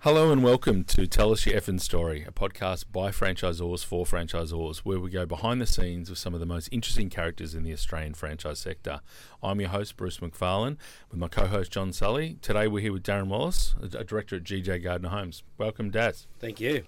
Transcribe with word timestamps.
Hello 0.00 0.32
and 0.32 0.42
welcome 0.42 0.82
to 0.84 1.06
Tell 1.06 1.30
Us 1.30 1.44
Your 1.44 1.60
Effing 1.60 1.78
Story, 1.80 2.24
a 2.26 2.30
podcast 2.32 2.86
by 2.90 3.10
franchisors 3.10 3.84
for 3.84 4.06
franchisors, 4.06 4.78
where 4.78 4.98
we 4.98 5.10
go 5.10 5.26
behind 5.26 5.60
the 5.60 5.66
scenes 5.66 6.08
with 6.08 6.18
some 6.18 6.32
of 6.32 6.40
the 6.40 6.46
most 6.46 6.68
interesting 6.72 7.10
characters 7.10 7.54
in 7.54 7.64
the 7.64 7.72
Australian 7.74 8.14
franchise 8.14 8.60
sector. 8.60 9.00
I'm 9.42 9.60
your 9.60 9.68
host, 9.68 9.98
Bruce 9.98 10.16
McFarlane, 10.18 10.78
with 11.10 11.20
my 11.20 11.28
co 11.28 11.46
host, 11.46 11.70
John 11.72 11.92
Sully. 11.92 12.38
Today 12.40 12.66
we're 12.66 12.80
here 12.80 12.94
with 12.94 13.02
Darren 13.02 13.26
Wallis, 13.28 13.74
a 13.82 13.98
a 13.98 14.04
director 14.04 14.36
at 14.36 14.44
GJ 14.44 14.82
Gardner 14.82 15.10
Homes. 15.10 15.42
Welcome, 15.58 15.90
Daz. 15.90 16.26
Thank 16.38 16.60
you. 16.60 16.84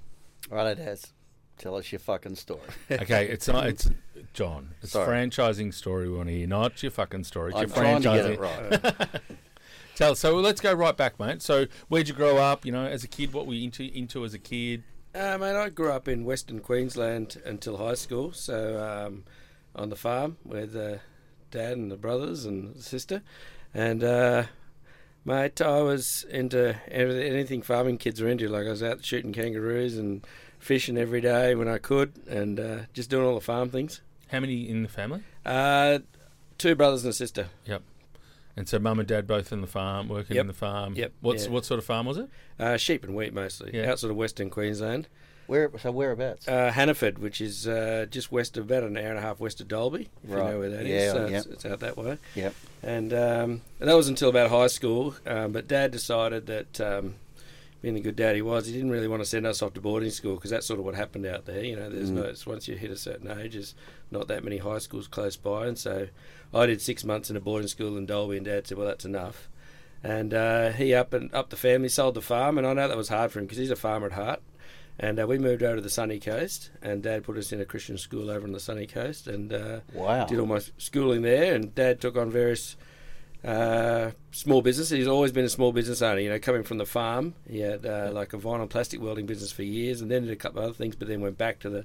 Righto, 0.50 0.74
Daz. 0.82 1.12
Tell 1.58 1.76
us 1.76 1.92
your 1.92 1.98
fucking 1.98 2.36
story. 2.36 2.60
Okay, 2.90 3.29
it's 3.29 3.46
not, 3.46 3.66
it's 3.66 3.90
John. 4.32 4.70
It's 4.82 4.92
Sorry. 4.92 5.06
franchising 5.29 5.74
story 5.74 6.08
we 6.08 6.16
want 6.16 6.29
to 6.30 6.34
hear, 6.34 6.46
not 6.46 6.82
your 6.82 6.90
fucking 6.90 7.24
story. 7.24 7.50
It's 7.52 7.58
I'm 7.60 7.68
your 7.68 7.76
trying 7.76 8.02
to 8.02 8.08
get 8.08 8.30
it 8.30 8.40
franchising- 8.40 9.00
right. 9.00 9.20
Tell, 9.95 10.14
so 10.14 10.36
let's 10.36 10.61
go 10.61 10.72
right 10.72 10.96
back, 10.96 11.20
mate. 11.20 11.43
So, 11.43 11.66
where'd 11.88 12.08
you 12.08 12.14
grow 12.14 12.38
up? 12.38 12.64
You 12.64 12.72
know, 12.72 12.86
as 12.86 13.04
a 13.04 13.08
kid, 13.08 13.32
what 13.34 13.46
were 13.46 13.52
you 13.52 13.64
into, 13.64 13.84
into 13.96 14.25
as 14.25 14.32
a 14.32 14.38
kid? 14.38 14.84
Uh, 15.14 15.36
mate, 15.39 15.54
I 15.54 15.68
grew 15.68 15.93
up 15.93 16.08
in 16.08 16.25
Western 16.25 16.61
Queensland 16.61 17.40
until 17.44 17.76
high 17.76 17.94
school, 17.94 18.32
so 18.32 18.82
um, 18.82 19.25
on 19.76 19.90
the 19.90 19.96
farm 19.96 20.39
with 20.44 20.75
uh, 20.75 20.96
dad 21.50 21.76
and 21.76 21.90
the 21.90 21.96
brothers 21.96 22.46
and 22.46 22.75
the 22.75 22.82
sister. 22.82 23.22
And, 23.75 24.03
uh, 24.03 24.44
mate, 25.26 25.61
I 25.61 25.82
was 25.82 26.25
into 26.31 26.76
everything, 26.90 27.31
anything 27.31 27.61
farming 27.61 27.98
kids 27.98 28.22
were 28.22 28.29
into. 28.29 28.48
Like, 28.48 28.67
I 28.67 28.70
was 28.70 28.82
out 28.82 29.04
shooting 29.04 29.34
kangaroos 29.34 29.98
and 29.98 30.26
fishing 30.59 30.96
every 30.96 31.20
day 31.20 31.54
when 31.54 31.68
I 31.68 31.76
could 31.76 32.12
and 32.27 32.59
uh, 32.59 32.78
just 32.95 33.11
doing 33.11 33.27
all 33.27 33.34
the 33.34 33.42
farm 33.42 33.69
things. 33.69 34.00
How 34.31 34.41
many 34.41 34.67
in 34.67 34.83
the 34.83 34.89
family? 34.89 35.22
Uh, 35.45 35.98
two 36.56 36.75
brothers 36.75 37.05
and 37.05 37.11
a 37.11 37.14
sister. 37.14 37.48
And 38.56 38.69
so, 38.69 38.78
mum 38.78 38.98
and 38.98 39.08
dad 39.08 39.27
both 39.27 39.50
in 39.52 39.61
the 39.62 39.66
farm, 39.66 40.08
working 40.08 40.36
Yep. 40.36 40.41
in 40.42 40.47
the 40.47 40.52
farm. 40.52 40.94
Yep, 40.94 41.12
What's 41.20 41.44
yeah. 41.47 41.50
what 41.50 41.64
sort 41.64 41.78
of 41.78 41.84
farm 41.86 42.06
was 42.06 42.19
it? 42.19 42.28
Uh, 42.58 42.77
sheep 42.77 43.02
and 43.05 43.14
wheat 43.14 43.33
mostly, 43.33 43.70
Yeah. 43.72 43.91
outside 43.91 44.11
of 44.11 44.16
Western 44.16 44.50
Queensland. 44.50 45.08
Where 45.47 45.70
so 45.78 45.91
whereabouts? 45.91 46.47
Uh, 46.47 46.70
Hannaford, 46.70 47.19
which 47.19 47.41
is 47.41 47.67
uh, 47.67 48.06
just 48.11 48.31
west 48.31 48.56
of 48.56 48.64
about 48.64 48.84
an 48.84 48.97
hour 48.97 49.09
and 49.09 49.19
a 49.19 49.22
half 49.22 49.41
west 49.41 49.61
of 49.61 49.69
Dalby, 49.69 50.09
if 50.22 50.31
you 50.31 50.36
know 50.36 50.59
where 50.59 50.70
that 50.70 50.86
is. 50.86 50.89
Yeah, 51.05 51.12
So 51.12 51.27
yep. 51.27 51.39
it's, 51.39 51.47
it's 51.47 51.67
out 51.67 51.81
that 51.81 51.97
way. 51.97 52.19
Yep. 52.36 52.55
And, 52.83 53.12
um, 53.12 53.61
and 53.81 53.89
that 53.89 53.94
was 53.97 54.09
until 54.09 54.28
about 54.28 54.50
high 54.50 54.69
school. 54.69 55.14
Um, 55.27 55.53
but 55.53 55.66
Dad 55.66 55.91
decided 55.91 56.47
that, 56.47 56.81
um, 56.81 57.16
being 57.83 57.94
the 57.94 58.00
good 58.00 58.14
dad 58.14 58.37
he 58.37 58.42
was, 58.42 58.66
he 58.66 58.72
didn't 58.72 58.92
really 58.92 59.09
want 59.09 59.20
to 59.20 59.27
send 59.28 59.44
us 59.44 59.61
off 59.61 59.75
to 59.75 59.81
boarding 59.81 60.11
school 60.11 60.37
because 60.37 60.53
that's 60.53 60.64
sort 60.66 60.78
of 60.78 60.84
what 60.87 60.94
happened 60.94 61.27
out 61.27 61.47
there. 61.47 61.64
You 61.64 61.75
know, 61.75 61.91
there's 61.91 62.12
Mm. 62.12 62.14
no 62.14 62.22
it's 62.22 62.47
once 62.47 62.69
you 62.69 62.77
hit 62.77 62.92
a 62.92 62.97
certain 62.97 63.28
age, 63.41 63.55
there's 63.55 63.75
not 64.12 64.28
that 64.28 64.44
many 64.44 64.59
high 64.59 64.78
schools 64.78 65.09
close 65.09 65.37
by, 65.37 65.66
and 65.66 65.77
so 65.77 66.06
I 66.55 66.67
did 66.67 66.81
six 66.83 67.05
months 67.05 67.31
in 67.31 67.36
a 67.36 67.41
boarding 67.41 67.69
school 67.69 67.97
in 67.97 68.06
Dalby, 68.06 68.36
and 68.36 68.47
Dad 68.47 68.67
said, 68.67 68.78
"Well, 68.78 68.86
that's 68.86 69.05
enough." 69.05 69.48
And 70.05 70.34
uh, 70.34 70.70
he 70.72 70.94
up 70.94 71.12
and 71.14 71.33
up 71.34 71.50
the 71.50 71.56
family, 71.56 71.89
sold 71.89 72.14
the 72.14 72.20
farm, 72.20 72.59
and 72.59 72.67
I 72.67 72.72
know 72.72 72.89
that 72.89 72.97
was 72.97 73.09
hard 73.09 73.31
for 73.31 73.39
him 73.39 73.44
because 73.47 73.59
he's 73.59 73.70
a 73.70 73.77
farmer 73.77 74.06
at 74.06 74.12
heart. 74.12 74.42
And 74.98 75.19
uh, 75.19 75.27
we 75.27 75.39
moved 75.39 75.62
over 75.62 75.77
to 75.77 75.81
the 75.83 75.89
sunny 75.89 76.19
coast, 76.20 76.70
and 76.83 77.03
Dad 77.03 77.25
put 77.25 77.39
us 77.39 77.53
in 77.53 77.61
a 77.61 77.64
Christian 77.64 77.97
school 77.97 78.28
over 78.31 78.44
on 78.47 78.53
the 78.53 78.61
sunny 78.61 78.86
coast, 78.86 79.27
and 79.27 79.53
uh, 79.53 79.81
Wow. 79.94 80.27
did 80.27 80.39
all 80.39 80.47
my 80.47 80.61
schooling 80.77 81.22
there. 81.22 81.55
And 81.55 81.75
Dad 81.75 82.00
took 82.00 82.17
on 82.17 82.31
various 82.31 82.77
uh, 83.44 84.11
small 84.31 84.61
businesses. 84.62 84.98
He's 84.98 85.09
always 85.09 85.33
been 85.33 85.44
a 85.44 85.48
small 85.48 85.72
business 85.72 86.03
owner. 86.03 86.20
You 86.20 86.31
know, 86.31 86.39
coming 86.39 86.62
from 86.62 86.78
the 86.78 86.87
farm, 86.87 87.34
he 87.48 87.61
had 87.61 87.87
uh, 87.87 88.11
like 88.12 88.33
a 88.33 88.39
vinyl 88.39 88.69
plastic 88.69 89.00
welding 89.00 89.27
business 89.27 89.50
for 89.53 89.62
years, 89.62 90.00
and 90.00 90.11
then 90.11 90.22
did 90.22 90.31
a 90.33 90.37
couple 90.37 90.59
of 90.59 90.64
other 90.66 90.75
things, 90.75 90.94
but 90.94 91.09
then 91.09 91.20
went 91.20 91.39
back 91.39 91.59
to 91.61 91.70
the 91.70 91.84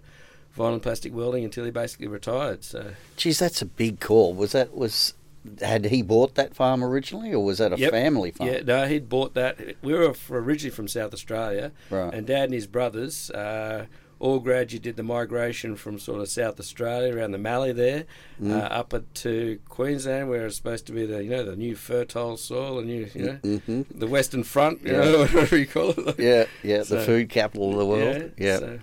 vinyl 0.57 0.73
and 0.73 0.81
plastic 0.81 1.13
welding 1.13 1.43
until 1.45 1.63
he 1.65 1.71
basically 1.71 2.07
retired. 2.07 2.63
So 2.63 2.91
Geez, 3.15 3.39
that's 3.39 3.61
a 3.61 3.65
big 3.65 3.99
call. 3.99 4.33
Was 4.33 4.51
that 4.53 4.75
was 4.75 5.13
had 5.61 5.85
he 5.85 6.01
bought 6.01 6.35
that 6.35 6.53
farm 6.55 6.83
originally, 6.83 7.33
or 7.33 7.43
was 7.45 7.59
that 7.59 7.71
a 7.71 7.77
Yep. 7.77 7.91
family 7.91 8.31
farm? 8.31 8.49
yeah, 8.49 8.61
no, 8.65 8.85
he'd 8.85 9.07
bought 9.07 9.33
that. 9.35 9.57
We 9.81 9.93
were 9.93 10.13
originally 10.29 10.71
from 10.75 10.87
South 10.89 11.13
Australia, 11.13 11.71
Right. 11.89 12.13
and 12.13 12.27
Dad 12.27 12.45
and 12.45 12.53
his 12.53 12.67
brothers. 12.67 13.29
Uh, 13.31 13.85
all 14.19 14.39
gradually 14.39 14.79
did 14.79 14.95
the 14.95 15.03
migration 15.03 15.75
from 15.75 15.99
sort 15.99 16.19
of 16.19 16.27
South 16.27 16.59
Australia 16.59 17.15
around 17.15 17.31
the 17.33 17.37
Mallee 17.37 17.71
there, 17.71 18.05
Mm. 18.41 18.51
uh, 18.51 18.63
up 18.65 18.91
to 19.13 19.59
Queensland, 19.69 20.27
where 20.27 20.47
it's 20.47 20.55
supposed 20.55 20.87
to 20.87 20.91
be 20.91 21.05
the 21.05 21.23
you 21.23 21.29
know 21.29 21.43
the 21.45 21.55
new 21.55 21.75
fertile 21.75 22.35
soil, 22.35 22.79
and 22.79 22.89
you 22.89 23.07
you 23.13 23.25
know 23.25 23.59
hmm 23.59 23.81
the 23.93 24.07
Western 24.07 24.43
Front, 24.43 24.81
you 24.83 24.91
Yeah. 24.93 25.03
know 25.05 25.19
whatever 25.19 25.55
you 25.57 25.67
call 25.67 25.91
it. 25.91 26.19
Yeah, 26.19 26.45
yeah, 26.63 26.81
the 26.83 27.01
food 27.01 27.29
capital 27.29 27.71
of 27.73 27.77
the 27.77 27.85
world. 27.85 28.31
Yeah. 28.39 28.57
so 28.57 28.79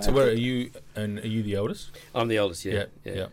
So, 0.00 0.12
where 0.12 0.28
are 0.28 0.32
you? 0.32 0.70
And 0.96 1.18
are 1.20 1.26
you 1.26 1.42
the 1.42 1.54
eldest? 1.54 1.90
I'm 2.14 2.28
the 2.28 2.38
oldest. 2.38 2.64
Yeah, 2.64 2.86
yeah. 3.04 3.12
yeah 3.14 3.26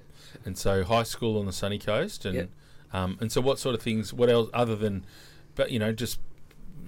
And 0.46 0.58
so, 0.58 0.84
high 0.84 1.04
school 1.04 1.40
on 1.40 1.46
the 1.46 1.54
sunny 1.54 1.80
coast, 1.80 2.26
and 2.26 2.36
Yeah. 2.36 2.46
um, 2.94 3.18
and 3.20 3.32
so, 3.32 3.42
what 3.42 3.60
sort 3.60 3.76
of 3.76 3.82
things? 3.82 4.14
What 4.14 4.30
else 4.30 4.50
other 4.54 4.76
than, 4.76 5.06
but 5.56 5.72
you 5.72 5.80
know, 5.80 5.92
just 5.92 6.20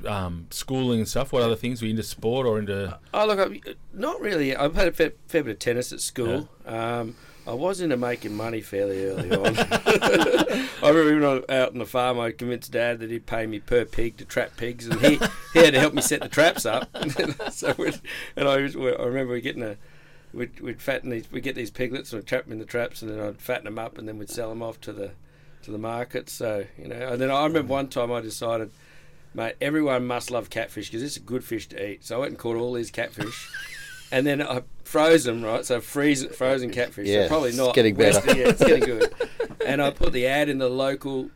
um, 0.07 0.47
schooling 0.51 0.99
and 0.99 1.07
stuff? 1.07 1.31
What 1.33 1.41
other 1.41 1.55
things 1.55 1.81
were 1.81 1.87
you 1.87 1.91
into 1.91 2.03
sport 2.03 2.45
or 2.45 2.59
into? 2.59 2.97
Oh 3.13 3.25
look, 3.25 3.39
I, 3.39 3.73
not 3.93 4.19
really. 4.21 4.55
I've 4.55 4.75
had 4.75 4.87
a 4.87 4.91
fair, 4.91 5.13
fair 5.27 5.43
bit 5.43 5.53
of 5.53 5.59
tennis 5.59 5.91
at 5.91 6.01
school. 6.01 6.49
Um, 6.65 7.15
I 7.45 7.53
was 7.53 7.81
into 7.81 7.97
making 7.97 8.35
money 8.35 8.61
fairly 8.61 9.05
early 9.05 9.31
on. 9.35 9.55
I 9.57 10.89
remember 10.89 11.11
even 11.11 11.23
on- 11.23 11.45
out 11.49 11.71
on 11.73 11.77
the 11.79 11.85
farm, 11.85 12.19
I 12.19 12.31
convinced 12.31 12.71
Dad 12.71 12.99
that 12.99 13.09
he'd 13.09 13.25
pay 13.25 13.45
me 13.45 13.59
per 13.59 13.83
pig 13.85 14.17
to 14.17 14.25
trap 14.25 14.55
pigs, 14.57 14.87
and 14.87 14.99
he, 15.01 15.19
he 15.53 15.59
had 15.59 15.73
to 15.73 15.79
help 15.79 15.93
me 15.93 16.01
set 16.01 16.21
the 16.21 16.29
traps 16.29 16.65
up. 16.65 16.89
so 17.51 17.73
we'd, 17.77 17.99
and 18.35 18.47
I, 18.47 18.61
was- 18.61 18.75
I 18.75 18.79
remember 19.03 19.39
getting 19.39 19.63
a. 19.63 19.77
We'd, 20.33 20.59
we'd 20.61 20.81
fatten 20.81 21.09
these. 21.11 21.29
We 21.31 21.35
would 21.37 21.43
get 21.43 21.55
these 21.55 21.69
piglets 21.69 22.11
and 22.11 22.21
we'd 22.21 22.27
trap 22.27 22.45
them 22.45 22.53
in 22.53 22.59
the 22.59 22.65
traps, 22.65 23.01
and 23.01 23.11
then 23.11 23.19
I'd 23.19 23.39
fatten 23.39 23.65
them 23.65 23.77
up, 23.77 23.97
and 23.97 24.07
then 24.07 24.17
we'd 24.17 24.29
sell 24.31 24.49
them 24.49 24.63
off 24.63 24.81
to 24.81 24.91
the 24.93 25.11
to 25.63 25.71
the 25.71 25.77
market. 25.77 26.29
So 26.29 26.65
you 26.77 26.87
know, 26.87 26.95
and 27.09 27.21
then 27.21 27.29
I 27.29 27.43
remember 27.45 27.71
one 27.71 27.87
time 27.87 28.11
I 28.11 28.19
decided, 28.19 28.71
mate, 29.35 29.55
everyone 29.61 30.07
must 30.07 30.31
love 30.31 30.49
catfish 30.49 30.89
because 30.89 31.03
it's 31.03 31.17
a 31.17 31.19
good 31.19 31.43
fish 31.43 31.67
to 31.69 31.87
eat. 31.87 32.03
So 32.05 32.15
I 32.15 32.19
went 32.19 32.31
and 32.31 32.39
caught 32.39 32.55
all 32.57 32.73
these 32.73 32.89
catfish, 32.89 33.47
and 34.13 34.27
then 34.27 34.41
I 34.43 34.61
froze 34.83 35.23
them 35.23 35.43
right. 35.43 35.65
So 35.65 35.81
freeze 35.81 36.23
frozen 36.23 36.69
catfish. 36.69 37.07
Yeah, 37.07 37.23
so 37.23 37.29
probably 37.29 37.49
it's 37.49 37.57
not 37.57 37.73
getting 37.73 37.95
better. 37.95 38.25
Yeah, 38.27 38.49
it's 38.49 38.63
getting 38.63 38.85
good. 38.85 39.13
and 39.65 39.81
I 39.81 39.89
put 39.89 40.13
the 40.13 40.27
ad 40.27 40.49
in 40.49 40.59
the 40.59 40.69
local 40.69 41.31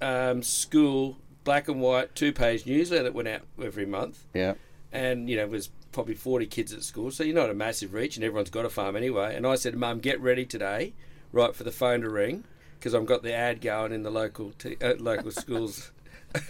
um, 0.00 0.42
school 0.42 1.18
black 1.42 1.66
and 1.68 1.80
white 1.80 2.14
two 2.14 2.32
page 2.32 2.64
newsletter 2.64 3.02
that 3.02 3.14
went 3.14 3.28
out 3.28 3.42
every 3.62 3.86
month 3.86 4.24
yeah. 4.34 4.54
and 4.92 5.28
you 5.28 5.36
know, 5.36 5.44
it 5.44 5.50
was 5.50 5.70
probably 5.90 6.14
40 6.14 6.46
kids 6.46 6.72
at 6.72 6.82
school, 6.82 7.10
so 7.10 7.24
you're 7.24 7.34
not 7.34 7.48
a 7.48 7.54
massive 7.54 7.94
reach, 7.94 8.16
and 8.16 8.24
everyone's 8.24 8.50
got 8.50 8.66
a 8.66 8.68
farm 8.68 8.96
anyway. 8.96 9.34
And 9.34 9.46
I 9.46 9.54
said, 9.54 9.74
Mum, 9.74 9.98
get 9.98 10.20
ready 10.20 10.44
today, 10.44 10.92
right, 11.32 11.56
for 11.56 11.64
the 11.64 11.72
phone 11.72 12.02
to 12.02 12.10
ring, 12.10 12.44
because 12.78 12.94
I've 12.94 13.06
got 13.06 13.22
the 13.22 13.32
ad 13.32 13.62
going 13.62 13.92
in 13.92 14.02
the 14.02 14.10
local 14.10 14.52
t- 14.58 14.76
uh, 14.82 14.94
local 14.98 15.30
schools 15.30 15.92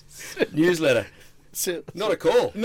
newsletter. 0.52 1.06
So, 1.52 1.82
Not 1.94 2.12
a 2.12 2.16
call. 2.16 2.52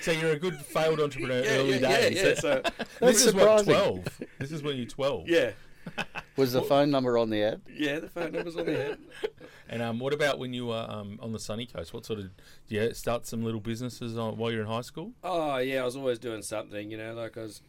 So 0.00 0.10
you're 0.10 0.32
a 0.32 0.38
good 0.38 0.56
failed 0.56 1.00
entrepreneur 1.00 1.42
Yeah, 1.44 1.50
early 1.50 1.78
yeah, 1.78 1.88
yeah, 1.90 1.96
days. 2.08 2.22
yeah, 2.22 2.34
so, 2.34 2.62
this 3.00 3.24
is 3.26 3.34
what 3.34 3.60
surprising. 3.60 3.74
twelve. 3.74 4.20
This 4.38 4.52
is 4.52 4.62
when 4.62 4.76
you're 4.76 4.86
twelve. 4.86 5.28
yeah, 5.28 5.50
was 6.36 6.52
the 6.52 6.62
phone 6.62 6.90
number 6.90 7.18
on 7.18 7.30
the 7.30 7.42
ad? 7.42 7.60
yeah, 7.72 8.00
the 8.00 8.08
phone 8.08 8.32
number's 8.32 8.56
on 8.56 8.66
the 8.66 8.92
ad. 8.92 8.98
And 9.68 9.80
um, 9.82 9.98
what 9.98 10.12
about 10.12 10.38
when 10.38 10.52
you 10.52 10.66
were 10.66 10.86
um, 10.88 11.18
on 11.22 11.32
the 11.32 11.38
sunny 11.38 11.66
coast? 11.66 11.94
What 11.94 12.04
sort 12.04 12.18
of 12.20 12.30
do 12.68 12.74
you 12.74 12.92
start 12.94 13.26
some 13.26 13.42
little 13.44 13.60
businesses 13.60 14.18
on, 14.18 14.36
while 14.36 14.50
you're 14.50 14.62
in 14.62 14.66
high 14.66 14.80
school? 14.82 15.12
Oh 15.22 15.58
yeah, 15.58 15.82
I 15.82 15.84
was 15.84 15.96
always 15.96 16.18
doing 16.18 16.42
something. 16.42 16.90
You 16.90 16.98
know, 16.98 17.14
like 17.14 17.36
I 17.38 17.42
was 17.42 17.62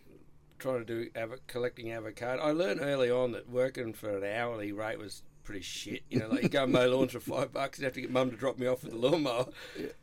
trying 0.60 0.80
to 0.80 0.86
do 0.86 1.10
avo- 1.12 1.40
collecting 1.48 1.92
avocado. 1.92 2.42
I 2.42 2.52
learned 2.52 2.80
early 2.82 3.10
on 3.12 3.32
that 3.34 3.50
working 3.50 3.94
for 3.94 4.18
an 4.18 4.24
hourly 4.24 4.72
rate 4.72 4.98
was 5.00 5.24
pretty 5.44 5.62
shit. 5.62 6.02
You 6.10 6.20
know, 6.20 6.28
like 6.30 6.44
you 6.44 6.50
go 6.50 6.64
and 6.64 6.72
mow 6.74 6.88
lawns 6.88 7.12
for 7.12 7.20
five 7.20 7.52
bucks, 7.54 7.80
you 7.80 7.86
have 7.86 7.94
to 7.94 8.02
get 8.02 8.12
mum 8.12 8.32
to 8.32 8.38
drop 8.38 8.58
me 8.58 8.68
off 8.68 8.84
with 8.84 8.94
the 8.94 8.98
lawnmower. 9.00 9.48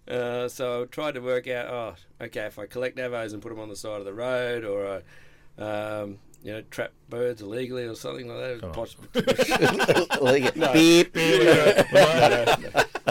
Uh, 0.09 0.49
so 0.49 0.83
I 0.83 0.87
tried 0.87 1.15
to 1.15 1.21
work 1.21 1.49
out. 1.49 1.67
Oh, 1.69 2.25
okay, 2.25 2.43
if 2.47 2.59
I 2.59 2.67
collect 2.67 2.99
avos 2.99 3.33
and 3.33 3.41
put 3.43 3.49
them 3.51 3.59
on 3.61 3.69
the 3.69 3.77
side 3.77 3.99
of 4.01 4.05
the 4.05 4.12
road, 4.15 4.65
or 4.65 5.03
I, 5.59 5.62
um, 5.62 6.19
you 6.43 6.53
know, 6.53 6.62
trap 6.71 6.93
birds 7.09 7.43
illegally 7.43 7.84
or 7.84 7.95
something 7.95 8.27
like 8.28 8.39
that. 8.39 8.51
It 8.53 8.61
Oh. 8.65 8.69
was 8.69 8.95
possible. 8.95 10.21
Like, 10.25 10.56
No. 10.56 10.73
beep. 10.73 11.15
no, 11.17 11.23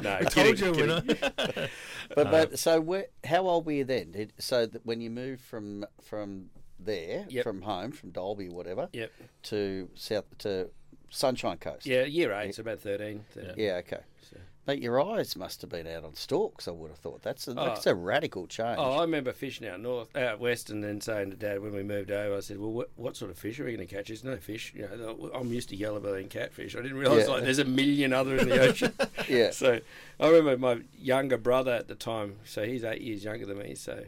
I 0.03 0.23
told 0.23 0.31
kidding, 0.31 0.57
you, 0.57 0.71
kidding. 0.73 1.05
winner. 1.05 1.69
But 2.15 2.31
but 2.31 2.57
so 2.57 2.81
where, 2.81 3.05
how 3.23 3.47
old 3.47 3.67
were 3.67 3.71
you 3.73 3.83
then? 3.83 4.11
Did, 4.11 4.33
so 4.39 4.65
that 4.65 4.83
when 4.83 4.99
you 4.99 5.11
moved 5.11 5.41
from 5.41 5.85
from 6.03 6.49
there, 6.79 7.25
Yep. 7.29 7.43
from 7.43 7.61
home, 7.61 7.91
from 7.91 8.09
Dalby, 8.09 8.49
whatever, 8.49 8.89
Yep. 8.93 9.11
to 9.43 9.89
south 9.93 10.25
to 10.39 10.71
Sunshine 11.09 11.57
Coast. 11.57 11.85
Yeah, 11.85 12.03
year 12.05 12.31
eight, 12.33 12.55
so 12.55 12.61
about 12.61 12.79
13. 12.79 13.23
13. 13.33 13.53
Yeah. 13.57 13.75
Okay. 13.77 13.99
So- 14.29 14.37
But 14.65 14.79
your 14.81 15.01
eyes 15.01 15.35
must 15.35 15.61
have 15.61 15.69
been 15.71 15.87
out 15.87 16.03
on 16.03 16.13
stalks. 16.13 16.67
I 16.67 16.71
would 16.71 16.91
have 16.91 16.99
thought 16.99 17.23
that's 17.23 17.47
a, 17.47 17.51
Oh. 17.51 17.65
that's 17.65 17.87
a 17.87 17.95
radical 17.95 18.45
change. 18.45 18.77
Oh, 18.79 18.97
I 18.97 19.01
remember 19.01 19.31
fishing 19.33 19.67
out 19.67 19.79
north, 19.79 20.15
out 20.15 20.39
west, 20.39 20.69
and 20.69 20.83
then 20.83 21.01
saying 21.01 21.31
to 21.31 21.35
Dad 21.37 21.61
when 21.61 21.73
we 21.73 21.81
moved 21.81 22.11
over, 22.11 22.37
I 22.37 22.39
said, 22.41 22.59
"Well, 22.59 22.71
what, 22.71 22.89
what 22.95 23.15
sort 23.17 23.31
of 23.31 23.37
fish 23.39 23.59
are 23.59 23.65
we 23.65 23.75
going 23.75 23.87
to 23.87 23.91
catch? 23.95 24.09
There's 24.09 24.23
no 24.23 24.37
fish. 24.37 24.71
You 24.75 24.83
know, 24.83 25.31
I'm 25.33 25.51
used 25.51 25.69
to 25.69 25.75
yellow 25.75 25.99
belly 25.99 26.21
and 26.21 26.29
catfish. 26.29 26.75
I 26.75 26.81
didn't 26.83 26.97
realise 26.97 27.25
Yeah. 27.27 27.33
like 27.33 27.43
there's 27.43 27.57
a 27.59 27.65
million 27.65 28.13
other 28.13 28.35
in 28.37 28.47
the 28.47 28.59
ocean. 28.69 28.93
yeah. 29.27 29.49
So 29.51 29.79
I 30.19 30.27
remember 30.29 30.57
my 30.57 30.81
younger 30.99 31.37
brother 31.37 31.71
at 31.71 31.87
the 31.87 31.95
time. 31.95 32.35
So 32.45 32.63
he's 32.65 32.83
eight 32.83 33.01
years 33.01 33.23
younger 33.23 33.47
than 33.47 33.57
me. 33.57 33.73
So 33.73 34.03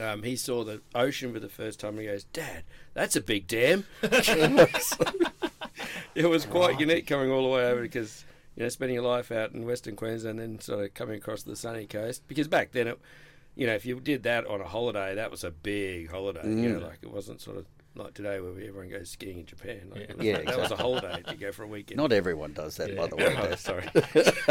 um, 0.00 0.22
he 0.22 0.36
saw 0.36 0.64
the 0.64 0.80
ocean 0.94 1.34
for 1.34 1.40
the 1.40 1.48
first 1.50 1.78
time. 1.80 1.90
and 1.98 2.00
He 2.00 2.06
goes, 2.06 2.24
"Dad, 2.24 2.64
that's 2.94 3.16
a 3.16 3.20
big 3.20 3.46
dam." 3.46 3.84
it 6.14 6.26
was 6.26 6.44
quite 6.46 6.78
unique 6.80 7.06
coming 7.06 7.30
all 7.30 7.42
the 7.42 7.48
way 7.48 7.64
over 7.70 7.82
because 7.82 8.24
you 8.56 8.62
know, 8.64 8.68
spending 8.68 8.96
your 8.96 9.04
life 9.04 9.30
out 9.30 9.52
in 9.52 9.64
Western 9.64 9.94
Queensland, 9.96 10.40
and 10.40 10.54
then 10.54 10.60
sort 10.60 10.84
of 10.84 10.94
coming 10.94 11.16
across 11.16 11.42
the 11.44 11.54
sunny 11.56 11.86
coast. 11.86 12.22
Because 12.26 12.48
back 12.48 12.72
then, 12.72 12.88
it, 12.88 12.98
you 13.54 13.66
know, 13.66 13.74
if 13.74 13.86
you 13.86 14.00
did 14.00 14.24
that 14.24 14.46
on 14.46 14.60
a 14.60 14.64
holiday, 14.66 15.14
that 15.14 15.30
was 15.30 15.44
a 15.44 15.50
big 15.50 16.10
holiday. 16.10 16.42
You 16.44 16.70
know, 16.70 16.80
Mm. 16.80 16.82
like 16.82 16.98
it 17.02 17.10
wasn't 17.12 17.40
sort 17.40 17.56
of 17.58 17.66
like 17.94 18.14
today 18.14 18.38
where 18.40 18.50
everyone 18.50 18.88
goes 18.88 19.10
skiing 19.10 19.38
in 19.40 19.46
Japan. 19.46 19.90
Like, 19.90 20.00
Yeah. 20.00 20.06
it 20.10 20.16
was- 20.18 20.26
Yeah, 20.26 20.38
that 20.42 20.58
was 20.58 20.70
a 20.72 20.76
holiday 20.76 21.22
to 21.28 21.34
go 21.36 21.50
for 21.52 21.62
a 21.64 21.66
weekend. 21.68 21.98
Not 21.98 22.12
everyone 22.12 22.52
does 22.52 22.76
that, 22.76 22.96
by 22.96 23.06
the 23.06 23.16
way. 23.16 23.34
Oh, 23.38 23.54
sorry. 23.56 23.88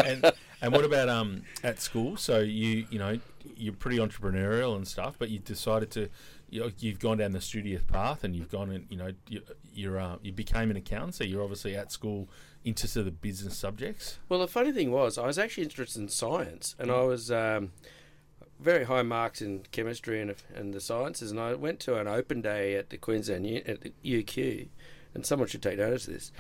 and, 0.06 0.32
and 0.62 0.72
what 0.74 0.84
about 0.86 1.08
um 1.10 1.44
at 1.64 1.80
school? 1.82 2.18
So 2.18 2.40
you 2.40 2.86
you 2.90 3.00
know 3.00 3.20
you're 3.56 3.74
pretty 3.74 3.98
entrepreneurial 3.98 4.76
and 4.76 4.88
stuff, 4.88 5.16
but 5.20 5.30
you 5.30 5.40
decided 5.40 5.90
to 5.92 6.10
you 6.50 6.72
you've 6.80 7.00
gone 7.00 7.18
down 7.18 7.32
the 7.32 7.42
studious 7.42 7.82
path 7.84 8.24
and 8.24 8.36
you've 8.36 8.50
gone 8.50 8.72
and 8.72 8.86
you 8.90 8.98
know 8.98 9.12
you, 9.28 9.42
you're 9.74 10.00
uh, 10.00 10.18
you 10.22 10.32
became 10.32 10.72
an 10.72 10.78
accountant. 10.78 11.16
So 11.16 11.24
you're 11.24 11.44
obviously 11.44 11.76
at 11.76 11.92
school 11.92 12.30
interested 12.64 13.00
in 13.00 13.06
the 13.06 13.12
business 13.12 13.58
subjects. 13.58 14.20
Well, 14.30 14.40
the 14.40 14.48
funny 14.48 14.72
thing 14.72 14.92
was, 14.92 15.18
I 15.18 15.26
was 15.26 15.38
actually 15.38 15.64
interested 15.64 16.02
in 16.02 16.10
science, 16.10 16.76
and 16.80 16.92
I 16.92 17.02
was 17.02 17.32
um, 17.32 17.72
very 18.60 18.86
high 18.86 19.04
marks 19.04 19.42
in 19.42 19.64
chemistry 19.72 20.22
and, 20.22 20.36
and 20.54 20.74
the 20.74 20.82
sciences. 20.82 21.32
And 21.32 21.40
I 21.40 21.54
went 21.54 21.80
to 21.82 22.00
an 22.00 22.08
open 22.08 22.42
day 22.42 22.76
at 22.76 22.90
the 22.90 22.98
Queensland 22.98 23.48
U, 23.48 23.62
at 23.66 23.82
the 23.82 23.94
UQ, 24.04 24.68
and 25.14 25.26
someone 25.26 25.48
should 25.48 25.62
take 25.62 25.78
notice 25.78 26.08
of 26.08 26.14
this. 26.14 26.32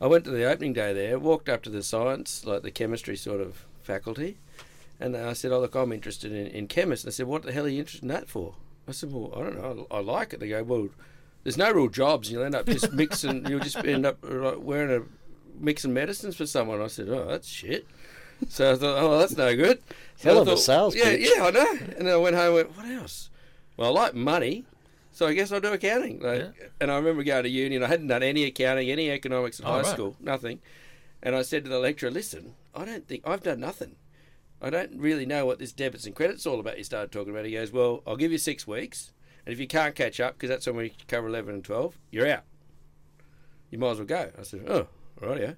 I 0.00 0.06
went 0.06 0.24
to 0.24 0.30
the 0.30 0.44
opening 0.44 0.72
day 0.72 0.92
there, 0.92 1.18
walked 1.18 1.48
up 1.48 1.62
to 1.62 1.70
the 1.70 1.82
science, 1.82 2.44
like 2.44 2.62
the 2.62 2.70
chemistry 2.70 3.16
sort 3.16 3.40
of 3.40 3.64
faculty, 3.82 4.38
and 4.98 5.16
I 5.16 5.32
said, 5.34 5.52
"Oh, 5.52 5.60
look, 5.60 5.74
I'm 5.74 5.92
interested 5.92 6.32
in, 6.32 6.46
in 6.46 6.66
chemists." 6.66 7.04
And 7.04 7.12
they 7.12 7.14
said, 7.14 7.26
"What 7.26 7.42
the 7.42 7.52
hell 7.52 7.66
are 7.66 7.68
you 7.68 7.80
interested 7.80 8.02
in 8.02 8.08
that 8.08 8.28
for?" 8.28 8.54
I 8.88 8.92
said, 8.92 9.12
"Well, 9.12 9.32
I 9.36 9.40
don't 9.40 9.56
know. 9.60 9.86
I, 9.90 9.96
I 9.96 10.00
like 10.00 10.32
it." 10.32 10.40
They 10.40 10.48
go, 10.48 10.62
"Well." 10.62 10.88
There's 11.42 11.58
no 11.58 11.70
real 11.72 11.88
jobs. 11.88 12.30
You'll 12.32 12.44
end 12.44 12.54
up 12.54 12.64
just 12.64 12.90
mixing. 12.94 13.44
You'll 13.46 13.60
just 13.60 13.76
end 13.76 14.06
up 14.06 14.16
wearing 14.24 15.02
a 15.02 15.62
mixing 15.62 15.92
medicines 15.92 16.36
for 16.36 16.46
someone. 16.46 16.80
I 16.80 16.86
said, 16.86 17.06
"Oh, 17.10 17.26
that's 17.28 17.46
shit." 17.46 17.86
So 18.48 18.72
I 18.72 18.76
thought, 18.76 18.96
"Oh, 18.98 19.18
that's 19.18 19.36
no 19.36 19.54
good." 19.54 19.82
So 20.16 20.30
Hell 20.30 20.38
I 20.38 20.40
of 20.42 20.48
a 20.48 20.56
sales 20.56 20.96
Yeah, 20.96 21.04
pitch. 21.10 21.30
yeah, 21.36 21.44
I 21.44 21.50
know. 21.50 21.70
And 21.98 22.06
then 22.06 22.14
I 22.14 22.16
went 22.16 22.34
home. 22.34 22.46
and 22.46 22.54
went, 22.54 22.76
"What 22.78 22.86
else?" 22.86 23.28
Well, 23.76 23.94
I 23.94 24.00
like 24.04 24.14
money, 24.14 24.64
so 25.12 25.26
I 25.26 25.34
guess 25.34 25.52
I'll 25.52 25.60
do 25.60 25.72
accounting. 25.74 26.20
Like, 26.20 26.40
Yeah. 26.40 26.66
And 26.80 26.90
I 26.90 26.96
remember 26.96 27.22
going 27.22 27.42
to 27.42 27.50
uni, 27.50 27.76
and 27.76 27.84
I 27.84 27.88
hadn't 27.88 28.06
done 28.06 28.22
any 28.22 28.44
accounting, 28.44 28.90
any 28.90 29.10
economics 29.10 29.60
in 29.60 29.66
Oh, 29.66 29.72
high 29.72 29.76
right. 29.82 29.86
school, 29.86 30.16
nothing. 30.20 30.60
And 31.22 31.36
I 31.36 31.42
said 31.42 31.64
to 31.64 31.68
the 31.70 31.78
lecturer, 31.78 32.10
"Listen, 32.10 32.54
I 32.74 32.86
don't 32.86 33.06
think 33.06 33.22
I've 33.26 33.42
done 33.42 33.60
nothing. 33.60 33.96
I 34.64 34.70
don't 34.70 34.98
really 34.98 35.26
know 35.26 35.44
what 35.46 35.58
this 35.58 35.72
debits 35.72 36.06
and 36.06 36.14
credits 36.14 36.46
all 36.46 36.58
about." 36.60 36.78
You 36.78 36.84
started 36.84 37.12
talking 37.12 37.32
about. 37.32 37.44
He 37.44 37.52
goes, 37.52 37.70
"Well, 37.72 38.02
I'll 38.06 38.16
give 38.16 38.32
you 38.32 38.38
six 38.38 38.66
weeks." 38.66 39.12
And 39.46 39.52
if 39.52 39.60
you 39.60 39.66
can't 39.66 39.94
catch 39.94 40.20
up, 40.20 40.34
because 40.34 40.48
that's 40.48 40.66
when 40.66 40.76
we 40.76 40.94
cover 41.06 41.28
11 41.28 41.52
and 41.54 41.62
12, 41.64 41.98
you're 42.10 42.26
out. 42.26 42.44
You 43.70 43.76
might 43.78 43.90
as 43.90 43.98
well 43.98 44.06
go. 44.06 44.30
I 44.38 44.42
said, 44.42 44.64
oh, 44.66 44.86
right, 45.20 45.38
yeah. 45.40 45.52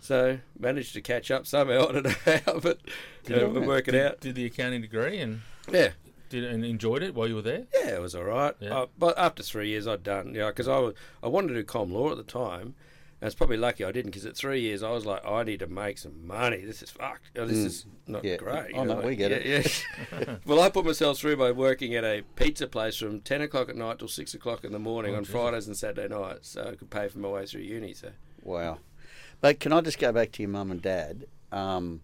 So 0.00 0.38
managed 0.58 0.92
to 0.94 1.00
catch 1.00 1.30
up 1.30 1.44
somehow. 1.46 1.86
I 1.88 1.92
don't 1.92 2.04
know 2.04 2.40
how, 2.46 2.60
but 2.60 2.78
you 3.26 3.34
know, 3.36 3.48
we're 3.48 3.78
it 3.78 3.86
did, 3.86 3.94
out. 4.06 4.20
Did 4.20 4.34
the 4.36 4.46
accounting 4.46 4.80
degree 4.82 5.18
and 5.18 5.40
Yeah, 5.70 5.90
did 6.28 6.44
and 6.44 6.64
enjoyed 6.64 7.02
it 7.02 7.14
while 7.14 7.26
you 7.26 7.34
were 7.34 7.42
there. 7.42 7.66
yeah, 7.74 7.96
it 7.96 8.00
was 8.00 8.14
all 8.14 8.22
right. 8.24 8.54
Yeah. 8.60 8.78
Uh, 8.82 8.86
but 8.96 9.18
after 9.18 9.42
three 9.42 9.68
years, 9.70 9.88
I'd 9.88 10.02
done, 10.04 10.28
you 10.34 10.40
know, 10.40 10.46
because 10.48 10.68
I, 10.68 10.78
was- 10.78 10.94
I 11.22 11.26
wanted 11.26 11.48
to 11.48 11.54
do 11.54 11.64
com 11.64 11.92
law 11.92 12.10
at 12.12 12.16
the 12.16 12.22
time. 12.22 12.74
It's 13.22 13.34
probably 13.34 13.58
lucky 13.58 13.84
I 13.84 13.92
didn't, 13.92 14.12
because 14.12 14.24
at 14.24 14.34
three 14.34 14.60
years, 14.60 14.82
I 14.82 14.90
was 14.92 15.04
like, 15.04 15.22
I 15.26 15.42
need 15.42 15.58
to 15.60 15.66
make 15.66 15.98
some 15.98 16.26
money. 16.26 16.64
This 16.64 16.82
is 16.82 16.90
fucked. 16.90 17.30
Oh, 17.36 17.44
this 17.44 17.58
Mm. 17.58 17.66
is 17.66 17.86
not 18.06 18.24
Yeah. 18.24 18.36
great. 18.38 18.72
Oh, 18.74 18.80
You 18.82 18.88
know, 18.88 19.00
no, 19.00 19.06
we 19.06 19.14
get 19.14 19.30
yeah, 19.30 19.36
it. 19.58 19.84
Yeah. 20.26 20.36
well, 20.46 20.60
I 20.60 20.70
put 20.70 20.86
myself 20.86 21.18
through 21.18 21.36
by 21.36 21.52
working 21.52 21.94
at 21.94 22.02
a 22.02 22.22
pizza 22.36 22.66
place 22.66 22.96
from 22.96 23.20
10 23.20 23.42
o'clock 23.42 23.68
at 23.68 23.76
night 23.76 23.98
till 23.98 24.08
6 24.08 24.32
o'clock 24.32 24.64
in 24.64 24.72
the 24.72 24.78
morning 24.78 25.14
Oh, 25.14 25.18
on. 25.18 25.24
Fridays 25.24 25.66
and 25.66 25.76
Saturday 25.76 26.08
nights, 26.08 26.48
so 26.48 26.68
I 26.72 26.76
could 26.76 26.88
pay 26.88 27.08
for 27.08 27.18
my 27.18 27.28
way 27.28 27.44
through 27.46 27.60
uni. 27.62 27.92
So 27.92 28.12
Wow. 28.42 28.78
But 29.42 29.60
can 29.60 29.72
I 29.74 29.82
just 29.82 29.98
go 29.98 30.12
back 30.12 30.32
to 30.32 30.42
your 30.42 30.50
mum 30.50 30.70
and 30.70 30.80
dad? 30.80 31.26
Um, 31.52 32.00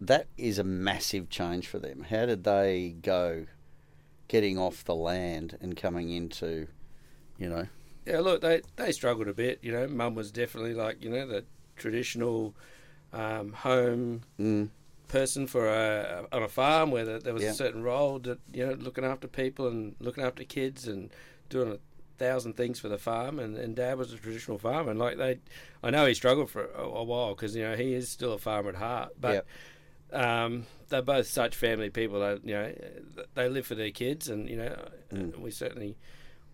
that 0.00 0.28
is 0.38 0.58
a 0.60 0.64
massive 0.64 1.28
change 1.28 1.66
for 1.66 1.80
them. 1.80 2.04
How 2.04 2.26
did 2.26 2.44
they 2.44 2.94
go 3.02 3.46
getting 4.28 4.58
off 4.58 4.84
the 4.84 4.94
land 4.94 5.58
and 5.60 5.76
coming 5.76 6.10
into, 6.10 6.68
you 7.36 7.48
know? 7.48 7.66
Yeah, 8.10 8.20
look, 8.20 8.40
they 8.40 8.62
they 8.76 8.92
struggled 8.92 9.28
a 9.28 9.32
bit. 9.34 9.60
You 9.62 9.72
know, 9.72 9.86
Mum 9.86 10.14
was 10.14 10.30
definitely 10.32 10.74
like 10.74 11.02
you 11.02 11.10
know 11.10 11.26
the 11.26 11.44
traditional 11.76 12.54
um, 13.12 13.52
home 13.52 14.22
Mm, 14.38 14.70
person 15.08 15.46
for 15.46 15.68
a 15.68 16.26
on 16.32 16.42
a 16.42 16.48
farm 16.48 16.90
where 16.90 17.18
there 17.18 17.34
was 17.34 17.42
Yeah. 17.44 17.50
a 17.50 17.54
certain 17.54 17.82
role 17.82 18.18
that 18.20 18.38
you 18.52 18.66
know 18.66 18.72
looking 18.74 19.04
after 19.04 19.28
people 19.28 19.68
and 19.68 19.94
looking 20.00 20.24
after 20.24 20.44
kids 20.44 20.88
and 20.88 21.10
doing 21.48 21.70
a 21.72 21.78
thousand 22.18 22.54
things 22.56 22.78
for 22.80 22.88
the 22.88 22.98
farm. 22.98 23.38
And, 23.38 23.56
and 23.56 23.74
Dad 23.76 23.96
was 23.98 24.12
a 24.12 24.16
traditional 24.16 24.58
farmer, 24.58 24.90
and 24.90 24.98
like 24.98 25.16
they, 25.18 25.38
I 25.82 25.90
know 25.90 26.06
he 26.06 26.14
struggled 26.14 26.50
for 26.50 26.64
a, 26.64 26.82
a 26.82 27.04
while 27.04 27.34
because 27.34 27.54
you 27.54 27.62
know 27.62 27.76
he 27.76 27.94
is 27.94 28.08
still 28.08 28.32
a 28.32 28.38
farmer 28.38 28.70
at 28.70 28.76
heart, 28.76 29.10
but. 29.20 29.46
Um, 30.12 30.66
they're 30.88 31.02
both 31.02 31.28
such 31.28 31.54
family 31.54 31.88
people. 31.88 32.18
That, 32.18 32.44
you 32.44 32.52
know, 32.52 32.72
they 33.34 33.48
live 33.48 33.64
for 33.64 33.76
their 33.76 33.92
kids, 33.92 34.28
and 34.28 34.48
you 34.48 34.56
know, 34.56 34.74
Mm. 35.14 35.38
we 35.38 35.52
certainly 35.52 35.96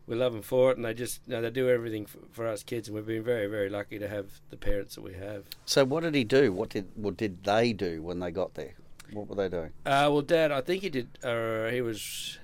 we 0.06 0.14
love 0.17 0.32
them 0.32 0.43
for 0.43 0.70
it, 0.70 0.76
and 0.76 0.85
they 0.85 0.94
just 0.94 1.20
you 1.26 1.32
know, 1.35 1.43
they 1.43 1.50
do 1.50 1.69
everything 1.69 2.06
for, 2.06 2.19
for 2.32 2.47
us 2.47 2.62
kids, 2.62 2.88
and 2.88 2.94
we've 2.94 3.06
been 3.06 3.23
very 3.25 3.47
very 3.47 3.69
lucky 3.69 3.99
to 3.99 4.08
have 4.08 4.41
the 4.50 4.56
parents 4.56 4.94
that 4.94 5.03
we 5.03 5.14
have. 5.14 5.44
So 5.64 5.85
what 5.85 6.03
did 6.03 6.14
he 6.14 6.25
do? 6.25 6.53
What 6.53 6.69
did 6.70 6.87
what 6.94 7.17
did 7.17 7.44
they 7.44 7.73
do 7.73 8.03
when 8.03 8.20
they 8.20 8.31
got 8.31 8.55
there? 8.55 8.75
What 9.12 9.29
were 9.29 9.37
they 9.37 9.49
doing? 9.49 9.70
Uh, 9.85 10.08
well, 10.11 10.23
Dad, 10.23 10.50
I 10.53 10.61
think 10.61 10.82
he 10.82 10.88
did. 10.88 11.08
Uh, 11.23 11.69
he 11.69 11.81
was 11.81 12.38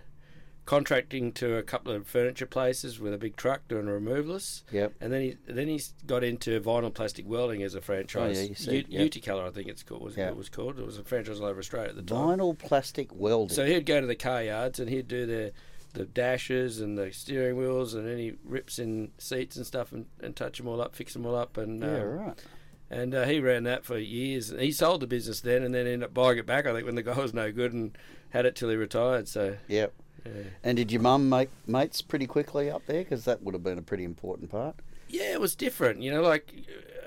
contracting 0.64 1.32
to 1.32 1.56
a 1.56 1.62
couple 1.62 1.93
of 1.93 2.06
furniture 2.06 2.47
places 2.47 3.00
with 3.00 3.12
a 3.12 3.19
big 3.19 3.35
truck 3.37 3.67
doing 3.67 3.88
a 3.88 3.91
removalist, 3.91 4.62
Yep. 4.70 4.93
and 5.00 5.12
then 5.12 5.20
he 5.23 5.37
then 5.47 5.67
he 5.69 5.81
got 6.06 6.23
into 6.23 6.61
vinyl 6.61 6.94
plastic 6.94 7.29
welding 7.29 7.62
as 7.65 7.75
a 7.75 7.81
franchise. 7.81 8.38
Oh, 8.38 8.43
yeah, 8.43 8.49
you 8.49 8.55
said, 8.55 8.75
U- 8.75 8.85
yep. 8.88 9.11
Uticolor, 9.11 9.49
I 9.49 9.50
think 9.50 9.67
it's 9.69 9.82
called. 9.82 10.03
Was 10.03 10.17
Yeah. 10.17 10.29
it 10.29 10.37
was 10.37 10.49
called? 10.49 10.79
It 10.79 10.87
was 10.87 10.99
a 10.99 11.03
franchise 11.05 11.41
all 11.41 11.47
over 11.47 11.58
Australia 11.58 11.91
at 11.91 11.97
the 11.97 12.03
time. 12.03 12.38
Vinyl 12.38 12.56
plastic 12.56 13.12
welding. 13.12 13.55
So 13.55 13.67
he'd 13.67 13.87
go 13.87 14.00
to 14.00 14.06
the 14.06 14.15
car 14.15 14.43
yards 14.44 14.79
and 14.79 14.88
he'd 14.88 15.08
do 15.08 15.26
the 15.26 15.53
the 15.94 16.05
dashes 16.05 16.81
and 16.81 16.97
the 16.97 17.12
steering 17.12 17.56
wheels 17.56 17.94
and 17.94 18.09
any 18.09 18.35
rips 18.44 18.79
in 18.79 19.11
seats 19.19 19.56
and 19.56 19.67
stuff 19.67 19.93
and, 19.93 20.06
and 20.23 20.35
touch 20.35 20.59
them 20.59 20.67
all 20.69 20.81
up, 20.81 20.94
fix 20.94 21.12
them 21.12 21.27
all 21.27 21.35
up, 21.37 21.56
and 21.56 21.83
yeah, 21.83 22.00
um, 22.00 22.09
right. 22.09 22.44
and 22.91 23.15
uh, 23.15 23.25
he 23.25 23.41
ran 23.41 23.65
that 23.65 23.85
for 23.85 23.99
years. 23.99 24.50
And 24.50 24.61
he 24.61 24.73
sold 24.73 25.00
the 25.03 25.06
business 25.06 25.41
then, 25.41 25.62
and 25.62 25.75
then 25.75 25.87
ended 25.87 26.05
up 26.05 26.15
buying 26.15 26.39
it 26.39 26.47
back. 26.47 26.67
I 26.67 26.73
think 26.73 26.87
when 26.87 26.94
the 26.94 27.03
guy 27.03 27.19
was 27.19 27.35
no 27.35 27.53
good, 27.53 27.73
and 27.73 27.97
had 28.31 28.47
it 28.47 28.56
till 28.56 28.71
he 28.71 28.77
retired. 28.77 29.29
So 29.29 29.56
Yep. 29.69 29.93
yeah, 30.25 30.33
And 30.65 30.77
did 30.79 30.91
your 30.93 31.03
mum 31.03 31.29
make 31.29 31.50
mates 31.67 32.00
pretty 32.00 32.27
quickly 32.27 32.71
up 32.71 32.87
there? 32.87 33.03
Because 33.03 33.25
that 33.27 33.43
would 33.43 33.55
have 33.55 33.62
been 33.62 33.79
a 33.79 33.83
pretty 33.83 34.05
important 34.05 34.50
part. 34.50 34.77
yeah, 35.09 35.33
it 35.33 35.41
was 35.41 35.55
different. 35.55 36.00
You 36.00 36.11
know, 36.11 36.23
like 36.23 36.55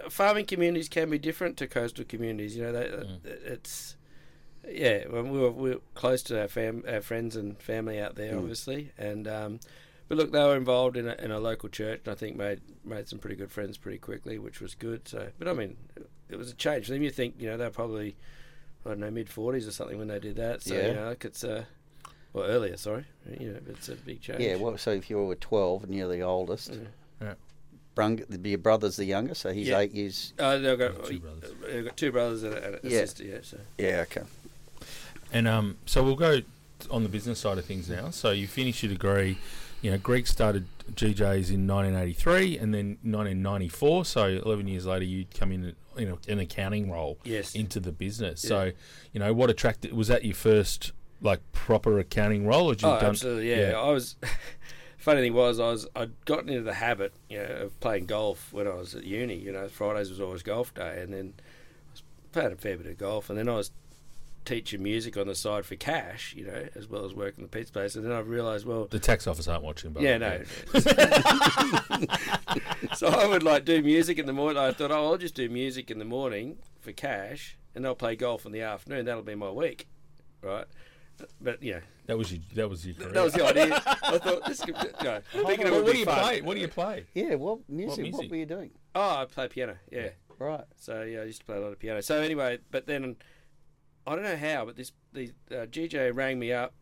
uh, 0.06 0.10
farming 0.12 0.46
communities 0.46 0.88
can 0.90 1.10
be 1.10 1.18
different 1.18 1.58
to 1.58 1.66
coastal 1.68 2.06
communities. 2.06 2.56
You 2.56 2.64
know, 2.66 2.72
they, 2.72 2.86
Mm. 2.86 3.26
it's 3.26 3.96
yeah. 4.70 5.08
When 5.08 5.30
we 5.32 5.40
were 5.40 5.52
we 5.52 5.70
were 5.72 5.82
close 5.94 6.22
to 6.24 6.42
our 6.42 6.48
fam, 6.48 6.84
our 6.88 7.02
friends 7.02 7.36
and 7.36 7.58
family 7.62 8.00
out 8.00 8.16
there, 8.16 8.34
Mm. 8.34 8.40
obviously, 8.40 8.92
and 8.98 9.28
um, 9.28 9.60
but 10.08 10.18
look, 10.18 10.32
they 10.32 10.44
were 10.44 10.56
involved 10.56 10.98
in 10.98 11.08
a, 11.08 11.14
in 11.16 11.32
a 11.32 11.40
local 11.40 11.70
church, 11.70 12.02
and 12.06 12.12
I 12.12 12.16
think 12.16 12.36
made 12.36 12.62
made 12.84 13.08
some 13.08 13.20
pretty 13.20 13.36
good 13.36 13.52
friends 13.52 13.78
pretty 13.78 13.98
quickly, 13.98 14.38
which 14.38 14.62
was 14.62 14.76
good. 14.76 15.08
So, 15.08 15.30
but 15.40 15.48
I 15.48 15.54
mean, 15.54 15.78
it 16.30 16.38
was 16.38 16.52
a 16.52 16.56
change. 16.56 16.88
Then 16.88 17.02
you 17.02 17.10
think, 17.12 17.36
you 17.40 17.48
know, 17.50 17.58
they're 17.58 17.70
probably 17.70 18.16
I 18.86 18.90
don't 18.90 19.00
know 19.00 19.12
mid 19.12 19.30
forties 19.30 19.68
or 19.68 19.72
something 19.72 19.98
when 19.98 20.08
they 20.10 20.20
did 20.20 20.36
that. 20.36 20.62
So 20.62 20.76
Yeah. 20.76 20.88
you 20.88 20.94
know, 20.94 21.08
like 21.10 21.26
it's 21.26 21.44
uh, 21.44 21.66
well 22.34 22.46
earlier, 22.46 22.78
sorry, 22.78 23.06
you 23.40 23.52
know, 23.54 23.60
it's 23.70 23.90
a 23.90 23.96
big 23.96 24.22
change. 24.22 24.42
Yeah. 24.42 24.56
Well, 24.58 24.78
so 24.78 24.92
if 24.92 25.10
you 25.10 25.18
were 25.24 25.36
twelve 25.36 25.84
and 25.84 25.94
you're 25.96 26.10
the 26.10 26.22
oldest, 26.22 26.72
Mm. 26.72 26.88
Yeah. 27.22 27.34
Brung, 27.96 28.20
your 28.44 28.58
brother's 28.58 28.98
the 28.98 29.06
younger, 29.06 29.34
so 29.34 29.54
he's 29.54 29.70
Yeah. 29.70 29.80
eight 29.80 29.94
years. 29.94 30.34
Uh, 30.38 30.58
they've 30.58 30.78
got 30.78 31.06
Two 31.06 31.18
brothers. 31.20 31.54
They've 31.66 31.86
got 31.86 31.96
two 31.96 32.12
brothers 32.12 32.44
and 32.44 32.54
a, 32.54 32.66
and 32.66 32.76
a 32.76 32.80
Yeah. 32.84 32.90
sister. 33.06 33.24
Yeah, 33.24 33.38
so. 33.42 33.58
Yeah. 33.78 34.02
Okay. 34.02 34.24
And 35.36 35.48
um, 35.50 35.78
so 35.86 36.02
we'll 36.02 36.16
go 36.16 36.40
on 36.90 37.04
the 37.04 37.10
business 37.10 37.40
side 37.40 37.58
of 37.58 37.66
things 37.66 37.90
now. 37.90 38.10
So 38.10 38.32
you 38.32 38.48
finished 38.48 38.82
your 38.84 38.94
degree. 38.94 39.38
You 39.82 39.92
know, 39.92 39.98
Greg 39.98 40.28
started 40.28 40.66
GJ's 40.94 41.50
in 41.52 41.68
1983, 41.68 42.58
and 42.58 42.74
then 42.74 42.98
1994. 43.04 44.06
So 44.06 44.26
11 44.28 44.68
years 44.68 44.86
later, 44.86 45.04
you 45.06 45.26
come 45.38 45.52
in 45.52 45.76
in 45.98 46.10
a, 46.10 46.32
an 46.32 46.40
accounting 46.40 46.90
role 46.90 47.18
Yes. 47.24 47.54
into 47.54 47.80
the 47.80 47.92
business. 47.92 48.44
Yeah. 48.44 48.48
So 48.48 48.72
you 49.14 49.20
know, 49.20 49.34
what 49.34 49.50
attracted 49.50 49.94
was 49.94 50.08
that 50.08 50.24
your 50.24 50.36
first 50.36 50.94
like 51.22 51.40
proper 51.52 52.00
accounting 52.00 52.48
role, 52.48 52.68
or 52.72 52.74
did 52.76 52.84
you 52.84 52.88
Oh, 52.90 53.00
done? 53.00 53.10
absolutely. 53.10 53.50
Yeah. 53.50 53.72
yeah. 53.72 53.80
I 53.80 53.92
was. 53.92 54.16
Funny 54.98 55.22
thing 55.22 55.34
was, 55.36 55.60
I 55.60 55.70
was 55.70 55.86
I'd 55.96 56.26
gotten 56.26 56.50
into 56.50 56.64
the 56.64 56.74
habit, 56.74 57.14
you 57.30 57.38
know, 57.38 57.44
of 57.66 57.80
playing 57.80 58.06
golf 58.08 58.52
when 58.52 58.68
I 58.68 58.74
was 58.74 58.96
at 58.96 59.04
uni. 59.04 59.36
You 59.36 59.52
know, 59.52 59.68
Fridays 59.68 60.10
was 60.10 60.20
always 60.20 60.42
golf 60.42 60.74
day, 60.74 61.00
and 61.02 61.14
then 61.14 61.34
I 61.38 61.92
was 61.92 62.04
playing 62.32 62.54
a 62.54 62.56
fair 62.56 62.76
bit 62.78 62.88
of 62.88 62.98
golf, 62.98 63.30
and 63.30 63.38
then 63.38 63.48
I 63.48 63.54
was 63.56 63.70
teaching 64.46 64.84
music 64.84 65.18
on 65.18 65.28
the 65.28 65.36
side 65.36 65.66
for 65.66 65.76
cash, 65.76 66.34
you 66.38 66.46
know, 66.46 66.68
as 66.76 66.88
well 66.88 67.06
as 67.06 67.14
working 67.14 67.44
the 67.44 67.50
pizza 67.50 67.74
place. 67.74 67.96
And 67.96 68.06
then 68.06 68.12
I 68.12 68.20
realised, 68.20 68.66
well, 68.66 68.88
The 68.90 69.00
tax 69.00 69.28
office 69.28 69.48
aren't 69.48 69.64
watching, 69.64 69.92
but 69.92 70.04
yeah, 70.04 70.18
no. 70.18 70.42
so 72.96 73.08
I 73.08 73.26
would 73.28 73.44
like 73.44 73.66
do 73.66 73.82
music 73.82 74.20
in 74.20 74.26
the 74.26 74.34
morning. 74.34 74.62
I 74.62 74.72
thought, 74.72 74.92
oh, 74.92 75.06
I'll 75.12 75.18
just 75.18 75.36
do 75.36 75.50
music 75.50 75.92
in 75.92 76.00
the 76.00 76.06
morning 76.06 76.58
for 76.80 76.92
cash, 76.92 77.58
and 77.74 77.86
I'll 77.86 77.96
play 77.96 78.16
golf 78.16 78.46
in 78.46 78.52
the 78.52 78.62
afternoon. 78.62 79.06
That'll 79.06 79.24
be 79.24 79.36
my 79.36 79.50
week, 79.52 79.88
right? 80.42 80.66
But 81.40 81.64
yeah, 81.64 81.80
That 82.08 82.18
was 82.18 82.34
your 82.34 82.42
that 82.56 82.70
was 82.70 82.86
your 82.86 82.96
career. 82.96 83.14
that 83.14 83.24
was 83.24 83.34
the 83.34 83.46
idea. 83.46 83.82
I 84.04 84.18
thought 84.18 84.46
this 84.46 84.60
could, 84.60 84.76
you 84.76 85.04
know, 85.06 85.22
thinking 85.32 85.68
it 85.68 85.72
Well, 85.72 85.82
what 85.84 85.88
be 85.88 85.94
do 85.94 86.00
you 86.00 86.06
fun. 86.06 86.20
play? 86.24 86.42
What 86.42 86.56
do 86.56 86.60
you 86.62 86.68
play? 86.68 87.06
Yeah. 87.14 87.36
well, 87.36 87.62
music? 87.70 88.04
What, 88.04 88.12
music? 88.12 88.32
were 88.32 88.38
you 88.38 88.46
doing? 88.46 88.72
Oh, 88.94 89.22
I 89.22 89.26
play 89.26 89.48
piano. 89.48 89.78
Yeah, 89.92 90.10
Right. 90.40 90.66
So 90.76 91.04
yeah, 91.04 91.22
I 91.22 91.24
used 91.24 91.40
to 91.40 91.46
play 91.46 91.56
a 91.56 91.62
lot 91.62 91.72
of 91.72 91.80
piano. 91.80 92.02
So 92.02 92.20
anyway, 92.20 92.60
but 92.70 92.86
then 92.86 93.16
I 94.08 94.16
don't 94.16 94.24
know 94.24 94.38
how, 94.38 94.66
but 94.66 94.76
this 94.76 94.92
the 95.14 95.32
uh, 95.52 95.66
GJ 95.66 96.16
rang 96.16 96.40
me 96.40 96.52
up. 96.52 96.74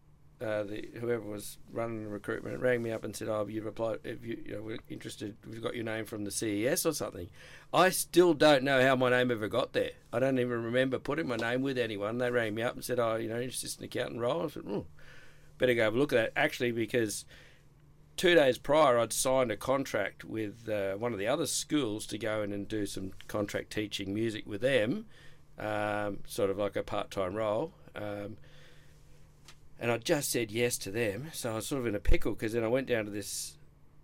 Uh, 0.42 0.64
the 0.64 0.90
whoever 1.00 1.24
was 1.24 1.58
running 1.72 2.04
the 2.04 2.10
recruitment 2.10 2.60
rang 2.60 2.84
me 2.84 2.92
up 2.92 3.04
and 3.06 3.16
said, 3.16 3.30
"Oh, 3.30 3.48
you've 3.48 3.66
applied. 3.66 4.00
If 4.04 4.26
you, 4.26 4.44
you 4.46 4.56
know, 4.56 4.62
we're 4.62 4.80
interested. 4.90 5.38
We've 5.48 5.62
got 5.62 5.76
your 5.76 5.86
name 5.86 6.06
from 6.06 6.26
the 6.26 6.32
CES 6.32 6.86
or 6.86 6.94
something." 6.94 7.30
I 7.74 7.90
still 7.90 8.34
don't 8.34 8.64
know 8.64 8.82
how 8.82 8.96
my 8.96 9.10
name 9.10 9.32
ever 9.32 9.48
got 9.48 9.74
there. 9.74 9.92
I 10.12 10.20
don't 10.20 10.40
even 10.40 10.64
remember 10.64 11.00
putting 11.00 11.28
my 11.28 11.38
name 11.38 11.62
with 11.62 11.78
anyone. 11.78 12.18
They 12.18 12.30
rang 12.30 12.56
me 12.56 12.62
up 12.62 12.76
and 12.76 12.84
said, 12.84 13.00
"Oh, 13.00 13.16
you 13.16 13.30
know, 13.30 13.38
assistant 13.38 13.86
accountant 13.86 14.20
role." 14.20 14.44
I 14.44 14.50
said, 14.50 14.64
"Oh, 14.68 14.88
better 15.58 15.74
go 15.76 15.84
have 15.84 15.96
a 15.96 15.98
look 15.98 16.12
at 16.12 16.18
that." 16.18 16.34
Actually, 16.36 16.72
because 16.72 17.24
two 18.18 18.36
days 18.36 18.58
prior, 18.58 19.00
I'd 19.00 19.14
signed 19.14 19.52
a 19.52 19.58
contract 19.58 20.24
with 20.24 20.68
uh, 20.70 20.96
one 20.96 21.14
of 21.14 21.20
the 21.20 21.28
other 21.28 21.46
schools 21.46 22.06
to 22.08 22.18
go 22.18 22.42
in 22.42 22.52
and 22.52 22.68
do 22.68 22.86
some 22.86 23.12
contract 23.28 23.72
teaching 23.72 24.14
music 24.14 24.46
with 24.46 24.62
them, 24.62 25.06
um, 25.60 26.20
sort 26.26 26.50
of 26.50 26.58
like 26.58 26.76
a 26.76 26.84
part 26.84 27.12
time 27.12 27.36
role. 27.36 27.74
Um, 27.96 28.38
and 29.80 29.92
I 29.92 29.98
just 29.98 30.32
said 30.32 30.52
yes 30.52 30.78
to 30.80 30.92
them, 30.92 31.30
so 31.34 31.52
I 31.52 31.56
was 31.56 31.68
sort 31.68 31.82
of 31.82 31.88
in 31.88 31.96
a 31.96 32.00
pickle 32.00 32.34
because 32.34 32.54
then 32.54 32.64
I 32.64 32.68
went 32.68 32.88
down 32.88 33.06
to 33.06 33.12
this 33.12 33.58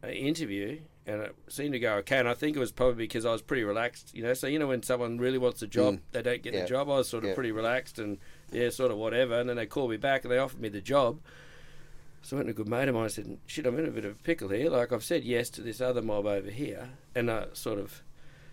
uh, 0.03 0.07
interview 0.07 0.79
and 1.05 1.21
it 1.21 1.35
seemed 1.47 1.73
to 1.73 1.79
go 1.79 1.95
okay. 1.97 2.17
And 2.19 2.27
I 2.27 2.33
think 2.33 2.55
it 2.55 2.59
was 2.59 2.71
probably 2.71 2.95
because 3.05 3.25
I 3.25 3.31
was 3.31 3.41
pretty 3.41 3.63
relaxed, 3.63 4.13
you 4.13 4.21
know. 4.21 4.33
So 4.33 4.47
you 4.47 4.59
know 4.59 4.67
when 4.67 4.83
someone 4.83 5.17
really 5.17 5.37
wants 5.37 5.61
a 5.61 5.67
job, 5.67 5.95
Mm. 5.95 5.99
they 6.11 6.21
don't 6.21 6.41
get 6.43 6.53
Yeah. 6.53 6.61
the 6.61 6.67
job. 6.67 6.89
I 6.89 6.97
was 6.97 7.07
sort 7.07 7.23
of 7.23 7.29
Yeah. 7.29 7.35
pretty 7.35 7.51
relaxed 7.51 7.97
and 7.97 8.17
yeah, 8.51 8.69
sort 8.69 8.91
of 8.91 8.97
whatever. 8.97 9.39
And 9.39 9.47
then 9.49 9.55
they 9.55 9.65
called 9.65 9.89
me 9.91 9.97
back 9.97 10.23
and 10.23 10.31
they 10.31 10.37
offered 10.37 10.59
me 10.59 10.69
the 10.69 10.81
job. 10.81 11.19
So 12.21 12.35
I 12.35 12.39
went 12.39 12.47
to 12.47 12.51
a 12.51 12.53
good 12.53 12.67
mate 12.67 12.89
of 12.89 12.95
mine. 12.95 13.05
I 13.05 13.07
said, 13.07 13.37
"Shit, 13.47 13.65
I'm 13.65 13.79
in 13.79 13.85
a 13.85 13.91
bit 13.91 14.03
of 14.05 14.11
a 14.19 14.23
pickle 14.23 14.49
here. 14.49 14.69
Like 14.69 14.91
I've 14.91 15.03
said 15.05 15.23
yes 15.23 15.49
to 15.51 15.61
this 15.61 15.79
other 15.79 16.01
mob 16.01 16.25
over 16.25 16.51
here, 16.51 16.89
and 17.15 17.31
I 17.31 17.47
sort 17.53 17.79
of." 17.79 18.03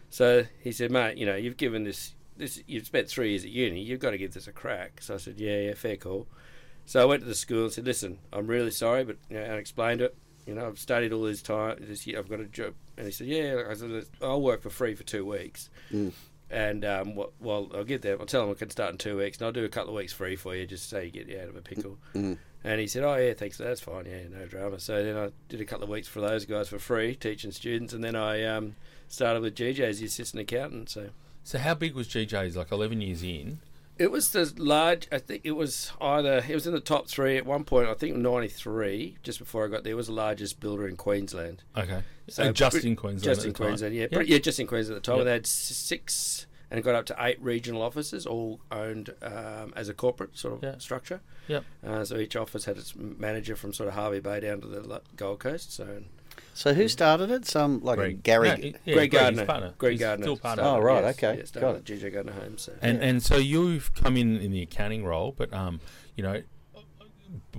So 0.08 0.46
he 0.60 0.70
said, 0.70 0.92
"Mate, 0.92 1.18
you 1.18 1.26
know, 1.26 1.34
you've 1.34 1.56
given 1.56 1.82
this 1.82 2.14
this 2.36 2.62
you've 2.66 2.86
spent 2.86 3.08
three 3.08 3.30
years 3.30 3.44
at 3.44 3.50
uni. 3.50 3.80
You've 3.80 4.00
got 4.00 4.10
to 4.10 4.18
give 4.18 4.34
this 4.34 4.46
a 4.46 4.52
crack." 4.52 5.00
So 5.02 5.14
I 5.14 5.16
said, 5.18 5.38
"Yeah, 5.38 5.58
yeah, 5.60 5.74
fair 5.74 5.96
call." 5.96 6.26
So 6.84 7.02
I 7.02 7.04
went 7.04 7.22
to 7.22 7.28
the 7.28 7.34
school 7.34 7.64
and 7.64 7.72
said, 7.72 7.84
"Listen, 7.84 8.18
I'm 8.32 8.46
really 8.46 8.70
sorry, 8.70 9.04
but 9.04 9.16
you 9.28 9.36
know, 9.36 9.42
I 9.42 9.56
explained 9.56 10.00
it. 10.00 10.16
You 10.46 10.54
know, 10.54 10.68
I've 10.68 10.78
studied 10.78 11.12
all 11.12 11.22
this 11.22 11.42
time. 11.42 11.78
This 11.80 12.06
year, 12.06 12.18
I've 12.18 12.28
got 12.28 12.40
a 12.40 12.44
job." 12.44 12.74
And 12.96 13.06
he 13.06 13.12
said, 13.12 13.26
"Yeah." 13.26 13.64
I 13.68 13.74
said, 13.74 14.06
"I'll 14.22 14.42
work 14.42 14.62
for 14.62 14.70
free 14.70 14.94
for 14.94 15.04
two 15.04 15.24
weeks." 15.26 15.70
Mm. 15.92 16.12
And 16.48 16.84
um, 16.84 17.16
well, 17.40 17.68
I'll 17.74 17.84
get 17.84 18.02
there. 18.02 18.18
I'll 18.20 18.26
tell 18.26 18.42
them 18.42 18.50
I 18.50 18.54
can 18.54 18.70
start 18.70 18.92
in 18.92 18.98
two 18.98 19.16
weeks, 19.18 19.38
and 19.38 19.46
I'll 19.46 19.52
do 19.52 19.64
a 19.64 19.68
couple 19.68 19.90
of 19.90 19.96
weeks 19.96 20.12
free 20.12 20.36
for 20.36 20.54
you, 20.54 20.64
just 20.64 20.88
so 20.88 21.00
you 21.00 21.10
get 21.10 21.26
you 21.26 21.40
out 21.40 21.48
of 21.48 21.56
a 21.56 21.60
pickle. 21.62 21.98
Mm. 22.14 22.38
And 22.62 22.80
he 22.80 22.86
said, 22.86 23.02
"Oh 23.02 23.16
yeah, 23.16 23.34
thanks. 23.34 23.58
That's 23.58 23.80
fine. 23.80 24.06
Yeah, 24.06 24.28
no 24.30 24.46
drama." 24.46 24.78
So 24.78 25.02
then 25.02 25.16
I 25.16 25.30
did 25.48 25.60
a 25.60 25.64
couple 25.64 25.84
of 25.84 25.90
weeks 25.90 26.06
for 26.06 26.20
those 26.20 26.44
guys 26.44 26.68
for 26.68 26.78
free, 26.78 27.16
teaching 27.16 27.50
students, 27.50 27.92
and 27.92 28.04
then 28.04 28.14
I 28.14 28.44
um, 28.44 28.76
started 29.08 29.42
with 29.42 29.56
GJ 29.56 29.80
as 29.80 29.98
the 29.98 30.06
assistant 30.06 30.42
accountant. 30.42 30.88
So 30.88 31.10
So 31.46 31.58
how 31.58 31.74
big 31.74 31.94
was 31.94 32.08
GJ's? 32.08 32.56
Like 32.56 32.72
eleven 32.72 33.00
years 33.00 33.22
in. 33.22 33.60
it 33.98 34.10
was 34.10 34.30
the 34.30 34.52
large. 34.58 35.06
I 35.12 35.18
think 35.18 35.42
it 35.44 35.52
was 35.52 35.92
either 36.00 36.44
it 36.48 36.54
was 36.54 36.66
in 36.66 36.72
the 36.72 36.80
top 36.80 37.06
three 37.06 37.36
at 37.36 37.46
one 37.46 37.62
point. 37.62 37.88
I 37.88 37.94
think 37.94 38.16
'93, 38.16 39.18
just 39.22 39.38
before 39.38 39.64
I 39.64 39.68
got 39.68 39.84
there, 39.84 39.92
it 39.92 39.96
was 39.96 40.08
the 40.08 40.12
largest 40.12 40.58
builder 40.58 40.88
in 40.88 40.96
Queensland. 40.96 41.62
Okay. 41.76 42.02
So 42.28 42.42
So 42.44 42.52
just 42.52 42.84
in 42.84 42.96
Queensland. 42.96 43.22
Just 43.22 43.40
at 43.42 43.46
in 43.46 43.52
the 43.52 43.58
time. 43.58 43.66
Queensland, 43.68 43.94
yeah, 43.94 44.06
Yep. 44.10 44.22
Yeah, 44.26 44.38
just 44.38 44.58
in 44.58 44.66
Queensland 44.66 44.96
at 44.96 45.04
the 45.04 45.06
time. 45.08 45.18
Yep. 45.18 45.24
They 45.26 45.32
had 45.32 45.46
six, 45.46 46.46
and 46.68 46.80
it 46.80 46.82
got 46.82 46.96
up 46.96 47.06
to 47.06 47.16
eight 47.20 47.40
regional 47.40 47.80
offices, 47.80 48.26
all 48.26 48.58
owned 48.72 49.14
um, 49.22 49.72
as 49.76 49.88
a 49.88 49.94
corporate 49.94 50.36
sort 50.36 50.54
of 50.54 50.62
Yeah. 50.64 50.78
structure. 50.78 51.20
Yep. 51.46 51.64
Uh, 51.86 52.04
so 52.04 52.16
each 52.18 52.34
office 52.34 52.64
had 52.64 52.76
its 52.76 52.96
manager 52.96 53.54
from 53.54 53.72
sort 53.72 53.88
of 53.88 53.94
Hervey 53.94 54.18
Bay 54.18 54.40
down 54.40 54.60
to 54.62 54.66
the 54.66 55.00
Gold 55.14 55.38
Coast. 55.38 55.72
So 55.72 56.02
So 56.54 56.72
who 56.74 56.88
started 56.88 57.30
it? 57.30 57.46
Some 57.46 57.80
like 57.82 57.96
Greg. 57.98 58.22
Gary. 58.22 58.48
No, 58.48 58.78
yeah, 58.84 58.94
Greg 58.94 59.12
his 59.12 59.20
Gardner, 59.20 59.44
partner. 59.46 59.74
Greg 59.78 59.92
He's 59.92 60.00
Gardner, 60.00 60.24
Still 60.24 60.36
partner. 60.38 60.64
Oh, 60.64 60.78
right, 60.80 61.04
yes, 61.04 61.16
okay, 61.18 61.38
yeah, 61.38 61.44
started 61.44 61.66
got 61.66 61.76
at 61.76 61.84
GJ 61.84 62.12
Gardner 62.14 62.32
Homes. 62.32 62.62
So. 62.62 62.72
And 62.82 62.98
Yeah. 62.98 63.04
and 63.08 63.22
so 63.22 63.36
you've 63.36 63.94
come 63.94 64.16
in 64.16 64.38
in 64.38 64.50
the 64.52 64.62
accounting 64.62 65.04
role, 65.04 65.32
but 65.36 65.52
um, 65.52 65.80
you 66.16 66.22
know, 66.22 66.42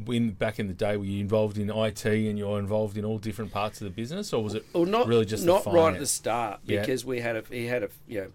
when 0.05 0.31
back 0.31 0.60
in 0.60 0.67
the 0.67 0.74
day, 0.74 0.98
were 0.98 1.03
you 1.05 1.19
involved 1.19 1.57
in 1.57 1.69
IT 1.69 2.05
and 2.05 2.38
you're 2.38 2.60
involved 2.60 2.98
in 2.98 3.05
all 3.05 3.17
different 3.17 3.51
parts 3.51 3.81
of 3.81 3.86
the 3.86 3.91
business, 3.91 4.34
or 4.34 4.43
was 4.43 4.53
it? 4.55 4.65
Well, 4.74 4.86
not 4.86 5.07
really 5.07 5.25
just 5.25 5.46
the 5.46 5.51
not 5.53 5.65
right 5.65 5.93
at 5.93 6.00
the 6.00 6.05
start 6.07 6.62
Yeah. 6.65 6.79
because 6.81 7.05
we 7.05 7.19
had 7.19 7.36
a 7.36 7.43
he 7.51 7.65
had 7.65 7.84
a 7.84 7.89
you 8.07 8.22
know 8.22 8.31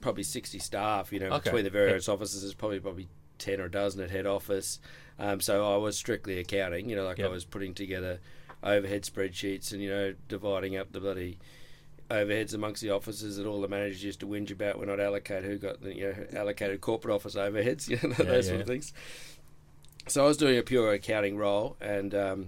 probably 0.00 0.22
sixty 0.22 0.58
staff. 0.58 1.12
You 1.12 1.20
know 1.20 1.26
Okay. 1.30 1.44
between 1.50 1.64
the 1.64 1.70
various 1.70 2.08
offices, 2.08 2.42
there's 2.42 2.54
probably 2.54 2.80
probably 2.80 3.08
ten 3.38 3.60
or 3.60 3.64
a 3.66 3.70
dozen 3.70 4.00
at 4.02 4.10
head 4.10 4.26
office. 4.26 4.80
Um, 5.18 5.40
so 5.40 5.72
I 5.72 5.76
was 5.76 5.96
strictly 5.96 6.38
accounting. 6.38 6.88
You 6.88 6.96
know, 6.96 7.04
like 7.04 7.18
Yep. 7.18 7.28
I 7.28 7.30
was 7.30 7.44
putting 7.44 7.74
together 7.74 8.18
overhead 8.64 9.02
spreadsheets 9.02 9.72
and 9.72 9.80
you 9.82 9.90
know 9.90 10.14
dividing 10.28 10.76
up 10.76 10.90
the 10.92 10.98
bloody 11.00 11.38
overheads 12.10 12.52
amongst 12.54 12.82
the 12.82 12.90
offices 12.90 13.36
that 13.36 13.46
all 13.46 13.60
the 13.60 13.68
managers 13.68 14.02
used 14.02 14.20
to 14.20 14.26
whinge 14.26 14.50
about 14.50 14.78
when 14.78 14.90
I'd 14.90 15.00
allocate 15.00 15.44
who 15.44 15.56
got 15.58 15.80
the 15.82 15.94
you 15.96 16.06
know 16.32 16.40
allocated 16.40 16.80
corporate 16.80 17.14
office 17.14 17.34
overheads. 17.34 17.88
You 17.88 17.96
know 18.08 18.14
Yeah, 18.18 18.24
those 18.24 18.48
sort 18.48 18.60
of 18.62 18.66
things. 18.66 18.92
So 20.08 20.24
I 20.24 20.26
was 20.28 20.36
doing 20.36 20.58
a 20.58 20.62
pure 20.62 20.92
accounting 20.92 21.36
role 21.36 21.76
and. 21.80 22.14
Um, 22.14 22.46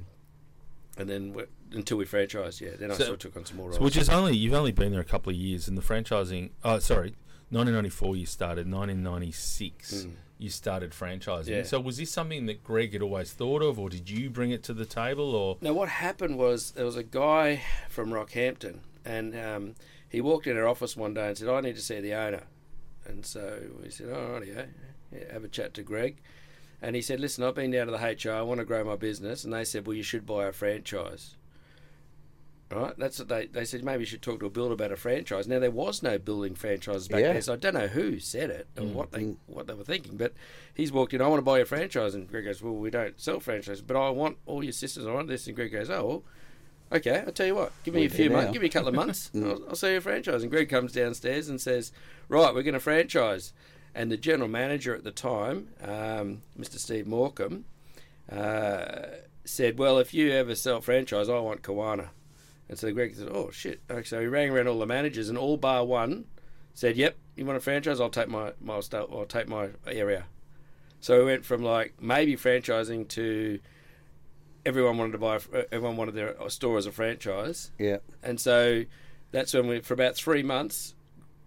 and 0.98 1.10
then 1.10 1.36
until 1.72 1.98
we 1.98 2.06
franchised, 2.06 2.62
yeah, 2.62 2.70
then 2.78 2.90
I 2.90 2.94
So- 2.94 3.04
sort 3.04 3.12
of 3.14 3.18
took 3.32 3.36
on 3.36 3.44
some 3.44 3.58
more 3.58 3.66
roles. 3.66 3.76
So 3.76 3.82
which 3.84 3.98
is 3.98 4.08
only 4.08 4.34
you've 4.34 4.54
only 4.54 4.72
been 4.72 4.92
there 4.92 5.00
a 5.02 5.04
couple 5.04 5.28
of 5.28 5.36
years, 5.36 5.68
and 5.68 5.76
the 5.76 5.82
franchising. 5.82 6.52
Oh, 6.64 6.78
sorry, 6.78 7.10
1994 7.50 8.16
you 8.16 8.24
started. 8.24 8.66
1996 8.66 9.92
Mm. 10.06 10.12
You 10.38 10.50
started 10.50 10.90
franchising. 10.90 11.48
Yeah. 11.48 11.62
So 11.62 11.80
was 11.80 11.96
this 11.96 12.10
something 12.10 12.46
that 12.46 12.62
Greg 12.62 12.92
had 12.92 13.02
always 13.02 13.32
thought 13.32 13.62
of, 13.62 13.78
or 13.78 13.88
did 13.88 14.10
you 14.10 14.28
bring 14.30 14.50
it 14.50 14.62
to 14.64 14.74
the 14.74 14.84
table, 14.84 15.34
or? 15.34 15.56
Now, 15.60 15.72
what 15.72 15.88
happened 15.88 16.38
was 16.38 16.72
there 16.72 16.84
was 16.84 16.96
a 16.96 17.02
guy 17.02 17.62
from 17.88 18.10
Rockhampton, 18.10 18.80
and 19.04 19.38
um, 19.38 19.74
he 20.08 20.20
walked 20.20 20.46
in 20.46 20.56
our 20.56 20.66
office 20.66 20.96
one 20.96 21.14
day 21.14 21.28
and 21.28 21.38
said, 21.38 21.48
"I 21.48 21.60
need 21.60 21.76
to 21.76 21.82
see 21.82 22.00
the 22.00 22.14
owner." 22.14 22.42
And 23.06 23.24
so 23.24 23.62
we 23.82 23.90
said, 23.90 24.12
"All 24.12 24.32
right, 24.32 24.46
yeah, 24.46 24.64
yeah, 25.12 25.32
have 25.32 25.44
a 25.44 25.48
chat 25.48 25.74
to 25.74 25.82
Greg." 25.82 26.18
And 26.82 26.94
he 26.94 27.02
said, 27.02 27.20
"Listen, 27.20 27.44
I've 27.44 27.54
been 27.54 27.70
down 27.70 27.86
to 27.86 27.92
the 27.92 27.98
HR. 27.98 28.34
I 28.34 28.42
want 28.42 28.58
to 28.58 28.66
grow 28.66 28.84
my 28.84 28.96
business." 28.96 29.44
And 29.44 29.52
they 29.52 29.64
said, 29.64 29.86
"Well, 29.86 29.96
you 29.96 30.02
should 30.02 30.26
buy 30.26 30.46
a 30.46 30.52
franchise." 30.52 31.35
Right, 32.68 32.94
that's 32.98 33.20
what 33.20 33.28
they 33.28 33.46
they 33.46 33.64
said. 33.64 33.84
Maybe 33.84 34.00
you 34.00 34.06
should 34.06 34.22
talk 34.22 34.40
to 34.40 34.46
a 34.46 34.50
builder 34.50 34.74
about 34.74 34.90
a 34.90 34.96
franchise. 34.96 35.46
Now 35.46 35.60
there 35.60 35.70
was 35.70 36.02
no 36.02 36.18
building 36.18 36.56
franchises 36.56 37.06
back 37.06 37.20
Yeah. 37.20 37.32
there, 37.34 37.42
so 37.42 37.52
I 37.52 37.56
don't 37.56 37.74
know 37.74 37.86
who 37.86 38.18
said 38.18 38.50
it 38.50 38.66
or 38.76 38.82
Mm. 38.82 38.92
what 38.92 39.12
they 39.12 39.20
Mm. 39.22 39.36
what 39.46 39.68
they 39.68 39.74
were 39.74 39.84
thinking. 39.84 40.16
But 40.16 40.32
he's 40.74 40.90
walked 40.90 41.14
in. 41.14 41.22
I 41.22 41.28
want 41.28 41.38
to 41.38 41.44
buy 41.44 41.60
a 41.60 41.64
franchise, 41.64 42.14
and 42.16 42.28
Greg 42.28 42.44
goes, 42.44 42.60
"Well, 42.60 42.74
we 42.74 42.90
don't 42.90 43.20
sell 43.20 43.38
franchises, 43.38 43.82
but 43.82 43.96
I 43.96 44.10
want 44.10 44.38
all 44.46 44.64
your 44.64 44.72
sisters. 44.72 45.06
I 45.06 45.12
want 45.12 45.28
this." 45.28 45.46
And 45.46 45.54
Greg 45.54 45.70
goes, 45.70 45.88
"Oh, 45.90 46.04
well, 46.06 46.24
okay. 46.94 47.22
I'll 47.24 47.32
tell 47.32 47.46
you 47.46 47.54
what. 47.54 47.72
Give 47.84 47.94
me 47.94 48.00
We 48.00 48.06
a 48.08 48.10
few 48.10 48.30
months. 48.30 48.52
Give 48.52 48.62
me 48.62 48.66
a 48.68 48.72
couple 48.72 48.88
of 48.88 48.94
months. 48.96 49.30
Mm. 49.34 49.48
I'll, 49.48 49.68
I'll 49.68 49.76
sell 49.76 49.90
you 49.90 49.98
a 49.98 50.00
franchise." 50.00 50.42
And 50.42 50.50
Greg 50.50 50.68
comes 50.68 50.90
downstairs 50.90 51.48
and 51.48 51.60
says, 51.60 51.92
"Right, 52.28 52.52
we're 52.52 52.62
going 52.64 52.74
to 52.74 52.80
franchise." 52.80 53.52
And 53.94 54.10
the 54.10 54.16
general 54.16 54.48
manager 54.48 54.92
at 54.92 55.04
the 55.04 55.12
time, 55.12 55.68
um, 55.80 56.42
Mr. 56.58 56.78
Steve 56.78 57.06
Morecambe, 57.06 57.64
uh, 58.30 59.06
said, 59.44 59.78
"Well, 59.78 59.98
if 59.98 60.12
you 60.12 60.32
ever 60.32 60.56
sell 60.56 60.80
franchise, 60.80 61.28
I 61.28 61.38
want 61.38 61.62
Kawana." 61.62 62.08
And 62.68 62.78
so 62.78 62.92
Greg 62.92 63.14
said, 63.14 63.28
"Oh 63.32 63.50
shit!" 63.50 63.80
Okay, 63.90 64.02
so 64.02 64.20
he 64.20 64.26
rang 64.26 64.50
around 64.50 64.66
all 64.68 64.78
the 64.78 64.86
managers, 64.86 65.28
and 65.28 65.38
all 65.38 65.56
bar 65.56 65.84
one 65.84 66.24
said, 66.74 66.96
"Yep, 66.96 67.16
you 67.36 67.44
want 67.46 67.56
a 67.56 67.60
franchise? 67.60 68.00
I'll 68.00 68.10
take 68.10 68.28
my, 68.28 68.52
my 68.60 68.74
I'll, 68.74 69.08
I'll 69.12 69.24
take 69.26 69.48
my 69.48 69.68
area." 69.86 70.24
So 71.00 71.18
we 71.20 71.26
went 71.26 71.44
from 71.44 71.62
like 71.62 71.94
maybe 72.00 72.34
franchising 72.36 73.06
to 73.10 73.60
everyone 74.64 74.98
wanted 74.98 75.12
to 75.12 75.18
buy. 75.18 75.38
Everyone 75.70 75.96
wanted 75.96 76.14
their 76.14 76.34
store 76.48 76.78
as 76.78 76.86
a 76.86 76.92
franchise, 76.92 77.70
Yeah. 77.78 77.98
and 78.22 78.40
so 78.40 78.84
that's 79.32 79.54
when 79.54 79.66
we, 79.68 79.80
for 79.80 79.94
about 79.94 80.16
three 80.16 80.42
months, 80.42 80.94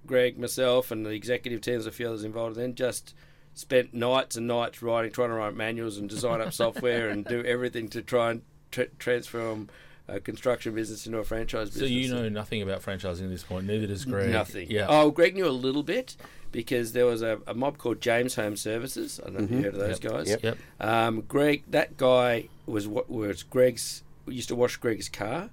Greg, 0.06 0.38
myself, 0.38 0.92
and 0.92 1.06
the 1.06 1.10
executive 1.12 1.62
teams, 1.62 1.86
a 1.86 1.92
few 1.92 2.08
others 2.08 2.24
involved, 2.24 2.56
then 2.56 2.76
just 2.76 3.14
spent 3.54 3.94
nights 3.94 4.36
and 4.38 4.48
nights 4.48 4.82
writing, 4.82 5.12
trying 5.12 5.30
to 5.30 5.36
write 5.36 5.56
manuals 5.56 5.98
and 5.98 6.10
design 6.10 6.40
up 6.40 6.54
software 6.54 7.10
and 7.10 7.26
do 7.26 7.44
everything 7.44 7.90
to 7.90 8.02
try 8.02 8.32
and 8.32 8.42
tra- 8.72 8.88
transform 9.00 9.70
a 10.12 10.20
construction 10.20 10.74
business 10.76 11.06
into 11.06 11.18
a 11.20 11.24
franchise 11.24 11.70
business. 11.70 11.90
So 11.90 11.94
you 11.94 12.14
know 12.14 12.28
nothing 12.30 12.62
about 12.62 12.82
franchising 12.82 13.24
at 13.24 13.30
this 13.30 13.44
point. 13.44 13.66
Neither 13.68 13.88
does 13.88 14.06
Greg. 14.06 14.30
Nothing. 14.32 14.68
Yeah. 14.70 14.86
Oh, 14.90 15.12
Greg 15.12 15.34
knew 15.36 15.48
a 15.48 15.50
little 15.50 15.84
bit 15.84 16.16
because 16.52 16.94
there 16.94 17.06
was 17.06 17.22
a, 17.22 17.40
a 17.48 17.54
mob 17.54 17.78
called 17.78 18.02
James 18.02 18.36
Home 18.36 18.56
Services. 18.58 19.20
I 19.24 19.30
don't 19.30 19.34
know 19.40 19.44
if 19.46 19.52
you 19.52 19.58
Mhm. 19.58 19.64
heard 19.64 19.74
of 19.76 19.80
those 19.80 20.04
Yep. 20.04 20.12
guys. 20.12 20.30
Yep. 20.30 20.44
Yep. 20.44 20.58
Um, 20.80 21.22
Greg, 21.28 21.64
that 21.70 21.98
guy 21.98 22.50
was 22.66 22.88
what 22.88 23.10
was 23.10 23.44
Greg's 23.44 24.04
used 24.28 24.50
to 24.50 24.56
wash 24.56 24.78
Greg's 24.78 25.10
car, 25.10 25.50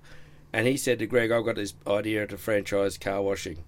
and 0.52 0.66
he 0.66 0.76
said 0.76 0.98
to 1.00 1.06
Greg, 1.06 1.30
"I've 1.30 1.44
got 1.44 1.56
this 1.56 1.74
idea 1.86 2.26
to 2.26 2.36
franchise 2.38 2.96
car 2.98 3.22
washing." 3.22 3.58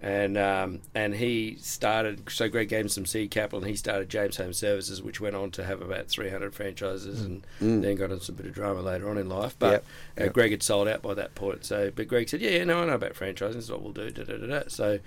And 0.00 0.38
um, 0.38 0.80
and 0.94 1.12
he 1.16 1.56
started. 1.60 2.30
So 2.30 2.48
Greg 2.48 2.68
gave 2.68 2.82
him 2.82 2.88
some 2.88 3.04
seed 3.04 3.32
capital, 3.32 3.58
and 3.58 3.68
he 3.68 3.74
started 3.74 4.08
James 4.08 4.36
Home 4.36 4.52
Services, 4.52 5.02
which 5.02 5.20
went 5.20 5.34
on 5.34 5.50
to 5.52 5.64
have 5.64 5.82
about 5.82 6.06
300 6.06 6.54
franchises, 6.54 7.20
and 7.22 7.44
Mm. 7.60 7.82
then 7.82 7.96
got 7.96 8.12
into 8.12 8.30
a 8.30 8.34
bit 8.36 8.46
of 8.46 8.52
drama 8.54 8.80
later 8.80 9.08
on 9.10 9.18
in 9.18 9.28
life. 9.28 9.56
But 9.58 9.70
Yep. 9.72 9.84
uh, 10.20 10.24
Yep. 10.24 10.32
Greg 10.34 10.50
had 10.52 10.62
sold 10.62 10.86
out 10.86 11.02
by 11.02 11.14
that 11.14 11.34
point. 11.34 11.64
So, 11.64 11.90
but 11.92 12.06
Greg 12.06 12.28
said, 12.28 12.40
"Yeah, 12.40 12.50
yeah, 12.50 12.64
no, 12.64 12.80
I 12.80 12.86
know 12.86 12.92
about 12.94 13.14
franchising. 13.14 13.54
This 13.54 13.64
is 13.64 13.70
what 13.72 13.82
we'll 13.82 13.92
do." 13.92 14.10
Da, 14.10 14.22
da, 14.22 14.36
da, 14.36 14.46
da. 14.46 14.62
So, 14.68 15.00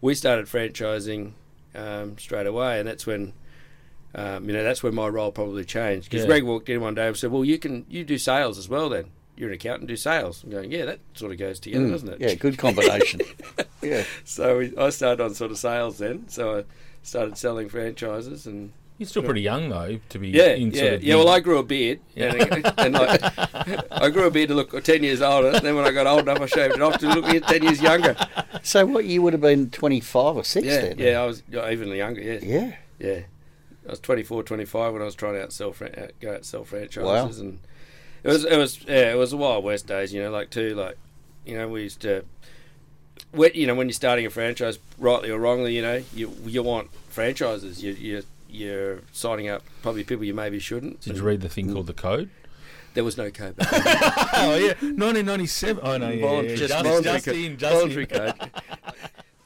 we 0.00 0.14
started 0.14 0.46
franchising 0.46 1.32
um, 1.74 2.16
straight 2.16 2.46
away, 2.46 2.78
and 2.78 2.86
that's 2.88 3.04
when, 3.04 3.32
um, 4.14 4.48
you 4.48 4.52
know, 4.54 4.62
that's 4.62 4.82
when 4.82 4.94
my 4.94 5.08
role 5.08 5.32
probably 5.32 5.64
changed. 5.64 6.08
Because 6.08 6.20
Yeah. 6.22 6.28
Greg 6.28 6.44
walked 6.44 6.68
in 6.68 6.80
one 6.80 6.94
day 6.94 7.08
and 7.08 7.16
said, 7.16 7.32
"Well, 7.32 7.44
you 7.44 7.58
can 7.58 7.84
you 7.88 8.04
do 8.04 8.16
sales 8.16 8.58
as 8.58 8.68
well 8.68 8.88
then." 8.88 9.06
You're 9.36 9.48
an 9.50 9.54
accountant, 9.54 9.88
do 9.88 9.96
sales. 9.96 10.42
I'm 10.44 10.50
going, 10.50 10.70
yeah, 10.72 10.84
that 10.86 11.00
sort 11.14 11.32
of 11.32 11.38
goes 11.38 11.60
together, 11.60 11.84
Mm, 11.86 11.90
doesn't 11.90 12.08
it? 12.08 12.20
Yeah, 12.20 12.34
good 12.34 12.58
combination. 12.58 13.20
yeah. 13.82 14.04
So 14.24 14.58
we, 14.58 14.76
I 14.76 14.90
started 14.90 15.22
on 15.22 15.34
sort 15.34 15.50
of 15.50 15.58
sales 15.58 15.98
then. 15.98 16.28
So 16.28 16.58
I 16.58 16.64
started 17.02 17.36
selling 17.38 17.68
franchises 17.68 18.46
and 18.46 18.72
You're 18.98 19.06
still 19.08 19.22
pretty 19.22 19.42
young 19.42 19.68
though 19.68 20.00
to 20.08 20.18
be 20.18 20.28
yeah, 20.30 20.54
in 20.54 20.70
yeah, 20.70 20.80
sort 20.80 20.92
of 20.94 21.02
yeah. 21.04 21.12
the- 21.14 21.18
Well, 21.18 21.28
I 21.28 21.40
grew 21.40 21.58
a 21.58 21.62
beard, 21.62 22.00
and, 22.16 22.66
and 22.78 22.94
like, 22.94 23.20
I 23.92 24.08
grew 24.10 24.26
a 24.26 24.30
beard 24.30 24.48
to 24.48 24.54
look 24.54 24.82
ten 24.84 25.02
years 25.02 25.20
older. 25.22 25.48
And 25.48 25.64
Then 25.64 25.76
when 25.76 25.84
I 25.86 25.90
got 25.92 26.06
old 26.06 26.20
enough, 26.22 26.40
I 26.40 26.46
shaved 26.46 26.74
it 26.76 26.82
off 26.82 26.98
to 26.98 27.08
look 27.08 27.26
ten 27.46 27.62
years 27.62 27.80
younger. 27.82 28.16
So 28.62 28.86
what 28.86 29.04
you 29.04 29.20
would 29.22 29.34
have 29.34 29.42
been 29.42 29.70
twenty 29.70 30.00
five 30.00 30.36
or 30.36 30.44
six 30.44 30.66
Yeah, 30.66 30.80
then? 30.80 30.98
yeah. 30.98 31.20
I 31.20 31.26
was 31.26 31.42
even 31.52 31.88
younger. 31.90 32.22
Yeah, 32.22 32.38
Yeah. 32.42 32.76
yeah. 32.98 33.20
I 33.86 33.90
was 33.90 34.00
24, 34.00 34.42
25 34.42 34.94
when 34.94 35.00
I 35.00 35.04
was 35.04 35.14
trying 35.14 35.34
to 35.34 35.46
outsell 35.46 35.72
fran- 35.72 35.94
out, 35.96 36.10
go 36.20 36.34
out 36.34 36.44
sell 36.44 36.64
franchises, 36.64 37.38
Wow. 37.38 37.44
and 37.46 37.60
it 38.26 38.32
was 38.32 38.44
it 38.44 38.56
was 38.56 38.84
yeah, 38.86 39.12
it 39.12 39.16
was 39.16 39.30
the 39.30 39.36
wild 39.36 39.64
west 39.64 39.86
days. 39.86 40.12
You 40.12 40.22
know, 40.22 40.30
like 40.30 40.50
too 40.50 40.74
like 40.74 40.98
you 41.44 41.56
know 41.56 41.68
we 41.68 41.82
used 41.84 42.00
to. 42.00 42.24
When, 43.32 43.50
you 43.54 43.66
know, 43.66 43.74
when 43.74 43.88
you're 43.88 43.92
starting 43.94 44.24
a 44.26 44.30
franchise, 44.30 44.78
rightly 44.98 45.30
or 45.30 45.38
wrongly, 45.38 45.74
you 45.74 45.82
know, 45.82 46.02
you 46.14 46.34
you 46.44 46.62
want 46.62 46.90
franchises. 47.08 47.82
You 47.82 47.92
you 47.92 48.22
you're 48.48 49.00
signing 49.12 49.48
up 49.48 49.62
probably 49.82 50.04
people 50.04 50.24
you 50.24 50.34
maybe 50.34 50.58
shouldn't. 50.58 51.02
Did 51.02 51.16
you 51.16 51.22
read 51.22 51.40
the 51.40 51.48
thing 51.48 51.72
called 51.72 51.86
the 51.86 51.92
code? 51.92 52.30
There 52.94 53.04
was 53.04 53.18
no 53.18 53.30
code. 53.30 53.56
back 53.56 53.68
oh 53.72 54.54
yeah, 54.56 54.74
1997. 54.80 55.82
Oh 55.84 55.98
no, 55.98 56.08
yeah, 56.08 56.22
Volun- 56.24 56.48
yeah. 56.48 56.56
just 56.56 56.72
Just, 56.72 56.84
voluntary 56.84 57.20
code. 57.20 57.34
Justine. 57.34 57.56
Voluntary 57.58 58.06
code. 58.06 58.34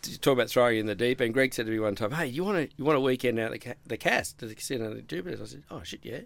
You 0.06 0.16
talk 0.16 0.34
about 0.34 0.48
throwing 0.48 0.78
in 0.78 0.86
the 0.86 0.94
deep 0.94 1.20
end. 1.20 1.34
Greg 1.34 1.52
said 1.52 1.66
to 1.66 1.72
me 1.72 1.78
one 1.78 1.94
time, 1.94 2.12
"Hey, 2.12 2.26
you 2.26 2.44
want 2.44 2.58
to 2.58 2.76
you 2.76 2.84
want 2.84 2.96
a 2.96 3.00
weekend 3.00 3.38
out 3.38 3.50
the, 3.50 3.58
ca- 3.58 3.74
the 3.86 3.96
cast 3.96 4.38
to 4.38 4.46
the 4.46 4.54
casino 4.54 4.90
at 4.90 4.96
the 4.96 5.02
Jupiters?" 5.02 5.40
I 5.42 5.44
said, 5.46 5.62
"Oh 5.70 5.82
shit, 5.82 6.00
yeah." 6.02 6.20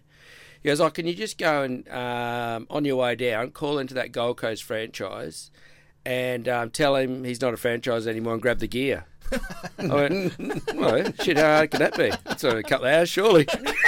He 0.65 0.71
goes, 0.71 0.81
"Oh, 0.81 0.89
can 0.89 1.07
you 1.07 1.15
just 1.15 1.37
go 1.37 1.63
and 1.63 1.87
um, 1.91 2.67
on 2.71 2.87
your 2.87 2.97
way 2.97 3.15
down, 3.15 3.51
call 3.51 3.79
into 3.79 3.93
that 3.95 4.13
Gold 4.13 4.39
Coast 4.39 4.63
franchise, 4.63 5.51
and 6.07 6.49
um, 6.49 6.71
tell 6.71 6.97
him 6.97 7.23
he's 7.23 7.43
not 7.43 7.53
a 7.53 7.59
franchise 7.59 8.07
anymore, 8.07 8.33
and 8.33 8.43
grab 8.43 8.61
the 8.61 8.67
gear." 8.67 9.05
I 9.79 9.87
went, 9.87 10.39
"Well, 10.75 11.13
shit, 11.23 11.37
how 11.37 11.57
hard 11.57 11.71
can 11.71 11.81
that 11.81 11.97
be? 11.99 12.11
It's 12.31 12.45
a 12.45 12.63
couple 12.63 12.87
of 12.87 12.95
hours, 12.95 13.11
surely." 13.11 13.47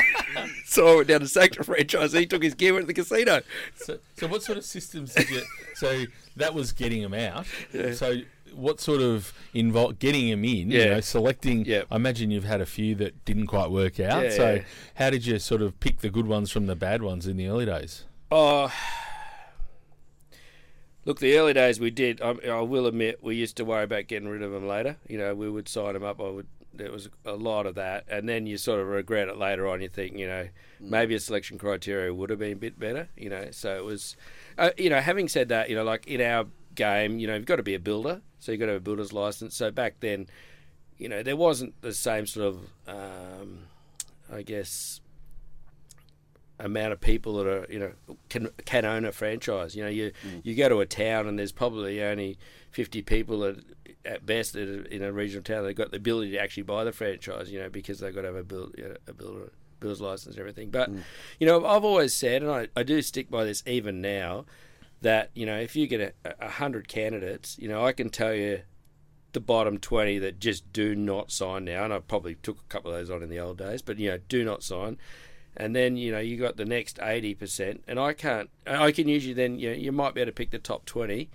so 0.66 0.86
I 0.86 0.96
went 0.96 1.08
down 1.08 1.20
to 1.20 1.28
Sanctor 1.28 1.64
franchise. 1.64 2.12
He 2.12 2.26
took 2.26 2.42
his 2.42 2.52
gear 2.52 2.74
went 2.74 2.82
to 2.82 2.88
the 2.88 2.94
casino. 2.94 3.40
So, 3.76 3.98
so 4.18 4.26
what 4.26 4.42
sort 4.42 4.58
of 4.58 4.64
systems 4.64 5.14
did 5.14 5.30
you? 5.30 5.42
So 5.76 6.04
that 6.36 6.52
was 6.52 6.72
getting 6.72 7.00
him 7.00 7.14
out. 7.14 7.46
Yeah. 7.72 7.94
So 7.94 8.16
what 8.56 8.80
sort 8.80 9.00
of 9.00 9.32
involved 9.54 9.98
getting 9.98 10.30
them 10.30 10.44
in? 10.44 10.70
You 10.70 10.78
Yeah. 10.78 10.84
know, 10.94 11.00
selecting. 11.00 11.64
Yeah. 11.64 11.82
I 11.90 11.96
imagine 11.96 12.30
you've 12.30 12.44
had 12.44 12.60
a 12.60 12.66
few 12.66 12.94
that 12.96 13.24
didn't 13.24 13.46
quite 13.46 13.70
work 13.70 14.00
out. 14.00 14.24
Yeah, 14.24 14.30
so 14.30 14.54
yeah. 14.54 14.62
how 14.94 15.10
did 15.10 15.26
you 15.26 15.38
sort 15.38 15.62
of 15.62 15.78
pick 15.80 16.00
the 16.00 16.10
good 16.10 16.26
ones 16.26 16.50
from 16.50 16.66
the 16.66 16.76
bad 16.76 17.02
ones 17.02 17.26
in 17.26 17.36
the 17.36 17.46
early 17.48 17.66
days? 17.66 18.04
Oh, 18.30 18.72
look, 21.04 21.20
the 21.20 21.36
early 21.38 21.52
days 21.52 21.78
we 21.80 21.90
did. 21.90 22.20
I, 22.20 22.30
I 22.48 22.60
will 22.60 22.86
admit 22.86 23.22
we 23.22 23.36
used 23.36 23.56
to 23.58 23.64
worry 23.64 23.84
about 23.84 24.06
getting 24.08 24.28
rid 24.28 24.42
of 24.42 24.52
them 24.52 24.66
later. 24.66 24.96
You 25.08 25.18
know, 25.18 25.34
we 25.34 25.48
would 25.50 25.68
sign 25.68 25.94
them 25.94 26.02
up. 26.04 26.20
I 26.20 26.30
would. 26.30 26.46
There 26.74 26.92
was 26.92 27.08
a 27.24 27.32
lot 27.32 27.64
of 27.64 27.74
that, 27.76 28.04
and 28.06 28.28
then 28.28 28.46
you 28.46 28.58
sort 28.58 28.80
of 28.80 28.88
regret 28.88 29.28
it 29.28 29.38
later 29.38 29.66
on. 29.66 29.80
You 29.80 29.88
think, 29.88 30.18
you 30.18 30.26
know, 30.26 30.48
maybe 30.78 31.14
a 31.14 31.20
selection 31.20 31.56
criteria 31.56 32.12
would 32.12 32.28
have 32.28 32.38
been 32.38 32.52
a 32.52 32.56
bit 32.56 32.78
better. 32.78 33.08
You 33.16 33.30
know, 33.30 33.48
so 33.50 33.76
it 33.76 33.84
was. 33.84 34.14
Uh, 34.58 34.70
you 34.76 34.90
know, 34.90 35.00
having 35.00 35.26
said 35.28 35.48
that, 35.48 35.70
you 35.70 35.76
know, 35.76 35.84
like 35.84 36.06
in 36.06 36.20
our 36.20 36.46
game, 36.76 37.18
you 37.18 37.26
know, 37.26 37.34
you've 37.34 37.46
got 37.46 37.56
to 37.56 37.62
be 37.62 37.74
a 37.74 37.80
builder, 37.80 38.20
so 38.38 38.52
you've 38.52 38.60
got 38.60 38.66
to 38.66 38.72
have 38.72 38.82
a 38.82 38.84
builder's 38.84 39.12
license. 39.12 39.56
So 39.56 39.70
back 39.70 39.96
then, 40.00 40.28
you 40.98 41.08
know, 41.08 41.22
there 41.22 41.36
wasn't 41.36 41.80
the 41.82 41.92
same 41.92 42.26
sort 42.26 42.46
of, 42.46 42.58
um, 42.86 43.58
I 44.32 44.42
guess, 44.42 45.00
amount 46.58 46.92
of 46.92 47.00
people 47.00 47.36
that 47.36 47.46
are 47.46 47.66
you 47.68 47.78
know 47.78 47.92
can 48.28 48.48
can 48.64 48.84
own 48.84 49.04
a 49.04 49.12
franchise. 49.12 49.76
You 49.76 49.84
know, 49.84 49.90
you 49.90 50.12
you 50.42 50.54
go 50.54 50.68
to 50.68 50.80
a 50.80 50.86
town 50.86 51.26
and 51.26 51.38
there's 51.38 51.52
probably 51.52 52.02
only 52.02 52.38
fifty 52.70 53.02
people 53.02 53.40
that 53.40 53.62
at 54.04 54.24
best 54.24 54.54
in 54.54 55.02
a 55.02 55.12
regional 55.12 55.42
town 55.42 55.64
they've 55.64 55.74
got 55.74 55.90
the 55.90 55.96
ability 55.96 56.30
to 56.30 56.38
actually 56.38 56.62
buy 56.62 56.84
the 56.84 56.92
franchise. 56.92 57.50
You 57.50 57.60
know, 57.60 57.68
because 57.68 57.98
they've 57.98 58.14
got 58.14 58.22
to 58.22 58.28
have 58.28 58.36
a 58.36 58.44
build 58.44 58.74
you 58.78 58.84
know, 58.84 58.96
a 59.06 59.12
builder 59.12 59.50
builder's 59.80 60.00
license 60.00 60.34
and 60.34 60.40
everything. 60.40 60.70
But 60.70 60.90
you 61.38 61.46
know, 61.46 61.66
I've 61.66 61.84
always 61.84 62.14
said, 62.14 62.42
and 62.42 62.50
I, 62.50 62.68
I 62.74 62.82
do 62.82 63.02
stick 63.02 63.30
by 63.30 63.44
this 63.44 63.62
even 63.66 64.00
now, 64.00 64.46
that 65.02 65.30
you 65.34 65.46
know 65.46 65.58
if 65.58 65.76
you 65.76 65.86
get 65.86 66.14
a, 66.24 66.34
a 66.40 66.50
hundred 66.50 66.88
candidates, 66.88 67.58
you 67.58 67.68
know 67.68 67.84
I 67.84 67.92
can 67.92 68.10
tell 68.10 68.34
you 68.34 68.62
the 69.32 69.40
bottom 69.40 69.76
20 69.76 70.18
that 70.20 70.40
just 70.40 70.72
do 70.72 70.94
not 70.94 71.30
sign 71.30 71.66
now 71.66 71.84
and 71.84 71.92
I 71.92 71.98
probably 71.98 72.36
took 72.36 72.58
a 72.58 72.68
couple 72.70 72.90
of 72.90 72.96
those 72.96 73.10
on 73.10 73.22
in 73.22 73.28
the 73.28 73.38
old 73.38 73.58
days 73.58 73.82
but 73.82 73.98
you 73.98 74.10
know 74.10 74.18
do 74.28 74.44
not 74.44 74.62
sign. 74.62 74.98
And 75.58 75.74
then 75.74 75.96
you 75.96 76.12
know 76.12 76.18
you 76.18 76.36
got 76.36 76.56
the 76.56 76.64
next 76.64 76.96
80% 76.98 77.80
and 77.86 77.98
I 77.98 78.12
can't 78.12 78.50
I 78.66 78.92
can 78.92 79.08
usually 79.08 79.34
then 79.34 79.58
you 79.58 79.70
know 79.70 79.76
you 79.76 79.92
might 79.92 80.14
be 80.14 80.22
able 80.22 80.30
to 80.30 80.34
pick 80.34 80.50
the 80.50 80.58
top 80.58 80.86
20 80.86 81.28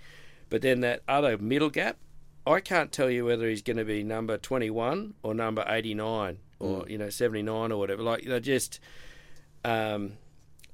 but 0.50 0.62
then 0.62 0.82
that 0.82 1.02
other 1.08 1.38
middle 1.38 1.69
gap 1.69 1.97
I 2.45 2.60
can't 2.60 2.91
tell 2.91 3.10
you 3.10 3.26
whether 3.26 3.47
he's 3.47 3.62
going 3.62 3.78
to 3.78 3.86
be 3.86 4.04
number 4.04 4.38
21 4.38 5.13
or 5.21 5.34
number 5.36 5.63
89 5.67 6.39
or 6.60 6.86
you 6.88 6.97
know 6.97 7.10
79 7.10 7.71
or 7.71 7.78
whatever. 7.78 8.02
Like 8.02 8.26
know 8.26 8.39
just 8.39 8.80
um, 9.63 10.13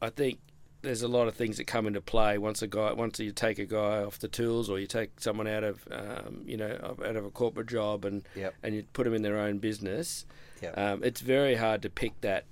I 0.02 0.10
think 0.10 0.40
there's 0.84 1.02
a 1.02 1.08
lot 1.08 1.28
of 1.28 1.36
things 1.36 1.58
that 1.58 1.66
come 1.68 1.88
into 1.88 2.00
play 2.02 2.38
once 2.38 2.62
a 2.62 2.68
guy 2.68 2.94
once 2.94 3.20
you 3.20 3.32
take 3.32 3.58
a 3.60 3.66
guy 3.66 4.04
off 4.04 4.20
the 4.20 4.28
tools 4.28 4.70
or 4.70 4.80
you 4.80 4.88
take 4.88 5.20
someone 5.20 5.48
out 5.48 5.64
of 5.64 5.88
um, 5.92 6.44
you 6.46 6.56
know 6.58 6.96
out 7.06 7.16
of 7.16 7.26
a 7.26 7.30
corporate 7.32 7.68
job 7.68 8.06
and 8.06 8.24
Yep. 8.36 8.54
and 8.64 8.76
you 8.76 8.84
put 8.94 9.04
them 9.06 9.14
in 9.14 9.22
their 9.24 9.38
own 9.38 9.58
business 9.60 10.26
Yep. 10.62 10.78
um, 10.78 11.04
it's 11.04 11.22
very 11.22 11.56
hard 11.56 11.82
to 11.82 11.90
pick 11.90 12.20
that 12.22 12.46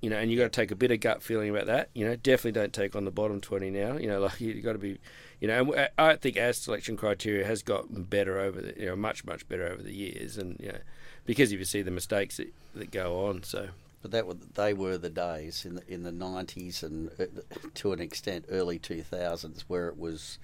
you 0.00 0.10
know 0.10 0.16
and 0.16 0.30
you 0.30 0.36
got 0.38 0.44
to 0.44 0.50
take 0.60 0.70
a 0.70 0.76
bit 0.76 0.90
of 0.92 1.00
gut 1.00 1.22
feeling 1.22 1.50
about 1.50 1.66
that 1.66 1.90
you 1.94 2.04
know 2.06 2.14
definitely 2.16 2.52
don't 2.52 2.72
take 2.72 2.94
on 2.94 3.04
the 3.04 3.10
bottom 3.10 3.40
20 3.40 3.70
now 3.70 3.96
you 3.96 4.06
know 4.06 4.20
like 4.26 4.40
you 4.40 4.60
got 4.60 4.72
to 4.74 4.78
be 4.78 4.98
you 5.40 5.48
know 5.48 5.72
and 5.72 5.88
I 5.98 6.16
think 6.16 6.36
our 6.38 6.52
selection 6.52 6.96
criteria 6.96 7.44
has 7.46 7.62
gotten 7.62 8.02
better 8.04 8.38
over 8.38 8.60
the 8.60 8.74
you 8.78 8.86
know 8.86 8.96
much 8.96 9.24
much 9.24 9.48
better 9.48 9.66
over 9.68 9.82
the 9.82 9.94
years 9.94 10.38
and 10.38 10.56
you 10.60 10.68
know 10.72 10.78
because 11.26 11.52
if 11.52 11.58
you 11.58 11.64
see 11.64 11.82
the 11.82 11.90
mistakes 11.90 12.36
that, 12.38 12.52
that 12.74 12.90
go 12.90 13.26
on 13.26 13.42
so 13.42 13.68
But 14.00 14.12
that 14.12 14.26
were, 14.26 14.34
they 14.54 14.74
were 14.74 14.96
the 14.96 15.10
days 15.10 15.64
in 15.64 15.74
the 15.74 15.92
in 15.92 16.02
the 16.04 16.12
nineties 16.12 16.82
and 16.82 17.10
uh, 17.18 17.24
to 17.74 17.92
an 17.92 18.00
extent 18.00 18.44
early 18.48 18.78
two 18.78 19.02
thousands 19.02 19.64
where 19.68 19.88
it 19.88 19.98
was 19.98 20.38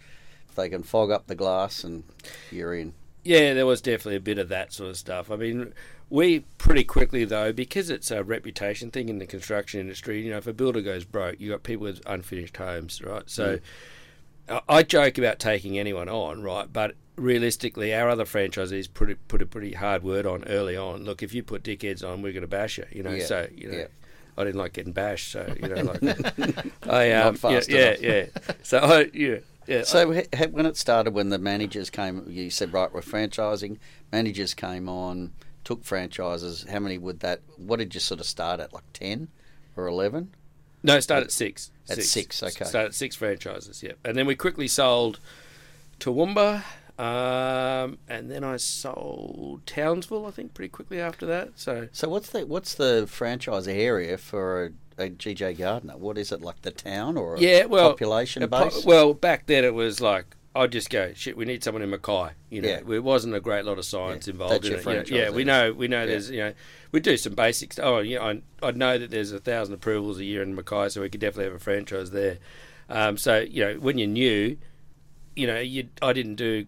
they 0.56 0.68
can 0.68 0.82
fog 0.82 1.10
up 1.10 1.26
the 1.26 1.34
glass 1.34 1.84
and 1.84 2.04
you're 2.50 2.74
in. 2.74 2.94
Yeah, 3.22 3.54
there 3.54 3.66
was 3.66 3.80
definitely 3.80 4.16
a 4.16 4.20
bit 4.20 4.38
of 4.38 4.48
that 4.50 4.72
sort 4.72 4.90
of 4.90 4.96
stuff. 4.96 5.30
I 5.30 5.36
mean, 5.36 5.72
we 6.10 6.40
pretty 6.58 6.84
quickly 6.84 7.24
though, 7.24 7.52
because 7.52 7.90
it's 7.90 8.10
a 8.10 8.22
reputation 8.22 8.90
thing 8.90 9.08
in 9.08 9.18
the 9.18 9.26
construction 9.26 9.80
industry. 9.80 10.22
You 10.22 10.32
know, 10.32 10.38
if 10.38 10.46
a 10.46 10.52
builder 10.52 10.82
goes 10.82 11.04
broke, 11.04 11.40
you 11.40 11.50
got 11.50 11.62
people 11.62 11.84
with 11.84 12.02
unfinished 12.06 12.56
homes, 12.56 13.00
right? 13.02 13.28
So, 13.30 13.60
I 14.48 14.60
I 14.68 14.82
joke 14.82 15.16
about 15.16 15.38
taking 15.38 15.78
anyone 15.78 16.08
on, 16.08 16.42
right? 16.42 16.70
But 16.70 16.96
realistically, 17.16 17.94
our 17.94 18.08
other 18.08 18.24
franchisees 18.24 18.88
put 18.92 19.10
it, 19.10 19.18
put 19.28 19.42
a 19.42 19.46
pretty 19.46 19.72
hard 19.72 20.02
word 20.02 20.26
on 20.26 20.44
early 20.44 20.76
on. 20.76 21.04
Look, 21.04 21.22
if 21.22 21.32
you 21.34 21.42
put 21.42 21.62
dickheads 21.62 22.02
on, 22.06 22.22
we're 22.22 22.32
going 22.32 22.42
to 22.42 22.48
bash 22.48 22.78
you. 22.78 22.86
You 22.90 23.02
know, 23.02 23.10
Yeah, 23.12 23.24
so 23.26 23.48
you 23.54 23.70
know. 23.70 23.78
yeah. 23.78 23.86
I 24.36 24.42
didn't 24.42 24.58
like 24.58 24.72
getting 24.72 24.92
bashed, 24.92 25.30
so 25.30 25.54
you 25.62 25.68
know, 25.68 25.82
like 25.82 26.02
I 26.88 27.12
um, 27.12 27.38
yeah, 27.44 27.60
yeah, 27.68 27.94
yeah. 28.00 28.26
So 28.64 28.78
I, 28.78 29.10
yeah, 29.14 29.36
yeah. 29.68 29.82
So 29.84 30.12
ha- 30.12 30.46
when 30.50 30.66
it 30.66 30.76
started, 30.76 31.14
when 31.14 31.28
the 31.28 31.38
managers 31.38 31.88
came, 31.88 32.24
you 32.28 32.50
said 32.50 32.72
right, 32.72 32.92
we're 32.92 33.00
franchising. 33.00 33.78
Managers 34.10 34.52
came 34.52 34.88
on, 34.88 35.32
took 35.62 35.84
franchises. 35.84 36.66
How 36.68 36.80
many 36.80 36.98
would 36.98 37.20
that? 37.20 37.42
What 37.58 37.78
did 37.78 37.94
you 37.94 38.00
sort 38.00 38.18
of 38.18 38.26
start 38.26 38.58
at? 38.58 38.72
Like 38.72 38.92
ten 38.92 39.28
or 39.76 39.86
eleven? 39.86 40.34
No, 40.82 40.98
start 40.98 41.22
at 41.22 41.30
six. 41.30 41.70
At 41.88 42.02
six, 42.02 42.42
okay. 42.42 42.64
Start 42.64 42.86
at 42.86 42.94
six 42.94 43.14
franchises, 43.14 43.84
yeah. 43.84 43.92
And 44.04 44.16
then 44.18 44.26
we 44.26 44.34
quickly 44.34 44.66
sold 44.66 45.20
Toowoomba, 46.00 46.62
um, 46.98 47.98
and 48.08 48.30
then 48.30 48.44
I 48.44 48.56
sold 48.56 49.66
Townsville, 49.66 50.26
I 50.26 50.30
think, 50.30 50.54
pretty 50.54 50.68
quickly 50.68 51.00
after 51.00 51.26
that. 51.26 51.52
So 51.56 51.88
So 51.92 52.08
what's 52.08 52.30
the 52.30 52.46
what's 52.46 52.74
the 52.74 53.06
franchise 53.08 53.66
area 53.66 54.16
for 54.16 54.72
a, 54.98 55.04
a 55.06 55.10
GJ 55.10 55.58
Gardner? 55.58 55.96
What 55.96 56.18
is 56.18 56.30
it 56.32 56.40
like 56.40 56.62
the 56.62 56.70
town 56.70 57.16
or 57.16 57.34
a 57.34 57.40
yeah, 57.40 57.64
well, 57.64 57.90
population 57.90 58.42
a 58.42 58.48
po- 58.48 58.64
base? 58.64 58.84
well, 58.84 59.12
back 59.14 59.46
then 59.46 59.64
it 59.64 59.74
was 59.74 60.00
like 60.00 60.26
I'd 60.56 60.70
just 60.70 60.88
go, 60.88 61.12
shit, 61.14 61.36
we 61.36 61.44
need 61.44 61.64
someone 61.64 61.82
in 61.82 61.90
Mackay. 61.90 62.28
You 62.48 62.62
know, 62.62 62.68
Yeah. 62.68 62.94
it 62.94 63.02
wasn't 63.02 63.34
a 63.34 63.40
great 63.40 63.64
lot 63.64 63.76
of 63.78 63.84
science 63.84 64.28
Yeah, 64.28 64.34
involved 64.34 64.54
that's 64.54 64.66
in 64.66 64.70
your 64.70 64.78
it. 64.80 64.84
you 64.86 64.90
know. 64.92 64.94
franchise 64.98 65.10
yeah, 65.18 65.30
we 65.30 65.42
know, 65.42 65.72
we 65.72 65.88
know. 65.88 66.00
Yeah. 66.00 66.06
There's, 66.06 66.30
you 66.30 66.38
know, 66.38 66.52
we 66.92 67.00
do 67.00 67.16
some 67.16 67.34
basics. 67.34 67.76
Oh, 67.82 67.98
yeah, 67.98 68.22
I, 68.22 68.40
I 68.62 68.70
know 68.70 68.96
that 68.98 69.10
there's 69.10 69.32
a 69.32 69.40
thousand 69.40 69.74
approvals 69.74 70.20
a 70.20 70.24
year 70.24 70.44
in 70.44 70.54
Mackay, 70.54 70.90
so 70.90 71.00
we 71.00 71.08
could 71.08 71.20
definitely 71.20 71.46
have 71.46 71.54
a 71.54 71.58
franchise 71.58 72.12
there. 72.12 72.38
Um, 72.88 73.16
so 73.16 73.40
you 73.40 73.64
know, 73.64 73.74
when 73.80 73.98
you're 73.98 74.06
new, 74.06 74.56
you 75.34 75.48
know, 75.48 75.58
you 75.58 75.88
I 76.00 76.12
didn't 76.12 76.36
do. 76.36 76.66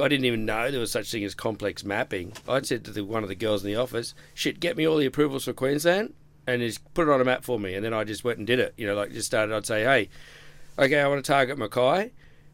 I 0.00 0.08
didn't 0.08 0.26
even 0.26 0.44
know 0.44 0.70
there 0.70 0.80
was 0.80 0.92
such 0.92 1.10
thing 1.10 1.24
as 1.24 1.34
complex 1.34 1.84
mapping. 1.84 2.32
I 2.48 2.60
said 2.62 2.84
to 2.84 2.90
the, 2.92 3.04
one 3.04 3.22
of 3.22 3.28
the 3.28 3.34
girls 3.34 3.64
in 3.64 3.70
the 3.70 3.76
office, 3.76 4.14
"Shit, 4.34 4.60
get 4.60 4.76
me 4.76 4.86
all 4.86 4.96
the 4.96 5.06
approvals 5.06 5.44
for 5.44 5.52
Queensland, 5.52 6.14
and 6.46 6.62
just 6.62 6.94
put 6.94 7.08
it 7.08 7.10
on 7.10 7.20
a 7.20 7.24
map 7.24 7.44
for 7.44 7.58
me." 7.58 7.74
And 7.74 7.84
then 7.84 7.94
I 7.94 8.04
just 8.04 8.24
went 8.24 8.38
and 8.38 8.46
did 8.46 8.60
it. 8.60 8.74
You 8.76 8.86
know, 8.86 8.94
like 8.94 9.12
just 9.12 9.26
started. 9.26 9.54
I'd 9.54 9.66
say, 9.66 9.82
"Hey, 9.82 10.08
okay, 10.78 11.00
I 11.00 11.08
want 11.08 11.24
to 11.24 11.30
target 11.30 11.58
Mackay. 11.58 12.12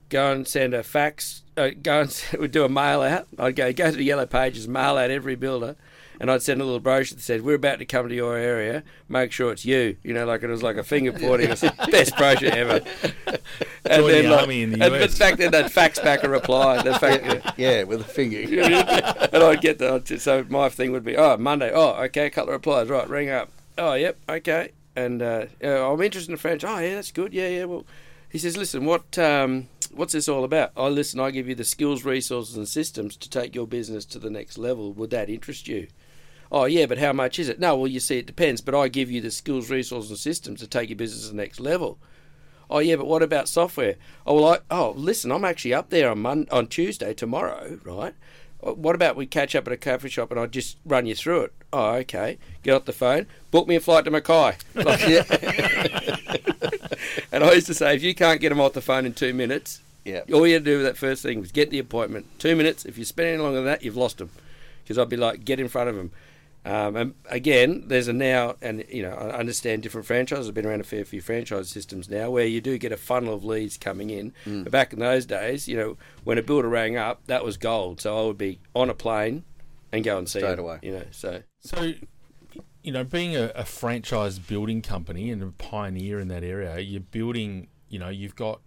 Go 0.09 0.33
and 0.33 0.49
send 0.49 0.75
a 0.75 0.83
fax. 0.83 1.43
Uh, 1.57 1.71
go 1.83 2.01
and 2.03 2.25
we'd 2.41 2.53
do 2.53 2.65
a 2.65 2.69
mail 2.69 3.03
out. 3.03 3.27
I'd 3.39 3.57
go 3.57 3.73
go 3.73 3.91
to 3.91 3.97
the 3.97 4.05
yellow 4.05 4.27
pages, 4.27 4.67
mail 4.67 4.97
out 4.97 5.11
every 5.11 5.35
builder, 5.35 5.77
and 6.21 6.31
I'd 6.31 6.43
send 6.43 6.61
a 6.61 6.65
little 6.65 6.81
brochure 6.81 7.17
that 7.17 7.23
said, 7.23 7.43
"We're 7.43 7.55
about 7.55 7.79
to 7.81 7.85
come 7.85 8.09
to 8.09 8.15
your 8.15 8.37
area. 8.37 8.83
Make 9.09 9.33
sure 9.33 9.53
it's 9.53 9.65
you." 9.65 9.97
You 10.03 10.15
know, 10.15 10.25
like 10.27 10.43
it 10.43 10.49
was 10.49 10.63
like 10.63 10.77
a 10.77 10.85
finger 10.85 11.13
pointing. 11.13 11.49
It 11.49 11.51
was 11.51 11.61
the 11.63 11.75
best 11.91 12.17
brochure 12.17 12.51
ever. 12.53 12.81
And 13.87 14.01
Join 14.03 14.13
the 14.23 14.29
like- 14.31 14.41
army 14.41 14.63
in 14.63 14.71
the 14.71 14.83
and, 14.83 14.93
but 14.93 15.19
back 15.19 15.37
then 15.37 15.51
they'd 15.51 15.71
fax 15.71 15.99
back 15.99 16.25
a 16.25 16.29
reply. 16.31 16.81
They'd 16.81 16.97
fax, 17.01 17.53
Yeah, 17.59 17.83
with 17.83 18.01
a 18.01 18.05
finger. 18.05 18.39
and 18.39 19.45
I'd 19.45 19.61
get 19.61 19.79
the 19.79 20.03
so 20.19 20.47
my 20.49 20.71
thing 20.71 20.91
would 20.93 21.05
be, 21.05 21.19
oh 21.19 21.37
Monday, 21.37 21.71
oh 21.75 21.91
okay, 22.05 22.25
a 22.27 22.31
couple 22.31 22.49
of 22.49 22.55
replies, 22.55 22.89
right, 22.89 23.07
ring 23.07 23.29
up, 23.29 23.51
oh 23.77 23.93
yep, 23.93 24.17
okay, 24.27 24.71
and 24.97 25.21
uh, 25.21 25.45
I'm 25.63 26.01
interested 26.01 26.31
in 26.31 26.39
French. 26.39 26.65
Oh 26.65 26.79
yeah, 26.79 26.95
that's 26.95 27.13
good. 27.13 27.35
Yeah, 27.35 27.49
yeah. 27.49 27.65
Well, 27.65 27.85
he 28.31 28.39
says, 28.39 28.57
listen, 28.57 28.87
what 28.87 29.19
um, 29.19 29.69
what's 29.93 30.15
this 30.15 30.31
all 30.31 30.45
about? 30.45 30.73
Oh, 30.79 30.89
listen, 30.89 31.21
I 31.21 31.31
give 31.31 31.47
you 31.47 31.55
the 31.55 31.63
skills, 31.65 32.05
resources, 32.07 32.57
and 32.57 32.67
systems 32.67 33.19
to 33.19 33.29
take 33.29 33.55
your 33.55 33.67
business 33.67 34.07
to 34.07 34.19
the 34.19 34.31
next 34.31 34.57
level. 34.57 34.95
Would 34.95 35.11
that 35.11 35.29
interest 35.29 35.69
you? 35.69 35.89
Oh 36.53 36.65
yeah, 36.67 36.87
but 36.87 36.99
how 36.99 37.13
much 37.13 37.39
is 37.39 37.49
it? 37.49 37.59
No, 37.59 37.77
well 37.77 37.89
you 37.89 38.01
see, 38.01 38.19
it 38.19 38.27
depends. 38.27 38.61
But 38.61 38.75
I 38.75 38.89
give 38.89 39.11
you 39.11 39.21
the 39.21 39.31
skills, 39.31 39.71
resources, 39.71 40.11
and 40.11 40.19
systems 40.19 40.61
to 40.61 40.67
take 40.67 40.89
your 40.89 40.97
business 40.97 41.23
to 41.25 41.31
the 41.31 41.37
next 41.37 41.59
level. 41.61 41.99
Oh 42.71 42.79
yeah, 42.79 42.97
but 42.97 43.07
what 43.07 43.23
about 43.23 43.49
software? 43.49 43.97
Oh 44.27 44.35
well, 44.37 44.55
I, 44.55 44.59
oh 44.71 44.95
listen, 44.97 45.31
I'm 45.33 45.45
actually 45.45 45.75
up 45.75 45.91
there 45.91 46.11
on 46.11 46.21
Mon- 46.21 46.49
on 46.51 46.67
Tuesday 46.69 47.13
tomorrow, 47.15 47.79
right? 47.85 48.15
Uh, 48.65 48.73
What 48.75 48.95
about 48.95 49.17
we 49.17 49.27
catch 49.27 49.55
up 49.55 49.67
at 49.67 49.73
a 49.73 49.77
coffee 49.77 50.09
shop 50.09 50.31
and 50.31 50.41
I 50.41 50.47
just 50.47 50.79
run 50.87 51.07
you 51.07 51.15
through 51.15 51.43
it? 51.43 51.53
Oh 51.73 51.91
okay, 51.97 52.39
get 52.63 52.75
off 52.75 52.85
the 52.85 52.93
phone, 52.93 53.27
book 53.51 53.67
me 53.69 53.77
a 53.77 53.81
flight 53.81 54.05
to 54.07 54.11
Mackay. 54.11 54.57
and 57.33 57.45
I 57.45 57.53
used 57.53 57.67
to 57.67 57.75
say, 57.75 57.95
if 57.95 58.03
you 58.03 58.15
can't 58.15 58.41
get 58.41 58.49
them 58.51 58.61
off 58.61 58.73
the 58.73 58.81
phone 58.81 59.07
in 59.07 59.13
two 59.15 59.35
minutes, 59.35 59.81
Yeah. 60.05 60.23
all 60.33 60.47
you 60.47 60.55
had 60.55 60.65
to 60.65 60.71
do 60.71 60.77
with 60.79 60.87
that 60.87 60.97
first 60.97 61.23
thing 61.23 61.41
was 61.41 61.53
get 61.53 61.71
the 61.71 61.79
appointment. 61.79 62.27
Two 62.39 62.57
minutes. 62.57 62.85
If 62.85 62.99
you 62.99 63.05
spend 63.05 63.29
any 63.29 63.39
longer 63.43 63.57
than 63.57 63.65
that, 63.67 63.83
you've 63.83 63.97
lost 63.97 64.19
them. 64.19 64.31
Because 64.83 64.99
I'd 64.99 65.09
be 65.09 65.17
like, 65.17 65.45
get 65.45 65.59
in 65.61 65.69
front 65.69 65.89
of 65.89 65.97
them. 65.97 66.11
Um, 66.67 66.97
and 66.97 67.15
again, 67.29 67.85
there's 67.89 68.09
a 68.09 68.13
now, 68.13 68.57
and 68.63 68.85
you 68.89 69.03
know, 69.03 69.11
I 69.11 69.39
understand 69.39 69.83
different 69.83 70.07
franchises. 70.07 70.49
I've 70.49 70.55
been 70.55 70.65
around 70.65 70.81
a 70.81 70.85
fair 70.85 71.05
few 71.05 71.21
franchise 71.21 71.69
systems 71.69 72.09
now, 72.09 72.31
where 72.31 72.47
you 72.47 72.61
do 72.61 72.79
get 72.79 72.91
a 72.91 72.97
funnel 72.97 73.35
of 73.35 73.45
leads 73.45 73.77
coming 73.77 74.09
in. 74.09 74.33
But 74.45 74.73
back 74.73 74.93
in 74.93 74.99
those 74.99 75.27
days, 75.27 75.69
you 75.69 75.77
know, 75.77 75.99
when 76.25 76.39
a 76.39 76.43
builder 76.43 76.69
rang 76.69 76.97
up, 76.97 77.27
that 77.27 77.45
was 77.45 77.59
gold. 77.59 78.01
So 78.01 78.19
I 78.19 78.27
would 78.27 78.39
be 78.39 78.61
on 78.75 78.89
a 78.89 78.95
plane 78.95 79.45
and 79.93 80.03
go 80.03 80.17
and 80.17 80.29
see 80.29 80.39
Straight 80.39 80.55
him, 80.55 80.61
away. 80.61 80.79
You 80.83 80.93
know, 80.93 81.05
so 81.11 81.43
So, 81.61 81.93
you 82.83 82.93
know, 82.93 83.05
being 83.05 83.37
a, 83.37 83.53
a 83.55 83.65
franchise 83.65 84.39
building 84.39 84.81
company 84.81 85.31
and 85.31 85.43
a 85.43 85.47
pioneer 85.47 86.19
in 86.19 86.29
that 86.29 86.45
area, 86.45 86.79
you're 86.81 87.01
building. 87.01 87.69
You 87.91 87.99
know, 87.99 88.09
you've 88.09 88.35
got 88.35 88.61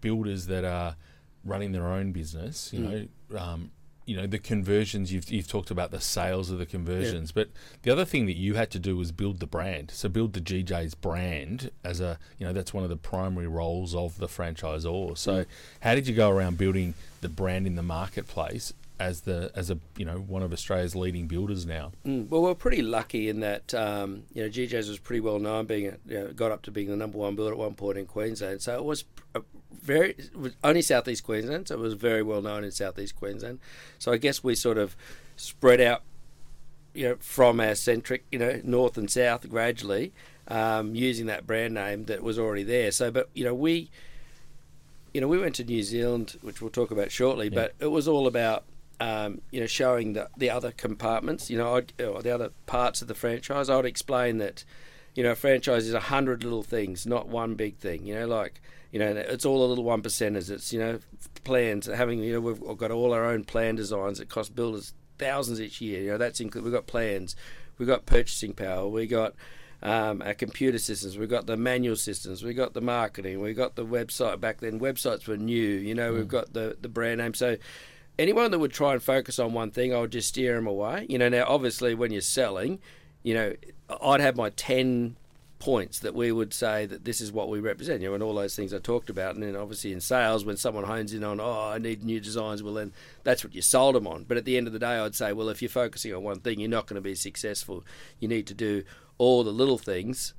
builders 0.00 0.46
that 0.46 0.64
are 0.64 0.96
running 1.44 1.72
their 1.72 1.86
own 1.86 2.12
business. 2.12 2.72
You 2.72 2.80
know, 2.80 3.38
um, 3.38 3.70
you 4.06 4.16
know 4.16 4.26
the 4.26 4.38
conversions. 4.38 5.12
You've 5.12 5.30
you've 5.30 5.48
talked 5.48 5.70
about 5.70 5.90
the 5.90 6.00
sales 6.00 6.50
of 6.50 6.58
the 6.58 6.66
conversions, 6.66 7.32
but 7.32 7.48
the 7.82 7.90
other 7.90 8.04
thing 8.04 8.26
that 8.26 8.36
you 8.36 8.54
had 8.54 8.70
to 8.72 8.78
do 8.78 8.96
was 8.96 9.12
build 9.12 9.40
the 9.40 9.46
brand. 9.46 9.90
So 9.90 10.08
build 10.08 10.32
the 10.34 10.40
GJ's 10.40 10.94
brand 10.94 11.70
as 11.82 12.00
a 12.00 12.18
you 12.38 12.46
know 12.46 12.52
that's 12.52 12.74
one 12.74 12.84
of 12.84 12.90
the 12.90 12.96
primary 12.96 13.46
roles 13.46 13.94
of 13.94 14.18
the 14.18 14.26
franchisor. 14.26 15.16
So 15.16 15.44
how 15.80 15.94
did 15.94 16.06
you 16.06 16.14
go 16.14 16.30
around 16.30 16.58
building 16.58 16.94
the 17.20 17.28
brand 17.28 17.66
in 17.66 17.76
the 17.76 17.82
marketplace? 17.82 18.72
As 18.96 19.22
the 19.22 19.50
as 19.56 19.70
a 19.70 19.78
you 19.96 20.04
know 20.04 20.18
one 20.18 20.42
of 20.44 20.52
Australia's 20.52 20.94
leading 20.94 21.26
builders 21.26 21.66
now. 21.66 21.90
Mm, 22.06 22.28
well, 22.28 22.42
we're 22.42 22.54
pretty 22.54 22.80
lucky 22.80 23.28
in 23.28 23.40
that 23.40 23.74
um, 23.74 24.22
you 24.32 24.44
know 24.44 24.48
GJ's 24.48 24.88
was 24.88 25.00
pretty 25.00 25.18
well 25.20 25.40
known, 25.40 25.66
being 25.66 25.84
you 25.84 25.96
know, 26.06 26.32
got 26.32 26.52
up 26.52 26.62
to 26.62 26.70
being 26.70 26.88
the 26.88 26.96
number 26.96 27.18
one 27.18 27.34
builder 27.34 27.52
at 27.52 27.58
one 27.58 27.74
point 27.74 27.98
in 27.98 28.06
Queensland. 28.06 28.62
So 28.62 28.76
it 28.76 28.84
was 28.84 29.04
a 29.34 29.42
very 29.82 30.16
was 30.34 30.52
only 30.62 30.82
southeast 30.82 31.24
Queensland, 31.24 31.68
so 31.68 31.74
it 31.74 31.80
was 31.80 31.94
very 31.94 32.22
well 32.22 32.42
known 32.42 32.64
in 32.64 32.70
southeast 32.70 33.16
Queensland. 33.16 33.60
So 33.98 34.12
I 34.12 34.16
guess 34.16 34.42
we 34.42 34.54
sort 34.54 34.78
of 34.78 34.96
spread 35.36 35.80
out, 35.80 36.02
you 36.94 37.08
know, 37.08 37.16
from 37.18 37.60
our 37.60 37.74
centric, 37.74 38.24
you 38.30 38.38
know, 38.38 38.60
north 38.64 38.96
and 38.96 39.10
south 39.10 39.48
gradually, 39.48 40.12
um, 40.48 40.94
using 40.94 41.26
that 41.26 41.46
brand 41.46 41.74
name 41.74 42.04
that 42.04 42.22
was 42.22 42.38
already 42.38 42.64
there. 42.64 42.90
So, 42.90 43.10
but 43.10 43.28
you 43.34 43.44
know, 43.44 43.54
we. 43.54 43.90
You 45.12 45.20
know, 45.20 45.28
we 45.28 45.38
went 45.38 45.54
to 45.54 45.64
New 45.64 45.84
Zealand, 45.84 46.36
which 46.42 46.60
we'll 46.60 46.72
talk 46.72 46.90
about 46.90 47.12
shortly, 47.12 47.48
but 47.48 47.74
it 47.78 47.86
was 47.86 48.08
all 48.08 48.26
about 48.26 48.64
um, 49.00 49.40
you 49.50 49.60
know, 49.60 49.66
showing 49.66 50.12
the, 50.12 50.28
the 50.36 50.50
other 50.50 50.72
compartments, 50.72 51.50
you 51.50 51.58
know, 51.58 51.76
I'd, 51.76 51.92
or 52.00 52.22
the 52.22 52.30
other 52.30 52.50
parts 52.66 53.02
of 53.02 53.08
the 53.08 53.14
franchise. 53.14 53.68
I 53.68 53.76
would 53.76 53.86
explain 53.86 54.38
that, 54.38 54.64
you 55.14 55.22
know, 55.22 55.32
a 55.32 55.36
franchise 55.36 55.86
is 55.86 55.94
a 55.94 56.00
hundred 56.00 56.44
little 56.44 56.62
things, 56.62 57.06
not 57.06 57.28
one 57.28 57.54
big 57.54 57.76
thing. 57.76 58.06
You 58.06 58.14
know, 58.14 58.26
like, 58.26 58.60
you 58.94 59.00
know, 59.00 59.08
it's 59.08 59.44
all 59.44 59.58
the 59.58 59.66
little 59.66 59.82
one 59.82 60.02
percenters. 60.02 60.50
It's, 60.50 60.72
you 60.72 60.78
know, 60.78 61.00
plans, 61.42 61.86
having, 61.86 62.20
you 62.20 62.34
know, 62.34 62.40
we've 62.40 62.78
got 62.78 62.92
all 62.92 63.12
our 63.12 63.24
own 63.24 63.42
plan 63.42 63.74
designs 63.74 64.18
that 64.18 64.28
cost 64.28 64.54
builders 64.54 64.94
thousands 65.18 65.60
each 65.60 65.80
year. 65.80 66.00
You 66.00 66.10
know, 66.12 66.18
that's 66.18 66.38
included. 66.38 66.64
We've 66.64 66.72
got 66.72 66.86
plans, 66.86 67.34
we've 67.76 67.88
got 67.88 68.06
purchasing 68.06 68.52
power, 68.52 68.86
we 68.86 69.08
got 69.08 69.34
um, 69.82 70.22
our 70.22 70.32
computer 70.32 70.78
systems, 70.78 71.18
we've 71.18 71.28
got 71.28 71.48
the 71.48 71.56
manual 71.56 71.96
systems, 71.96 72.44
we've 72.44 72.56
got 72.56 72.74
the 72.74 72.80
marketing, 72.80 73.40
we've 73.40 73.56
got 73.56 73.74
the 73.74 73.84
website. 73.84 74.38
Back 74.38 74.60
then, 74.60 74.78
websites 74.78 75.26
were 75.26 75.36
new. 75.36 75.58
You 75.58 75.96
know, 75.96 76.12
we've 76.12 76.28
got 76.28 76.52
the 76.52 76.76
the 76.80 76.88
brand 76.88 77.18
name. 77.18 77.34
So 77.34 77.56
anyone 78.16 78.52
that 78.52 78.60
would 78.60 78.72
try 78.72 78.92
and 78.92 79.02
focus 79.02 79.40
on 79.40 79.54
one 79.54 79.72
thing, 79.72 79.92
I 79.92 79.98
would 79.98 80.12
just 80.12 80.28
steer 80.28 80.54
them 80.54 80.68
away. 80.68 81.04
You 81.08 81.18
know, 81.18 81.28
now 81.28 81.46
obviously 81.48 81.96
when 81.96 82.12
you're 82.12 82.20
selling, 82.20 82.78
you 83.24 83.34
know, 83.34 83.54
I'd 84.00 84.20
have 84.20 84.36
my 84.36 84.50
ten 84.50 85.16
points 85.58 86.00
that 86.00 86.14
we 86.14 86.30
would 86.32 86.52
say 86.52 86.84
that 86.86 87.04
this 87.04 87.20
is 87.20 87.32
what 87.32 87.48
we 87.48 87.60
represent. 87.60 88.02
You 88.02 88.08
know, 88.08 88.14
and 88.14 88.22
all 88.22 88.34
those 88.34 88.56
things 88.56 88.74
I 88.74 88.78
talked 88.78 89.10
about. 89.10 89.34
And 89.34 89.42
then 89.42 89.56
obviously 89.56 89.92
in 89.92 90.00
sales, 90.00 90.44
when 90.44 90.56
someone 90.56 90.84
hones 90.84 91.12
in 91.12 91.24
on, 91.24 91.40
oh, 91.40 91.70
I 91.70 91.78
need 91.78 92.04
new 92.04 92.20
designs, 92.20 92.62
well 92.62 92.74
then 92.74 92.92
that's 93.22 93.44
what 93.44 93.54
you 93.54 93.62
sold 93.62 93.94
them 93.94 94.06
on. 94.06 94.24
But 94.24 94.36
at 94.36 94.44
the 94.44 94.56
end 94.56 94.66
of 94.66 94.72
the 94.72 94.78
day, 94.78 94.98
I'd 94.98 95.14
say, 95.14 95.32
well, 95.32 95.48
if 95.48 95.62
you're 95.62 95.68
focusing 95.68 96.14
on 96.14 96.22
one 96.22 96.40
thing, 96.40 96.60
you're 96.60 96.68
not 96.68 96.86
going 96.86 96.96
to 96.96 97.00
be 97.00 97.14
successful. 97.14 97.84
You 98.20 98.28
need 98.28 98.46
to 98.48 98.54
do 98.54 98.84
all 99.18 99.44
the 99.44 99.52
little 99.52 99.78
things, 99.78 100.34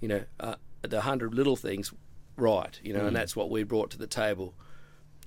you 0.00 0.08
know, 0.08 0.24
uh, 0.40 0.56
the 0.82 1.02
hundred 1.02 1.34
little 1.34 1.56
things 1.56 1.92
right. 2.36 2.78
You 2.82 2.94
know, 2.94 3.06
and 3.06 3.16
that's 3.16 3.36
what 3.36 3.50
we 3.50 3.62
brought 3.62 3.90
to 3.92 3.98
the 3.98 4.06
table. 4.06 4.54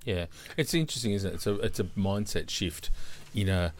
Yeah, 0.04 0.28
it's 0.56 0.73
interesting, 0.73 1.12
isn't 1.12 1.30
it? 1.30 1.36
It's 1.36 1.47
a 1.47 1.54
it's 1.60 1.80
a 1.80 1.84
mindset 1.84 2.50
shift 2.50 2.89
in 3.36 3.50
a 3.50 3.73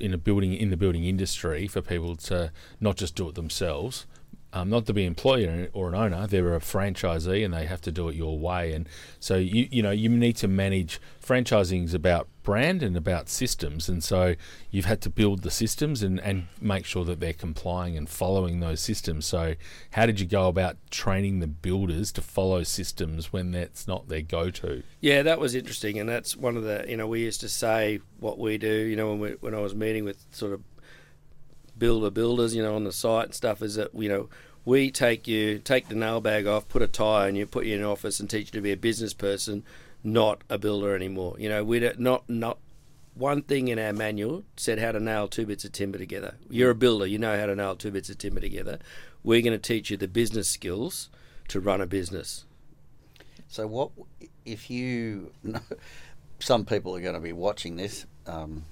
in 0.00 0.12
a 0.14 0.18
building 0.18 0.54
in 0.54 0.70
the 0.70 0.76
building 0.76 1.04
industry 1.04 1.66
for 1.66 1.80
people 1.82 2.16
to 2.16 2.50
not 2.80 2.96
just 2.96 3.14
do 3.14 3.28
it 3.28 3.34
themselves, 3.34 4.06
um, 4.52 4.68
not 4.68 4.86
to 4.86 4.92
be 4.92 5.04
employer 5.04 5.68
or 5.72 5.88
an 5.88 5.94
owner. 5.94 6.26
They're 6.26 6.54
a 6.54 6.60
franchisee 6.60 7.44
and 7.44 7.54
they 7.54 7.66
have 7.66 7.80
to 7.82 7.92
do 7.92 8.08
it 8.08 8.14
your 8.14 8.38
way. 8.38 8.72
And 8.72 8.88
so 9.18 9.36
you 9.36 9.68
you 9.70 9.82
know 9.82 9.90
you 9.90 10.08
need 10.08 10.36
to 10.36 10.48
manage 10.48 11.00
franchising 11.24 11.84
is 11.84 11.94
about 11.94 12.28
brand 12.42 12.82
and 12.82 12.96
about 12.96 13.28
systems. 13.28 13.88
And 13.88 14.02
so 14.02 14.34
you've 14.70 14.84
had 14.84 15.00
to 15.02 15.10
build 15.10 15.42
the 15.42 15.50
systems 15.50 16.02
and 16.02 16.20
and 16.20 16.48
make 16.60 16.84
sure 16.84 17.04
that 17.04 17.20
they're 17.20 17.32
complying 17.32 17.96
and 17.96 18.08
following 18.08 18.60
those 18.60 18.80
systems. 18.80 19.24
So 19.26 19.54
how 19.92 20.06
did 20.06 20.20
you 20.20 20.26
go 20.26 20.48
about 20.48 20.76
training 20.90 21.40
the 21.40 21.46
builders 21.46 22.12
to 22.12 22.20
follow 22.20 22.62
systems 22.62 23.32
when 23.32 23.52
that's 23.52 23.88
not 23.88 24.08
their 24.08 24.22
go 24.22 24.50
to? 24.50 24.82
Yeah, 25.00 25.22
that 25.22 25.40
was 25.40 25.54
interesting, 25.54 25.98
and 25.98 26.08
that's 26.08 26.36
one 26.36 26.56
of 26.56 26.64
the 26.64 26.84
you 26.88 26.96
know 26.96 27.06
we 27.06 27.20
used 27.20 27.40
to 27.40 27.48
say 27.48 28.00
what 28.20 28.38
we 28.38 28.58
do. 28.58 28.68
You 28.68 28.96
know 28.96 29.10
when 29.10 29.20
we, 29.20 29.30
when 29.40 29.54
I 29.54 29.60
was 29.60 29.74
meeting 29.74 30.04
with 30.04 30.24
sort 30.30 30.52
of 30.52 30.62
builder 31.82 32.10
builders, 32.10 32.54
you 32.54 32.62
know, 32.62 32.76
on 32.76 32.84
the 32.84 32.92
site 32.92 33.24
and 33.24 33.34
stuff, 33.34 33.60
is 33.60 33.74
that 33.74 33.92
you 33.92 34.08
know 34.08 34.28
we 34.64 34.88
take 34.88 35.26
you 35.26 35.58
take 35.58 35.88
the 35.88 35.96
nail 35.96 36.20
bag 36.20 36.46
off, 36.46 36.68
put 36.68 36.80
a 36.80 36.86
tie 36.86 37.26
on 37.26 37.34
you, 37.34 37.44
put 37.44 37.66
you 37.66 37.74
in 37.74 37.80
an 37.80 37.86
office, 37.86 38.20
and 38.20 38.30
teach 38.30 38.46
you 38.46 38.52
to 38.52 38.60
be 38.60 38.70
a 38.70 38.76
business 38.76 39.12
person, 39.12 39.64
not 40.04 40.42
a 40.48 40.58
builder 40.58 40.94
anymore. 40.94 41.34
You 41.40 41.48
know, 41.48 41.64
we 41.64 41.80
don't 41.80 41.98
not 41.98 42.22
not 42.28 42.58
one 43.14 43.42
thing 43.42 43.66
in 43.66 43.80
our 43.80 43.92
manual 43.92 44.44
said 44.56 44.78
how 44.78 44.92
to 44.92 45.00
nail 45.00 45.26
two 45.26 45.44
bits 45.44 45.64
of 45.64 45.72
timber 45.72 45.98
together. 45.98 46.36
You're 46.48 46.70
a 46.70 46.74
builder, 46.76 47.04
you 47.04 47.18
know 47.18 47.36
how 47.36 47.46
to 47.46 47.56
nail 47.56 47.74
two 47.74 47.90
bits 47.90 48.08
of 48.10 48.18
timber 48.18 48.40
together. 48.40 48.78
We're 49.24 49.42
going 49.42 49.52
to 49.52 49.58
teach 49.58 49.90
you 49.90 49.96
the 49.96 50.06
business 50.06 50.48
skills 50.48 51.10
to 51.48 51.58
run 51.58 51.80
a 51.80 51.86
business. 51.86 52.44
So 53.48 53.66
what 53.66 53.90
if 54.44 54.70
you? 54.70 55.32
Some 56.38 56.64
people 56.64 56.94
are 56.94 57.00
going 57.00 57.14
to 57.14 57.20
be 57.20 57.32
watching 57.32 57.76
this, 57.76 58.06
um, 58.26 58.64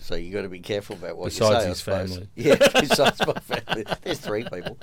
so 0.00 0.14
you 0.14 0.32
got 0.32 0.42
to 0.42 0.48
be 0.48 0.60
careful 0.60 0.96
about 0.96 1.16
what 1.16 1.26
Besides 1.26 1.64
you 1.64 1.68
his 1.68 1.80
say. 1.80 1.92
I 1.92 2.06
suppose. 2.06 2.14
family. 2.14 2.28
yeah. 2.34 2.80
Besides 2.80 3.26
my 3.26 3.34
family, 3.34 3.84
there's 4.02 4.18
three 4.18 4.44
people. 4.44 4.78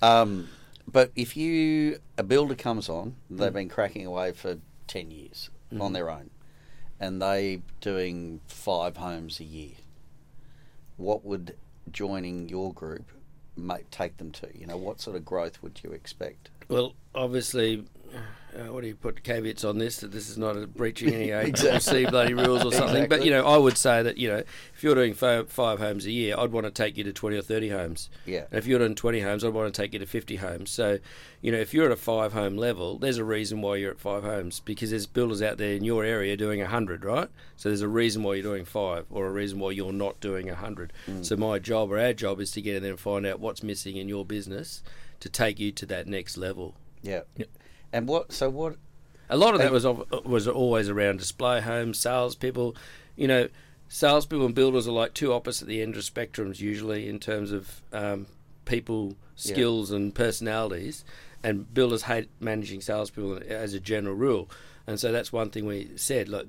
Um, 0.00 0.48
but 0.90 1.12
if 1.14 1.36
you 1.36 2.00
a 2.18 2.22
builder 2.22 2.54
comes 2.54 2.88
on, 2.88 3.14
they've 3.30 3.52
been 3.52 3.68
cracking 3.68 4.06
away 4.06 4.32
for 4.32 4.58
ten 4.86 5.10
years 5.10 5.50
on 5.78 5.92
their 5.92 6.10
own, 6.10 6.30
and 6.98 7.20
they 7.22 7.62
doing 7.80 8.40
five 8.46 8.96
homes 8.96 9.40
a 9.40 9.44
year. 9.44 9.72
What 10.96 11.24
would 11.24 11.56
joining 11.90 12.48
your 12.48 12.72
group 12.72 13.10
make, 13.56 13.90
take 13.90 14.16
them 14.16 14.30
to? 14.32 14.48
You 14.54 14.66
know, 14.66 14.76
what 14.76 15.00
sort 15.00 15.16
of 15.16 15.24
growth 15.24 15.62
would 15.62 15.80
you 15.84 15.92
expect? 15.92 16.50
Well, 16.68 16.94
obviously, 17.14 17.84
uh, 18.54 18.72
what 18.72 18.82
do 18.82 18.88
you 18.88 18.94
put 18.94 19.22
caveats 19.22 19.64
on 19.64 19.78
this 19.78 19.98
that 20.00 20.12
this 20.12 20.28
is 20.28 20.36
not 20.36 20.56
a 20.56 20.66
breaching 20.66 21.12
any 21.14 21.30
Exactly. 21.30 22.04
HMRC 22.04 22.10
bloody 22.10 22.34
rules 22.34 22.64
or 22.64 22.72
something. 22.72 23.08
But 23.08 23.24
you 23.24 23.30
know, 23.30 23.46
I 23.46 23.56
would 23.56 23.78
say 23.78 24.02
that 24.02 24.18
you 24.18 24.28
know, 24.28 24.42
if 24.74 24.82
you're 24.82 24.94
doing 24.94 25.14
five, 25.14 25.50
five 25.50 25.78
homes 25.78 26.06
a 26.06 26.10
year, 26.10 26.34
I'd 26.38 26.52
want 26.52 26.66
to 26.66 26.70
take 26.70 26.96
you 26.96 27.04
to 27.04 27.12
twenty 27.12 27.36
or 27.36 27.42
thirty 27.42 27.68
homes. 27.70 28.10
Yeah. 28.26 28.44
And 28.50 28.58
if 28.58 28.66
you're 28.66 28.78
doing 28.78 28.94
twenty 28.94 29.20
homes, 29.20 29.44
I'd 29.44 29.54
want 29.54 29.72
to 29.72 29.82
take 29.82 29.92
you 29.92 29.98
to 29.98 30.06
fifty 30.06 30.36
homes. 30.36 30.70
So, 30.70 30.98
you 31.40 31.50
know, 31.52 31.58
if 31.58 31.72
you're 31.72 31.86
at 31.86 31.92
a 31.92 31.96
five 31.96 32.32
home 32.32 32.56
level, 32.56 32.98
there's 32.98 33.18
a 33.18 33.24
reason 33.24 33.62
why 33.62 33.76
you're 33.76 33.90
at 33.92 34.00
five 34.00 34.22
homes 34.22 34.60
because 34.60 34.90
there's 34.90 35.06
builders 35.06 35.42
out 35.42 35.58
there 35.58 35.74
in 35.74 35.84
your 35.84 36.04
area 36.04 36.36
doing 36.36 36.60
a 36.60 36.66
hundred, 36.66 37.04
right? 37.04 37.28
So 37.56 37.68
there's 37.68 37.82
a 37.82 37.88
reason 37.88 38.22
why 38.22 38.34
you're 38.34 38.42
doing 38.42 38.64
five, 38.64 39.06
or 39.10 39.26
a 39.26 39.30
reason 39.30 39.58
why 39.58 39.70
you're 39.70 39.92
not 39.92 40.20
doing 40.20 40.50
a 40.50 40.54
hundred. 40.54 40.92
So 41.22 41.36
my 41.36 41.58
job 41.58 41.90
or 41.92 41.98
our 41.98 42.12
job 42.12 42.40
is 42.40 42.50
to 42.52 42.62
get 42.62 42.76
in 42.76 42.82
there 42.82 42.92
and 42.92 43.00
find 43.00 43.24
out 43.26 43.40
what's 43.40 43.62
missing 43.62 43.96
in 43.96 44.08
your 44.08 44.24
business 44.24 44.82
to 45.20 45.28
take 45.28 45.58
you 45.60 45.70
to 45.72 45.86
that 45.86 46.06
next 46.06 46.36
level. 46.36 46.74
Yeah. 47.02 47.20
Yeah. 47.36 47.46
And 47.92 48.08
what? 48.08 48.32
So 48.32 48.48
what? 48.50 48.76
A 49.28 49.36
lot 49.36 49.54
of 49.54 49.60
that 49.60 49.72
was 49.72 49.84
was 50.24 50.46
always 50.48 50.88
around 50.88 51.18
display 51.18 51.60
homes, 51.60 51.98
salespeople. 51.98 52.76
You 53.16 53.28
know, 53.28 53.48
salespeople 53.88 54.46
and 54.46 54.54
builders 54.54 54.86
are 54.88 54.92
like 54.92 55.14
two 55.14 55.32
opposite 55.32 55.66
the 55.66 55.82
end 55.82 55.96
of 55.96 56.02
spectrums 56.02 56.60
usually 56.60 57.08
in 57.08 57.18
terms 57.18 57.52
of 57.52 57.82
um, 57.92 58.26
people 58.64 59.16
Yeah. 59.36 59.52
skills 59.54 59.90
and 59.90 60.14
personalities. 60.14 61.04
And 61.44 61.72
builders 61.74 62.02
hate 62.02 62.28
managing 62.38 62.80
salespeople 62.82 63.40
as 63.48 63.74
a 63.74 63.80
general 63.80 64.14
rule. 64.14 64.48
And 64.86 65.00
so 65.00 65.10
that's 65.10 65.32
one 65.32 65.50
thing 65.50 65.66
we 65.66 65.90
said. 65.96 66.28
Like, 66.28 66.46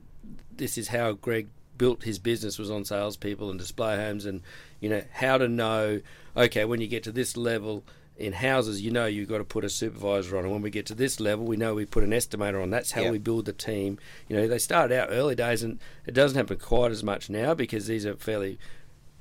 this 0.55 0.77
is 0.77 0.89
how 0.89 1.13
Greg 1.13 1.47
built 1.79 2.03
his 2.03 2.19
business 2.19 2.59
was 2.59 2.69
on 2.69 2.85
salespeople 2.85 3.49
and 3.49 3.57
display 3.59 3.95
homes, 3.95 4.25
and 4.25 4.41
you 4.79 4.89
know 4.89 5.03
how 5.13 5.39
to 5.39 5.47
know. 5.47 6.01
Okay, 6.37 6.63
when 6.65 6.79
you 6.79 6.87
get 6.87 7.03
to 7.03 7.11
this 7.11 7.35
level 7.35 7.83
in 8.17 8.33
houses, 8.33 8.81
you 8.81 8.91
know 8.91 9.05
you've 9.05 9.27
got 9.29 9.39
to 9.39 9.43
put 9.43 9.63
a 9.65 9.69
supervisor 9.69 10.37
on, 10.37 10.43
and 10.43 10.53
when 10.53 10.61
we 10.61 10.69
get 10.69 10.85
to 10.87 10.95
this 10.95 11.19
level, 11.19 11.45
we 11.45 11.57
know 11.57 11.73
we 11.73 11.85
put 11.85 12.03
an 12.03 12.11
estimator 12.11 12.61
on. 12.61 12.69
That's 12.69 12.91
how 12.91 13.01
Yeah. 13.03 13.11
we 13.11 13.17
build 13.17 13.45
the 13.45 13.53
team. 13.53 13.97
You 14.29 14.35
know, 14.37 14.47
they 14.47 14.59
started 14.59 14.95
out 14.97 15.09
early 15.11 15.35
days, 15.35 15.63
and 15.63 15.79
it 16.05 16.13
doesn't 16.13 16.37
happen 16.37 16.57
quite 16.57 16.91
as 16.91 17.03
much 17.03 17.29
now 17.29 17.53
because 17.53 17.87
these 17.87 18.05
are 18.05 18.15
fairly. 18.15 18.57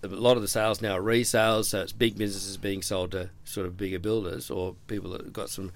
A 0.05 0.09
lot 0.09 0.37
of 0.37 0.43
the 0.43 0.49
sales 0.49 0.83
now 0.83 0.97
are 0.97 1.01
resales, 1.03 1.67
so 1.67 1.81
it's 1.81 1.93
big 1.93 2.19
businesses 2.19 2.57
being 2.57 2.83
sold 2.83 3.13
to 3.13 3.31
sort 3.45 3.67
of 3.69 3.77
bigger 3.77 4.01
builders 4.01 4.51
or 4.51 4.75
people 4.89 5.11
that 5.13 5.21
have 5.23 5.33
got 5.33 5.49
some 5.49 5.71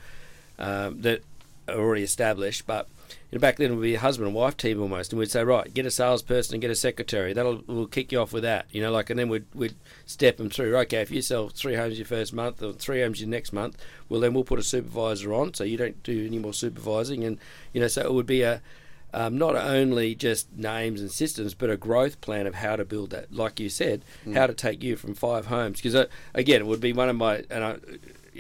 um, 0.59 1.01
that 1.03 1.23
are 1.69 1.77
already 1.77 2.03
established. 2.03 2.67
But 2.67 2.89
you 3.31 3.39
know, 3.39 3.41
back 3.41 3.57
then 3.57 3.73
it 3.73 3.75
would 3.75 3.83
be 3.83 3.95
a 3.95 4.01
husband 4.01 4.27
and 4.27 4.35
wife 4.35 4.57
team 4.57 4.81
almost, 4.81 5.13
and 5.13 5.19
we'd 5.19 5.31
say, 5.31 5.45
right, 5.45 5.73
get 5.73 5.87
a 5.87 5.91
salesperson 5.91 6.55
and 6.55 6.61
get 6.61 6.71
a 6.71 6.75
secretary. 6.75 7.33
That'll 7.33 7.63
we'll 7.67 7.87
kick 7.87 8.13
you 8.13 8.21
off 8.21 8.33
with 8.33 8.43
that, 8.43 8.67
you 8.71 8.81
know, 8.81 8.91
like, 8.91 9.11
and 9.11 9.19
then 9.19 9.29
we'd 9.29 9.47
we'd 9.55 9.75
step 10.05 10.37
them 10.37 10.51
through. 10.51 10.77
Okay, 10.77 11.01
if 11.01 11.11
you 11.11 11.23
sell 11.23 11.49
three 11.49 11.75
homes 11.75 11.99
your 11.99 12.07
first 12.07 12.33
month 12.33 12.63
or 12.63 12.73
three 12.73 13.03
homes 13.03 13.21
your 13.21 13.29
next 13.29 13.53
month, 13.53 13.77
well 14.09 14.21
then 14.21 14.35
we'll 14.35 14.45
put 14.45 14.59
a 14.59 14.63
supervisor 14.63 15.33
on, 15.33 15.55
so 15.55 15.65
you 15.65 15.77
don't 15.77 16.03
do 16.03 16.27
any 16.27 16.39
more 16.39 16.55
supervising, 16.55 17.25
and 17.25 17.39
you 17.73 17.81
know, 17.81 17.89
so 17.89 18.03
it 18.03 18.13
would 18.13 18.27
be 18.27 18.43
a 18.43 18.63
um, 19.15 19.39
not 19.39 19.57
only 19.57 20.15
just 20.15 20.53
names 20.55 21.01
and 21.01 21.11
systems, 21.11 21.55
but 21.55 21.71
a 21.71 21.77
growth 21.77 22.21
plan 22.21 22.47
of 22.47 22.57
how 22.57 22.77
to 22.77 22.85
build 22.85 23.11
that. 23.11 23.33
Like 23.33 23.59
you 23.59 23.71
said, 23.71 24.05
how 24.35 24.47
to 24.47 24.53
take 24.53 24.83
you 24.83 24.95
from 24.97 25.15
five 25.15 25.47
homes. 25.47 25.79
Because 25.79 25.95
uh, 25.95 26.07
again, 26.35 26.61
it 26.61 26.67
would 26.67 26.81
be 26.81 26.93
one 26.93 27.09
of 27.09 27.17
my 27.17 27.45
and 27.49 27.65
I, 27.65 27.77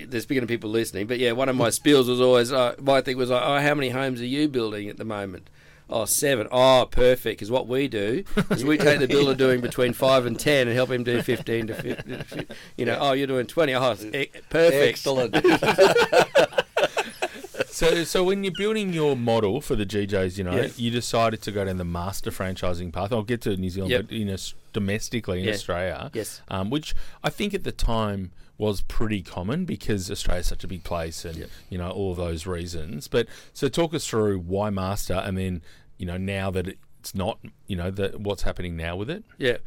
there's 0.04 0.26
beginning 0.26 0.44
of 0.44 0.48
people 0.48 0.70
listening, 0.70 1.06
but 1.06 1.18
yeah, 1.18 1.32
one 1.32 1.48
of 1.48 1.56
my 1.56 1.70
spills 1.70 2.08
was 2.08 2.20
always 2.20 2.52
uh, 2.52 2.74
my 2.80 3.00
thing 3.00 3.16
was 3.16 3.30
like, 3.30 3.42
oh, 3.42 3.58
how 3.60 3.74
many 3.74 3.90
homes 3.90 4.20
are 4.20 4.26
you 4.26 4.48
building 4.48 4.88
at 4.88 4.96
the 4.96 5.04
moment? 5.04 5.48
Oh, 5.88 6.04
seven. 6.04 6.48
Oh, 6.50 6.88
perfect. 6.90 7.38
Because 7.38 7.48
what 7.50 7.68
we 7.68 7.86
do 7.86 8.24
is 8.50 8.64
we 8.64 8.76
take 8.76 8.98
the 8.98 9.06
builder 9.06 9.36
doing 9.36 9.60
between 9.60 9.92
five 9.92 10.26
and 10.26 10.36
ten 10.38 10.66
and 10.66 10.74
help 10.76 10.90
him 10.90 11.04
do 11.04 11.22
fifteen 11.22 11.68
to 11.68 11.74
fifty. 11.74 12.44
You 12.76 12.86
know, 12.86 12.98
oh, 13.00 13.12
you're 13.12 13.28
doing 13.28 13.46
twenty. 13.46 13.72
Oh, 13.74 13.92
it's 13.92 14.02
e- 14.04 14.30
perfect. 14.50 15.06
Excellent. 15.06 15.36
So, 17.68 18.04
so 18.04 18.24
when 18.24 18.42
you're 18.42 18.54
building 18.56 18.94
your 18.94 19.14
model 19.16 19.60
for 19.60 19.76
the 19.76 19.84
GJs, 19.84 20.38
you 20.38 20.44
know, 20.44 20.56
Yeah. 20.56 20.68
you 20.76 20.90
decided 20.90 21.42
to 21.42 21.52
go 21.52 21.62
down 21.66 21.76
the 21.76 21.84
master 21.84 22.30
franchising 22.30 22.90
path. 22.90 23.12
I'll 23.12 23.22
get 23.22 23.42
to 23.42 23.54
New 23.54 23.68
Zealand, 23.68 23.90
Yep. 23.90 24.02
but 24.08 24.12
you 24.12 24.24
know, 24.24 24.36
domestically 24.72 25.40
in 25.40 25.44
Yeah. 25.44 25.52
Australia, 25.52 26.10
Yes. 26.14 26.40
um, 26.48 26.70
which 26.70 26.94
I 27.22 27.28
think 27.28 27.52
at 27.52 27.64
the 27.64 27.72
time 27.72 28.30
was 28.58 28.80
pretty 28.82 29.22
common 29.22 29.64
because 29.64 30.10
Australia's 30.10 30.46
such 30.46 30.64
a 30.64 30.68
big 30.68 30.82
place, 30.84 31.24
and 31.24 31.36
Yep. 31.36 31.50
you 31.70 31.78
know 31.78 31.90
all 31.90 32.12
of 32.12 32.16
those 32.16 32.46
reasons. 32.46 33.08
But 33.08 33.28
so 33.52 33.68
talk 33.68 33.92
us 33.94 34.06
through 34.06 34.38
why 34.40 34.70
master, 34.70 35.14
and 35.14 35.36
then 35.36 35.62
you 35.98 36.06
know 36.06 36.16
now 36.16 36.50
that 36.50 36.66
it's 36.68 37.14
not, 37.14 37.38
you 37.68 37.76
know, 37.76 37.90
that 37.92 38.18
what's 38.20 38.42
happening 38.42 38.76
now 38.76 38.96
with 38.96 39.08
it. 39.10 39.22
Yeah. 39.38 39.58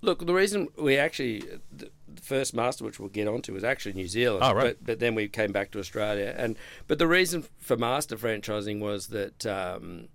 Look, 0.00 0.24
the 0.24 0.32
reason 0.34 0.68
we 0.76 0.96
actually 0.96 1.40
the 1.76 1.90
the 2.06 2.22
first 2.22 2.54
master, 2.54 2.84
which 2.84 3.00
we'll 3.00 3.08
get 3.08 3.26
onto, 3.28 3.52
was 3.52 3.64
actually 3.64 3.94
New 3.94 4.06
Zealand. 4.08 4.44
Oh, 4.44 4.52
right. 4.54 4.76
But, 4.78 4.86
but 4.86 4.98
then 5.00 5.14
we 5.16 5.26
came 5.28 5.50
back 5.52 5.70
to 5.72 5.78
Australia, 5.80 6.34
and 6.38 6.56
but 6.86 6.98
the 6.98 7.08
reason 7.08 7.44
for 7.58 7.76
master 7.76 8.16
franchising 8.16 8.78
was 8.80 9.08
that 9.08 9.44
um, 9.46 10.08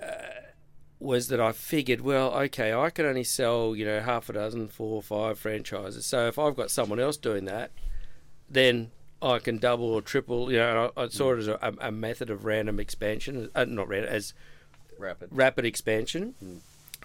uh, 0.00 0.06
was 0.98 1.28
that 1.28 1.40
I 1.40 1.52
figured, 1.52 2.00
well, 2.00 2.32
okay, 2.34 2.72
I 2.72 2.90
can 2.90 3.04
only 3.06 3.24
sell 3.24 3.76
you 3.76 3.84
know 3.84 4.00
half 4.00 4.28
a 4.28 4.32
dozen, 4.32 4.68
four 4.68 4.96
or 4.96 5.02
five 5.02 5.38
franchises. 5.38 6.06
So 6.06 6.26
if 6.26 6.38
I've 6.38 6.56
got 6.56 6.70
someone 6.70 7.00
else 7.00 7.16
doing 7.16 7.44
that, 7.46 7.70
then 8.48 8.90
I 9.20 9.38
can 9.38 9.58
double 9.58 9.86
or 9.86 10.02
triple. 10.02 10.50
You 10.50 10.58
know, 10.58 10.92
I, 10.96 11.02
I 11.02 11.08
saw 11.08 11.32
it 11.34 11.38
as 11.38 11.48
a, 11.48 11.74
a 11.80 11.92
method 11.92 12.30
of 12.30 12.44
random 12.44 12.80
expansion, 12.80 13.50
uh, 13.54 13.64
not 13.64 13.88
random, 13.88 14.12
as 14.12 14.34
Rapid. 14.98 15.28
rapid 15.32 15.64
expansion. 15.64 16.34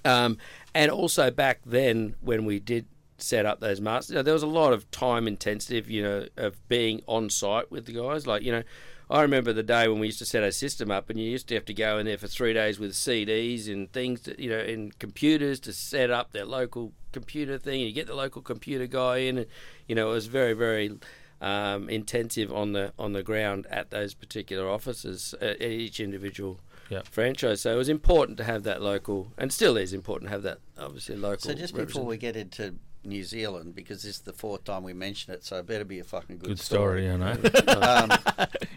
Um, 0.05 0.37
and 0.73 0.89
also 0.89 1.29
back 1.29 1.59
then, 1.65 2.15
when 2.21 2.45
we 2.45 2.59
did 2.59 2.85
set 3.17 3.45
up 3.45 3.59
those 3.59 3.79
masters, 3.81 4.11
you 4.11 4.15
know, 4.15 4.23
there 4.23 4.33
was 4.33 4.43
a 4.43 4.47
lot 4.47 4.73
of 4.73 4.89
time 4.91 5.27
intensive, 5.27 5.89
you 5.89 6.01
know, 6.01 6.25
of 6.37 6.67
being 6.67 7.01
on 7.07 7.29
site 7.29 7.69
with 7.71 7.85
the 7.85 7.93
guys. 7.93 8.25
Like, 8.25 8.43
you 8.43 8.51
know, 8.51 8.63
I 9.11 9.23
remember 9.23 9.51
the 9.51 9.61
day 9.61 9.89
when 9.89 9.99
we 9.99 10.07
used 10.07 10.19
to 10.19 10.25
set 10.25 10.41
our 10.41 10.51
system 10.51 10.89
up, 10.89 11.09
and 11.09 11.19
you 11.19 11.29
used 11.29 11.47
to 11.49 11.55
have 11.55 11.65
to 11.65 11.73
go 11.73 11.97
in 11.97 12.05
there 12.05 12.17
for 12.17 12.27
three 12.27 12.53
days 12.53 12.79
with 12.79 12.93
CDs 12.93 13.67
and 13.67 13.91
things, 13.91 14.21
to, 14.21 14.41
you 14.41 14.49
know, 14.49 14.59
and 14.59 14.97
computers 14.99 15.59
to 15.61 15.73
set 15.73 16.09
up 16.09 16.31
their 16.31 16.45
local 16.45 16.93
computer 17.11 17.57
thing. 17.57 17.81
And 17.81 17.89
you 17.89 17.93
get 17.93 18.07
the 18.07 18.15
local 18.15 18.41
computer 18.41 18.87
guy 18.87 19.17
in, 19.17 19.37
and 19.37 19.47
you 19.85 19.95
know, 19.95 20.11
it 20.11 20.13
was 20.13 20.27
very, 20.27 20.53
very 20.53 20.97
um, 21.41 21.89
intensive 21.89 22.53
on 22.53 22.71
the 22.71 22.93
on 22.97 23.11
the 23.11 23.21
ground 23.21 23.67
at 23.69 23.89
those 23.89 24.13
particular 24.13 24.69
offices, 24.69 25.35
uh, 25.41 25.45
at 25.45 25.61
each 25.61 25.99
individual 25.99 26.59
Yep. 26.89 27.07
franchise. 27.07 27.61
So 27.61 27.73
it 27.73 27.77
was 27.77 27.87
important 27.87 28.37
to 28.39 28.43
have 28.43 28.63
that 28.63 28.81
local, 28.81 29.31
and 29.37 29.51
still 29.51 29.77
is 29.77 29.93
important 29.93 30.27
to 30.29 30.33
have 30.33 30.43
that 30.43 30.59
obviously 30.77 31.15
local. 31.15 31.39
So 31.39 31.53
just 31.53 31.73
before 31.73 32.05
we 32.05 32.17
get 32.17 32.35
into 32.35 32.75
New 33.03 33.23
Zealand, 33.23 33.73
because 33.75 34.03
this 34.03 34.15
is 34.15 34.21
the 34.21 34.33
fourth 34.33 34.63
time 34.63 34.83
we 34.83 34.93
mention 34.93 35.33
it, 35.33 35.43
so 35.43 35.57
it 35.57 35.65
better 35.65 35.85
be 35.85 35.99
a 35.99 36.03
fucking 36.03 36.37
good, 36.37 36.49
Good 36.49 36.59
story, 36.59 37.09
I 37.09 37.17
know. 37.17 37.35
Um, 37.67 38.11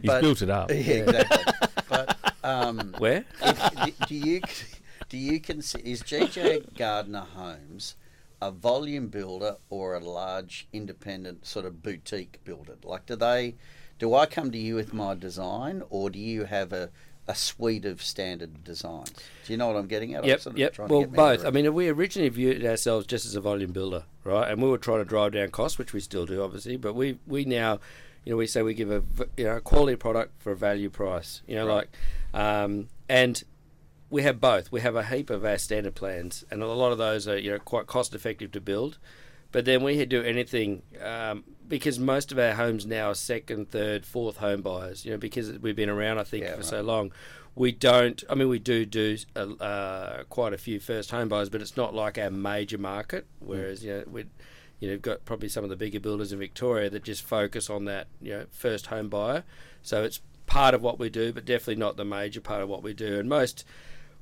You've 0.02 0.04
but- 0.06 0.22
built 0.22 0.42
it 0.42 0.50
up. 0.50 0.70
yeah, 0.72 0.76
exactly. 0.76 1.52
but 1.88 2.16
um, 2.42 2.94
where? 2.98 3.24
if, 3.42 3.98
do 4.08 4.14
you 4.14 4.40
do 5.08 5.18
you 5.18 5.40
consider 5.40 5.84
is 5.84 6.02
GJ 6.02 6.76
Gardner 6.76 7.26
Homes 7.34 7.96
a 8.42 8.50
volume 8.50 9.08
builder 9.08 9.56
or 9.70 9.94
a 9.94 10.00
large 10.00 10.66
independent 10.72 11.46
sort 11.46 11.64
of 11.66 11.82
boutique 11.82 12.40
builder? 12.44 12.76
Like, 12.82 13.06
do 13.06 13.16
they? 13.16 13.54
Do 13.98 14.14
I 14.14 14.26
come 14.26 14.50
to 14.50 14.58
you 14.58 14.74
with 14.74 14.92
my 14.92 15.14
design, 15.14 15.82
or 15.88 16.10
do 16.10 16.18
you 16.18 16.44
have 16.44 16.72
a 16.72 16.90
a 17.26 17.34
suite 17.34 17.84
of 17.84 18.02
standard 18.02 18.64
designs? 18.64 19.12
Do 19.46 19.52
you 19.52 19.56
know 19.56 19.66
what 19.68 19.76
I'm 19.76 19.86
getting 19.86 20.14
at? 20.14 20.22
I'm 20.24 20.28
Yep, 20.28 20.40
sort 20.40 20.54
of 20.54 20.58
yep. 20.58 20.72
trying 20.74 20.88
to 20.88 20.94
Well, 20.94 21.06
both. 21.06 21.44
I 21.44 21.50
mean, 21.50 21.72
we 21.74 21.88
originally 21.88 22.28
viewed 22.28 22.64
ourselves 22.64 23.06
just 23.06 23.24
as 23.26 23.34
a 23.34 23.40
volume 23.40 23.72
builder, 23.72 24.04
right? 24.24 24.50
And 24.50 24.62
we 24.62 24.68
were 24.68 24.78
trying 24.78 24.98
to 24.98 25.04
drive 25.04 25.32
down 25.32 25.48
costs, 25.50 25.78
which 25.78 25.92
we 25.92 26.00
still 26.00 26.26
do, 26.26 26.42
obviously. 26.42 26.76
But 26.76 26.94
we 26.94 27.18
we 27.26 27.44
now, 27.44 27.80
you 28.24 28.32
know, 28.32 28.36
we 28.36 28.46
say 28.46 28.62
we 28.62 28.74
give 28.74 28.90
a 28.90 29.02
you 29.36 29.44
know 29.44 29.56
a 29.56 29.60
quality 29.60 29.96
product 29.96 30.40
for 30.42 30.52
a 30.52 30.56
value 30.56 30.90
price. 30.90 31.42
You 31.46 31.56
know, 31.56 31.66
Right. 31.66 31.88
like, 32.32 32.40
um, 32.40 32.88
and 33.08 33.42
we 34.10 34.22
have 34.22 34.40
both. 34.40 34.70
We 34.70 34.80
have 34.82 34.94
a 34.96 35.04
heap 35.04 35.30
of 35.30 35.44
our 35.44 35.58
standard 35.58 35.94
plans, 35.94 36.44
and 36.50 36.62
a 36.62 36.66
lot 36.66 36.92
of 36.92 36.98
those 36.98 37.26
are 37.26 37.38
you 37.38 37.50
know 37.50 37.58
quite 37.58 37.86
cost 37.86 38.14
effective 38.14 38.52
to 38.52 38.60
build. 38.60 38.98
But 39.54 39.66
then 39.66 39.84
we 39.84 40.04
do 40.04 40.20
anything 40.20 40.82
um, 41.00 41.44
because 41.68 42.00
most 42.00 42.32
of 42.32 42.40
our 42.40 42.54
homes 42.54 42.86
now 42.86 43.10
are 43.10 43.14
second, 43.14 43.70
third, 43.70 44.04
fourth 44.04 44.38
home 44.38 44.62
buyers. 44.62 45.04
You 45.04 45.12
know, 45.12 45.16
because 45.16 45.60
we've 45.60 45.76
been 45.76 45.88
around, 45.88 46.18
I 46.18 46.24
think, 46.24 46.42
Yeah, 46.42 46.50
for 46.54 46.56
right. 46.56 46.64
so 46.64 46.82
long. 46.82 47.12
We 47.54 47.70
don't. 47.70 48.20
I 48.28 48.34
mean, 48.34 48.48
we 48.48 48.58
do 48.58 48.84
do 48.84 49.16
uh, 49.36 49.52
uh, 49.62 50.24
quite 50.24 50.54
a 50.54 50.58
few 50.58 50.80
first 50.80 51.12
home 51.12 51.28
buyers, 51.28 51.50
but 51.50 51.60
it's 51.60 51.76
not 51.76 51.94
like 51.94 52.18
our 52.18 52.30
major 52.30 52.78
market. 52.78 53.26
Whereas 53.38 53.84
you 53.84 53.92
know 53.92 54.04
we, 54.10 54.24
you 54.80 54.88
know, 54.88 54.94
we've 54.94 55.02
got 55.02 55.24
probably 55.24 55.48
some 55.48 55.62
of 55.62 55.70
the 55.70 55.76
bigger 55.76 56.00
builders 56.00 56.32
in 56.32 56.40
Victoria 56.40 56.90
that 56.90 57.04
just 57.04 57.22
focus 57.22 57.70
on 57.70 57.84
that 57.84 58.08
you 58.20 58.32
know 58.32 58.46
first 58.50 58.86
home 58.86 59.08
buyer. 59.08 59.44
So 59.82 60.02
it's 60.02 60.20
part 60.46 60.74
of 60.74 60.82
what 60.82 60.98
we 60.98 61.10
do, 61.10 61.32
but 61.32 61.44
definitely 61.44 61.76
not 61.76 61.96
the 61.96 62.04
major 62.04 62.40
part 62.40 62.60
of 62.60 62.68
what 62.68 62.82
we 62.82 62.92
do. 62.92 63.20
And 63.20 63.28
most 63.28 63.64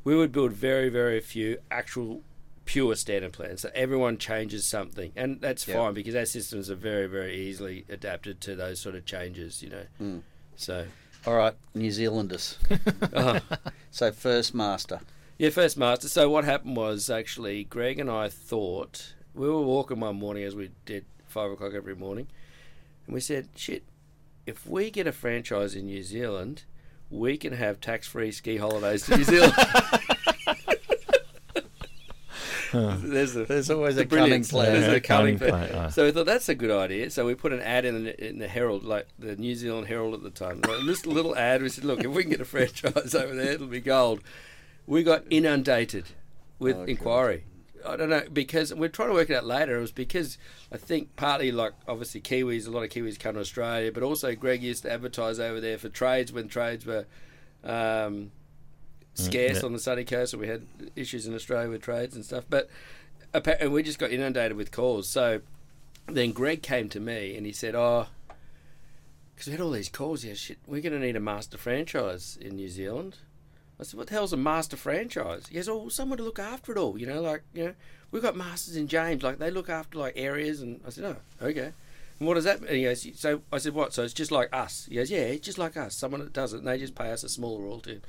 we 0.04 0.14
would 0.14 0.30
build 0.30 0.52
very 0.52 0.90
very 0.90 1.20
few 1.20 1.56
actual 1.70 2.20
pure 2.64 2.94
standard 2.94 3.32
plans. 3.32 3.60
So 3.62 3.70
everyone 3.74 4.18
changes 4.18 4.64
something, 4.66 5.12
and 5.16 5.40
that's 5.40 5.66
Yeah. 5.66 5.76
fine 5.76 5.94
because 5.94 6.14
our 6.14 6.24
systems 6.26 6.70
are 6.70 6.74
very 6.76 7.06
very 7.06 7.34
easily 7.36 7.84
adapted 7.88 8.40
to 8.42 8.54
those 8.56 8.80
sort 8.80 8.94
of 8.94 9.04
changes. 9.04 9.62
You 9.62 9.70
know, 9.70 9.86
Mm. 10.00 10.22
so. 10.56 10.86
All 11.24 11.34
right, 11.36 11.54
New 11.74 11.90
Zealanders. 11.92 12.58
uh 13.12 13.40
So 13.92 14.10
first 14.10 14.54
master. 14.54 15.00
Yeah, 15.38 15.50
first 15.50 15.76
master. 15.76 16.08
So 16.08 16.28
what 16.30 16.44
happened 16.44 16.76
was 16.76 17.08
actually 17.10 17.64
Greg 17.64 17.98
and 17.98 18.10
I 18.10 18.28
thought 18.28 19.14
we 19.34 19.48
were 19.48 19.60
walking 19.62 20.00
one 20.00 20.16
morning 20.16 20.42
as 20.44 20.54
we 20.56 20.70
did 20.84 21.04
five 21.26 21.50
o'clock 21.50 21.72
every 21.74 21.94
morning, 21.96 22.26
and 23.06 23.14
we 23.14 23.20
said, 23.20 23.48
"Shit, 23.56 23.82
if 24.46 24.66
we 24.66 24.90
get 24.90 25.06
a 25.06 25.12
franchise 25.12 25.74
in 25.74 25.86
New 25.86 26.02
Zealand, 26.02 26.64
we 27.10 27.36
can 27.36 27.52
have 27.54 27.80
tax-free 27.80 28.32
ski 28.32 28.56
holidays 28.56 29.06
to 29.06 29.16
New 29.16 29.24
Zealand. 29.24 29.54
There's 33.02 33.36
a 33.36 33.44
There's 33.44 33.70
always 33.70 33.96
the 33.96 34.02
a 34.02 34.06
brilliance. 34.06 34.50
plan. 34.50 34.72
There's 34.72 34.92
a 34.92 35.00
cunning 35.00 35.38
plan. 35.38 35.68
plan. 35.68 35.90
So 35.90 36.04
we 36.04 36.10
thought 36.12 36.26
that's 36.26 36.48
a 36.48 36.54
good 36.54 36.70
idea. 36.70 37.10
So 37.10 37.26
we 37.26 37.34
put 37.34 37.52
an 37.52 37.60
ad 37.60 37.84
in 37.84 38.04
the, 38.04 38.28
in 38.28 38.38
the 38.38 38.48
Herald, 38.48 38.84
like 38.84 39.06
the 39.18 39.36
New 39.36 39.54
Zealand 39.54 39.86
Herald 39.88 40.14
at 40.14 40.22
the 40.22 40.30
time. 40.30 40.60
Like, 40.62 40.78
a 40.80 41.08
little 41.08 41.36
ad. 41.36 41.62
We 41.62 41.68
said, 41.68 41.84
look, 41.84 42.00
if 42.04 42.10
we 42.10 42.22
can 42.22 42.30
get 42.30 42.40
a 42.40 42.44
franchise 42.44 43.14
over 43.14 43.34
there, 43.34 43.52
it'll 43.52 43.66
be 43.66 43.80
gold. 43.80 44.20
We 44.86 45.02
got 45.02 45.24
inundated 45.30 46.06
with 46.58 46.76
Oh, 46.76 46.84
inquiry. 46.84 47.44
I 47.86 47.96
don't 47.96 48.10
know 48.10 48.22
because 48.32 48.72
we're 48.72 48.88
trying 48.88 49.08
to 49.08 49.14
work 49.14 49.28
it 49.28 49.34
out 49.34 49.44
later. 49.44 49.76
It 49.78 49.80
was 49.80 49.90
because 49.90 50.38
I 50.70 50.76
think 50.76 51.16
partly 51.16 51.50
like 51.50 51.72
obviously 51.88 52.20
Kiwis, 52.20 52.68
a 52.68 52.70
lot 52.70 52.84
of 52.84 52.90
Kiwis 52.90 53.18
come 53.18 53.34
to 53.34 53.40
Australia, 53.40 53.90
but 53.90 54.04
also 54.04 54.34
Greg 54.36 54.62
used 54.62 54.84
to 54.84 54.92
advertise 54.92 55.40
over 55.40 55.60
there 55.60 55.78
for 55.78 55.88
trades 55.88 56.32
when 56.32 56.46
trades 56.46 56.86
were 56.86 57.06
um, 57.64 58.30
Mm, 59.16 59.20
scarce 59.20 59.60
yeah. 59.60 59.66
on 59.66 59.72
the 59.72 59.78
sunny 59.78 60.04
coast, 60.04 60.32
and 60.32 60.40
we 60.40 60.48
had 60.48 60.66
issues 60.96 61.26
in 61.26 61.34
Australia 61.34 61.70
with 61.70 61.82
trades 61.82 62.14
and 62.14 62.24
stuff. 62.24 62.44
But 62.48 62.68
and 63.34 63.72
we 63.72 63.82
just 63.82 63.98
got 63.98 64.10
inundated 64.10 64.56
with 64.56 64.70
calls. 64.70 65.08
So 65.08 65.40
then 66.06 66.32
Greg 66.32 66.62
came 66.62 66.88
to 66.90 67.00
me 67.00 67.36
and 67.36 67.46
he 67.46 67.52
said, 67.52 67.74
"Oh, 67.74 68.06
because 69.34 69.46
we 69.46 69.52
had 69.52 69.60
all 69.60 69.70
these 69.70 69.88
calls. 69.88 70.24
Yeah, 70.24 70.34
shit, 70.34 70.58
we're 70.66 70.82
going 70.82 70.92
to 70.92 70.98
need 70.98 71.16
a 71.16 71.20
master 71.20 71.58
franchise 71.58 72.38
in 72.40 72.56
New 72.56 72.68
Zealand." 72.68 73.16
I 73.80 73.84
said, 73.84 73.98
"What 73.98 74.08
the 74.08 74.14
hell's 74.14 74.32
a 74.32 74.36
master 74.36 74.76
franchise?" 74.76 75.46
He 75.48 75.54
goes, 75.56 75.68
"Oh, 75.68 75.88
someone 75.88 76.18
to 76.18 76.24
look 76.24 76.38
after 76.38 76.72
it 76.72 76.78
all. 76.78 76.98
You 76.98 77.06
know, 77.06 77.20
like 77.20 77.42
you 77.54 77.64
know, 77.64 77.74
we've 78.10 78.22
got 78.22 78.36
masters 78.36 78.76
in 78.76 78.88
James. 78.88 79.22
Like 79.22 79.38
they 79.38 79.50
look 79.50 79.68
after 79.68 79.98
like 79.98 80.14
areas." 80.16 80.60
And 80.60 80.80
I 80.86 80.90
said, 80.90 81.04
"Oh, 81.04 81.46
okay." 81.46 81.72
And 82.18 82.28
what 82.28 82.34
does 82.34 82.44
that? 82.44 82.60
mean? 82.60 82.68
And 82.68 82.76
he 82.78 82.84
goes, 82.84 83.06
"So 83.16 83.42
I 83.52 83.58
said, 83.58 83.74
what? 83.74 83.92
So 83.92 84.02
it's 84.02 84.14
just 84.14 84.30
like 84.30 84.48
us." 84.52 84.86
He 84.88 84.96
goes, 84.96 85.10
"Yeah, 85.10 85.20
it's 85.20 85.44
just 85.44 85.58
like 85.58 85.76
us. 85.76 85.96
Someone 85.96 86.20
that 86.20 86.32
does 86.32 86.52
it, 86.52 86.58
and 86.58 86.66
they 86.66 86.78
just 86.78 86.94
pay 86.94 87.10
us 87.10 87.24
a 87.24 87.28
small 87.28 87.60
royalty, 87.60 88.00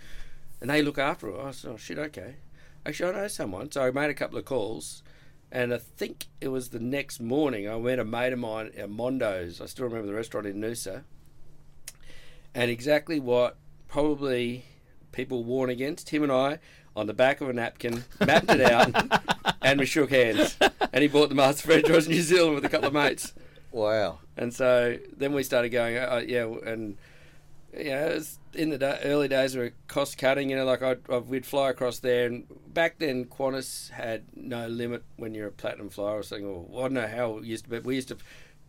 and 0.63 0.71
they 0.71 0.81
look 0.81 0.97
after 0.97 1.27
it." 1.27 1.39
I 1.39 1.51
said, 1.51 1.71
"Oh 1.71 1.77
shit, 1.77 1.99
okay." 1.99 2.37
Actually, 2.85 3.11
I 3.11 3.21
know 3.21 3.27
someone, 3.27 3.71
so 3.71 3.83
I 3.83 3.91
made 3.91 4.09
a 4.09 4.15
couple 4.15 4.39
of 4.39 4.45
calls. 4.45 5.03
And 5.51 5.71
I 5.71 5.77
think 5.77 6.25
it 6.41 6.47
was 6.47 6.69
the 6.69 6.79
next 6.79 7.19
morning. 7.19 7.69
I 7.69 7.75
went 7.75 8.01
a 8.01 8.03
mate 8.03 8.33
of 8.33 8.39
mine 8.39 8.71
at 8.75 8.89
Mondo's. 8.89 9.61
I 9.61 9.67
still 9.67 9.85
remember 9.85 10.07
the 10.07 10.15
restaurant 10.15 10.47
in 10.47 10.59
Noosa. 10.59 11.03
And 12.55 12.71
exactly 12.71 13.19
what 13.19 13.57
probably 13.87 14.65
people 15.11 15.43
warn 15.43 15.69
against. 15.69 16.09
Him 16.09 16.23
and 16.23 16.31
I, 16.31 16.57
on 16.95 17.05
the 17.05 17.13
back 17.13 17.39
of 17.39 17.49
a 17.49 17.53
napkin, 17.53 18.03
mapped 18.19 18.49
it 18.49 18.61
out, 18.61 19.55
and 19.61 19.79
we 19.79 19.85
shook 19.85 20.09
hands. 20.09 20.57
And 20.91 21.03
he 21.03 21.07
bought 21.07 21.29
the 21.29 21.35
Master 21.35 21.67
franchise 21.67 22.07
in 22.07 22.13
New 22.13 22.21
Zealand 22.23 22.55
with 22.55 22.65
a 22.65 22.69
couple 22.69 22.87
of 22.87 22.93
mates. 22.93 23.33
Wow. 23.71 24.19
And 24.35 24.51
so 24.53 24.97
then 25.15 25.33
we 25.33 25.43
started 25.43 25.69
going, 25.69 25.97
uh, 25.97 26.23
yeah, 26.25 26.45
and 26.65 26.97
know, 27.73 27.79
it 27.79 28.15
was 28.15 28.39
in 28.55 28.69
the 28.69 28.99
early 29.03 29.27
days 29.27 29.55
we 29.55 29.63
were 29.63 29.73
cost 29.87 30.17
cutting. 30.17 30.49
You 30.49 30.55
know, 30.55 30.65
like 30.65 30.81
I'd, 30.81 30.99
I'd, 31.09 31.27
we'd 31.27 31.45
fly 31.45 31.69
across 31.69 31.99
there, 31.99 32.25
and 32.25 32.45
back 32.73 32.99
then 32.99 33.25
Qantas 33.25 33.89
had 33.91 34.23
no 34.35 34.67
limit 34.67 35.03
when 35.17 35.33
you're 35.33 35.47
a 35.47 35.51
platinum 35.51 35.89
flyer 35.89 36.19
or 36.19 36.23
something. 36.23 36.45
Or 36.45 36.79
I 36.79 36.81
don't 36.83 36.93
know 36.93 37.07
how 37.07 37.37
it 37.37 37.45
used 37.45 37.65
to 37.65 37.69
be. 37.69 37.79
We 37.79 37.95
used 37.95 38.09
to 38.09 38.17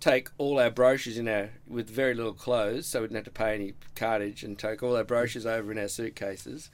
take 0.00 0.28
all 0.38 0.58
our 0.58 0.70
brochures 0.70 1.18
in 1.18 1.28
our 1.28 1.50
with 1.66 1.88
very 1.88 2.14
little 2.14 2.34
clothes, 2.34 2.86
so 2.86 3.00
we 3.00 3.06
didn't 3.06 3.16
have 3.16 3.24
to 3.24 3.30
pay 3.30 3.54
any 3.54 3.74
cartage, 3.94 4.42
and 4.42 4.58
take 4.58 4.82
all 4.82 4.96
our 4.96 5.04
brochures 5.04 5.46
over 5.46 5.72
in 5.72 5.78
our 5.78 5.88
suitcases, 5.88 6.70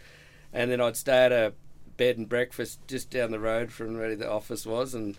and 0.52 0.70
then 0.70 0.80
I'd 0.80 0.96
stay 0.96 1.26
at 1.26 1.32
a 1.32 1.52
bed 1.96 2.16
and 2.16 2.28
breakfast 2.28 2.80
just 2.88 3.10
down 3.10 3.30
the 3.30 3.38
road 3.38 3.70
from 3.70 3.98
where 3.98 4.16
the 4.16 4.30
office 4.30 4.64
was, 4.64 4.94
and 4.94 5.16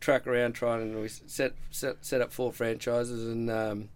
truck 0.00 0.26
around 0.26 0.52
trying 0.52 0.82
and 0.82 1.00
we 1.00 1.08
set 1.08 1.54
set, 1.70 2.04
set 2.04 2.20
up 2.20 2.30
four 2.30 2.52
franchises 2.52 3.26
and 3.26 3.50
um, 3.50 3.88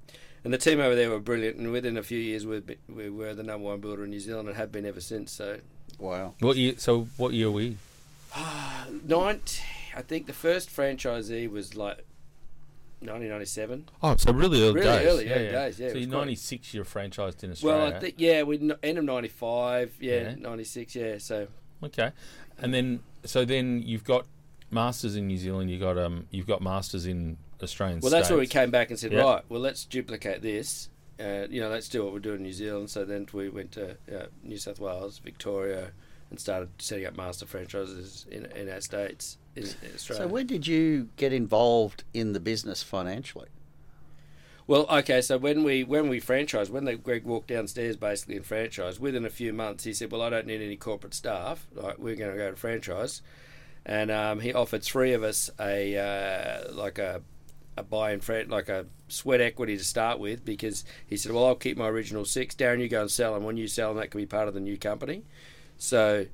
and 0.45 0.53
the 0.53 0.59
team 0.59 0.81
over 0.81 0.95
there 0.95 1.11
were 1.11 1.19
brilliant 1.21 1.57
and 1.57 1.71
within 1.73 1.97
a 1.97 2.03
few 2.03 2.19
years 2.19 2.47
we 2.47 2.63
we 2.89 3.11
were 3.11 3.35
the 3.35 3.43
number 3.43 3.67
one 3.67 3.81
builder 3.81 4.05
in 4.05 4.11
New 4.11 4.21
Zealand 4.21 4.49
and 4.49 4.57
have 4.57 4.71
been 4.73 4.87
ever 4.87 5.01
since 5.01 5.33
so 5.33 5.59
Wow. 5.99 6.35
What 6.41 6.57
year? 6.57 6.75
So 6.79 7.09
what 7.17 7.33
year 7.33 7.51
were 7.51 7.61
you? 7.63 7.77
ninety 9.07 9.63
I 9.97 10.03
think 10.03 10.27
the 10.27 10.33
first 10.33 10.71
franchisee 10.71 11.51
was 11.51 11.75
like 11.75 12.05
1997 13.01 13.89
Oh, 14.03 14.17
so 14.17 14.33
really 14.33 14.61
early 14.63 14.75
Really 14.81 14.87
days. 14.99 15.07
early, 15.09 15.31
early 15.33 15.49
days, 15.51 15.79
yeah, 15.81 15.87
it 15.87 15.91
So 15.91 15.95
was 15.95 16.03
you're 16.05 16.11
quite- 16.11 16.19
96. 16.21 16.75
You're 16.75 16.85
franchised 16.85 17.45
in 17.45 17.51
Australia. 17.53 17.79
well 17.85 17.95
I 17.95 17.99
think 18.01 18.15
yeah 18.19 18.43
we 18.43 18.57
end 18.83 18.99
of 18.99 19.05
95 19.05 19.95
yeah, 20.01 20.13
Yeah. 20.31 20.35
96 20.37 20.95
yeah 20.95 21.19
so 21.19 21.49
Okay, 21.83 22.11
and 22.59 22.75
then 22.75 23.01
so 23.25 23.45
then 23.45 23.83
you've 23.85 24.03
got 24.03 24.27
masters 24.71 25.15
in 25.15 25.29
New 25.29 25.39
Zealand. 25.39 25.71
You 25.71 25.79
got 25.79 25.97
um 25.97 26.27
you've 26.33 26.47
got 26.49 26.61
masters 26.61 27.07
in 27.07 27.37
Australian. 27.63 28.01
well 28.01 28.11
that's 28.11 28.31
where 28.31 28.39
we 28.39 28.47
came 28.47 28.71
back 28.71 28.91
and 28.91 28.99
said 28.99 29.13
Yeah. 29.13 29.23
right 29.23 29.45
well 29.49 29.61
let's 29.61 29.85
duplicate 29.85 30.43
this 30.43 30.89
uh, 31.21 31.47
you 31.51 31.61
know 31.61 31.69
let's 31.69 31.89
do 31.89 32.05
what 32.05 32.13
we're 32.13 32.19
doing 32.21 32.37
in 32.39 32.43
New 32.45 32.53
Zealand 32.53 32.91
so 32.91 33.05
then 33.05 33.27
we 33.33 33.49
went 33.49 33.73
to 33.73 33.93
uh, 34.15 34.27
New 34.43 34.59
South 34.59 34.79
Wales 34.79 35.19
Victoria 35.19 35.91
and 36.31 36.39
started 36.39 36.69
setting 36.79 37.07
up 37.07 37.17
master 37.17 37.47
franchises 37.47 38.27
in, 38.31 38.45
in 38.47 38.69
our 38.69 38.81
states 38.81 39.39
in, 39.57 39.63
in 39.65 39.95
Australia. 39.95 40.25
So 40.25 40.29
when 40.29 40.47
did 40.47 40.67
you 40.67 41.09
get 41.17 41.33
involved 41.33 42.05
in 42.13 42.35
the 42.35 42.41
business 42.41 42.83
financially? 42.83 43.49
Well, 44.67 44.87
okay, 44.91 45.23
so 45.23 45.39
when 45.39 45.65
we 45.65 45.83
when 45.85 46.11
we 46.11 46.21
franchised, 46.21 46.69
when 46.69 46.85
they, 46.85 46.97
Greg 46.97 47.25
walked 47.25 47.49
downstairs 47.49 47.97
basically 47.97 48.37
and 48.37 48.45
franchised, 48.45 49.01
within 49.01 49.25
a 49.25 49.31
few 49.31 49.55
months 49.55 49.85
he 49.85 49.95
said, 49.95 50.13
"Well, 50.13 50.21
I 50.21 50.29
don't 50.29 50.47
need 50.47 50.61
any 50.61 50.77
corporate 50.77 51.15
staff. 51.15 51.67
Like 51.75 51.99
we're 51.99 52.17
going 52.17 52.33
to 52.33 52.37
go 52.37 52.51
to 52.51 52.57
franchise," 52.57 53.23
and 53.87 54.11
um, 54.11 54.41
he 54.41 54.53
offered 54.53 54.83
three 54.83 55.15
of 55.15 55.23
us 55.23 55.49
a 55.59 55.97
uh, 55.97 56.73
like 56.75 56.99
a 56.99 57.23
a 57.81 57.83
buy 57.83 58.13
in 58.13 58.21
fran- 58.21 58.49
like 58.49 58.69
a 58.69 58.87
sweat 59.09 59.41
equity 59.41 59.77
to 59.77 59.85
start 59.85 60.19
with 60.19 60.45
because 60.45 60.85
he 61.07 61.17
said, 61.17 61.33
"Well, 61.33 61.47
I'll 61.47 61.55
keep 61.55 61.77
my 61.77 61.89
original 61.89 62.25
six. 62.25 62.55
Darren, 62.55 62.81
you 62.81 62.89
go 62.89 63.03
and 63.03 63.11
sell 63.11 63.35
them. 63.35 63.45
When 63.45 63.57
you 63.57 63.69
sell 63.69 63.89
them, 63.89 63.99
that 63.99 64.11
can 64.11 64.21
be 64.21 64.27
part 64.27 64.49
of 64.49 64.55
the 64.55 64.61
new 64.61 64.77
company." 64.77 65.25
So 65.79 66.27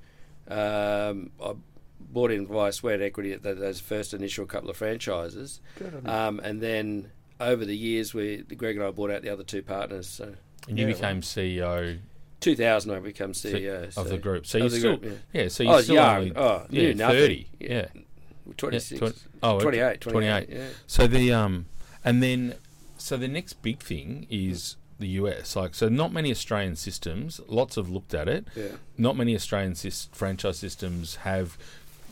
um, 0.48 1.30
I 1.42 1.54
bought 2.00 2.30
in 2.30 2.46
via 2.46 2.72
sweat 2.72 3.00
equity 3.00 3.32
at 3.32 3.42
th 3.42 3.58
those 3.58 3.80
first 3.80 4.14
initial 4.14 4.46
couple 4.46 4.70
of 4.70 4.76
franchises, 4.76 5.60
um, 6.04 6.40
and 6.40 6.60
then 6.60 7.10
over 7.40 7.64
the 7.64 7.76
years, 7.76 8.14
we 8.14 8.38
Greg 8.42 8.76
and 8.76 8.84
I 8.84 8.90
bought 8.90 9.10
out 9.10 9.22
the 9.22 9.30
other 9.30 9.44
two 9.44 9.62
partners. 9.62 10.08
So 10.08 10.34
and 10.68 10.78
you 10.78 10.86
Yeah, 10.86 10.92
became 10.94 11.20
CEO 11.20 11.98
2000, 12.40 12.90
I 12.90 12.98
became 13.00 13.34
so- 13.34 13.48
CEO 13.50 13.96
of 13.96 14.08
the 14.08 14.18
group. 14.18 14.46
So 14.46 14.58
you 14.58 14.68
the 14.68 14.78
still 14.78 14.96
group, 14.96 15.18
yeah. 15.32 15.42
yeah. 15.42 15.48
So 15.48 15.64
I 15.64 15.66
you 15.66 15.72
was 15.74 15.84
still 15.84 15.94
young. 15.96 16.16
only 16.16 16.32
oh, 16.36 16.66
yeah 16.70 16.82
knew 16.82 16.94
nothing. 16.94 17.18
30. 17.18 17.46
Yeah. 17.60 17.86
26. 18.56 18.98
twen- 18.98 19.12
oh, 19.42 19.60
28, 19.60 20.00
28. 20.00 20.12
28. 20.46 20.48
Yeah. 20.50 20.66
So 20.86 21.06
the 21.06 21.32
um 21.32 21.66
and 22.04 22.22
then 22.22 22.54
so 22.98 23.16
the 23.16 23.28
next 23.28 23.54
big 23.62 23.80
thing 23.80 24.26
is 24.30 24.76
the 24.98 25.08
US. 25.08 25.56
Like 25.56 25.74
so, 25.74 25.88
not 25.88 26.12
many 26.12 26.30
Australian 26.30 26.76
systems. 26.76 27.40
Lots 27.48 27.76
have 27.76 27.88
looked 27.88 28.14
at 28.14 28.28
it. 28.28 28.46
Yeah. 28.54 28.68
Not 28.96 29.16
many 29.16 29.34
Australian 29.34 29.72
sys- 29.72 30.08
franchise 30.12 30.58
systems 30.58 31.16
have, 31.16 31.58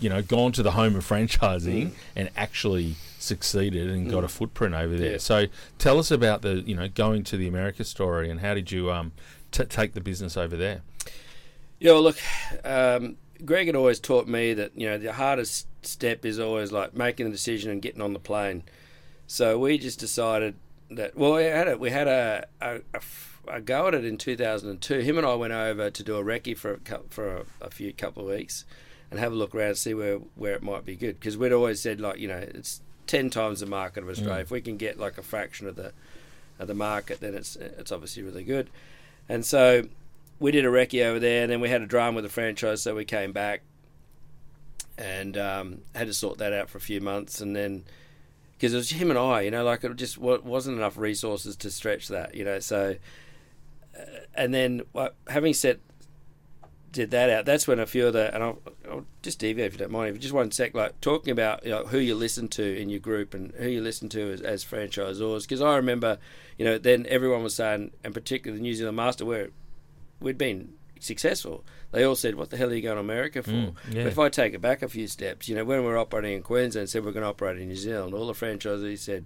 you 0.00 0.08
know, 0.10 0.20
gone 0.22 0.50
to 0.52 0.62
the 0.62 0.72
home 0.72 0.96
of 0.96 1.06
franchising 1.08 1.86
Mm. 1.88 1.92
and 2.16 2.30
actually 2.36 2.96
succeeded 3.18 3.88
and 3.88 4.10
got 4.10 4.24
a 4.24 4.28
footprint 4.28 4.74
over 4.74 4.96
there. 4.96 5.12
Yeah. 5.12 5.18
So 5.18 5.46
tell 5.78 5.98
us 6.00 6.10
about 6.10 6.42
the 6.42 6.54
you 6.66 6.74
know 6.74 6.88
going 6.88 7.22
to 7.24 7.36
the 7.36 7.46
America 7.46 7.84
story 7.84 8.28
and 8.30 8.40
how 8.40 8.54
did 8.54 8.72
you 8.72 8.90
um 8.90 9.12
t- 9.52 9.64
take 9.64 9.94
the 9.94 10.00
business 10.00 10.36
over 10.36 10.56
there? 10.56 10.82
Yeah, 11.78 11.92
well, 11.92 12.02
look, 12.02 12.18
um, 12.64 13.16
Greg 13.44 13.66
had 13.66 13.76
always 13.76 14.00
taught 14.00 14.28
me 14.28 14.54
that 14.54 14.72
you 14.74 14.88
know 14.88 14.98
the 14.98 15.12
hardest 15.12 15.66
step 15.82 16.24
is 16.24 16.38
always 16.38 16.72
like 16.72 16.94
making 16.94 17.26
the 17.26 17.32
decision 17.32 17.70
and 17.70 17.82
getting 17.82 18.00
on 18.00 18.12
the 18.12 18.18
plane. 18.18 18.62
So 19.26 19.58
we 19.58 19.78
just 19.78 19.98
decided 19.98 20.54
that 20.90 21.16
well, 21.16 21.34
we 21.34 21.44
had 21.44 21.68
a 21.68 21.76
we 21.76 21.90
had 21.90 22.08
a, 22.08 22.46
a, 22.60 22.80
a 23.48 23.60
go 23.60 23.88
at 23.88 23.94
it 23.94 24.04
in 24.04 24.18
2002. 24.18 24.98
Him 25.00 25.18
and 25.18 25.26
I 25.26 25.34
went 25.34 25.52
over 25.52 25.90
to 25.90 26.02
do 26.02 26.16
a 26.16 26.24
recce 26.24 26.56
for 26.56 26.74
a, 26.74 26.98
for 27.08 27.36
a, 27.36 27.44
a 27.60 27.70
few 27.70 27.92
couple 27.92 28.24
of 28.24 28.28
weeks 28.28 28.64
and 29.10 29.18
have 29.20 29.32
a 29.32 29.36
look 29.36 29.54
around, 29.54 29.76
see 29.76 29.94
where 29.94 30.16
where 30.36 30.54
it 30.54 30.62
might 30.62 30.84
be 30.84 30.96
good 30.96 31.18
because 31.18 31.36
we'd 31.36 31.52
always 31.52 31.80
said 31.80 32.00
like 32.00 32.18
you 32.18 32.28
know 32.28 32.38
it's 32.38 32.80
ten 33.06 33.30
times 33.30 33.60
the 33.60 33.66
market 33.66 34.02
of 34.02 34.08
Australia. 34.08 34.40
Mm. 34.40 34.42
If 34.42 34.50
we 34.50 34.60
can 34.60 34.76
get 34.76 34.98
like 34.98 35.18
a 35.18 35.22
fraction 35.22 35.66
of 35.66 35.76
the 35.76 35.92
of 36.58 36.68
the 36.68 36.74
market, 36.74 37.20
then 37.20 37.34
it's 37.34 37.56
it's 37.56 37.92
obviously 37.92 38.22
really 38.22 38.44
good. 38.44 38.70
And 39.28 39.44
so 39.44 39.84
we 40.42 40.50
did 40.50 40.64
a 40.64 40.68
recce 40.68 41.04
over 41.06 41.20
there, 41.20 41.42
and 41.42 41.52
then 41.52 41.60
we 41.60 41.68
had 41.68 41.82
a 41.82 41.86
drama 41.86 42.16
with 42.16 42.24
the 42.24 42.30
franchise, 42.30 42.82
so 42.82 42.96
we 42.96 43.04
came 43.04 43.32
back 43.32 43.62
and 44.98 45.38
um, 45.38 45.80
had 45.94 46.08
to 46.08 46.12
sort 46.14 46.38
that 46.38 46.52
out 46.52 46.68
for 46.68 46.78
a 46.78 46.80
few 46.80 47.00
months, 47.00 47.40
and 47.40 47.54
then 47.54 47.84
because 48.52 48.74
it 48.74 48.76
was 48.76 48.90
him 48.90 49.10
and 49.10 49.18
I, 49.18 49.42
you 49.42 49.50
know, 49.50 49.64
like 49.64 49.84
it 49.84 49.96
just 49.96 50.18
wasn't 50.18 50.76
enough 50.76 50.98
resources 50.98 51.56
to 51.56 51.70
stretch 51.70 52.08
that, 52.08 52.34
you 52.34 52.44
know. 52.44 52.58
So, 52.58 52.96
uh, 53.98 54.04
and 54.34 54.52
then 54.52 54.82
having 55.28 55.54
set 55.54 55.78
did 56.90 57.10
that 57.12 57.30
out, 57.30 57.44
that's 57.44 57.66
when 57.66 57.78
a 57.78 57.86
few 57.86 58.08
of 58.08 58.12
the 58.12 58.34
and 58.34 58.42
I'll, 58.42 58.58
I'll 58.90 59.06
just 59.22 59.38
deviate 59.38 59.68
if 59.68 59.72
you 59.74 59.78
don't 59.78 59.92
mind, 59.92 60.14
if 60.14 60.20
just 60.20 60.34
one 60.34 60.50
sec, 60.50 60.74
like 60.74 61.00
talking 61.00 61.30
about 61.30 61.64
you 61.64 61.70
know, 61.70 61.86
who 61.86 61.98
you 61.98 62.14
listen 62.14 62.48
to 62.48 62.80
in 62.80 62.88
your 62.88 63.00
group 63.00 63.32
and 63.32 63.52
who 63.54 63.68
you 63.68 63.80
listen 63.80 64.08
to 64.10 64.32
as, 64.32 64.40
as 64.42 64.64
franchisors, 64.64 65.42
because 65.42 65.62
I 65.62 65.76
remember, 65.76 66.18
you 66.58 66.64
know, 66.64 66.78
then 66.78 67.06
everyone 67.08 67.44
was 67.44 67.54
saying, 67.54 67.92
and 68.02 68.12
particularly 68.12 68.58
the 68.58 68.62
New 68.62 68.74
Zealand 68.74 68.96
Master, 68.96 69.24
where 69.24 69.48
we'd 70.22 70.38
been 70.38 70.74
successful. 71.00 71.64
They 71.90 72.04
all 72.04 72.14
said, 72.14 72.36
"What 72.36 72.50
the 72.50 72.56
hell 72.56 72.70
are 72.70 72.74
you 72.74 72.82
going 72.82 72.96
to 72.96 73.00
America 73.00 73.42
for?" 73.42 73.50
Mm, 73.50 73.74
yeah. 73.90 74.04
But 74.04 74.12
if 74.12 74.18
I 74.18 74.28
take 74.28 74.54
it 74.54 74.60
back 74.60 74.82
a 74.82 74.88
few 74.88 75.06
steps, 75.06 75.48
you 75.48 75.54
know, 75.54 75.64
when 75.64 75.80
we 75.80 75.86
were 75.86 75.98
operating 75.98 76.34
in 76.34 76.42
Queensland, 76.42 76.82
and 76.82 76.90
said 76.90 77.04
we're 77.04 77.12
going 77.12 77.24
to 77.24 77.28
operate 77.28 77.58
in 77.58 77.68
New 77.68 77.76
Zealand, 77.76 78.14
all 78.14 78.26
the 78.26 78.32
franchisees 78.32 79.00
said, 79.00 79.24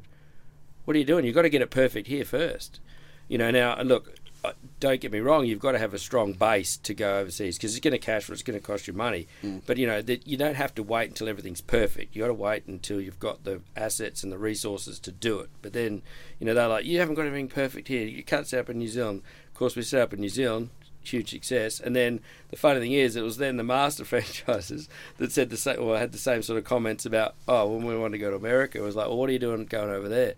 "What 0.84 0.96
are 0.96 0.98
you 0.98 1.04
doing? 1.04 1.24
You've 1.24 1.34
got 1.34 1.42
to 1.42 1.48
get 1.50 1.62
it 1.62 1.70
perfect 1.70 2.08
here 2.08 2.24
first. 2.24 2.80
You 3.28 3.38
know, 3.38 3.50
now 3.50 3.80
look, 3.82 4.14
uh, 4.46 4.52
don't 4.78 5.00
get 5.00 5.10
me 5.10 5.18
wrong, 5.18 5.44
you've 5.44 5.58
got 5.58 5.72
to 5.72 5.78
have 5.78 5.92
a 5.94 5.98
strong 5.98 6.32
base 6.32 6.76
to 6.76 6.94
go 6.94 7.18
overseas 7.18 7.56
because 7.56 7.74
it's 7.74 7.82
going 7.82 7.92
to 7.92 7.98
cash 7.98 8.24
flow, 8.24 8.34
it's 8.34 8.42
going 8.42 8.58
to 8.58 8.64
cost 8.64 8.86
you 8.86 8.92
money. 8.92 9.26
Mm. 9.42 9.62
But 9.66 9.76
you 9.76 9.86
know 9.86 10.00
that 10.02 10.26
you 10.26 10.36
don't 10.36 10.54
have 10.54 10.74
to 10.76 10.82
wait 10.82 11.08
until 11.08 11.28
everything's 11.28 11.60
perfect. 11.60 12.14
You 12.14 12.22
got 12.22 12.28
to 12.28 12.34
wait 12.34 12.66
until 12.66 13.00
you've 13.00 13.18
got 13.18 13.42
the 13.42 13.60
assets 13.76 14.22
and 14.22 14.30
the 14.30 14.38
resources 14.38 15.00
to 15.00 15.10
do 15.10 15.40
it. 15.40 15.50
But 15.62 15.72
then, 15.72 16.02
you 16.38 16.46
know, 16.46 16.54
they're 16.54 16.68
like, 16.68 16.84
you 16.84 17.00
haven't 17.00 17.16
got 17.16 17.26
everything 17.26 17.48
perfect 17.48 17.88
here. 17.88 18.06
You 18.06 18.22
can't 18.22 18.46
set 18.46 18.60
up 18.60 18.70
in 18.70 18.78
New 18.78 18.88
Zealand. 18.88 19.22
Of 19.48 19.54
course, 19.54 19.74
we 19.74 19.82
set 19.82 20.02
up 20.02 20.12
in 20.12 20.20
New 20.20 20.28
Zealand, 20.28 20.70
huge 21.12 21.30
success. 21.30 21.80
And 21.80 21.94
then 21.94 22.20
the 22.50 22.56
funny 22.56 22.80
thing 22.80 22.92
is, 22.92 23.16
it 23.16 23.22
was 23.22 23.38
then 23.38 23.56
the 23.56 23.64
master 23.64 24.04
franchises 24.06 24.88
that 25.18 25.32
said 25.32 25.50
the 25.50 25.56
same, 25.56 25.80
or 25.80 25.98
had 25.98 26.12
the 26.12 26.18
same 26.18 26.42
sort 26.42 26.58
of 26.58 26.64
comments 26.64 27.06
about, 27.06 27.34
oh, 27.48 27.66
when 27.66 27.84
we 27.86 27.96
want 27.96 28.12
to 28.12 28.18
go 28.18 28.30
to 28.30 28.36
America, 28.36 28.78
it 28.78 28.82
was 28.82 28.96
like, 28.96 29.08
well, 29.08 29.16
what 29.16 29.28
are 29.28 29.32
you 29.32 29.38
doing 29.38 29.64
going 29.66 29.90
over 29.90 30.08
there? 30.08 30.34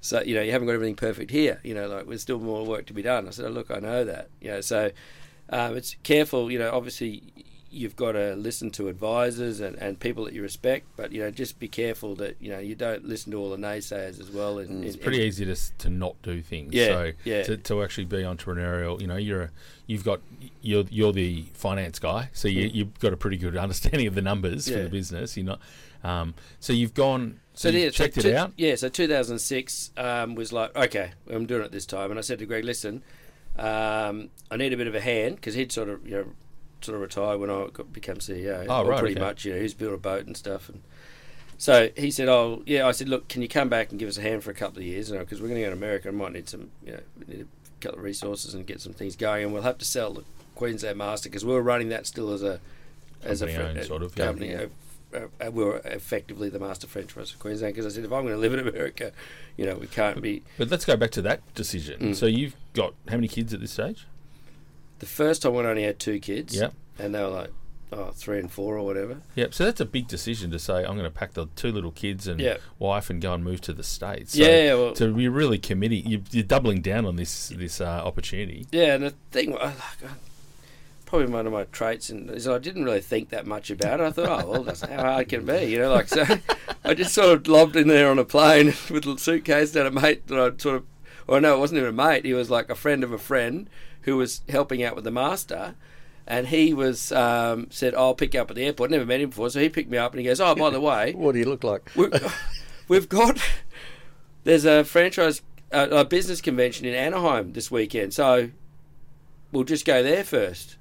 So 0.00 0.22
you 0.22 0.34
know, 0.34 0.42
you 0.42 0.52
haven't 0.52 0.68
got 0.68 0.74
everything 0.74 0.94
perfect 0.94 1.30
here. 1.30 1.60
You 1.64 1.74
know, 1.74 1.88
like 1.88 2.06
there's 2.06 2.22
still 2.22 2.38
more 2.38 2.64
work 2.64 2.86
to 2.86 2.92
be 2.92 3.02
done. 3.02 3.26
I 3.26 3.30
said, 3.30 3.46
oh, 3.46 3.50
look, 3.50 3.70
I 3.70 3.78
know 3.78 4.04
that. 4.04 4.28
You 4.40 4.52
know, 4.52 4.60
so 4.60 4.90
um, 5.50 5.76
it's 5.76 5.96
careful. 6.02 6.50
You 6.50 6.58
know, 6.58 6.70
obviously 6.72 7.22
you've 7.70 7.96
got 7.96 8.12
to 8.12 8.34
listen 8.36 8.70
to 8.70 8.88
advisors 8.88 9.60
and, 9.60 9.76
and 9.76 9.98
people 9.98 10.24
that 10.24 10.32
you 10.32 10.42
respect, 10.42 10.86
but 10.96 11.12
you 11.12 11.20
know, 11.20 11.30
just 11.30 11.58
be 11.58 11.68
careful 11.68 12.14
that 12.16 12.36
you 12.40 12.50
know 12.50 12.58
you 12.58 12.74
don't 12.74 13.04
listen 13.04 13.32
to 13.32 13.38
all 13.38 13.50
the 13.50 13.56
naysayers 13.56 14.20
as 14.20 14.30
well. 14.30 14.58
And, 14.58 14.84
It's 14.84 14.94
and- 14.94 15.02
pretty 15.02 15.18
easy 15.22 15.44
to 15.44 15.56
to 15.78 15.90
not 15.90 16.20
do 16.22 16.40
things. 16.42 16.72
Yeah, 16.72 16.86
so 16.86 17.12
yeah. 17.24 17.42
To, 17.44 17.56
to 17.56 17.82
actually 17.82 18.04
be 18.06 18.18
entrepreneurial, 18.18 19.00
you 19.00 19.06
know, 19.06 19.16
you're 19.16 19.42
a, 19.42 19.50
you've 19.86 20.04
got 20.04 20.20
you're 20.62 20.84
you're 20.90 21.12
the 21.12 21.44
finance 21.54 21.98
guy, 21.98 22.30
so 22.32 22.48
you, 22.48 22.70
you've 22.72 22.98
got 23.00 23.12
a 23.12 23.16
pretty 23.16 23.36
good 23.36 23.56
understanding 23.56 24.06
of 24.06 24.14
the 24.14 24.22
numbers 24.22 24.68
for 24.68 24.74
Mm. 24.76 24.82
The 24.84 24.90
business. 24.90 25.36
You're 25.36 25.46
not, 25.46 25.60
um, 26.04 26.34
so 26.60 26.72
you've 26.72 26.94
gone. 26.94 27.40
So, 27.54 27.70
So 27.70 27.76
you 27.76 27.84
yeah, 27.84 27.88
so 27.88 27.92
checked 27.92 28.18
it 28.18 28.22
two- 28.22 28.36
out. 28.36 28.52
Yeah, 28.58 28.74
so 28.74 28.88
2006 28.90 29.90
um, 29.96 30.34
was 30.34 30.52
like, 30.52 30.76
okay, 30.76 31.12
I'm 31.30 31.46
doing 31.46 31.62
it 31.64 31.72
this 31.72 31.86
time, 31.86 32.10
and 32.10 32.18
I 32.18 32.22
said 32.22 32.38
to 32.40 32.46
Greg, 32.46 32.64
listen, 32.64 33.02
um, 33.58 34.28
I 34.50 34.56
need 34.56 34.72
a 34.72 34.76
bit 34.76 34.86
of 34.86 34.94
a 34.94 35.00
hand 35.00 35.36
because 35.36 35.54
he'd 35.54 35.72
sort 35.72 35.88
of 35.88 36.06
you 36.06 36.16
know 36.16 36.26
sort 36.86 36.96
of 36.96 37.02
retired 37.02 37.38
when 37.38 37.50
I 37.50 37.68
got, 37.72 37.92
became 37.92 38.16
CEO. 38.16 38.66
Oh, 38.68 38.84
right, 38.86 38.98
pretty 38.98 39.14
okay. 39.14 39.24
much. 39.24 39.44
You 39.44 39.54
know, 39.54 39.60
he's 39.60 39.74
built 39.74 39.94
a 39.94 39.98
boat 39.98 40.26
and 40.26 40.36
stuff, 40.36 40.68
and 40.68 40.82
so 41.58 41.90
he 41.96 42.10
said, 42.10 42.28
oh 42.28 42.62
yeah. 42.66 42.86
I 42.86 42.92
said, 42.92 43.08
look, 43.08 43.28
can 43.28 43.42
you 43.42 43.48
come 43.48 43.68
back 43.68 43.90
and 43.90 43.98
give 43.98 44.08
us 44.08 44.18
a 44.18 44.22
hand 44.22 44.42
for 44.42 44.50
a 44.50 44.54
couple 44.54 44.78
of 44.78 44.84
years? 44.84 45.10
Because 45.10 45.40
we're 45.40 45.48
going 45.48 45.60
to 45.60 45.66
go 45.66 45.70
to 45.70 45.76
America, 45.76 46.08
and 46.08 46.16
might 46.16 46.32
need 46.32 46.48
some, 46.48 46.70
you 46.84 46.92
know, 46.92 47.00
we 47.18 47.34
need 47.34 47.46
a 47.46 47.82
couple 47.82 47.98
of 47.98 48.04
resources 48.04 48.54
and 48.54 48.66
get 48.66 48.80
some 48.80 48.92
things 48.92 49.16
going, 49.16 49.44
and 49.44 49.52
we'll 49.52 49.62
have 49.62 49.78
to 49.78 49.84
sell 49.84 50.12
the 50.14 50.24
Queensland 50.54 50.98
Master 50.98 51.28
because 51.28 51.44
we 51.44 51.52
were 51.52 51.62
running 51.62 51.88
that 51.90 52.06
still 52.06 52.32
as 52.32 52.42
a 52.42 52.60
as 53.22 53.42
a, 53.42 53.46
Company 53.46 53.72
fr- 53.74 53.78
owned, 53.78 53.86
sort 53.86 54.02
of, 54.02 54.14
company. 54.14 54.50
Yeah. 54.50 54.66
uh, 55.14 55.26
uh, 55.40 55.50
we 55.50 55.64
were 55.64 55.80
effectively 55.84 56.48
the 56.48 56.58
master 56.58 56.86
franchise 56.86 57.32
of 57.32 57.38
Queensland 57.38 57.74
because 57.74 57.92
I 57.92 57.94
said 57.94 58.04
if 58.04 58.12
I'm 58.12 58.22
going 58.22 58.34
to 58.34 58.40
live 58.40 58.54
in 58.54 58.60
America, 58.60 59.12
you 59.56 59.64
know, 59.64 59.76
we 59.76 59.86
can't 59.86 60.20
be. 60.20 60.42
But 60.58 60.70
let's 60.70 60.84
go 60.84 60.96
back 60.96 61.10
to 61.12 61.22
that 61.22 61.40
decision. 61.54 62.00
Mm. 62.00 62.16
So 62.16 62.26
you've 62.26 62.56
got 62.74 62.94
how 63.08 63.16
many 63.16 63.28
kids 63.28 63.54
at 63.54 63.60
this 63.60 63.72
stage? 63.72 64.06
The 64.98 65.06
first 65.06 65.42
time 65.42 65.54
when 65.54 65.66
I 65.66 65.70
only 65.70 65.82
had 65.84 65.98
two 65.98 66.18
kids, 66.18 66.54
Yep. 66.56 66.72
and 66.98 67.14
they 67.14 67.20
were 67.22 67.28
like, 67.28 67.50
oh, 67.92 68.10
three 68.12 68.38
and 68.38 68.50
four 68.50 68.76
or 68.78 68.84
whatever. 68.84 69.18
Yep. 69.34 69.54
So 69.54 69.64
that's 69.64 69.80
a 69.80 69.84
big 69.84 70.08
decision 70.08 70.50
to 70.52 70.58
say 70.58 70.78
I'm 70.78 70.96
going 70.96 71.02
to 71.04 71.10
pack 71.10 71.34
the 71.34 71.46
two 71.54 71.70
little 71.70 71.92
kids 71.92 72.26
and 72.26 72.40
Yeah. 72.40 72.56
wife 72.78 73.10
and 73.10 73.20
go 73.20 73.32
and 73.34 73.44
move 73.44 73.60
to 73.62 73.72
the 73.72 73.82
states. 73.82 74.32
So 74.36 74.42
yeah, 74.42 74.74
well, 74.74 74.94
So 74.94 75.06
you're 75.16 75.30
really 75.30 75.58
committing. 75.58 76.06
You're, 76.06 76.22
you're 76.30 76.44
doubling 76.44 76.80
down 76.80 77.04
on 77.06 77.16
this 77.16 77.48
this 77.50 77.80
uh, 77.80 77.84
opportunity. 78.04 78.66
yeah, 78.72 78.94
and 78.94 79.04
the 79.04 79.14
thing, 79.30 79.52
like, 79.52 79.74
probably 81.04 81.28
one 81.28 81.46
of 81.46 81.52
my 81.52 81.64
traits, 81.64 82.10
and 82.10 82.28
is 82.30 82.48
I 82.48 82.58
didn't 82.58 82.84
really 82.84 83.00
think 83.00 83.28
that 83.30 83.46
much 83.46 83.70
about 83.70 84.00
it. 84.00 84.04
I 84.04 84.10
thought, 84.10 84.44
oh 84.44 84.50
well, 84.50 84.62
that's 84.64 84.80
how 84.80 84.96
hard 85.02 85.22
it 85.22 85.28
can 85.28 85.44
be, 85.46 85.64
you 85.66 85.78
know, 85.78 85.92
like 85.92 86.08
so. 86.08 86.24
I 86.84 86.94
just 86.94 87.14
sort 87.14 87.32
of 87.38 87.46
lobbed 87.48 87.76
in 87.76 87.88
there 87.88 88.10
on 88.10 88.18
a 88.18 88.24
plane 88.24 88.66
with 88.90 89.06
a 89.06 89.18
suitcase 89.18 89.74
and 89.76 89.86
a 89.86 89.90
mate 89.90 90.26
that 90.28 90.38
I'd 90.38 90.60
sort 90.60 90.76
of, 90.76 90.84
or 91.28 91.40
no, 91.40 91.54
it 91.54 91.58
wasn't 91.58 91.78
even 91.78 91.90
a 91.90 91.92
mate. 91.92 92.24
He 92.24 92.32
was 92.34 92.50
like 92.50 92.70
a 92.70 92.74
friend 92.74 93.04
of 93.04 93.12
a 93.12 93.18
friend 93.18 93.68
who 94.06 94.16
was 94.16 94.40
helping 94.48 94.82
out 94.82 94.94
with 94.94 95.04
the 95.04 95.10
master. 95.10 95.74
And 96.26 96.48
he 96.48 96.74
was 96.74 97.12
um, 97.12 97.68
said, 97.70 97.94
"I'll 97.94 98.14
pick 98.14 98.34
you 98.34 98.40
up 98.40 98.50
at 98.50 98.56
the 98.56 98.64
airport." 98.64 98.90
Never 98.90 99.06
met 99.06 99.20
him 99.20 99.28
before, 99.28 99.50
so 99.50 99.60
he 99.60 99.68
picked 99.68 99.90
me 99.90 99.98
up 99.98 100.12
and 100.12 100.20
he 100.20 100.26
goes, 100.26 100.40
"Oh, 100.40 100.54
by 100.56 100.70
the 100.70 100.80
way, 100.80 101.12
What 101.16 101.32
do 101.32 101.38
you 101.38 101.44
look 101.44 101.62
like? 101.62 101.92
we, 101.94 102.08
we've 102.88 103.08
got 103.08 103.38
there's 104.42 104.64
a 104.64 104.82
franchise 104.82 105.42
uh, 105.72 105.88
a 105.90 106.04
business 106.04 106.40
convention 106.40 106.86
in 106.86 106.94
Anaheim 106.94 107.52
this 107.52 107.70
weekend, 107.70 108.14
so 108.14 108.50
we'll 109.52 109.64
just 109.64 109.84
go 109.84 110.02
there 110.02 110.24
first. 110.24 110.76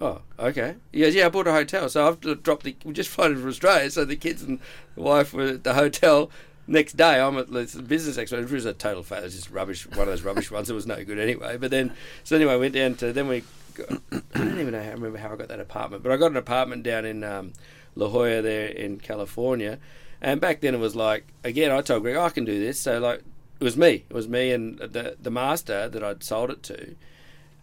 Oh, 0.00 0.20
okay. 0.38 0.74
He 0.92 1.00
goes, 1.00 1.14
yeah, 1.14 1.26
I 1.26 1.28
bought 1.30 1.46
a 1.46 1.52
hotel, 1.52 1.88
so 1.88 2.06
I've 2.06 2.42
dropped 2.42 2.64
the. 2.64 2.76
We 2.84 2.92
just 2.92 3.08
flown 3.08 3.36
from 3.36 3.48
Australia, 3.48 3.90
so 3.90 4.04
the 4.04 4.16
kids 4.16 4.42
and 4.42 4.60
the 4.94 5.02
wife 5.02 5.32
were 5.32 5.44
at 5.44 5.64
the 5.64 5.74
hotel. 5.74 6.30
Next 6.68 6.96
day, 6.96 7.20
I'm 7.20 7.38
at 7.38 7.52
this 7.52 7.74
business 7.74 8.16
expo. 8.16 8.42
It 8.42 8.50
was 8.50 8.64
a 8.64 8.72
total 8.72 9.02
failure. 9.02 9.22
It 9.22 9.26
was 9.26 9.36
just 9.36 9.50
rubbish. 9.50 9.86
One 9.86 10.00
of 10.00 10.06
those 10.06 10.22
rubbish 10.22 10.50
ones. 10.50 10.68
It 10.68 10.74
was 10.74 10.86
no 10.86 11.04
good 11.04 11.18
anyway. 11.18 11.56
But 11.58 11.70
then, 11.70 11.92
so 12.24 12.34
anyway, 12.36 12.54
I 12.54 12.56
went 12.56 12.74
down 12.74 12.94
to. 12.96 13.12
Then 13.12 13.28
we. 13.28 13.44
Got, 13.74 13.90
I 14.34 14.38
don't 14.38 14.58
even 14.58 14.72
know. 14.72 14.82
How, 14.82 14.90
remember 14.90 15.18
how 15.18 15.32
I 15.32 15.36
got 15.36 15.48
that 15.48 15.60
apartment, 15.60 16.02
but 16.02 16.10
I 16.10 16.16
got 16.16 16.32
an 16.32 16.36
apartment 16.36 16.82
down 16.82 17.04
in 17.04 17.22
um, 17.22 17.52
La 17.94 18.08
Jolla 18.08 18.42
there 18.42 18.66
in 18.66 18.98
California. 18.98 19.78
And 20.20 20.40
back 20.40 20.60
then 20.60 20.74
it 20.74 20.78
was 20.78 20.96
like 20.96 21.26
again 21.44 21.70
I 21.70 21.80
told 21.82 22.02
Greg 22.02 22.16
"Oh, 22.16 22.24
I 22.24 22.30
can 22.30 22.44
do 22.44 22.58
this 22.58 22.80
so 22.80 22.98
like 22.98 23.22
it 23.60 23.64
was 23.64 23.76
me 23.76 24.04
it 24.08 24.14
was 24.14 24.28
me 24.28 24.50
and 24.50 24.78
the 24.78 25.16
the 25.20 25.30
master 25.30 25.88
that 25.88 26.02
I'd 26.02 26.22
sold 26.22 26.50
it 26.50 26.62
to 26.64 26.94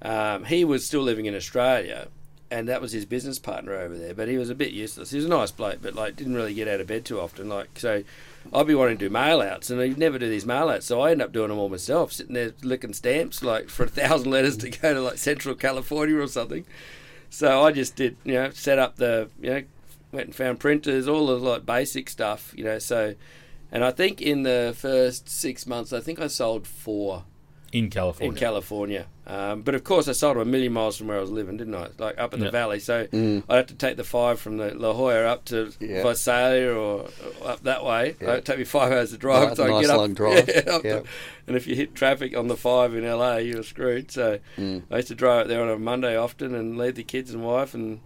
um, 0.02 0.46
he 0.46 0.64
was 0.64 0.86
still 0.86 1.02
living 1.02 1.26
in 1.26 1.36
Australia 1.36 2.08
and 2.52 2.68
that 2.68 2.82
was 2.82 2.92
his 2.92 3.06
business 3.06 3.40
partner 3.40 3.74
over 3.74 3.98
there 3.98 4.14
but 4.14 4.28
he 4.28 4.38
was 4.38 4.50
a 4.50 4.56
bit 4.56 4.72
useless 4.72 5.10
he 5.10 5.18
was 5.18 5.26
a 5.26 5.30
nice 5.30 5.52
bloke 5.52 5.80
but 5.82 5.96
like 5.96 6.16
didn't 6.16 6.36
really 6.36 6.54
get 6.54 6.68
out 6.68 6.80
of 6.80 6.88
bed 6.88 7.06
too 7.06 7.20
often 7.20 7.50
like 7.50 7.80
so 7.80 8.04
I'd 8.52 8.68
be 8.68 8.76
wanting 8.76 8.98
to 8.98 9.06
do 9.06 9.10
mail 9.10 9.42
outs 9.42 9.70
and 9.70 9.80
I'd 9.80 9.98
never 9.98 10.20
do 10.20 10.30
these 10.30 10.46
mail 10.46 10.70
outs 10.70 10.86
so 10.86 11.02
I 11.02 11.12
end 11.12 11.22
up 11.22 11.32
doing 11.32 11.50
them 11.50 11.60
all 11.60 11.70
myself 11.70 12.12
sitting 12.12 12.34
there 12.34 12.54
licking 12.64 12.94
stamps 12.94 13.44
like 13.44 13.70
for 13.70 13.84
a 13.84 13.90
thousand 13.90 14.32
letters 14.32 14.58
to 14.58 14.70
go 14.70 14.94
to 14.94 15.02
like 15.02 15.18
Central 15.18 15.56
California 15.56 16.18
or 16.18 16.28
something 16.28 16.66
so 17.30 17.64
I 17.64 17.72
just 17.72 17.96
did 17.96 18.18
you 18.24 18.34
know 18.34 18.50
set 18.52 18.80
up 18.80 18.98
the 18.98 19.30
you 19.40 19.50
know 19.50 19.64
went 20.14 20.28
and 20.28 20.36
found 20.36 20.60
printers, 20.60 21.08
all 21.08 21.28
the 21.28 21.38
like 21.38 21.66
basic 21.66 22.10
stuff, 22.10 22.54
you 22.56 22.64
know. 22.64 22.80
So, 22.80 23.16
and 23.72 23.84
I 23.84 23.92
think 23.92 24.22
in 24.22 24.44
the 24.44 24.74
first 24.78 25.28
six 25.28 25.66
months, 25.66 25.92
I 25.92 26.00
think 26.00 26.22
I 26.22 26.28
sold 26.28 26.68
four 26.68 27.26
in 27.74 27.90
California. 27.90 28.32
in 28.32 28.38
California. 28.38 29.06
Um, 29.26 29.62
but 29.64 29.74
of 29.74 29.84
course, 29.84 30.08
I 30.08 30.12
sold 30.12 30.36
them 30.36 30.42
a 30.42 30.46
million 30.52 30.74
miles 30.74 30.96
from 30.98 31.08
where 31.08 31.18
I 31.18 31.22
was 31.22 31.32
living, 31.32 31.58
didn't 31.58 31.76
I? 31.76 31.88
Like 31.98 32.18
up 32.20 32.34
in 32.34 32.40
the 32.40 32.46
Yep. 32.48 32.52
valley. 32.54 32.80
So 32.80 33.08
Mm. 33.08 33.44
I'd 33.50 33.56
have 33.56 33.68
to 33.68 33.74
take 33.76 33.98
the 33.98 34.04
five 34.04 34.40
from 34.40 34.58
the 34.58 34.76
La 34.76 34.94
Jolla 34.94 35.26
up 35.26 35.46
to 35.46 35.72
Yeah. 35.80 36.04
Visalia 36.04 36.72
or 36.72 37.08
or 37.42 37.48
up 37.50 37.64
that 37.64 37.84
way. 37.84 38.16
Yeah. 38.22 38.34
It'd 38.34 38.46
take 38.46 38.60
me 38.60 38.64
five 38.64 38.92
hours 38.92 39.12
to 39.12 39.18
drive. 39.18 39.48
Right, 39.50 39.58
so 39.58 39.64
I 39.66 39.68
nice 39.70 39.82
get 39.82 39.90
up, 39.92 39.98
long 39.98 40.14
drive. 40.14 40.48
Yeah, 40.56 40.72
up 40.76 40.84
Yeah. 40.84 41.00
to- 41.00 41.04
and 41.48 41.56
if 41.58 41.66
you 41.68 41.76
hit 41.76 41.96
traffic 41.96 42.38
on 42.38 42.48
the 42.48 42.58
five 42.58 42.94
in 42.96 43.04
LA, 43.06 43.38
you're 43.38 43.64
screwed. 43.64 44.12
So 44.12 44.40
Mm. 44.58 44.84
I 44.92 44.98
used 44.98 45.08
to 45.10 45.16
drive 45.16 45.42
out 45.42 45.48
there 45.48 45.62
on 45.62 45.70
a 45.70 45.80
Monday 45.80 46.16
often 46.16 46.54
and 46.54 46.78
leave 46.78 46.96
the 46.96 47.04
kids 47.04 47.34
and 47.34 47.44
wife 47.44 47.74
and 47.74 48.00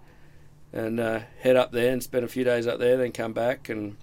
and 0.74 1.00
uh, 1.00 1.22
head 1.42 1.56
up 1.56 1.72
there 1.72 1.92
and 1.92 2.04
spend 2.04 2.26
a 2.26 2.28
few 2.28 2.44
days 2.44 2.68
up 2.68 2.78
there, 2.80 2.98
then 2.98 3.12
come 3.12 3.34
back 3.34 3.70
and. 3.70 3.96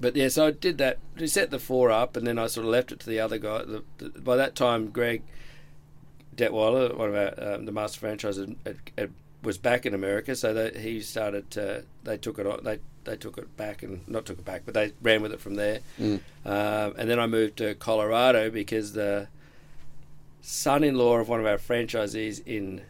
But 0.00 0.16
yeah, 0.16 0.28
so 0.28 0.46
I 0.46 0.50
did 0.52 0.78
that. 0.78 0.98
We 1.16 1.26
set 1.26 1.50
the 1.50 1.58
four 1.58 1.90
up, 1.90 2.16
and 2.16 2.26
then 2.26 2.38
I 2.38 2.46
sort 2.46 2.66
of 2.66 2.72
left 2.72 2.92
it 2.92 3.00
to 3.00 3.10
the 3.10 3.20
other 3.20 3.38
guy. 3.38 3.64
The, 3.64 3.82
the, 3.98 4.08
by 4.20 4.36
that 4.36 4.54
time, 4.54 4.90
Greg 4.90 5.22
Detweiler, 6.36 6.96
one 6.96 7.10
of 7.10 7.14
our 7.14 7.54
um, 7.54 7.66
the 7.66 7.72
master 7.72 8.00
franchises, 8.00 8.54
had, 8.64 8.76
had, 8.96 9.12
was 9.42 9.58
back 9.58 9.86
in 9.86 9.94
America, 9.94 10.36
so 10.36 10.54
that 10.54 10.76
he 10.76 11.00
started. 11.00 11.50
To, 11.52 11.84
they 12.04 12.16
took 12.16 12.38
it 12.38 12.46
on. 12.46 12.62
They 12.62 12.78
they 13.04 13.16
took 13.16 13.38
it 13.38 13.56
back 13.56 13.82
and 13.82 14.06
not 14.06 14.26
took 14.26 14.38
it 14.38 14.44
back, 14.44 14.62
but 14.64 14.74
they 14.74 14.92
ran 15.02 15.22
with 15.22 15.32
it 15.32 15.40
from 15.40 15.54
there. 15.54 15.80
Mm. 15.98 16.20
Um, 16.44 16.94
and 16.96 17.10
then 17.10 17.18
I 17.18 17.26
moved 17.26 17.56
to 17.58 17.74
Colorado 17.74 18.50
because 18.50 18.92
the 18.92 19.28
son-in-law 20.42 21.18
of 21.18 21.28
one 21.28 21.40
of 21.40 21.46
our 21.46 21.58
franchisees 21.58 22.42
in 22.46 22.82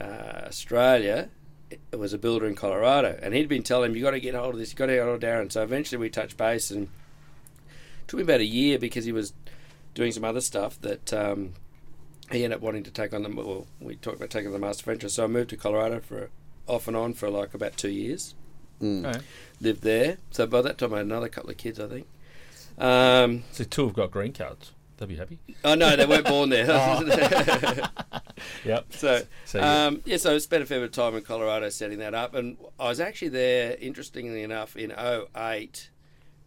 uh, 0.00 0.44
Australia 0.46 1.28
was 1.92 2.12
a 2.12 2.18
builder 2.18 2.46
in 2.46 2.54
Colorado, 2.54 3.18
and 3.22 3.34
he'd 3.34 3.48
been 3.48 3.62
telling 3.62 3.90
him, 3.90 3.96
"You 3.96 4.02
got 4.02 4.12
to 4.12 4.20
get 4.20 4.34
hold 4.34 4.54
of 4.54 4.60
this. 4.60 4.72
You 4.72 4.76
got 4.76 4.86
to 4.86 4.94
get 4.94 5.04
hold 5.04 5.22
of 5.22 5.28
Darren." 5.28 5.50
So 5.50 5.62
eventually, 5.62 5.98
we 5.98 6.10
touched 6.10 6.36
base, 6.36 6.70
and 6.70 6.84
it 6.84 8.08
took 8.08 8.18
me 8.18 8.24
about 8.24 8.40
a 8.40 8.44
year 8.44 8.78
because 8.78 9.04
he 9.04 9.12
was 9.12 9.32
doing 9.94 10.12
some 10.12 10.24
other 10.24 10.40
stuff 10.40 10.80
that 10.80 11.12
um, 11.12 11.54
he 12.30 12.44
ended 12.44 12.56
up 12.58 12.62
wanting 12.62 12.82
to 12.84 12.90
take 12.90 13.12
on 13.12 13.22
the. 13.22 13.28
Well, 13.28 13.66
we 13.80 13.96
talked 13.96 14.16
about 14.16 14.30
taking 14.30 14.52
the 14.52 14.58
master 14.58 14.84
franchise, 14.84 15.14
so 15.14 15.24
I 15.24 15.26
moved 15.26 15.50
to 15.50 15.56
Colorado 15.56 16.00
for 16.00 16.30
off 16.66 16.88
and 16.88 16.96
on 16.96 17.14
for 17.14 17.30
like 17.30 17.54
about 17.54 17.76
two 17.76 17.90
years. 17.90 18.34
Mm. 18.82 19.06
Okay. 19.06 19.20
Lived 19.60 19.82
there, 19.82 20.18
so 20.30 20.46
by 20.46 20.60
that 20.62 20.78
time 20.78 20.92
I 20.94 20.98
had 20.98 21.06
another 21.06 21.28
couple 21.28 21.50
of 21.50 21.56
kids, 21.56 21.78
I 21.80 21.86
think. 21.88 22.06
Um, 22.76 23.44
So 23.52 23.64
two 23.64 23.86
have 23.86 23.94
got 23.94 24.10
green 24.10 24.32
cards. 24.32 24.72
They'll 24.96 25.08
be 25.08 25.16
happy. 25.16 25.38
oh 25.64 25.74
no, 25.74 25.96
they 25.96 26.06
weren't 26.06 26.26
born 26.26 26.50
there. 26.50 26.66
Yep. 28.64 28.92
So, 28.92 29.22
So, 29.44 29.58
yeah. 29.58 29.86
um, 29.86 30.02
yeah, 30.04 30.16
so 30.16 30.34
I 30.34 30.38
spent 30.38 30.62
a 30.62 30.66
fair 30.66 30.80
bit 30.80 30.86
of 30.86 30.92
time 30.92 31.14
in 31.14 31.22
Colorado 31.22 31.68
setting 31.70 31.98
that 31.98 32.14
up, 32.14 32.34
and 32.34 32.56
I 32.78 32.88
was 32.88 33.00
actually 33.00 33.28
there, 33.28 33.76
interestingly 33.80 34.42
enough, 34.42 34.76
in 34.76 34.90
08, 34.92 35.90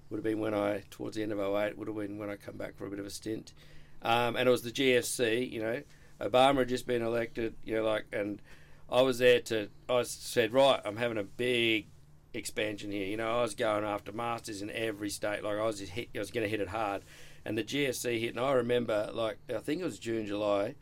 would 0.09 0.17
have 0.17 0.23
been 0.23 0.39
when 0.39 0.53
I, 0.53 0.83
towards 0.89 1.15
the 1.15 1.23
end 1.23 1.31
of 1.31 1.39
08, 1.39 1.77
would 1.77 1.87
have 1.87 1.97
been 1.97 2.17
when 2.17 2.29
I 2.29 2.35
come 2.35 2.55
back 2.57 2.75
for 2.75 2.85
a 2.85 2.89
bit 2.89 2.99
of 2.99 3.05
a 3.05 3.09
stint. 3.09 3.53
Um, 4.01 4.35
and 4.35 4.47
it 4.47 4.51
was 4.51 4.61
the 4.63 4.71
GFC, 4.71 5.49
you 5.49 5.61
know, 5.61 5.81
Obama 6.21 6.59
had 6.59 6.69
just 6.69 6.87
been 6.87 7.01
elected, 7.01 7.55
you 7.63 7.75
know, 7.75 7.83
like, 7.83 8.05
and 8.11 8.41
I 8.89 9.01
was 9.01 9.19
there 9.19 9.39
to, 9.41 9.69
I 9.89 10.03
said, 10.03 10.53
right, 10.53 10.79
I'm 10.85 10.97
having 10.97 11.17
a 11.17 11.23
big 11.23 11.87
expansion 12.33 12.91
here. 12.91 13.05
You 13.05 13.17
know, 13.17 13.39
I 13.39 13.41
was 13.41 13.55
going 13.55 13.83
after 13.83 14.11
masters 14.11 14.61
in 14.61 14.69
every 14.71 15.09
state, 15.09 15.43
like 15.43 15.57
I 15.57 15.63
was 15.65 15.79
just 15.79 15.91
hit, 15.91 16.09
I 16.15 16.19
was 16.19 16.31
going 16.31 16.43
to 16.43 16.49
hit 16.49 16.61
it 16.61 16.69
hard. 16.69 17.03
And 17.47 17.57
the 17.57 17.63
GFC 17.63 18.19
hit, 18.19 18.31
and 18.35 18.41
I 18.41 18.51
remember, 18.51 19.09
like, 19.13 19.37
I 19.49 19.59
think 19.59 19.79
it 19.81 19.85
was 19.85 19.97
June, 19.99 20.25
July, 20.25 20.75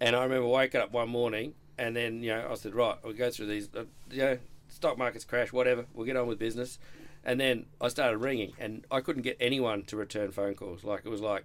And 0.00 0.16
I 0.16 0.24
remember 0.24 0.48
waking 0.48 0.80
up 0.80 0.90
one 0.90 1.08
morning, 1.08 1.54
and 1.78 1.94
then 1.94 2.24
you 2.24 2.30
know 2.30 2.48
I 2.50 2.54
said, 2.56 2.74
right, 2.74 2.96
we'll 3.04 3.12
go 3.12 3.30
through 3.30 3.46
these. 3.46 3.68
Uh, 3.72 3.84
you 4.10 4.18
know, 4.22 4.38
stock 4.68 4.98
markets 4.98 5.24
crash, 5.24 5.52
whatever. 5.52 5.86
We'll 5.94 6.06
get 6.06 6.16
on 6.16 6.26
with 6.26 6.40
business. 6.40 6.80
And 7.24 7.38
then 7.38 7.66
I 7.80 7.86
started 7.86 8.18
ringing, 8.18 8.52
and 8.58 8.84
I 8.90 9.00
couldn't 9.00 9.22
get 9.22 9.36
anyone 9.38 9.84
to 9.84 9.96
return 9.96 10.32
phone 10.32 10.56
calls. 10.56 10.82
Like 10.82 11.02
it 11.04 11.08
was 11.08 11.20
like 11.20 11.44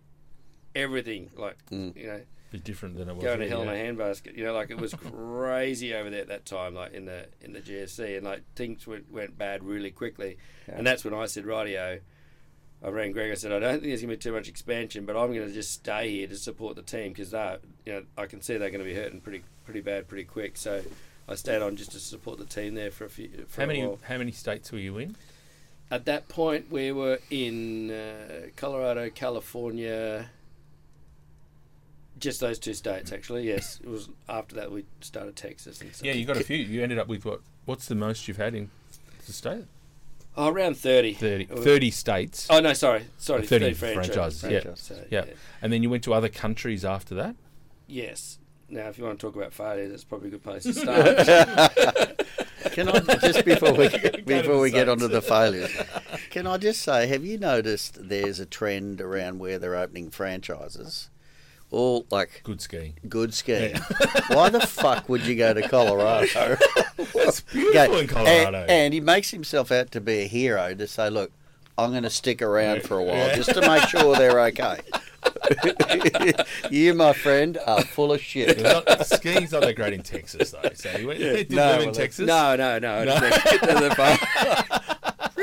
everything, 0.75 1.29
like 1.37 1.57
Mm. 1.71 1.95
you 1.95 2.07
know, 2.07 2.21
Be 2.51 2.57
different 2.59 2.97
than 2.97 3.09
it 3.09 3.15
was. 3.15 3.23
going 3.23 3.39
to 3.39 3.45
here, 3.45 3.53
hell 3.53 3.61
in 3.63 3.69
a 3.69 3.73
handbasket. 3.73 4.35
You 4.35 4.43
know, 4.45 4.53
like 4.53 4.71
it 4.71 4.79
was 4.81 4.93
crazy 5.11 5.93
over 5.93 6.09
there 6.09 6.21
at 6.21 6.27
that 6.29 6.45
time, 6.45 6.73
like 6.73 6.93
in 6.93 7.05
the 7.05 7.27
in 7.41 7.53
the 7.53 7.61
GFC, 7.61 8.17
and 8.17 8.25
like 8.25 8.41
things 8.55 8.87
went, 8.87 9.11
went 9.11 9.37
bad 9.37 9.63
really 9.63 9.91
quickly. 9.91 10.37
And 10.67 10.85
that's 10.87 11.03
when 11.05 11.13
I 11.13 11.27
said, 11.27 11.45
"Radio." 11.45 11.99
I 12.83 12.89
rang 12.89 13.11
Greg. 13.11 13.31
I 13.31 13.35
said, 13.35 13.51
"I 13.51 13.59
don't 13.59 13.73
think 13.79 13.83
there's 13.85 14.01
going 14.01 14.11
to 14.11 14.17
be 14.17 14.21
too 14.21 14.33
much 14.33 14.47
expansion, 14.47 15.05
but 15.05 15.17
I'm 15.17 15.33
going 15.33 15.47
to 15.47 15.53
just 15.53 15.71
stay 15.71 16.11
here 16.11 16.27
to 16.27 16.37
support 16.37 16.75
the 16.75 16.83
team 16.83 17.09
because 17.11 17.31
they, 17.31 17.57
you 17.85 17.93
know, 17.93 18.03
I 18.17 18.27
can 18.27 18.41
see 18.41 18.57
they're 18.57 18.69
going 18.69 18.83
to 18.83 18.89
be 18.89 18.93
hurting 18.95 19.21
pretty 19.21 19.43
pretty 19.65 19.81
bad 19.81 20.07
pretty 20.07 20.25
quick." 20.25 20.57
So 20.57 20.83
I 21.27 21.35
stayed 21.35 21.61
on 21.61 21.75
just 21.75 21.91
to 21.93 21.99
support 21.99 22.37
the 22.37 22.45
team 22.45 22.75
there 22.75 22.91
for 22.91 23.05
a 23.05 23.09
few. 23.09 23.45
For 23.47 23.61
How 23.61 23.67
many 23.67 23.85
while. 23.85 23.99
how 24.03 24.17
many 24.17 24.31
states 24.31 24.71
were 24.71 24.77
you 24.77 24.97
in? 24.99 25.15
At 25.89 26.05
that 26.05 26.27
point, 26.27 26.69
we 26.69 26.91
were 26.91 27.19
in 27.31 27.89
uh, 27.91 28.47
Colorado, 28.55 29.09
California. 29.09 30.29
Just 32.19 32.39
those 32.41 32.59
two 32.59 32.73
states, 32.73 33.11
actually. 33.11 33.47
Yes, 33.47 33.79
it 33.83 33.87
was 33.89 34.09
after 34.27 34.55
that 34.55 34.71
we 34.71 34.85
started 35.01 35.35
Texas 35.35 35.81
and 35.81 35.93
stuff. 35.93 36.05
Yeah, 36.05 36.13
you 36.13 36.25
got 36.25 36.37
a 36.37 36.43
few. 36.43 36.57
You 36.57 36.83
ended 36.83 36.99
up 36.99 37.07
with 37.07 37.25
what? 37.25 37.41
What's 37.65 37.87
the 37.87 37.95
most 37.95 38.27
you've 38.27 38.37
had 38.37 38.53
in 38.55 38.69
the 39.25 39.33
state? 39.33 39.65
Oh, 40.37 40.49
around 40.49 40.77
30. 40.77 41.13
30, 41.13 41.47
Uh, 41.51 41.55
30 41.57 41.91
states. 41.91 42.47
Oh, 42.49 42.59
no, 42.59 42.73
sorry. 42.73 43.05
Sorry, 43.17 43.41
30 43.45 43.73
30, 43.73 43.73
franchises. 43.73 44.41
franchises, 44.41 44.43
yeah. 44.43 44.59
Franchise. 44.61 44.81
So, 44.81 45.03
Yeah. 45.09 45.25
And 45.61 45.73
then 45.73 45.81
you 45.83 45.89
went 45.89 46.03
to 46.03 46.13
other 46.13 46.29
countries 46.29 46.85
after 46.85 47.15
that. 47.15 47.35
Yes. 47.87 48.37
Now, 48.69 48.87
if 48.89 48.97
you 48.97 49.05
want 49.05 49.19
to 49.19 49.25
talk 49.25 49.35
about 49.35 49.53
failures, 49.53 49.89
that's 49.91 50.03
probably 50.03 50.27
a 50.27 50.31
good 50.31 50.43
place 50.43 50.63
to 50.63 50.73
start. 50.73 51.17
Can 52.73 52.89
I 52.89 52.99
just 52.99 53.45
before 53.45 53.73
we 53.73 53.87
before 54.25 54.59
we 54.59 54.69
get 54.71 54.87
States. 54.87 54.89
onto 54.89 55.07
the 55.07 55.21
failures? 55.21 55.71
Can 56.29 56.45
I 56.45 56.57
just 56.57 56.81
say, 56.81 57.07
have 57.07 57.23
you 57.25 57.37
noticed 57.39 57.97
there's 58.09 58.39
a 58.39 58.45
trend 58.45 58.99
around 59.01 59.39
where 59.39 59.57
they're 59.57 59.75
opening 59.75 60.09
franchises, 60.11 61.09
all 61.71 62.05
like 62.11 62.41
Good 62.43 62.61
skiing. 62.61 62.93
good 63.09 63.33
skiing? 63.33 63.75
Why 64.29 64.49
the 64.49 64.61
fuck 64.61 65.09
would 65.09 65.25
you 65.25 65.35
go 65.35 65.53
to 65.53 65.67
Colorado? 65.67 66.57
It's 66.99 67.41
beautiful 67.41 67.73
Go- 67.93 67.97
in 67.99 68.07
Colorado. 68.07 68.57
And, 68.61 68.71
and 68.71 68.93
he 68.93 68.99
makes 68.99 69.29
himself 69.31 69.71
out 69.71 69.91
to 69.91 70.01
be 70.01 70.19
a 70.23 70.27
hero 70.27 70.73
to 70.73 70.87
say, 70.87 71.09
look, 71.11 71.31
I'm 71.77 71.91
going 71.91 72.03
to 72.03 72.09
stick 72.09 72.41
around 72.41 72.83
for 72.83 72.97
a 72.97 73.03
while 73.03 73.35
just 73.35 73.53
to 73.53 73.61
make 73.61 73.87
sure 73.89 74.15
they're 74.15 74.39
okay. 74.47 74.79
you, 76.71 76.93
my 76.95 77.13
friend, 77.13 77.57
are 77.67 77.81
full 77.83 78.11
of 78.13 78.21
shit. 78.21 78.59
Not- 78.61 79.05
skiing's 79.05 79.51
not 79.51 79.61
that 79.61 79.75
great 79.75 79.93
in 79.93 80.01
Texas, 80.01 80.51
though. 80.51 80.69
So 80.73 80.91
you 80.97 81.07
went, 81.07 81.19
did 81.19 81.51
you 81.51 81.55
No, 81.57 81.67
live 81.77 81.81
in 81.83 81.93
Texas? 81.93 82.25
no, 82.25 82.55
no, 82.55 82.79
no. 82.79 83.03
No. 83.03 83.29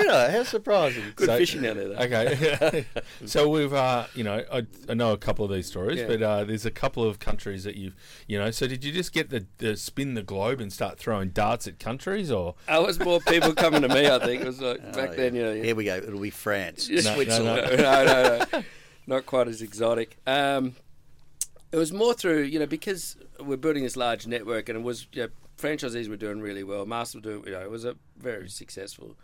No. 0.07 0.13
the 0.13 0.15
fun. 0.19 0.27
Really? 0.27 0.33
How 0.39 0.43
surprising. 0.45 1.05
Good 1.17 1.27
So- 1.27 1.37
fishing 1.39 1.63
down 1.63 1.77
there, 1.77 1.89
though. 1.89 1.95
Okay. 1.97 2.87
so 3.27 3.49
we've, 3.49 3.73
uh, 3.73 4.07
you 4.15 4.25
know, 4.25 4.43
I, 4.53 4.67
I 4.89 4.95
know 4.95 5.13
a 5.13 5.17
couple 5.19 5.45
of 5.45 5.51
these 5.51 5.67
stories, 5.67 5.99
Yeah. 6.01 6.07
but 6.07 6.23
uh, 6.23 6.45
there's 6.45 6.67
a 6.67 6.71
couple 6.71 7.05
of 7.05 7.19
countries 7.19 7.65
that 7.65 7.77
you've, 7.77 7.95
you 8.27 8.39
know. 8.39 8.51
So 8.51 8.67
did 8.67 8.85
you 8.85 8.93
just 8.93 9.13
get 9.13 9.31
the, 9.31 9.47
the 9.59 9.77
spin 9.77 10.15
the 10.15 10.23
globe 10.23 10.61
and 10.61 10.73
start 10.73 10.99
throwing 10.99 11.31
darts 11.31 11.67
at 11.67 11.79
countries, 11.79 12.31
or 12.31 12.55
I 12.69 12.79
was 12.79 12.99
more 13.01 13.21
people 13.21 13.55
coming 13.55 13.83
to 13.83 13.89
me, 13.89 14.09
I 14.09 14.19
think. 14.19 14.43
It 14.43 14.47
was 14.47 14.61
like 14.61 14.81
Oh, 14.85 14.93
back 14.93 15.11
yeah. 15.11 15.17
then, 15.17 15.35
you 15.35 15.43
know. 15.43 15.55
Here 15.55 15.75
we 15.75 15.85
go. 15.85 15.97
It'll 15.97 16.21
be 16.21 16.31
France, 16.31 16.89
No, 16.89 16.97
no, 16.97 17.15
Switzerland. 17.15 17.79
no, 17.79 18.05
no, 18.05 18.45
no. 18.53 18.63
Not 19.07 19.27
quite 19.27 19.49
as 19.49 19.61
exotic. 19.63 20.17
Um, 20.27 20.77
it 21.73 21.77
was 21.77 21.93
more 21.93 22.15
through, 22.15 22.43
you 22.43 22.59
know, 22.59 22.67
because 22.67 23.17
we're 23.41 23.57
building 23.57 23.83
this 23.83 23.97
large 23.97 24.27
network 24.27 24.69
and 24.69 24.79
it 24.79 24.83
was, 24.83 25.07
you 25.13 25.23
know, 25.23 25.29
franchisees 25.59 26.09
were 26.09 26.17
doing 26.17 26.41
really 26.41 26.63
well. 26.65 26.87
Masters 26.87 27.17
were 27.17 27.31
doing, 27.33 27.45
you 27.47 27.53
know, 27.53 27.61
it 27.61 27.71
was 27.71 27.85
a 27.85 27.97
very 28.17 28.49
successful. 28.49 29.17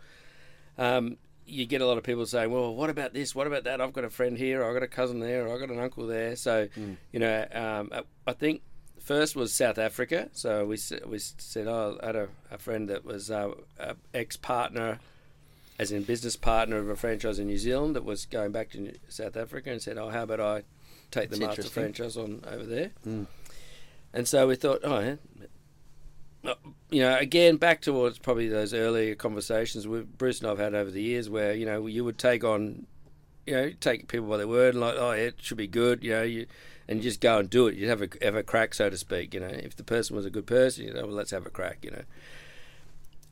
Um, 0.77 1.17
you 1.45 1.65
get 1.65 1.81
a 1.81 1.85
lot 1.85 1.97
of 1.97 2.03
people 2.03 2.25
saying, 2.25 2.49
well, 2.51 2.73
what 2.73 2.89
about 2.89 3.13
this? 3.13 3.35
What 3.35 3.45
about 3.47 3.65
that? 3.65 3.81
I've 3.81 3.91
got 3.93 4.03
a 4.05 4.09
friend 4.09 4.37
here, 4.37 4.63
I've 4.63 4.73
got 4.73 4.83
a 4.83 4.87
cousin 4.87 5.19
there, 5.19 5.51
I've 5.51 5.59
got 5.59 5.69
an 5.69 5.79
uncle 5.79 6.07
there. 6.07 6.35
So, 6.35 6.67
you 7.11 7.19
know, 7.19 7.45
um, 7.51 7.89
I- 7.91 8.03
I 8.29 8.33
think 8.33 8.61
first 8.99 9.35
was 9.35 9.53
South 9.53 9.77
Africa. 9.77 10.29
So 10.31 10.65
we, 10.65 10.77
we 11.07 11.17
said, 11.19 11.67
oh, 11.67 11.99
I 12.01 12.05
had 12.05 12.15
a, 12.15 12.29
a 12.51 12.57
friend 12.57 12.87
that 12.89 13.03
was 13.03 13.29
uh, 13.29 13.51
a 13.79 13.95
ex 14.13 14.37
partner 14.37 14.99
as 15.79 15.91
in 15.91 16.03
business 16.03 16.35
partner 16.35 16.77
of 16.77 16.87
a 16.89 16.95
franchise 16.95 17.39
in 17.39 17.47
New 17.47 17.57
Zealand 17.57 17.95
that 17.95 18.05
was 18.05 18.25
going 18.25 18.51
back 18.51 18.69
to 18.69 18.79
New- 18.79 18.97
South 19.09 19.35
Africa 19.35 19.71
and 19.71 19.81
said, 19.81 19.97
"Oh, 19.97 20.09
how 20.09 20.23
about 20.23 20.39
I 20.39 20.63
take 21.09 21.31
the 21.31 21.37
That's 21.37 21.57
master 21.57 21.63
franchise 21.73 22.17
on 22.17 22.43
over 22.47 22.63
there?" 22.63 22.91
Mm. 23.07 23.25
And 24.13 24.27
so 24.27 24.47
we 24.47 24.55
thought, 24.55 24.81
"Oh, 24.83 24.99
yeah." 24.99 25.15
Uh, 26.43 26.55
you 26.89 27.01
know, 27.01 27.17
again, 27.17 27.57
back 27.57 27.81
towards 27.81 28.17
probably 28.17 28.47
those 28.47 28.73
earlier 28.73 29.15
conversations 29.15 29.87
with 29.87 30.17
Bruce 30.17 30.39
and 30.41 30.49
I've 30.49 30.57
had 30.57 30.73
over 30.73 30.89
the 30.89 31.01
years, 31.01 31.29
where 31.29 31.53
you 31.53 31.65
know 31.65 31.85
you 31.87 32.03
would 32.03 32.17
take 32.17 32.43
on, 32.43 32.87
you 33.45 33.53
know, 33.53 33.71
take 33.79 34.07
people 34.07 34.27
by 34.27 34.37
their 34.37 34.47
word 34.47 34.73
and 34.73 34.81
like, 34.81 34.95
"Oh, 34.97 35.11
it 35.11 35.35
should 35.39 35.57
be 35.57 35.67
good," 35.67 36.03
you 36.03 36.11
know, 36.11 36.23
you 36.23 36.47
and 36.87 36.99
you 36.99 37.03
just 37.03 37.21
go 37.21 37.37
and 37.37 37.49
do 37.49 37.67
it. 37.67 37.75
You'd 37.75 37.89
have 37.89 38.01
a 38.01 38.09
have 38.21 38.35
a 38.35 38.43
crack, 38.43 38.73
so 38.73 38.89
to 38.89 38.97
speak. 38.97 39.33
You 39.33 39.39
know, 39.39 39.47
if 39.47 39.75
the 39.75 39.83
person 39.83 40.15
was 40.15 40.25
a 40.25 40.29
good 40.29 40.47
person, 40.47 40.85
you 40.85 40.93
know, 40.93 41.05
well, 41.05 41.15
let's 41.15 41.31
have 41.31 41.45
a 41.45 41.51
crack. 41.51 41.79
You 41.83 41.91
know. 41.91 42.03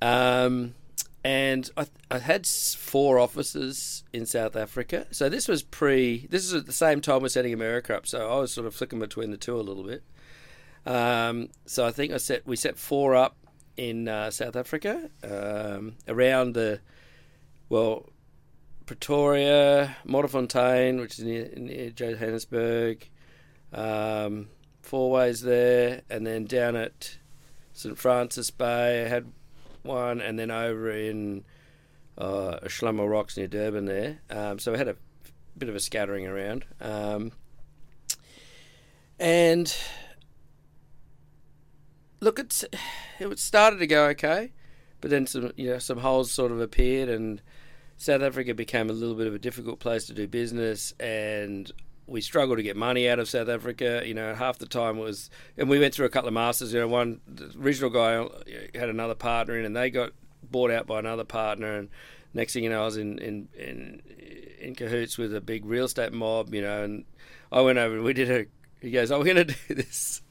Um, 0.02 0.76
and 1.24 1.70
I, 1.76 1.88
I 2.10 2.20
had 2.20 2.48
four 2.48 3.20
offices 3.20 4.04
in 4.14 4.26
South 4.26 4.56
Africa. 4.56 5.08
So 5.12 5.28
this 5.28 5.48
was 5.48 5.64
pre. 5.64 6.28
This 6.30 6.46
is 6.46 6.54
at 6.54 6.66
the 6.66 6.72
same 6.72 7.02
time 7.02 7.22
we're 7.22 7.30
setting 7.30 7.54
America 7.54 7.96
up. 7.96 8.08
So 8.08 8.30
I 8.30 8.40
was 8.40 8.54
sort 8.54 8.68
of 8.68 8.76
flicking 8.76 9.00
between 9.00 9.32
the 9.32 9.38
two 9.38 9.56
a 9.56 9.62
little 9.62 9.84
bit. 9.84 10.04
Um, 10.86 11.50
so 11.66 11.86
I 11.86 11.92
think 11.92 12.14
I 12.14 12.18
set 12.18 12.46
we 12.48 12.56
set 12.56 12.78
four 12.78 13.16
up 13.16 13.36
in 13.78 14.08
uh, 14.08 14.32
South 14.32 14.56
Africa 14.56 15.10
um, 15.24 15.96
around 16.08 16.54
the 16.54 16.80
well 17.70 18.10
Pretoria, 18.86 19.96
Modderfontein, 20.06 21.00
which 21.00 21.20
is 21.20 21.26
near, 21.26 21.50
near 21.56 21.92
Johannesburg. 21.92 23.08
Um, 23.72 24.48
Fourways 24.82 25.42
there, 25.44 26.02
and 26.10 26.26
then 26.26 26.46
down 26.46 26.76
at 26.76 27.18
St 27.74 27.98
Francis 27.98 28.50
Bay, 28.50 29.06
I 29.06 29.08
had 29.08 29.32
one, 29.84 30.22
and 30.22 30.40
then 30.40 30.50
over 30.50 30.90
in 30.90 31.44
uh, 32.18 32.58
Rocks 32.82 33.38
near 33.38 33.48
Durban 33.48 33.86
there. 33.86 34.20
Um, 34.30 34.58
so 34.58 34.72
we 34.72 34.78
had 34.78 34.88
a 34.88 34.96
bit 35.58 35.70
of 35.70 35.76
a 35.76 35.80
scattering 35.80 36.26
around. 36.26 36.66
Um, 36.82 37.32
and 39.20 39.76
look, 42.20 42.40
it's 42.40 42.66
it 43.20 43.40
started 43.40 43.78
to 43.80 43.88
go 43.88 44.06
okay, 44.08 44.52
but 45.02 45.12
then 45.12 45.28
some 45.28 45.52
you 45.56 45.70
know 45.70 45.80
some 45.80 46.00
holes 46.00 46.32
sort 46.32 46.52
of 46.52 46.60
appeared, 46.60 47.10
and 47.10 47.42
South 47.98 48.22
Africa 48.22 48.54
became 48.54 48.90
a 48.90 48.94
little 48.94 49.16
bit 49.16 49.28
of 49.28 49.34
a 49.34 49.40
difficult 49.40 49.80
place 49.80 50.06
to 50.06 50.14
do 50.14 50.28
business, 50.28 50.94
and 51.00 51.72
we 52.08 52.22
struggled 52.22 52.58
to 52.58 52.64
get 52.64 52.76
money 52.76 53.08
out 53.08 53.20
of 53.20 53.30
South 53.30 53.50
Africa. 53.50 54.04
You 54.06 54.14
know, 54.14 54.34
half 54.34 54.58
the 54.58 54.68
time 54.68 54.98
was, 54.98 55.30
and 55.58 55.70
we 55.70 55.80
went 55.80 55.94
through 55.94 56.06
a 56.06 56.10
couple 56.10 56.28
of 56.28 56.34
masters. 56.34 56.74
You 56.74 56.80
know, 56.80 56.88
one 56.88 57.22
original 57.60 57.90
guy 57.90 58.16
uh, 58.16 58.30
had 58.74 58.90
another 58.90 59.16
partner 59.16 59.58
in, 59.58 59.66
and 59.66 59.76
they 59.76 59.90
got 59.90 60.12
bought 60.44 60.72
out 60.72 60.88
by 60.88 61.00
another 61.00 61.24
partner, 61.24 61.76
and 61.76 61.90
next 62.34 62.54
thing 62.54 62.64
you 62.64 62.70
know, 62.70 62.82
I 62.82 62.86
was 62.86 62.98
in 62.98 63.20
in 63.20 63.50
in, 63.58 64.02
in 64.60 64.76
cahoots 64.76 65.18
with 65.18 65.36
a 65.36 65.42
big 65.42 65.66
real 65.66 65.86
estate 65.86 66.14
mob. 66.14 66.54
You 66.54 66.62
know, 66.62 66.84
and 66.84 67.06
I 67.52 67.62
went 67.62 67.78
over 67.78 67.96
and 67.96 68.04
we 68.04 68.14
did 68.14 68.32
a. 68.32 68.46
He 68.82 68.92
goes, 68.92 69.12
"Oh, 69.12 69.20
we're 69.20 69.34
going 69.34 69.48
to 69.48 69.56
do 69.68 69.76
this. 69.76 70.22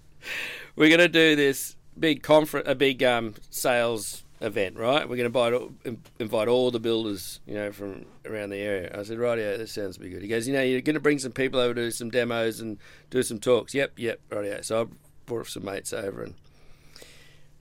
We're 0.75 0.89
going 0.89 1.01
to 1.01 1.09
do 1.09 1.37
this 1.37 1.77
big 2.01 2.23
conference, 2.23 2.69
a 2.69 2.75
big 2.75 3.03
um, 3.03 3.35
sales." 3.51 4.25
event, 4.41 4.77
right? 4.77 5.09
We're 5.09 5.17
going 5.17 5.31
to 5.31 5.39
invite 5.39 5.53
all, 5.53 5.73
invite 6.19 6.49
all 6.49 6.71
the 6.71 6.81
builders, 6.81 7.41
you 7.47 7.55
know, 7.55 7.73
from 7.73 8.07
around 8.25 8.51
the 8.51 8.59
area. 8.59 8.97
I 8.97 9.03
said, 9.03 9.19
right, 9.19 9.39
yeah, 9.39 9.57
that 9.57 9.69
sounds 9.69 9.97
pretty 9.99 10.13
good. 10.13 10.23
He 10.23 10.29
goes, 10.29 10.47
you 10.47 10.55
know, 10.55 10.63
you're 10.63 10.81
going 10.81 10.95
to 10.95 11.01
bring 11.01 11.19
some 11.19 11.33
people 11.33 11.61
over 11.61 11.75
to 11.75 11.83
do 11.83 11.91
some 11.91 12.11
demos 12.11 12.61
and 12.61 12.79
do 13.11 13.23
some 13.23 13.39
talks. 13.39 13.75
Yep, 13.75 13.95
yep, 13.97 14.21
right, 14.31 14.45
yeah. 14.45 14.61
So 14.63 14.83
I 14.83 14.87
brought 15.27 15.49
some 15.49 15.65
mates 15.65 15.93
over 15.93 16.23
and, 16.23 16.35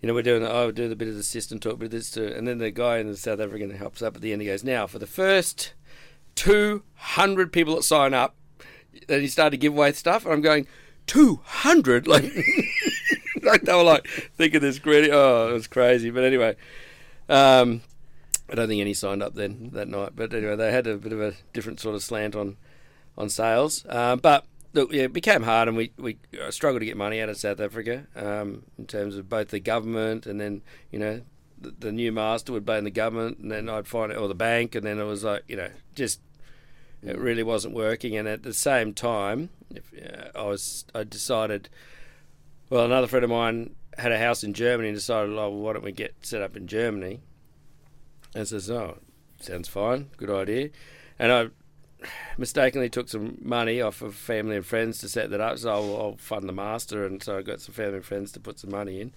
you 0.02 0.08
know, 0.08 0.14
we're 0.14 0.22
doing, 0.22 0.46
I 0.46 0.66
would 0.66 0.76
do 0.76 0.88
the 0.88 0.96
bit 0.96 1.08
of 1.08 1.16
the 1.16 1.24
system 1.24 1.60
talk, 1.60 1.82
of 1.82 1.90
this 1.90 2.12
too. 2.12 2.28
And 2.28 2.48
then 2.48 2.60
the 2.60 2.72
guy 2.72 3.00
in 3.00 3.08
the 3.08 3.18
South 3.18 3.40
African 3.40 3.72
helps 3.72 4.02
up 4.02 4.16
at 4.16 4.22
the 4.22 4.32
end. 4.32 4.42
He 4.42 4.48
goes, 4.48 4.64
now, 4.64 4.86
for 4.86 5.00
the 5.00 5.08
first 5.08 5.74
200 6.36 7.52
people 7.52 7.76
that 7.76 7.84
sign 7.84 8.14
up, 8.14 8.36
then 9.08 9.22
he 9.22 9.28
started 9.28 9.52
to 9.52 9.58
give 9.58 9.74
away 9.74 9.92
stuff. 9.94 10.26
And 10.26 10.34
I'm 10.34 10.42
going, 10.42 10.68
200? 11.08 12.08
Like, 12.08 12.32
like 13.48 13.62
they 13.64 13.74
were 13.74 13.84
like 13.84 14.08
thinking 14.36 14.62
this 14.62 14.80
greedy. 14.80 15.12
Oh, 15.12 15.50
it 15.50 15.54
was 15.54 15.68
crazy. 15.68 16.10
But 16.10 16.24
anyway, 16.24 16.56
um, 17.30 17.82
I 18.50 18.56
don't 18.56 18.68
think 18.68 18.82
any 18.82 18.94
signed 18.94 19.24
up 19.24 19.36
then 19.36 19.70
that 19.74 19.88
night. 19.88 20.12
But 20.16 20.34
anyway, 20.34 20.56
they 20.56 20.72
had 20.72 20.88
a 20.88 20.98
bit 20.98 21.14
of 21.14 21.22
a 21.22 21.34
different 21.54 21.80
sort 21.80 21.96
of 21.96 22.04
slant 22.04 22.36
on 22.36 22.58
on 23.18 23.30
sales. 23.30 23.86
Um, 23.90 24.20
but 24.20 24.46
look, 24.74 24.94
yeah, 24.94 25.04
it 25.04 25.14
became 25.14 25.44
hard, 25.44 25.68
and 25.68 25.78
we 25.78 25.92
we 25.98 26.18
uh, 26.42 26.52
struggled 26.52 26.82
to 26.82 26.86
get 26.86 26.98
money 26.98 27.22
out 27.22 27.30
of 27.30 27.38
South 27.38 27.60
Africa 27.60 28.08
um, 28.16 28.64
in 28.78 28.86
terms 28.86 29.16
of 29.16 29.30
both 29.30 29.50
the 29.50 29.60
government 29.60 30.26
and 30.26 30.40
then 30.40 30.62
you 30.92 31.00
know. 31.00 31.22
The, 31.60 31.74
the 31.80 31.92
new 31.92 32.12
master 32.12 32.54
would 32.54 32.68
blame 32.68 32.84
the 32.84 32.92
government, 32.92 33.40
and 33.40 33.52
then 33.52 33.68
I'd 33.68 33.88
find 33.88 34.12
it, 34.12 34.16
or 34.20 34.28
the 34.28 34.36
bank, 34.36 34.76
and 34.76 34.86
then 34.86 35.00
it 35.00 35.06
was 35.06 35.24
like, 35.24 35.42
you 35.48 35.56
know, 35.56 35.72
just 35.96 36.20
it 37.02 37.18
really 37.18 37.42
wasn't 37.42 37.74
working. 37.74 38.16
And 38.16 38.28
at 38.28 38.44
the 38.44 38.54
same 38.54 38.94
time, 38.94 39.50
if, 39.74 39.92
uh, 39.94 40.38
I 40.38 40.44
was, 40.44 40.86
I 40.94 41.04
decided 41.04 41.70
well, 42.70 42.86
another 42.86 43.08
friend 43.08 43.24
of 43.24 43.30
mine 43.30 43.76
had 43.98 44.12
a 44.12 44.20
house 44.20 44.44
in 44.44 44.54
Germany 44.54 44.90
and 44.90 44.98
decided, 44.98 45.32
oh, 45.32 45.36
well, 45.36 45.52
why 45.52 45.74
don't 45.74 45.84
we 45.84 45.92
get 45.92 46.16
set 46.22 46.42
up 46.42 46.56
in 46.56 46.68
Germany? 46.68 47.22
And 48.36 48.48
says, 48.48 48.70
oh, 48.70 49.00
sounds 49.40 49.68
fine, 49.68 50.10
good 50.18 50.30
idea. 50.30 50.70
And 51.18 51.32
I 51.32 51.48
mistakenly 52.38 52.90
took 52.90 53.10
some 53.10 53.38
money 53.42 53.82
off 53.82 54.02
of 54.02 54.16
family 54.16 54.56
and 54.56 54.66
friends 54.66 55.00
to 55.00 55.10
set 55.10 55.30
that 55.32 55.42
up, 55.42 55.58
so 55.58 55.72
I'll, 55.72 55.98
I'll 55.98 56.18
fund 56.18 56.48
the 56.48 56.54
master, 56.54 57.06
and 57.06 57.22
so 57.22 57.38
I 57.38 57.42
got 57.42 57.62
some 57.62 57.74
family 57.74 57.96
and 57.96 58.06
friends 58.06 58.32
to 58.34 58.40
put 58.40 58.60
some 58.60 58.72
money 58.72 59.02
in. 59.02 59.14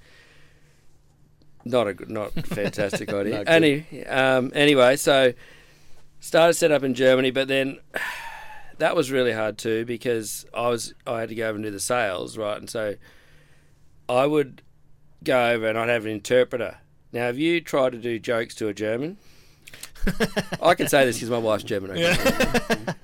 Not 1.64 1.88
a 1.88 2.12
not 2.12 2.32
fantastic 2.32 3.12
idea. 3.12 3.44
No. 3.44 3.44
Any, 3.46 4.06
um, 4.06 4.50
anyway, 4.54 4.96
so 4.96 5.34
started 6.20 6.54
set 6.54 6.72
up 6.72 6.82
in 6.82 6.94
Germany, 6.94 7.30
but 7.30 7.48
then 7.48 7.80
that 8.78 8.96
was 8.96 9.10
really 9.10 9.32
hard 9.32 9.58
too 9.58 9.84
because 9.84 10.46
I 10.54 10.68
was 10.68 10.94
I 11.06 11.20
had 11.20 11.28
to 11.28 11.34
go 11.34 11.48
over 11.48 11.56
and 11.56 11.64
do 11.64 11.70
the 11.70 11.80
sales, 11.80 12.38
right? 12.38 12.56
And 12.56 12.70
so 12.70 12.94
I 14.10 14.26
would 14.26 14.62
go 15.22 15.50
over 15.50 15.68
and 15.68 15.78
I'd 15.78 15.88
have 15.88 16.04
an 16.04 16.10
interpreter. 16.10 16.78
Now, 17.12 17.20
have 17.20 17.38
you 17.38 17.60
tried 17.60 17.92
to 17.92 17.98
do 17.98 18.18
jokes 18.18 18.54
to 18.56 18.68
a 18.68 18.74
German? 18.74 19.18
I 20.62 20.74
can 20.74 20.88
say 20.88 21.04
this 21.04 21.16
because 21.16 21.30
my 21.30 21.38
wife's 21.38 21.64
German. 21.64 21.92
Okay? 21.92 22.94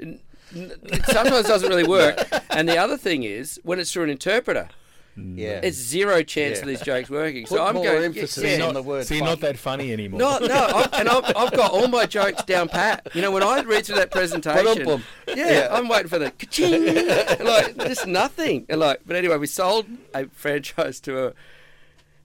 N- 0.00 0.20
it 0.52 1.04
sometimes 1.06 1.46
doesn't 1.46 1.68
really 1.68 1.86
work. 1.86 2.18
And 2.50 2.68
the 2.68 2.78
other 2.78 2.96
thing 2.96 3.24
is, 3.24 3.60
when 3.64 3.78
it's 3.78 3.92
through 3.92 4.04
an 4.04 4.10
interpreter, 4.10 4.68
Yeah. 5.16 5.60
it's 5.62 5.76
zero 5.76 6.22
chance 6.22 6.56
Yeah. 6.56 6.62
of 6.62 6.68
these 6.68 6.80
jokes 6.80 7.08
working. 7.08 7.44
Put 7.46 7.56
so 7.58 7.64
I'm 7.64 7.74
more 7.76 7.84
going. 7.84 8.04
emphasis 8.04 8.58
yeah, 8.58 8.66
on 8.66 8.74
the 8.74 8.82
word. 8.82 9.06
So 9.06 9.14
you're 9.14 9.24
not 9.24 9.40
that 9.40 9.56
funny 9.58 9.92
anymore. 9.92 10.18
no, 10.18 10.38
no, 10.38 10.54
I, 10.54 10.88
and 10.98 11.08
I've, 11.08 11.24
I've 11.36 11.52
got 11.52 11.70
all 11.70 11.86
my 11.88 12.04
jokes 12.06 12.42
down 12.44 12.68
pat. 12.68 13.06
You 13.14 13.22
know, 13.22 13.30
when 13.30 13.42
I 13.44 13.60
read 13.62 13.86
through 13.86 13.96
that 13.96 14.10
presentation, 14.10 14.64
Ba-dum-bum. 14.64 15.04
yeah, 15.28 15.50
Yeah. 15.50 15.68
I'm 15.70 15.86
waiting 15.88 16.08
for 16.08 16.18
the 16.18 16.30
ka-ching, 16.32 16.84
like 17.44 17.76
just 17.86 18.06
nothing. 18.06 18.66
And 18.68 18.80
like, 18.80 19.02
but 19.06 19.14
anyway, 19.16 19.36
we 19.36 19.46
sold 19.46 19.86
a 20.14 20.26
franchise 20.28 20.98
to 21.00 21.26
a 21.28 21.32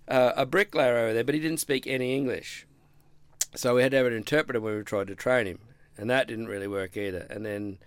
uh, 0.07 0.33
a 0.37 0.45
bricklayer 0.47 0.97
over 0.97 1.13
there, 1.13 1.23
but 1.23 1.35
he 1.35 1.39
didn't 1.41 1.59
speak 1.59 1.85
any 1.85 2.15
English, 2.15 2.65
so 3.55 3.75
we 3.75 3.83
had 3.83 3.91
to 3.91 3.97
have 3.97 4.07
an 4.07 4.13
interpreter 4.13 4.59
when 4.59 4.75
we 4.75 4.81
tried 4.83 5.05
to 5.07 5.15
train 5.15 5.45
him, 5.45 5.59
and 5.97 6.09
that 6.09 6.27
didn't 6.27 6.47
really 6.47 6.67
work 6.67 6.97
either. 6.97 7.27
And 7.29 7.45
then. 7.45 7.77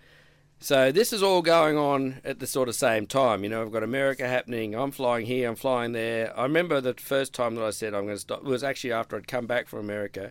So 0.62 0.92
this 0.92 1.12
is 1.12 1.24
all 1.24 1.42
going 1.42 1.76
on 1.76 2.20
at 2.24 2.38
the 2.38 2.46
sort 2.46 2.68
of 2.68 2.76
same 2.76 3.08
time. 3.08 3.42
You 3.42 3.50
know, 3.50 3.62
I've 3.62 3.72
got 3.72 3.82
America 3.82 4.28
happening. 4.28 4.76
I'm 4.76 4.92
flying 4.92 5.26
here. 5.26 5.48
I'm 5.48 5.56
flying 5.56 5.90
there. 5.90 6.32
I 6.38 6.44
remember 6.44 6.80
the 6.80 6.94
first 6.94 7.34
time 7.34 7.56
that 7.56 7.64
I 7.64 7.70
said 7.70 7.94
I'm 7.94 8.04
going 8.04 8.14
to 8.14 8.20
stop. 8.20 8.44
Was 8.44 8.62
actually 8.62 8.92
after 8.92 9.16
I'd 9.16 9.26
come 9.26 9.48
back 9.48 9.66
from 9.66 9.80
America, 9.80 10.30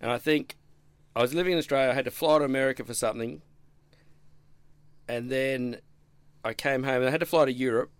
and 0.00 0.10
I 0.10 0.16
think 0.16 0.56
I 1.14 1.20
was 1.20 1.34
living 1.34 1.52
in 1.52 1.58
Australia. 1.58 1.90
I 1.90 1.92
had 1.92 2.06
to 2.06 2.10
fly 2.10 2.38
to 2.38 2.44
America 2.46 2.82
for 2.82 2.94
something, 2.94 3.42
and 5.06 5.30
then 5.30 5.82
I 6.42 6.54
came 6.54 6.84
home. 6.84 7.06
I 7.06 7.10
had 7.10 7.20
to 7.20 7.26
fly 7.26 7.44
to 7.44 7.52
Europe. 7.52 7.90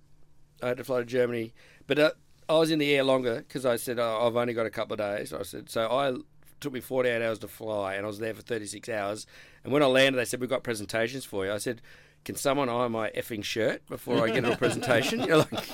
I 0.62 0.68
had 0.68 0.78
to 0.78 0.84
fly 0.84 1.00
to 1.00 1.04
Germany, 1.04 1.52
but 1.86 1.98
uh, 1.98 2.10
I 2.48 2.54
was 2.54 2.70
in 2.70 2.78
the 2.78 2.94
air 2.94 3.04
longer 3.04 3.44
because 3.46 3.66
I 3.66 3.76
said 3.76 3.98
oh, 3.98 4.26
I've 4.26 4.36
only 4.36 4.54
got 4.54 4.64
a 4.64 4.70
couple 4.70 4.94
of 4.94 5.00
days. 5.00 5.34
I 5.34 5.42
said 5.42 5.68
so. 5.68 5.86
I 5.90 6.14
took 6.60 6.72
me 6.72 6.80
48 6.80 7.22
hours 7.22 7.38
to 7.40 7.48
fly, 7.48 7.94
and 7.94 8.04
I 8.04 8.08
was 8.08 8.20
there 8.20 8.32
for 8.32 8.40
36 8.40 8.88
hours. 8.88 9.26
And 9.68 9.72
when 9.74 9.82
I 9.82 9.86
landed, 9.86 10.18
they 10.18 10.24
said 10.24 10.40
we've 10.40 10.48
got 10.48 10.62
presentations 10.62 11.26
for 11.26 11.44
you. 11.44 11.52
I 11.52 11.58
said. 11.58 11.82
Can 12.24 12.34
someone 12.34 12.68
iron 12.68 12.92
my 12.92 13.10
effing 13.10 13.44
shirt 13.44 13.86
before 13.86 14.22
I 14.26 14.30
get 14.30 14.44
a 14.44 14.56
presentation? 14.56 15.20
You 15.24 15.26
know, 15.28 15.38
like, 15.52 15.64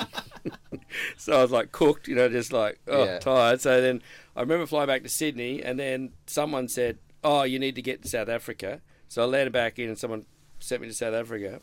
so 1.16 1.38
I 1.38 1.42
was 1.42 1.50
like 1.50 1.72
cooked, 1.72 2.06
you 2.06 2.14
know, 2.14 2.28
just 2.28 2.52
like 2.52 2.78
oh 2.86 3.04
Yeah. 3.04 3.18
tired. 3.18 3.60
So 3.62 3.80
then 3.80 4.02
I 4.36 4.40
remember 4.40 4.66
flying 4.66 4.86
back 4.86 5.02
to 5.04 5.08
Sydney, 5.08 5.62
and 5.62 5.78
then 5.80 6.10
someone 6.26 6.68
said, 6.68 6.98
"Oh, 7.24 7.44
you 7.44 7.58
need 7.58 7.74
to 7.76 7.82
get 7.82 8.02
to 8.02 8.08
South 8.08 8.28
Africa." 8.28 8.82
So 9.08 9.22
I 9.22 9.24
landed 9.24 9.52
back 9.52 9.78
in, 9.78 9.88
and 9.88 9.98
someone 9.98 10.26
sent 10.60 10.82
me 10.82 10.88
to 10.88 10.94
South 10.94 11.14
Africa. 11.14 11.60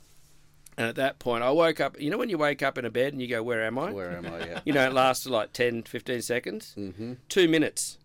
And 0.78 0.88
at 0.88 0.96
that 0.96 1.20
point, 1.20 1.44
I 1.44 1.52
woke 1.52 1.80
up. 1.80 2.00
You 2.02 2.10
know 2.10 2.18
when 2.18 2.30
you 2.30 2.40
wake 2.40 2.64
up 2.64 2.78
in 2.78 2.84
a 2.84 2.90
bed 2.90 3.14
and 3.14 3.22
you 3.22 3.28
go, 3.28 3.44
"Where 3.44 3.64
am 3.64 3.78
I?" 3.78 3.92
Where 3.92 4.12
am 4.18 4.26
I? 4.26 4.40
Yeah. 4.40 4.60
You 4.66 4.74
know, 4.74 4.86
it 4.88 4.94
lasted 4.94 5.32
like 5.32 5.54
10, 5.54 5.84
15 5.84 6.22
seconds, 6.24 6.74
mm-hmm. 6.78 7.14
two 7.30 7.48
minutes, 7.48 8.00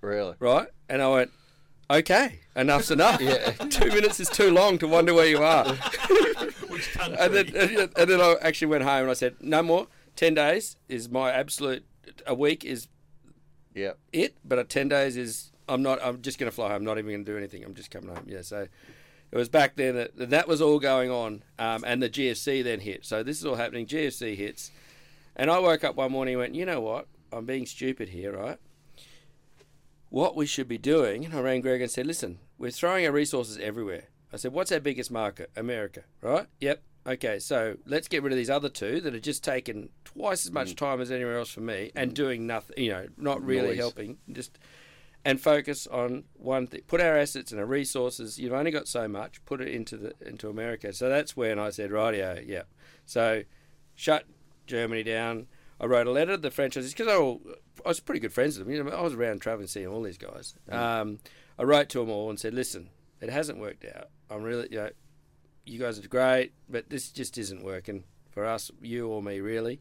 Really? 0.00 0.34
right? 0.40 0.68
And 0.88 1.02
I 1.02 1.08
went, 1.08 1.30
"Okay, 1.90 2.40
enough's 2.56 2.90
enough. 2.90 3.20
Yeah. 3.20 3.50
two 3.70 3.88
minutes 3.88 4.20
is 4.20 4.28
too 4.28 4.50
long 4.50 4.78
to 4.78 4.88
wonder 4.88 5.14
where 5.14 5.26
you 5.26 5.38
are." 5.42 5.66
and 7.00 7.34
then 7.34 7.46
and 7.96 8.10
then 8.10 8.20
I 8.20 8.36
actually 8.42 8.68
went 8.68 8.84
home 8.84 9.02
and 9.02 9.10
I 9.10 9.14
said, 9.14 9.36
"No 9.40 9.62
more. 9.62 9.86
Ten 10.16 10.34
days 10.34 10.76
is 10.88 11.08
my 11.10 11.30
absolute. 11.32 11.84
A 12.26 12.34
week 12.34 12.64
is 12.64 12.88
Yeah. 13.74 13.92
it, 14.12 14.36
but 14.44 14.58
at 14.58 14.68
ten 14.68 14.88
days 14.88 15.16
is 15.16 15.50
I'm 15.68 15.82
not. 15.82 15.98
I'm 16.04 16.22
just 16.22 16.38
going 16.38 16.50
to 16.50 16.54
fly 16.54 16.68
home. 16.68 16.76
I'm 16.76 16.84
not 16.84 16.98
even 16.98 17.10
going 17.10 17.24
to 17.24 17.32
do 17.32 17.36
anything. 17.38 17.64
I'm 17.64 17.74
just 17.74 17.90
coming 17.90 18.14
home. 18.14 18.24
Yeah. 18.28 18.42
So 18.42 18.66
it 19.32 19.36
was 19.36 19.48
back 19.48 19.76
then 19.76 19.96
that 19.96 20.30
that 20.30 20.46
was 20.46 20.60
all 20.62 20.78
going 20.78 21.10
on, 21.10 21.42
um, 21.58 21.82
and 21.86 22.02
the 22.02 22.08
GFC 22.10 22.62
then 22.62 22.80
hit. 22.80 23.04
So 23.04 23.22
this 23.22 23.38
is 23.38 23.46
all 23.46 23.56
happening. 23.56 23.86
GFC 23.86 24.36
hits, 24.36 24.70
and 25.34 25.50
I 25.50 25.58
woke 25.58 25.82
up 25.84 25.96
one 25.96 26.12
morning 26.12 26.34
and 26.34 26.40
went, 26.40 26.54
you 26.54 26.64
know 26.66 26.80
what? 26.80 27.06
I'm 27.32 27.46
being 27.46 27.66
stupid 27.66 28.10
here, 28.10 28.36
right? 28.36 28.58
What 30.14 30.36
we 30.36 30.46
should 30.46 30.68
be 30.68 30.78
doing, 30.78 31.24
and 31.24 31.34
I 31.34 31.40
rang 31.40 31.60
Greg 31.60 31.80
and 31.80 31.90
said, 31.90 32.06
listen, 32.06 32.38
we're 32.56 32.70
throwing 32.70 33.04
our 33.04 33.10
resources 33.10 33.58
everywhere. 33.58 34.04
I 34.32 34.36
said, 34.36 34.52
what's 34.52 34.70
our 34.70 34.78
biggest 34.78 35.10
market? 35.10 35.50
America, 35.56 36.04
right? 36.20 36.46
Yep. 36.60 36.84
Okay, 37.04 37.40
so 37.40 37.78
let's 37.84 38.06
get 38.06 38.22
rid 38.22 38.32
of 38.32 38.36
these 38.36 38.48
other 38.48 38.68
two 38.68 39.00
that 39.00 39.12
are 39.12 39.18
just 39.18 39.42
taking 39.42 39.88
twice 40.04 40.46
as 40.46 40.52
much 40.52 40.68
hmm. 40.68 40.74
time 40.76 41.00
as 41.00 41.10
anywhere 41.10 41.38
else 41.38 41.50
for 41.50 41.62
me 41.62 41.90
and 41.96 42.12
hmm. 42.12 42.14
doing 42.14 42.46
nothing, 42.46 42.76
you 42.78 42.92
know, 42.92 43.08
not 43.16 43.44
really 43.44 43.70
Noise. 43.70 43.78
helping. 43.78 44.18
Just 44.30 44.56
and 45.24 45.40
focus 45.40 45.88
on 45.88 46.22
one 46.34 46.68
thing. 46.68 46.82
Put 46.86 47.00
our 47.00 47.18
assets 47.18 47.50
and 47.50 47.60
our 47.60 47.66
resources. 47.66 48.38
You've 48.38 48.52
only 48.52 48.70
got 48.70 48.86
so 48.86 49.08
much. 49.08 49.44
Put 49.44 49.60
it 49.60 49.66
into 49.66 49.96
the 49.96 50.12
into 50.24 50.48
America. 50.48 50.92
So 50.92 51.08
that's 51.08 51.36
when 51.36 51.58
I 51.58 51.70
said, 51.70 51.90
rightio, 51.90 52.40
yeah. 52.46 52.62
So 53.04 53.42
shut 53.96 54.26
Germany 54.68 55.02
down. 55.02 55.48
I 55.80 55.86
wrote 55.86 56.06
a 56.06 56.10
letter 56.12 56.32
to 56.32 56.38
the 56.38 56.50
franchisees 56.50 56.96
because 56.96 57.08
I, 57.08 57.16
I 57.84 57.88
was 57.88 58.00
pretty 58.00 58.20
good 58.20 58.32
friends 58.32 58.58
with 58.58 58.66
them. 58.66 58.74
You 58.74 58.84
know, 58.84 58.90
I 58.90 59.02
was 59.02 59.14
around 59.14 59.40
traveling, 59.40 59.66
seeing 59.66 59.86
all 59.86 60.02
these 60.02 60.18
guys. 60.18 60.54
Um, 61.00 61.18
I 61.58 61.64
wrote 61.64 61.88
to 61.90 61.98
them 62.00 62.10
all 62.10 62.30
and 62.30 62.38
said, 62.38 62.54
listen, 62.54 62.90
it 63.20 63.30
hasn't 63.30 63.58
worked 63.58 63.84
out. 63.84 64.08
I'm 64.30 64.42
really, 64.42 64.68
you 64.70 64.78
know, 64.78 64.90
you 65.66 65.78
guys 65.78 65.98
are 65.98 66.08
great, 66.08 66.52
but 66.68 66.90
this 66.90 67.10
just 67.10 67.38
isn't 67.38 67.64
working 67.64 68.04
for 68.30 68.44
us, 68.44 68.70
you 68.80 69.08
or 69.08 69.22
me, 69.22 69.40
really. 69.40 69.80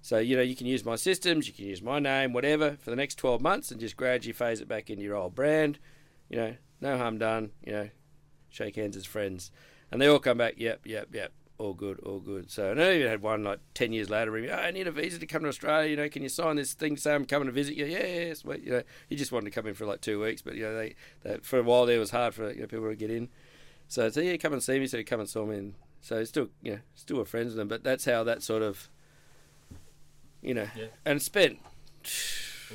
So, 0.00 0.18
you 0.18 0.36
know, 0.36 0.42
you 0.42 0.54
can 0.54 0.66
use 0.66 0.84
my 0.84 0.96
systems, 0.96 1.46
you 1.46 1.54
can 1.54 1.64
use 1.64 1.80
my 1.80 1.98
name, 1.98 2.32
whatever, 2.32 2.76
for 2.78 2.90
the 2.90 2.96
next 2.96 3.14
12 3.16 3.40
months 3.40 3.70
and 3.70 3.80
just 3.80 3.96
gradually 3.96 4.32
phase 4.32 4.60
it 4.60 4.68
back 4.68 4.90
into 4.90 5.02
your 5.02 5.16
old 5.16 5.34
brand. 5.34 5.78
You 6.28 6.36
know, 6.36 6.56
no 6.80 6.98
harm 6.98 7.18
done, 7.18 7.52
you 7.64 7.72
know, 7.72 7.88
shake 8.50 8.76
hands 8.76 8.96
as 8.96 9.06
friends. 9.06 9.50
And 9.90 10.00
they 10.00 10.06
all 10.06 10.18
come 10.18 10.38
back, 10.38 10.54
yep, 10.58 10.80
yep, 10.84 11.08
yep, 11.12 11.32
all 11.58 11.72
good, 11.74 12.00
all 12.00 12.18
good. 12.20 12.50
So, 12.50 12.70
and 12.72 12.82
I 12.82 12.94
even 12.96 13.08
had 13.08 13.22
one 13.22 13.44
like 13.44 13.60
10 13.74 13.92
years 13.92 14.10
later, 14.10 14.30
ring 14.30 14.44
me, 14.44 14.50
oh, 14.50 14.56
I 14.56 14.70
need 14.70 14.86
a 14.88 14.90
visa 14.92 15.18
to 15.18 15.26
come 15.26 15.42
to 15.42 15.48
Australia, 15.48 15.88
you 15.90 15.96
know, 15.96 16.08
can 16.08 16.22
you 16.22 16.28
sign 16.28 16.56
this 16.56 16.74
thing, 16.74 16.96
say 16.96 17.14
I'm 17.14 17.24
coming 17.24 17.46
to 17.46 17.52
visit 17.52 17.76
you? 17.76 17.86
Yeah, 17.86 18.06
yeah, 18.06 18.34
sweet. 18.34 18.62
You 18.64 18.70
know, 18.72 18.82
he 19.08 19.16
just 19.16 19.30
wanted 19.32 19.46
to 19.46 19.50
come 19.52 19.66
in 19.68 19.74
for 19.74 19.86
like 19.86 20.00
two 20.00 20.20
weeks, 20.20 20.42
but, 20.42 20.54
you 20.56 20.62
know, 20.64 20.74
they, 20.76 20.94
they 21.22 21.36
for 21.38 21.58
a 21.58 21.62
while 21.62 21.86
there 21.86 21.96
it 21.96 22.00
was 22.00 22.10
hard 22.10 22.34
for 22.34 22.50
you 22.52 22.60
know, 22.62 22.66
people 22.66 22.88
to 22.88 22.96
get 22.96 23.10
in. 23.10 23.28
So, 23.88 24.08
so 24.08 24.20
yeah, 24.20 24.36
come 24.36 24.52
and 24.52 24.62
see 24.62 24.78
me. 24.80 24.86
So 24.86 24.98
he 24.98 25.04
come 25.04 25.20
and 25.20 25.28
saw 25.28 25.44
me, 25.46 25.56
and 25.58 25.74
so 26.00 26.24
still, 26.24 26.48
you 26.62 26.72
know, 26.72 26.78
still 26.94 27.18
were 27.18 27.24
friends 27.24 27.48
with 27.48 27.56
them. 27.56 27.68
But 27.68 27.84
that's 27.84 28.04
how 28.04 28.24
that 28.24 28.42
sort 28.42 28.62
of, 28.62 28.88
you 30.42 30.54
know, 30.54 30.66
Yeah. 30.76 30.86
and 31.04 31.20
spent 31.22 31.58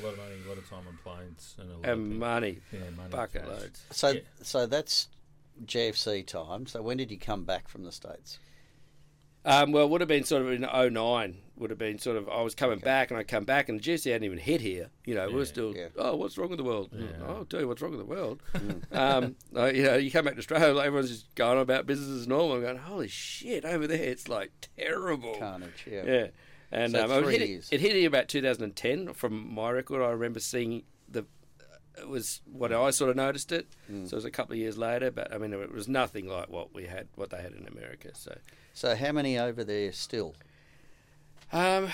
lot 0.04 0.12
of 0.12 0.18
money, 0.18 0.36
a 0.44 0.48
lot 0.48 0.56
of 0.58 0.68
time 0.70 0.84
on 0.88 0.96
planes, 1.04 1.54
and 1.58 1.70
a 1.70 1.74
lot 1.76 1.84
and 1.86 2.18
money, 2.18 2.58
yeah, 2.72 2.78
money. 2.96 3.10
bucket 3.10 3.46
loads. 3.46 3.82
So 3.90 4.10
Yeah. 4.10 4.20
so 4.42 4.66
that's 4.66 5.08
GFC 5.66 6.26
time. 6.26 6.66
So 6.66 6.80
when 6.80 6.96
did 6.96 7.10
you 7.10 7.18
come 7.18 7.44
back 7.44 7.68
from 7.68 7.84
the 7.84 7.92
states? 7.92 8.38
Um, 9.44 9.72
well, 9.72 9.84
it 9.84 9.90
would 9.90 10.00
have 10.00 10.08
been 10.08 10.24
sort 10.24 10.42
of 10.42 10.52
in 10.52 10.62
09, 10.62 11.36
would 11.56 11.70
have 11.70 11.78
been 11.78 11.98
sort 11.98 12.16
of, 12.16 12.28
I 12.28 12.42
was 12.42 12.54
coming 12.54 12.78
back 12.78 13.10
and 13.10 13.18
I 13.18 13.22
come 13.22 13.44
back 13.44 13.68
and 13.68 13.80
the 13.80 13.82
GFC 13.82 14.12
hadn't 14.12 14.24
even 14.24 14.38
hit 14.38 14.60
here. 14.60 14.90
You 15.06 15.14
know, 15.14 15.30
we 15.30 15.40
are 15.40 15.46
still, 15.46 15.74
yeah. 15.74 15.88
oh, 15.96 16.16
what's 16.16 16.36
wrong 16.36 16.50
with 16.50 16.58
the 16.58 16.64
world? 16.64 16.90
Yeah. 16.92 17.06
Oh, 17.26 17.36
I'll 17.36 17.44
tell 17.46 17.60
you 17.60 17.68
what's 17.68 17.80
wrong 17.80 17.92
with 17.92 18.00
the 18.00 18.06
world. 18.06 18.42
um, 18.92 19.36
uh, 19.56 19.66
you 19.66 19.84
know, 19.84 19.96
you 19.96 20.10
come 20.10 20.26
back 20.26 20.34
to 20.34 20.40
Australia, 20.40 20.74
like, 20.74 20.86
everyone's 20.86 21.10
just 21.10 21.34
going 21.34 21.56
on 21.56 21.62
about 21.62 21.86
business 21.86 22.08
as 22.08 22.28
normal. 22.28 22.56
I'm 22.56 22.62
going, 22.62 22.76
holy 22.76 23.08
shit, 23.08 23.64
over 23.64 23.86
there 23.86 24.02
it's 24.02 24.28
like 24.28 24.52
terrible. 24.76 25.34
Carnage. 25.36 25.86
Yeah. 25.90 26.04
Yeah. 26.04 26.26
And 26.72 26.92
So 26.92 27.04
um, 27.04 27.24
it, 27.24 27.40
hit, 27.40 27.48
years. 27.48 27.68
it 27.72 27.80
hit 27.80 27.96
here 27.96 28.08
about 28.08 28.28
2010 28.28 29.14
from 29.14 29.52
my 29.52 29.70
record. 29.70 30.02
I 30.02 30.10
remember 30.10 30.40
seeing 30.40 30.84
the. 31.08 31.24
It 31.98 32.08
was 32.08 32.40
what 32.50 32.72
I 32.72 32.90
sort 32.90 33.10
of 33.10 33.16
noticed 33.16 33.50
it. 33.52 33.68
Mm. 33.90 34.08
So 34.08 34.14
it 34.14 34.18
was 34.18 34.24
a 34.24 34.30
couple 34.30 34.52
of 34.52 34.58
years 34.58 34.78
later, 34.78 35.10
but 35.10 35.34
I 35.34 35.38
mean, 35.38 35.52
it 35.52 35.72
was 35.72 35.88
nothing 35.88 36.28
like 36.28 36.48
what 36.48 36.72
we 36.72 36.86
had, 36.86 37.08
what 37.16 37.30
they 37.30 37.42
had 37.42 37.52
in 37.52 37.66
America. 37.66 38.10
So 38.14 38.38
So 38.72 38.94
how 38.94 39.12
many 39.12 39.38
over 39.38 39.64
there 39.64 39.92
still? 39.92 40.34
um, 41.52 41.88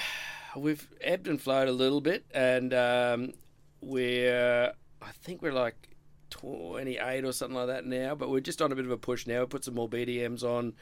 we've 0.56 0.88
ebbed 1.00 1.28
and 1.28 1.40
flowed 1.40 1.68
a 1.68 1.72
little 1.72 2.00
bit, 2.00 2.24
and 2.32 2.72
um, 2.74 3.32
we're 3.80 4.72
I 5.02 5.10
think 5.22 5.42
we're 5.42 5.52
like 5.52 5.90
28 6.30 7.24
or 7.24 7.32
something 7.32 7.56
like 7.56 7.68
that 7.68 7.86
now, 7.86 8.14
but 8.14 8.30
we're 8.30 8.40
just 8.40 8.60
on 8.60 8.72
a 8.72 8.74
bit 8.74 8.84
of 8.84 8.90
a 8.90 8.96
push 8.96 9.26
now. 9.26 9.40
We 9.40 9.46
put 9.46 9.64
some 9.64 9.74
more 9.74 9.88
BDMs 9.88 10.42
on, 10.42 10.74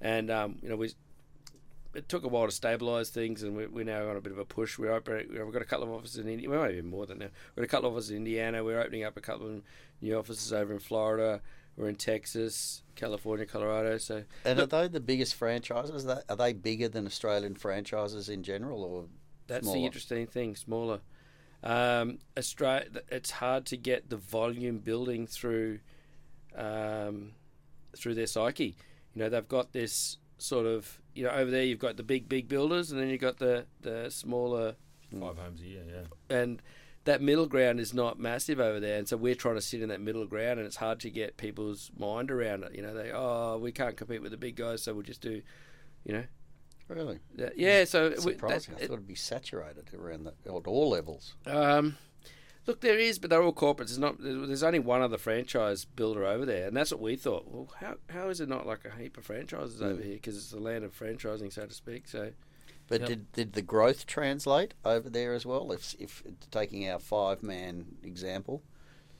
and 0.00 0.30
um, 0.30 0.58
you 0.62 0.68
know 0.68 0.76
we. 0.76 0.92
It 1.94 2.06
took 2.06 2.22
a 2.22 2.28
while 2.28 2.46
to 2.46 2.52
stabilise 2.52 3.08
things, 3.08 3.42
and 3.42 3.56
we, 3.56 3.66
we're 3.66 3.84
now 3.84 4.08
on 4.10 4.16
a 4.16 4.20
bit 4.20 4.30
of 4.30 4.38
a 4.38 4.44
push. 4.44 4.78
We're 4.78 4.94
operate, 4.94 5.30
we've 5.30 5.52
got 5.52 5.62
a 5.62 5.64
couple 5.64 5.84
of 5.84 5.90
offices 5.90 6.18
in 6.18 6.28
India. 6.28 6.48
Well, 6.48 6.62
maybe 6.62 6.82
more 6.82 7.06
than 7.06 7.18
now. 7.18 7.28
We've 7.56 7.62
got 7.62 7.64
a 7.64 7.66
couple 7.68 7.88
of 7.88 7.94
offices 7.94 8.10
in 8.10 8.18
Indiana. 8.18 8.62
We're 8.62 8.78
opening 8.78 9.04
up 9.04 9.16
a 9.16 9.22
couple 9.22 9.46
of 9.46 9.62
new 10.02 10.16
offices 10.16 10.52
over 10.52 10.74
in 10.74 10.80
Florida. 10.80 11.40
We're 11.78 11.88
in 11.88 11.94
Texas, 11.94 12.82
California, 12.96 13.46
Colorado. 13.46 13.96
So 13.98 14.24
And 14.44 14.58
are 14.60 14.66
they 14.66 14.88
the 14.88 15.00
biggest 15.00 15.34
franchises? 15.34 16.04
Are 16.04 16.16
they- 16.16 16.20
Are 16.28 16.36
they 16.36 16.52
bigger 16.52 16.88
than 16.88 17.06
Australian 17.06 17.54
franchises 17.54 18.28
in 18.28 18.42
general, 18.42 18.82
or 18.82 19.06
That's 19.46 19.64
Smaller. 19.64 19.78
the 19.78 19.84
interesting 19.86 20.26
thing. 20.26 20.56
Smaller. 20.56 21.00
Um, 21.62 22.18
Australia. 22.36 22.88
It's 23.08 23.30
hard 23.30 23.64
to 23.66 23.76
get 23.76 24.10
the 24.10 24.16
volume 24.16 24.78
building 24.78 25.26
through 25.26 25.80
um, 26.54 27.32
through 27.96 28.14
their 28.14 28.26
psyche. 28.26 28.76
You 29.14 29.22
know, 29.22 29.28
they've 29.28 29.48
got 29.48 29.72
this 29.72 30.18
sort 30.38 30.66
of 30.66 31.00
you 31.14 31.24
know 31.24 31.30
over 31.30 31.50
there. 31.50 31.62
You've 31.64 31.78
got 31.78 31.96
the 31.96 32.02
big 32.02 32.28
big 32.28 32.48
builders, 32.48 32.90
and 32.90 33.00
then 33.00 33.08
you've 33.08 33.20
got 33.20 33.38
the 33.38 33.66
the 33.80 34.10
smaller 34.10 34.76
Five 35.18 35.38
homes 35.38 35.62
a 35.62 35.64
year, 35.64 35.84
yeah. 35.88 36.36
and 36.36 36.60
that 37.08 37.22
middle 37.22 37.46
ground 37.46 37.80
is 37.80 37.92
not 37.94 38.18
massive 38.18 38.60
over 38.60 38.78
there, 38.80 38.98
and 38.98 39.08
so 39.08 39.16
we're 39.16 39.34
trying 39.34 39.54
to 39.54 39.60
sit 39.62 39.80
in 39.82 39.88
that 39.88 40.00
middle 40.00 40.26
ground, 40.26 40.58
and 40.58 40.66
it's 40.66 40.76
hard 40.76 41.00
to 41.00 41.10
get 41.10 41.36
people's 41.38 41.90
mind 41.98 42.30
around 42.30 42.64
it. 42.64 42.74
You 42.74 42.82
know, 42.82 42.94
they 42.94 43.10
oh 43.12 43.58
we 43.58 43.72
can't 43.72 43.96
compete 43.96 44.22
with 44.22 44.30
the 44.30 44.36
big 44.36 44.56
guys, 44.56 44.82
so 44.82 44.92
we'll 44.94 45.02
just 45.02 45.20
do, 45.22 45.40
you 46.04 46.12
know, 46.12 46.24
really? 46.88 47.18
that, 47.36 47.58
yeah. 47.58 47.84
So 47.84 48.10
we- 48.10 48.32
Surprising. 48.34 48.74
that- 48.74 48.84
I 48.84 48.86
thought 48.86 48.92
it'd 48.94 49.06
be 49.08 49.14
saturated 49.14 49.92
around 49.94 50.24
the, 50.24 50.32
at 50.46 50.66
all 50.66 50.90
levels. 50.90 51.34
Um, 51.46 51.96
look, 52.66 52.80
there 52.82 52.98
is, 52.98 53.18
but 53.18 53.30
they're 53.30 53.42
all 53.42 53.54
corporates. 53.54 53.86
There's 53.88 53.98
not. 53.98 54.16
There's 54.20 54.62
only 54.62 54.78
one 54.78 55.00
other 55.00 55.18
franchise 55.18 55.84
builder 55.86 56.24
over 56.26 56.44
there, 56.44 56.66
and 56.68 56.76
that's 56.76 56.92
what 56.92 57.00
we 57.00 57.16
thought. 57.16 57.46
Well, 57.50 57.72
how 57.80 57.94
how 58.10 58.28
is 58.28 58.40
it 58.40 58.48
not 58.48 58.66
like 58.66 58.84
a 58.84 58.90
heap 59.00 59.16
of 59.16 59.24
franchises 59.24 59.80
over 59.80 60.02
here? 60.02 60.14
Because 60.14 60.36
it's 60.36 60.50
the 60.50 60.60
land 60.60 60.84
of 60.84 60.96
franchising, 60.98 61.52
so 61.52 61.64
to 61.66 61.74
speak. 61.74 62.06
So 62.06 62.32
But 62.88 63.00
Yep. 63.02 63.08
did 63.08 63.32
did 63.32 63.52
the 63.52 63.62
growth 63.62 64.06
translate 64.06 64.74
over 64.84 65.08
there 65.10 65.34
as 65.34 65.44
well? 65.46 65.70
If 65.72 65.94
if 65.98 66.22
taking 66.50 66.88
our 66.88 66.98
five 66.98 67.42
man 67.42 67.96
example 68.02 68.62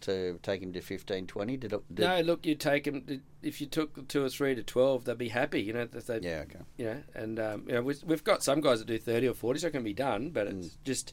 to 0.01 0.39
take 0.45 0.63
him 0.63 0.73
to 0.73 0.81
15, 0.81 1.27
20, 1.27 1.57
did 1.57 1.73
it? 1.73 1.81
Did, 1.93 2.05
no, 2.05 2.21
look, 2.21 2.47
you 2.47 2.55
take 2.55 2.85
them. 2.85 3.21
If 3.43 3.61
you 3.61 3.67
took 3.67 4.07
two 4.07 4.25
or 4.25 4.29
three 4.29 4.55
to 4.55 4.63
twelve, 4.63 5.05
they'd 5.05 5.19
be 5.19 5.29
happy. 5.31 5.61
You 5.61 5.73
know, 5.73 5.87
that 5.87 6.07
they, 6.07 6.21
Yeah. 6.21 6.45
Okay. 6.45 6.61
you 6.77 6.85
know, 6.85 7.03
and 7.15 7.41
um, 7.41 7.65
you 7.67 7.75
know, 7.75 7.83
we, 7.83 7.95
we've 8.07 8.23
got 8.25 8.43
some 8.45 8.61
guys 8.61 8.79
that 8.79 8.87
do 8.87 8.97
thirty 8.99 9.27
or 9.29 9.35
forty, 9.35 9.59
so 9.59 9.67
it 9.67 9.73
can 9.73 9.83
be 9.85 9.93
done. 9.95 10.31
But 10.31 10.47
it's 10.47 10.79
just, 10.85 11.13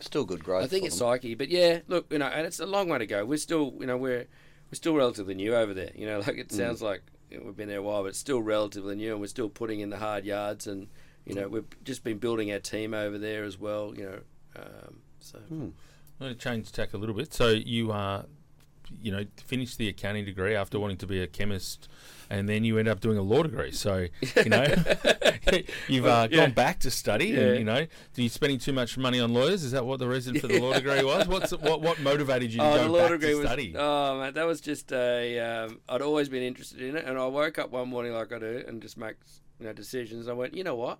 Still 0.00 0.24
good 0.24 0.44
growth. 0.44 0.62
I 0.64 0.66
think 0.68 0.84
it's 0.86 0.96
them. 0.98 1.08
psyche. 1.08 1.34
But 1.34 1.48
yeah, 1.48 1.80
look, 1.88 2.06
you 2.12 2.18
know, 2.18 2.26
and 2.26 2.46
it's 2.46 2.60
a 2.60 2.66
long 2.66 2.88
way 2.88 2.98
to 2.98 3.06
go. 3.06 3.24
We're 3.24 3.36
still, 3.36 3.74
you 3.80 3.86
know, 3.86 3.96
we're 3.96 4.26
we're 4.70 4.74
still 4.74 4.94
relatively 4.94 5.34
new 5.34 5.54
over 5.56 5.74
there. 5.74 5.90
You 5.94 6.06
know, 6.06 6.18
like 6.26 6.36
it 6.38 6.52
sounds 6.52 6.80
like 6.80 7.02
we've 7.30 7.56
been 7.56 7.68
there 7.68 7.78
a 7.78 7.82
while, 7.82 8.02
but 8.02 8.08
it's 8.10 8.18
still 8.18 8.40
relatively 8.40 8.94
new, 8.94 9.12
and 9.12 9.20
we're 9.20 9.26
still 9.26 9.48
putting 9.48 9.80
in 9.80 9.90
the 9.90 9.98
hard 9.98 10.24
yards, 10.24 10.66
and 10.68 10.86
you 11.28 11.34
know, 11.34 11.46
we've 11.48 11.66
just 11.84 12.02
been 12.02 12.18
building 12.18 12.50
our 12.52 12.58
team 12.58 12.94
over 12.94 13.18
there 13.18 13.44
as 13.44 13.58
well. 13.58 13.94
You 13.96 14.04
know, 14.04 14.20
um, 14.56 14.98
so 15.20 15.38
Hmm. 15.38 15.62
I'm 16.20 16.26
going 16.26 16.34
to 16.34 16.38
change 16.40 16.72
tack 16.72 16.94
a 16.94 16.96
little 16.96 17.14
bit. 17.14 17.32
So 17.32 17.50
you 17.50 17.92
are, 17.92 18.24
you 19.00 19.12
know, 19.12 19.24
finished 19.46 19.78
the 19.78 19.88
accounting 19.88 20.24
degree 20.24 20.54
after 20.56 20.80
wanting 20.80 20.96
to 20.96 21.06
be 21.06 21.22
a 21.22 21.26
chemist, 21.28 21.88
and 22.30 22.48
then 22.48 22.64
you 22.64 22.78
end 22.78 22.88
up 22.88 23.00
doing 23.00 23.18
a 23.18 23.22
law 23.22 23.42
degree. 23.42 23.70
So 23.70 24.06
you 24.44 24.48
know, 24.50 24.64
you've 25.88 26.04
Well, 26.04 26.22
uh, 26.22 26.28
yeah. 26.30 26.36
gone 26.38 26.52
back 26.52 26.80
to 26.80 26.90
study, 26.90 27.26
Yeah. 27.28 27.40
and 27.40 27.58
you 27.58 27.64
know, 27.64 27.80
are 27.82 27.88
you 28.16 28.28
spending 28.28 28.58
too 28.58 28.72
much 28.72 28.96
money 28.98 29.20
on 29.20 29.32
lawyers? 29.32 29.62
Is 29.62 29.72
that 29.72 29.84
what 29.86 29.98
the 29.98 30.08
reason 30.08 30.38
for 30.40 30.46
the 30.48 30.58
law 30.60 30.72
degree 30.72 31.04
was? 31.04 31.28
What's 31.28 31.52
what 31.52 31.80
what 31.82 32.00
motivated 32.00 32.52
you 32.52 32.58
to 32.60 32.66
Oh, 32.66 32.74
go 32.76 32.82
the 32.84 32.88
law 32.88 32.98
back 33.00 33.10
degree 33.12 33.30
to 33.30 33.36
was. 33.36 33.46
study? 33.46 33.74
Oh 33.76 34.18
man, 34.20 34.34
that 34.34 34.46
was 34.46 34.60
just 34.60 34.90
a. 34.92 35.38
Um, 35.38 35.80
I'd 35.88 36.02
always 36.02 36.28
been 36.28 36.42
interested 36.42 36.80
in 36.82 36.96
it, 36.96 37.04
and 37.04 37.18
I 37.18 37.26
woke 37.26 37.58
up 37.58 37.70
one 37.70 37.88
morning 37.88 38.12
like 38.12 38.32
I 38.32 38.38
do, 38.38 38.64
and 38.66 38.80
just 38.82 38.96
make 38.96 39.16
you 39.60 39.66
know 39.66 39.72
decisions. 39.72 40.26
I 40.28 40.32
went, 40.32 40.54
you 40.54 40.64
know 40.64 40.74
what? 40.74 40.98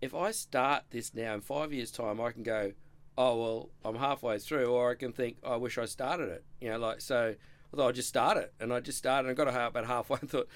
If 0.00 0.14
I 0.14 0.30
start 0.30 0.84
this 0.90 1.14
now 1.14 1.34
in 1.34 1.40
five 1.42 1.72
years' 1.72 1.90
time, 1.90 2.20
I 2.20 2.30
can 2.32 2.42
go. 2.42 2.72
Oh 3.18 3.36
well, 3.40 3.70
I'm 3.84 3.96
halfway 3.96 4.38
through, 4.38 4.66
or 4.66 4.90
I 4.90 4.94
can 4.94 5.12
think, 5.12 5.36
I 5.44 5.56
wish 5.56 5.76
I 5.76 5.84
started 5.84 6.30
it. 6.30 6.44
You 6.60 6.70
know, 6.70 6.78
like 6.78 7.00
so. 7.00 7.34
I 7.72 7.76
thought 7.76 7.88
I'd 7.90 7.94
just 7.94 8.08
start 8.08 8.36
it, 8.38 8.52
and 8.58 8.72
I 8.72 8.80
just 8.80 8.98
started. 8.98 9.28
and 9.28 9.38
I 9.40 9.44
got 9.44 9.52
a- 9.54 9.66
about 9.68 9.86
halfway, 9.86 10.18
and 10.20 10.28
thought 10.30 10.48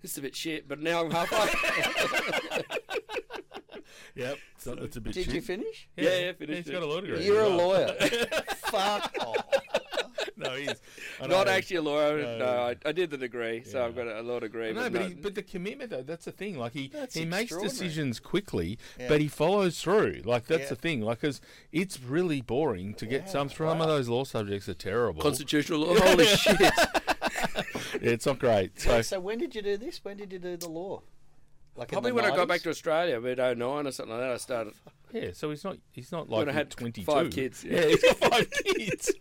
this 0.00 0.12
is 0.12 0.18
a 0.18 0.22
bit 0.22 0.34
shit, 0.36 0.66
but 0.68 0.80
now 0.80 1.04
I'm 1.04 1.10
halfway. 1.10 1.50
Yep, 4.16 4.38
so 4.58 4.74
that's 4.76 4.96
a 4.96 5.00
bit. 5.00 5.12
Did 5.14 5.26
you 5.32 5.40
finish? 5.40 5.88
Yeah, 5.96 6.16
yeah, 6.18 6.32
finished 6.34 6.58
He's 6.58 6.68
it. 6.68 6.72
got 6.72 6.82
a 6.84 6.86
law 6.86 7.00
degree. 7.00 7.24
You're 7.26 7.40
a 7.42 7.48
lawyer. 7.48 7.88
Fuck 8.66 9.12
off. 9.20 9.44
no, 10.36 10.50
he's 10.56 10.70
is. 10.70 10.80
I 11.20 11.26
Not 11.26 11.46
actually 11.48 11.76
a 11.76 11.82
lawyer. 11.82 12.22
No. 12.22 12.38
No, 12.38 12.46
I, 12.46 12.76
I 12.84 12.92
did 12.92 13.10
the 13.10 13.16
degree, 13.16 13.62
so 13.64 13.84
I've 13.84 13.94
got 13.94 14.06
a 14.08 14.20
law 14.22 14.40
degree. 14.40 14.72
No, 14.72 14.82
but 14.90 14.92
but, 14.92 15.02
he, 15.08 15.14
but 15.14 15.34
the 15.34 15.42
commitment 15.42 15.90
though, 15.90 16.02
that's 16.02 16.24
the 16.24 16.32
thing. 16.32 16.58
Like 16.58 16.72
he, 16.72 16.88
That's 16.88 17.14
he 17.14 17.24
makes 17.24 17.56
decisions 17.56 18.18
quickly, 18.20 18.78
Yeah. 18.98 19.08
but 19.08 19.20
he 19.20 19.28
follows 19.28 19.80
through. 19.80 20.22
Like 20.24 20.46
that's 20.46 20.62
Yeah. 20.64 20.68
the 20.70 20.76
thing. 20.76 21.00
Like, 21.02 21.20
cause 21.20 21.40
it's 21.72 22.00
really 22.00 22.40
boring 22.40 22.94
to 22.94 23.06
get 23.06 23.22
Yeah, 23.26 23.30
some. 23.32 23.48
Some 23.50 23.80
of 23.80 23.86
those 23.88 24.08
law 24.08 24.24
subjects 24.24 24.68
are 24.68 24.74
terrible. 24.74 25.22
constitutional 25.22 25.80
law. 25.80 25.94
Holy 25.98 26.26
shit! 26.26 26.60
Yeah, 26.60 26.72
it's 28.00 28.26
not 28.26 28.38
great. 28.38 28.80
So 28.80 29.02
So 29.02 29.20
when 29.20 29.38
did 29.38 29.54
you 29.54 29.62
do 29.62 29.76
this? 29.76 30.04
When 30.04 30.16
did 30.16 30.32
you 30.32 30.38
do 30.38 30.56
the 30.56 30.68
law? 30.68 31.02
Like 31.76 31.88
Probably 31.88 32.10
the 32.10 32.14
when 32.16 32.24
I 32.24 32.34
got 32.34 32.46
back 32.48 32.60
to 32.62 32.70
Australia, 32.70 33.16
about 33.18 33.56
09 33.58 33.86
or 33.86 33.90
something 33.92 34.12
like 34.14 34.20
that, 34.24 34.32
I 34.32 34.36
started. 34.36 34.74
yeah, 35.12 35.30
so 35.32 35.50
he's 35.50 35.64
not. 35.64 35.76
He's 35.90 36.12
not 36.12 36.28
When 36.28 36.46
like 36.46 36.48
I 36.48 36.52
had 36.52 36.70
twenty 36.70 37.02
two. 37.02 37.10
five 37.10 37.30
kids, 37.30 37.64
Yeah. 37.64 37.80
yeah. 37.80 37.86
he's 37.88 38.02
got 38.02 38.16
five 38.30 38.50
kids. 38.50 39.12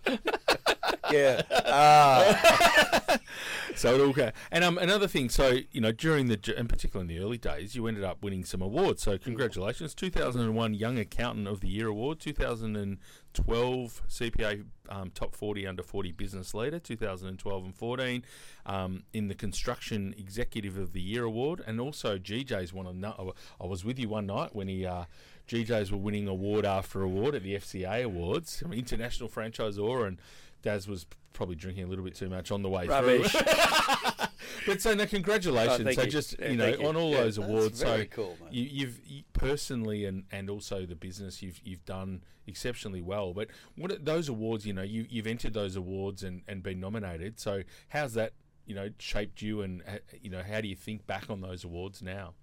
Yeah. 1.14 1.42
Ah. 1.66 3.20
So 3.76 3.96
it 3.96 4.02
all. 4.20 4.32
And 4.52 4.64
um, 4.64 4.78
another 4.78 5.08
thing, 5.08 5.30
so 5.30 5.58
you 5.72 5.82
know, 5.82 5.92
during 5.92 6.28
the 6.28 6.54
in 6.58 6.68
particular 6.68 7.02
in 7.02 7.08
the 7.08 7.20
early 7.20 7.38
days, 7.38 7.76
you 7.76 7.88
ended 7.88 8.04
up 8.04 8.24
winning 8.24 8.46
some 8.46 8.62
awards. 8.62 9.02
So 9.04 9.18
congratulations, 9.18 9.96
2001 9.96 10.74
Young 10.76 11.00
Accountant 11.00 11.48
of 11.48 11.60
the 11.62 11.68
Year 11.68 11.88
award, 11.88 12.20
2012 12.20 14.02
CPA 14.10 14.66
um, 14.90 15.12
Top 15.12 15.36
40 15.36 15.66
Under 15.66 15.84
40 15.84 16.12
Business 16.12 16.54
Leader, 16.54 16.80
2012 16.80 17.66
and 17.66 17.76
14 17.76 18.24
um, 18.66 19.04
in 19.12 19.28
the 19.28 19.36
Construction 19.36 20.14
Executive 20.18 20.78
of 20.78 20.94
the 20.94 21.02
Year 21.02 21.24
award, 21.24 21.64
and 21.66 21.80
also 21.82 22.18
GJ's 22.18 22.74
won 22.74 22.86
a. 22.86 22.94
nu- 22.94 23.34
I 23.60 23.66
was 23.66 23.84
with 23.84 23.98
you 24.00 24.10
one 24.10 24.28
night 24.28 24.56
when 24.56 24.68
he. 24.68 24.86
Uh, 24.86 25.06
GJ's 25.46 25.92
were 25.92 25.98
winning 25.98 26.28
award 26.30 26.66
after 26.66 27.02
award 27.02 27.36
at 27.36 27.44
the 27.44 27.56
FCA 27.56 28.04
Awards, 28.06 28.64
International 28.72 29.28
Franchisor, 29.28 30.08
and 30.08 30.18
Daz 30.64 30.88
was 30.88 31.06
probably 31.34 31.56
drinking 31.56 31.84
a 31.84 31.88
little 31.88 32.04
bit 32.06 32.16
too 32.16 32.30
much 32.30 32.52
on 32.52 32.62
the 32.64 32.70
way 32.70 32.88
Rubbish. 32.88 33.32
through. 33.32 33.42
but 34.66 34.82
so 34.82 34.94
no, 34.96 35.06
congratulations. 35.06 35.88
Oh, 35.88 35.92
so 35.92 36.02
you. 36.04 36.10
just 36.10 36.36
Yeah, 36.40 36.50
you 36.50 36.58
know 36.58 36.68
you. 36.68 36.88
on 36.88 36.96
all 36.96 37.12
Yeah, 37.12 37.22
those 37.24 37.38
awards. 37.38 37.82
very 37.82 38.04
so 38.04 38.08
cool, 38.12 38.38
you, 38.50 38.64
you've 38.64 39.00
you, 39.06 39.24
personally 39.34 40.06
and 40.06 40.24
and 40.32 40.50
also 40.50 40.86
the 40.86 40.96
business 40.96 41.42
you've 41.42 41.60
you've 41.64 41.86
done 41.86 42.24
exceptionally 42.48 43.02
well. 43.02 43.34
But 43.34 43.50
what 43.76 43.92
are, 43.92 43.98
those 43.98 44.30
awards? 44.30 44.66
You 44.66 44.74
know, 44.74 44.82
you 44.84 45.06
you've 45.10 45.28
entered 45.28 45.54
those 45.54 45.76
awards 45.76 46.24
and 46.24 46.42
and 46.48 46.64
been 46.64 46.80
nominated. 46.80 47.40
So 47.40 47.64
how's 47.90 48.14
that? 48.14 48.34
You 48.66 48.76
know, 48.76 48.90
shaped 48.98 49.42
you, 49.42 49.62
and 49.62 49.82
uh, 49.88 49.98
you 50.22 50.30
know, 50.30 50.42
how 50.42 50.62
do 50.62 50.68
you 50.70 50.76
think 50.76 51.06
back 51.06 51.30
on 51.30 51.42
those 51.42 51.64
awards 51.66 52.02
now? 52.02 52.34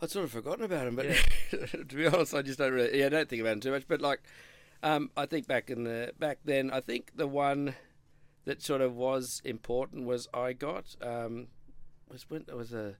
I'd 0.00 0.10
sort 0.10 0.24
of 0.26 0.30
forgotten 0.30 0.64
about 0.64 0.84
them, 0.84 0.94
but 0.94 1.06
to 1.88 1.96
be 1.96 2.06
honest, 2.06 2.32
I 2.32 2.42
just 2.42 2.58
don't 2.60 2.72
really. 2.72 3.00
Yeah, 3.00 3.06
I 3.06 3.08
don't 3.08 3.28
think 3.28 3.40
about 3.40 3.50
them 3.50 3.60
too 3.60 3.72
much. 3.72 3.88
But 3.88 4.00
like, 4.00 4.20
um, 4.82 5.10
I 5.16 5.26
think 5.26 5.46
back 5.46 5.70
in 5.70 5.84
the 5.84 6.12
back 6.18 6.38
then, 6.44 6.70
I 6.70 6.80
think 6.80 7.12
the 7.16 7.26
one 7.26 7.74
that 8.44 8.62
sort 8.62 8.80
of 8.80 8.94
was 8.94 9.42
important 9.44 10.06
was 10.06 10.28
I 10.32 10.52
got 10.52 10.96
um, 11.02 11.48
was 12.10 12.28
when 12.30 12.44
it 12.48 12.56
was 12.56 12.72
a 12.72 12.96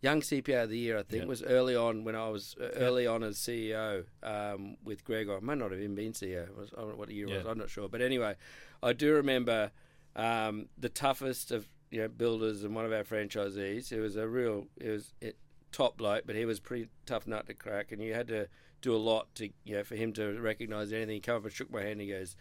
young 0.00 0.20
CPA 0.20 0.64
of 0.64 0.70
the 0.70 0.78
year. 0.78 0.98
I 0.98 1.02
think 1.02 1.26
was 1.26 1.42
early 1.42 1.74
on 1.74 2.04
when 2.04 2.14
I 2.14 2.28
was 2.28 2.54
uh, 2.60 2.68
early 2.76 3.06
on 3.06 3.22
as 3.22 3.38
CEO 3.38 4.04
um, 4.22 4.76
with 4.84 5.04
Gregor. 5.04 5.36
I 5.36 5.40
may 5.40 5.54
not 5.54 5.70
have 5.70 5.80
even 5.80 5.94
been 5.94 6.12
CEO. 6.12 6.54
Was, 6.56 6.70
I 6.76 6.80
don't 6.80 6.90
know 6.90 6.96
what 6.96 7.10
year 7.10 7.26
it 7.26 7.36
was. 7.38 7.46
I'm 7.46 7.58
not 7.58 7.70
sure. 7.70 7.88
But 7.88 8.02
anyway, 8.02 8.36
I 8.82 8.92
do 8.92 9.14
remember 9.14 9.72
um, 10.14 10.68
the 10.76 10.88
toughest 10.88 11.50
of 11.50 11.68
you 11.90 12.02
know 12.02 12.08
builders 12.08 12.64
and 12.64 12.74
one 12.74 12.84
of 12.84 12.92
our 12.92 13.04
franchisees. 13.04 13.92
It 13.92 14.00
was 14.00 14.16
a 14.16 14.28
real. 14.28 14.66
It 14.76 14.90
was 14.90 15.14
it, 15.20 15.36
top 15.72 15.98
bloke, 15.98 16.24
but 16.26 16.34
he 16.34 16.44
was 16.44 16.58
a 16.58 16.62
pretty 16.62 16.88
tough 17.06 17.26
nut 17.26 17.46
to 17.46 17.54
crack, 17.54 17.92
and 17.92 18.02
you 18.02 18.14
had 18.14 18.28
to 18.28 18.48
do 18.80 18.94
a 18.94 18.98
lot 18.98 19.34
to 19.36 19.48
you 19.64 19.76
know 19.76 19.84
for 19.84 19.96
him 19.96 20.12
to 20.14 20.40
recognise 20.40 20.92
anything. 20.92 21.14
He 21.14 21.20
came 21.20 21.36
up 21.36 21.44
and 21.44 21.52
shook 21.52 21.70
my 21.70 21.80
hand. 21.80 21.92
and 21.92 22.00
He 22.02 22.08
goes, 22.08 22.36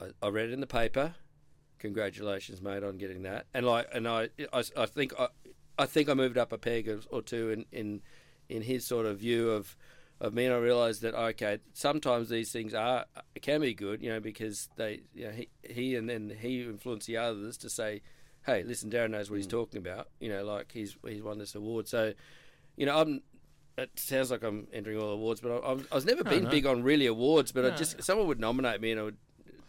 I, 0.00 0.06
"I 0.22 0.28
read 0.28 0.50
it 0.50 0.52
in 0.52 0.60
the 0.60 0.66
paper. 0.66 1.14
Congratulations, 1.78 2.60
mate, 2.60 2.82
on 2.82 2.98
getting 2.98 3.22
that." 3.22 3.46
And 3.54 3.66
like, 3.66 3.88
and 3.92 4.06
I, 4.06 4.28
I, 4.52 4.64
I 4.76 4.86
think 4.86 5.12
I, 5.18 5.28
I 5.78 5.86
think 5.86 6.08
I 6.08 6.14
moved 6.14 6.38
up 6.38 6.52
a 6.52 6.58
peg 6.58 6.88
or- 7.10 7.22
two 7.22 7.50
in 7.50 7.64
in 7.72 8.02
in 8.48 8.62
his 8.62 8.86
sort 8.86 9.06
of 9.06 9.18
view 9.18 9.50
of 9.50 9.76
of 10.20 10.34
me, 10.34 10.44
and 10.44 10.54
I 10.54 10.58
realised 10.58 11.02
that 11.02 11.14
okay, 11.14 11.58
sometimes 11.72 12.28
these 12.28 12.52
things 12.52 12.74
are 12.74 13.06
can 13.40 13.60
be 13.62 13.74
good, 13.74 14.02
you 14.02 14.10
know, 14.10 14.20
because 14.20 14.68
they, 14.76 15.02
you 15.14 15.26
know, 15.26 15.32
he 15.32 15.48
he 15.62 15.96
and 15.96 16.08
then 16.08 16.36
he 16.40 16.62
influenced 16.62 17.06
the 17.06 17.16
others 17.16 17.56
to 17.58 17.70
say, 17.70 18.02
hey, 18.44 18.62
listen, 18.62 18.90
Darren 18.90 19.10
knows 19.10 19.30
what 19.30 19.36
he's 19.36 19.46
hmm. 19.46 19.50
talking 19.50 19.78
about, 19.78 20.08
you 20.20 20.28
know, 20.28 20.44
like 20.44 20.72
he's 20.72 20.96
he's 21.06 21.22
won 21.22 21.38
this 21.38 21.54
award, 21.54 21.88
so, 21.88 22.12
you 22.76 22.86
know, 22.86 22.98
I'm. 22.98 23.22
It 23.80 23.98
sounds 23.98 24.30
like 24.30 24.42
I'm 24.42 24.66
entering 24.72 24.98
all 24.98 25.10
awards, 25.10 25.40
but 25.40 25.50
I, 25.52 25.70
I 25.90 25.94
was 25.94 26.04
never 26.04 26.22
No, 26.24 26.30
been 26.30 26.44
no. 26.44 26.50
big 26.50 26.66
on 26.66 26.82
really 26.82 27.06
awards. 27.06 27.52
But 27.52 27.64
I 27.64 27.70
just 27.76 28.02
someone 28.02 28.26
would 28.26 28.40
nominate 28.40 28.80
me, 28.80 28.90
and 28.92 29.00
I 29.00 29.02
would 29.04 29.16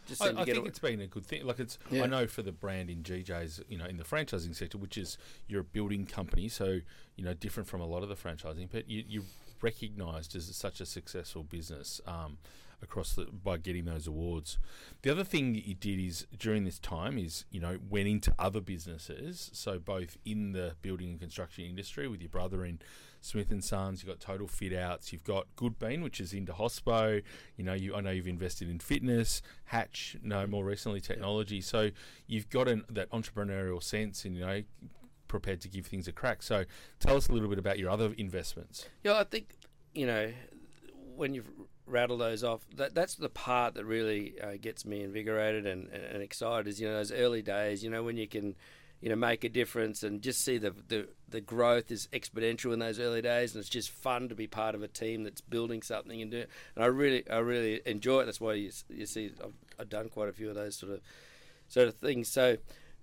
just 0.08 0.22
I, 0.22 0.28
I 0.30 0.46
think 0.46 0.58
a- 0.58 0.64
it's 0.66 0.80
been 0.80 1.02
a 1.02 1.08
good 1.08 1.26
thing. 1.26 1.46
Like 1.46 1.60
it's, 1.60 1.78
Yeah. 1.90 2.04
I 2.04 2.08
know 2.08 2.28
for 2.28 2.42
the 2.42 2.52
brand 2.52 2.90
in 2.90 3.04
GJ's, 3.04 3.62
you 3.70 3.78
know, 3.78 3.86
in 3.86 3.98
the 3.98 4.04
franchising 4.04 4.56
sector, 4.56 4.78
which 4.78 4.98
is 4.98 5.18
you're 5.48 5.62
a 5.62 5.64
building 5.66 6.06
company, 6.06 6.50
so 6.50 6.80
you 7.16 7.24
know, 7.24 7.34
different 7.34 7.70
from 7.70 7.82
a 7.82 7.86
lot 7.86 8.04
of 8.04 8.10
the 8.10 8.16
franchising, 8.16 8.68
but 8.72 8.90
you, 8.90 9.04
you're 9.08 9.24
recognised 9.62 10.36
as 10.36 10.54
such 10.56 10.82
a 10.82 10.86
successful 10.86 11.44
business. 11.44 12.02
Um, 12.06 12.38
across 12.84 13.14
the, 13.14 13.26
by 13.26 13.58
getting 13.58 13.86
those 13.86 14.08
awards. 14.08 14.58
The 15.04 15.12
other 15.12 15.24
thing 15.24 15.54
that 15.54 15.68
you 15.68 15.76
did 15.76 16.00
is 16.00 16.26
during 16.40 16.64
this 16.64 16.80
time 16.80 17.20
is 17.20 17.46
you 17.52 17.60
know 17.60 17.78
went 17.88 18.08
into 18.08 18.34
other 18.40 18.60
businesses, 18.60 19.52
so 19.54 19.78
both 19.78 20.18
in 20.26 20.54
the 20.54 20.74
building 20.82 21.10
and 21.12 21.20
construction 21.20 21.64
industry 21.66 22.08
with 22.08 22.22
your 22.22 22.30
brother 22.30 22.66
in 22.66 22.80
Smith 23.22 23.52
and 23.52 23.64
Sons. 23.64 24.04
You've 24.04 24.10
got 24.10 24.20
Total 24.20 24.48
Fit 24.48 24.74
Outs. 24.74 25.14
You've 25.14 25.24
got 25.24 25.48
Goodbean, 25.56 26.04
which 26.04 26.20
is 26.20 26.34
into 26.34 26.54
hospo. 26.54 27.22
You 27.56 27.64
know, 27.64 27.74
you 27.74 27.96
I 27.96 28.02
know 28.02 28.12
you've 28.12 28.28
invested 28.28 28.70
in 28.70 28.80
fitness. 28.80 29.42
Hatch, 29.66 30.18
no, 30.22 30.46
more 30.48 30.66
recently 30.66 31.00
technology. 31.00 31.62
So 31.62 31.92
you've 32.28 32.50
got 32.50 32.68
an, 32.68 32.84
that 32.90 33.10
entrepreneurial 33.12 33.82
sense, 33.82 34.26
and 34.26 34.36
you 34.36 34.46
know 34.46 34.64
prepared 35.28 35.62
to 35.62 35.70
give 35.70 35.86
things 35.86 36.08
a 36.08 36.12
crack. 36.12 36.44
So 36.44 36.66
tell 37.00 37.16
us 37.16 37.30
a 37.30 37.32
little 37.32 37.48
bit 37.48 37.60
about 37.60 37.80
your 37.80 37.90
other 37.90 38.14
investments. 38.18 38.90
Yeah, 39.04 39.18
I 39.18 39.24
think 39.24 39.56
you 39.94 40.06
know 40.06 40.32
when 41.16 41.34
you've 41.34 41.50
rattle 41.86 42.18
those 42.18 42.44
off, 42.44 42.62
that 42.76 42.96
that's 42.96 43.16
the 43.16 43.30
part 43.30 43.76
that 43.76 43.86
really 43.86 44.36
uh, 44.42 44.54
gets 44.60 44.86
me 44.86 45.04
invigorated 45.04 45.66
and, 45.66 45.90
and 45.90 46.24
excited. 46.24 46.68
Is 46.68 46.82
you 46.82 46.88
know 46.88 46.96
those 46.96 47.12
early 47.12 47.42
days. 47.42 47.84
You 47.84 47.90
know 47.90 48.04
when 48.04 48.18
you 48.18 48.28
can 48.28 48.56
you 49.02 49.10
know 49.10 49.16
make 49.16 49.44
a 49.44 49.50
difference 49.50 50.04
and 50.04 50.22
just 50.22 50.44
see 50.44 50.58
the, 50.58 50.74
the 50.88 51.08
the 51.28 51.42
growth 51.42 51.92
is 51.92 52.08
exponential 52.14 52.72
in 52.72 52.80
those 52.80 53.00
early 53.00 53.22
days 53.22 53.54
and 53.54 53.60
it's 53.60 53.70
just 53.70 53.90
fun 53.90 54.30
to 54.30 54.36
be 54.36 54.48
part 54.48 54.76
of 54.76 54.84
a 54.84 54.88
team 54.88 55.24
that's 55.24 55.42
building 55.42 55.82
something 55.82 56.22
and 56.22 56.32
do 56.32 56.38
it. 56.38 56.50
and 56.76 56.84
I 56.84 56.88
really 56.88 57.30
I 57.30 57.40
really 57.40 57.82
enjoy 57.86 58.22
it 58.22 58.26
that's 58.26 58.42
why 58.42 58.54
you, 58.54 58.72
you 58.90 59.06
see 59.06 59.32
I've, 59.44 59.54
I've 59.80 59.90
done 59.90 60.10
quite 60.10 60.30
a 60.30 60.34
few 60.34 60.50
of 60.50 60.56
those 60.56 60.76
sort 60.76 60.94
of 60.94 61.02
sort 61.68 61.88
of 61.88 61.96
things 61.96 62.28
so 62.28 62.58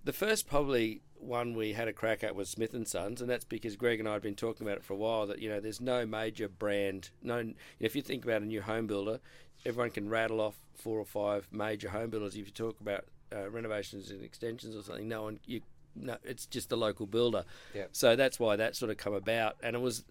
the 0.04 0.12
first 0.12 0.46
probably 0.46 1.02
one 1.20 1.54
we 1.54 1.72
had 1.72 1.88
a 1.88 1.92
crack 1.92 2.22
at 2.22 2.34
was 2.34 2.48
Smith 2.48 2.74
and 2.74 2.86
Sons, 2.86 3.20
and 3.20 3.28
that's 3.28 3.44
because 3.44 3.76
Greg 3.76 4.00
and 4.00 4.08
I 4.08 4.14
had 4.14 4.22
been 4.22 4.34
talking 4.34 4.66
about 4.66 4.78
it 4.78 4.84
for 4.84 4.94
a 4.94 4.96
while. 4.96 5.26
That 5.26 5.40
you 5.40 5.48
know, 5.48 5.60
there's 5.60 5.80
no 5.80 6.06
major 6.06 6.48
brand. 6.48 7.10
No, 7.22 7.38
you 7.38 7.44
know, 7.44 7.54
if 7.80 7.96
you 7.96 8.02
think 8.02 8.24
about 8.24 8.42
a 8.42 8.46
new 8.46 8.62
home 8.62 8.86
builder, 8.86 9.20
everyone 9.66 9.90
can 9.90 10.08
rattle 10.08 10.40
off 10.40 10.56
four 10.74 10.98
or 10.98 11.04
five 11.04 11.48
major 11.50 11.90
home 11.90 12.10
builders. 12.10 12.36
If 12.36 12.46
you 12.46 12.52
talk 12.52 12.80
about 12.80 13.04
uh, 13.34 13.50
renovations 13.50 14.10
and 14.10 14.22
extensions 14.22 14.76
or 14.76 14.82
something, 14.82 15.08
no 15.08 15.22
one 15.22 15.40
you 15.44 15.60
no, 16.00 16.16
it's 16.24 16.46
just 16.46 16.68
the 16.68 16.76
local 16.76 17.06
builder. 17.06 17.44
Yep. 17.74 17.90
So 17.92 18.16
that's 18.16 18.38
why 18.38 18.56
that 18.56 18.76
sort 18.76 18.90
of 18.90 18.96
come 18.96 19.14
about, 19.14 19.56
and 19.62 19.74
it 19.76 19.80
was 19.80 20.04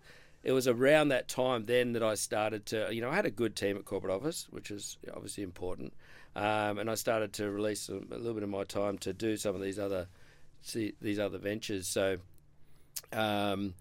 it 0.44 0.52
was 0.52 0.68
around 0.68 1.10
that 1.10 1.28
time 1.28 1.66
then 1.66 1.94
that 1.94 2.04
I 2.04 2.16
started 2.16 2.66
to, 2.68 2.88
you 2.92 3.02
know, 3.02 3.10
I 3.10 3.16
had 3.16 3.26
a 3.26 3.32
good 3.32 3.56
team 3.56 3.76
at 3.76 3.86
corporate 3.86 4.14
office, 4.14 4.48
which 4.50 4.72
is 4.72 4.98
obviously 5.14 5.44
important, 5.44 5.94
um, 6.36 6.78
and 6.78 6.90
I 6.90 6.96
started 6.96 7.34
to 7.34 7.50
release 7.50 7.90
a, 7.90 7.96
a, 7.96 8.18
little 8.18 8.34
bit 8.34 8.44
of 8.44 8.50
my 8.50 8.64
time 8.64 8.98
to 9.00 9.14
do 9.14 9.36
some 9.36 9.56
of 9.56 9.62
these 9.62 9.80
other, 9.80 10.08
see, 10.62 10.94
these 11.02 11.20
other 11.20 11.38
ventures. 11.38 11.88
So, 11.88 12.18
um, 13.12 13.74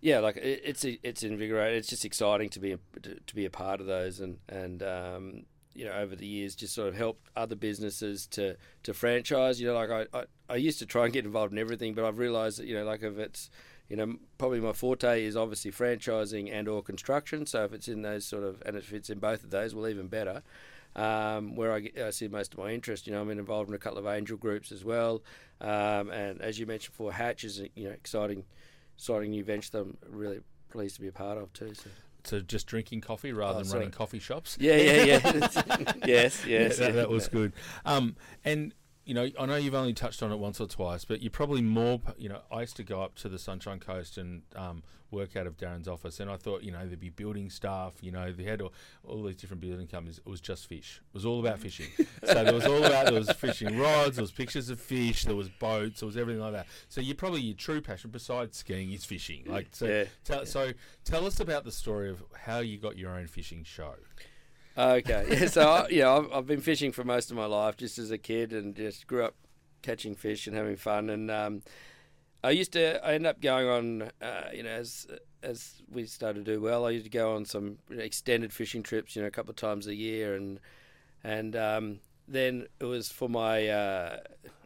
yeah, 0.00 0.18
like 0.18 0.36
it, 0.36 0.62
it's 0.64 0.84
it's 0.84 1.22
invigorating. 1.22 1.78
It's 1.78 1.88
just 1.88 2.04
exciting 2.04 2.50
to 2.50 2.60
be 2.60 2.72
a, 2.72 2.78
to, 3.02 3.18
to, 3.18 3.34
be 3.34 3.46
a 3.46 3.50
part 3.50 3.80
of 3.80 3.86
those, 3.86 4.20
and 4.20 4.38
and 4.48 4.82
um, 4.82 5.44
you 5.76 5.84
know 5.84 5.92
over 5.92 6.16
the 6.16 6.26
years 6.26 6.54
just 6.54 6.74
sort 6.74 6.88
of 6.88 6.94
helped 6.94 7.28
other 7.36 7.56
businesses 7.56 8.26
to 8.28 8.56
to 8.82 8.94
franchise. 8.94 9.60
You 9.60 9.68
know, 9.68 9.74
like 9.74 9.90
I, 9.90 10.18
I, 10.18 10.24
I 10.48 10.56
used 10.56 10.78
to 10.80 10.86
try 10.86 11.04
and 11.04 11.12
get 11.12 11.24
involved 11.24 11.52
in 11.52 11.58
everything, 11.58 11.94
but 11.94 12.04
I've 12.04 12.18
realised 12.18 12.58
that 12.58 12.66
you 12.66 12.74
know 12.74 12.84
like 12.84 13.02
if 13.02 13.18
it's 13.18 13.50
you 13.88 13.96
know 13.96 14.16
probably 14.38 14.60
my 14.60 14.72
forte 14.72 15.24
is 15.24 15.36
obviously 15.36 15.70
franchising 15.70 16.52
and 16.52 16.68
or 16.68 16.82
construction. 16.82 17.46
So 17.46 17.64
if 17.64 17.72
it's 17.72 17.88
in 17.88 18.02
those 18.02 18.24
sort 18.26 18.44
of 18.44 18.62
and 18.64 18.76
if 18.76 18.92
it's 18.92 19.10
in 19.10 19.18
both 19.18 19.44
of 19.44 19.50
those, 19.50 19.74
well 19.74 19.88
even 19.88 20.08
better. 20.08 20.42
Um, 20.94 21.56
where 21.56 21.72
I, 21.72 21.80
get, 21.80 21.98
I, 21.98 22.08
see 22.08 22.26
most 22.26 22.54
of 22.54 22.58
my 22.58 22.70
interest. 22.70 23.06
You 23.06 23.12
know, 23.12 23.20
I'm 23.20 23.28
involved 23.28 23.68
in 23.68 23.74
a 23.74 23.78
couple 23.78 23.98
of 23.98 24.06
angel 24.06 24.38
groups 24.38 24.72
as 24.72 24.82
well, 24.82 25.22
um, 25.60 26.08
and 26.08 26.40
as 26.40 26.58
you 26.58 26.64
mentioned 26.64 26.94
before, 26.94 27.12
Hatch 27.12 27.44
is 27.44 27.60
you 27.74 27.84
know 27.84 27.90
exciting, 27.90 28.44
exciting 28.96 29.32
new 29.32 29.44
venture 29.44 29.72
that 29.72 29.80
I'm 29.80 29.98
really 30.08 30.40
pleased 30.70 30.94
to 30.94 31.02
be 31.02 31.08
a 31.08 31.12
part 31.12 31.36
of 31.36 31.52
too. 31.52 31.74
So 31.74 31.90
to 32.26 32.42
just 32.42 32.66
drinking 32.66 33.00
coffee 33.00 33.32
rather 33.32 33.54
oh, 33.54 33.58
than 33.58 33.64
sorry. 33.64 33.80
running 33.80 33.92
coffee 33.92 34.18
shops. 34.18 34.56
Yeah, 34.60 34.76
yeah, 34.76 35.02
yeah. 35.04 35.22
yes, 36.06 36.44
yes. 36.46 36.78
Yeah, 36.78 36.86
that, 36.86 36.94
that, 36.94 37.10
was 37.10 37.28
good. 37.28 37.52
Um, 37.84 38.16
and 38.44 38.72
you 39.06 39.14
know, 39.14 39.30
I 39.38 39.46
know 39.46 39.54
you've 39.54 39.74
only 39.74 39.94
touched 39.94 40.20
on 40.20 40.32
it 40.32 40.36
once 40.36 40.60
or 40.60 40.66
twice, 40.66 41.04
but 41.04 41.22
you're 41.22 41.30
probably 41.30 41.62
more. 41.62 42.00
You 42.18 42.28
know, 42.28 42.40
I 42.50 42.62
used 42.62 42.76
to 42.76 42.82
go 42.82 43.02
up 43.02 43.14
to 43.16 43.28
the 43.28 43.38
Sunshine 43.38 43.78
Coast 43.78 44.18
and 44.18 44.42
um, 44.56 44.82
work 45.12 45.36
out 45.36 45.46
of 45.46 45.56
Darren's 45.56 45.86
office, 45.86 46.18
and 46.18 46.28
I 46.28 46.36
thought, 46.36 46.64
you 46.64 46.72
know, 46.72 46.84
there'd 46.84 46.98
be 46.98 47.10
building 47.10 47.48
staff. 47.48 47.92
You 48.00 48.10
know, 48.10 48.32
they 48.32 48.42
had 48.42 48.60
all, 48.60 48.72
all, 49.06 49.22
these 49.22 49.36
different 49.36 49.60
building 49.60 49.86
companies. 49.86 50.18
It 50.18 50.28
was 50.28 50.40
just 50.40 50.66
fish. 50.66 51.00
It 51.08 51.14
was 51.14 51.24
all 51.24 51.38
about 51.38 51.60
fishing. 51.60 51.86
so 52.24 52.42
there 52.42 52.52
was 52.52 52.66
all 52.66 52.82
about 52.82 53.06
there 53.06 53.14
was 53.14 53.30
fishing 53.30 53.78
rods, 53.78 54.16
there 54.16 54.24
was 54.24 54.32
pictures 54.32 54.70
of 54.70 54.80
fish, 54.80 55.22
there 55.24 55.36
was 55.36 55.50
boats, 55.50 56.00
there 56.00 56.08
was 56.08 56.16
everything 56.16 56.42
like 56.42 56.54
that. 56.54 56.66
So 56.88 57.00
you're 57.00 57.14
probably 57.14 57.42
your 57.42 57.56
true 57.56 57.80
passion 57.80 58.10
besides 58.10 58.58
skiing 58.58 58.90
is 58.90 59.04
fishing. 59.04 59.44
Like, 59.46 59.68
so, 59.70 59.86
yeah. 59.86 60.04
Tell, 60.24 60.38
yeah. 60.40 60.44
so 60.46 60.72
tell 61.04 61.26
us 61.26 61.38
about 61.38 61.62
the 61.62 61.72
story 61.72 62.10
of 62.10 62.24
how 62.34 62.58
you 62.58 62.76
got 62.76 62.98
your 62.98 63.12
own 63.12 63.28
fishing 63.28 63.62
show. 63.62 63.94
Okay, 64.78 65.26
yeah, 65.30 65.46
so 65.46 65.68
I, 65.68 65.88
yeah, 65.88 66.12
I've, 66.12 66.30
I've, 66.32 66.46
been 66.46 66.60
fishing 66.60 66.92
for 66.92 67.02
most 67.02 67.30
of 67.30 67.36
my 67.36 67.46
life, 67.46 67.76
just 67.78 67.98
as 67.98 68.10
a 68.10 68.18
kid, 68.18 68.52
and 68.52 68.74
just 68.74 69.06
grew 69.06 69.24
up 69.24 69.34
catching 69.80 70.14
fish 70.14 70.46
and 70.46 70.54
having 70.54 70.76
fun. 70.76 71.08
And 71.08 71.30
um, 71.30 71.62
I 72.44 72.50
used 72.50 72.72
to, 72.72 73.04
I 73.04 73.14
ended 73.14 73.30
up 73.30 73.40
going 73.40 73.68
on, 73.68 74.10
uh, 74.20 74.50
you 74.52 74.62
know, 74.62 74.70
as 74.70 75.06
as 75.42 75.80
we 75.90 76.04
started 76.04 76.44
to 76.44 76.54
do 76.54 76.60
well, 76.60 76.84
I 76.84 76.90
used 76.90 77.04
to 77.04 77.10
go 77.10 77.36
on 77.36 77.44
some 77.44 77.78
extended 77.90 78.52
fishing 78.52 78.82
trips, 78.82 79.16
you 79.16 79.22
know, 79.22 79.28
a 79.28 79.30
couple 79.30 79.50
of 79.50 79.56
times 79.56 79.86
a 79.86 79.94
year, 79.94 80.34
and 80.34 80.60
and 81.24 81.56
um, 81.56 82.00
then 82.28 82.66
it 82.78 82.84
was 82.84 83.10
for 83.10 83.28
my, 83.28 83.68
uh, 83.68 84.18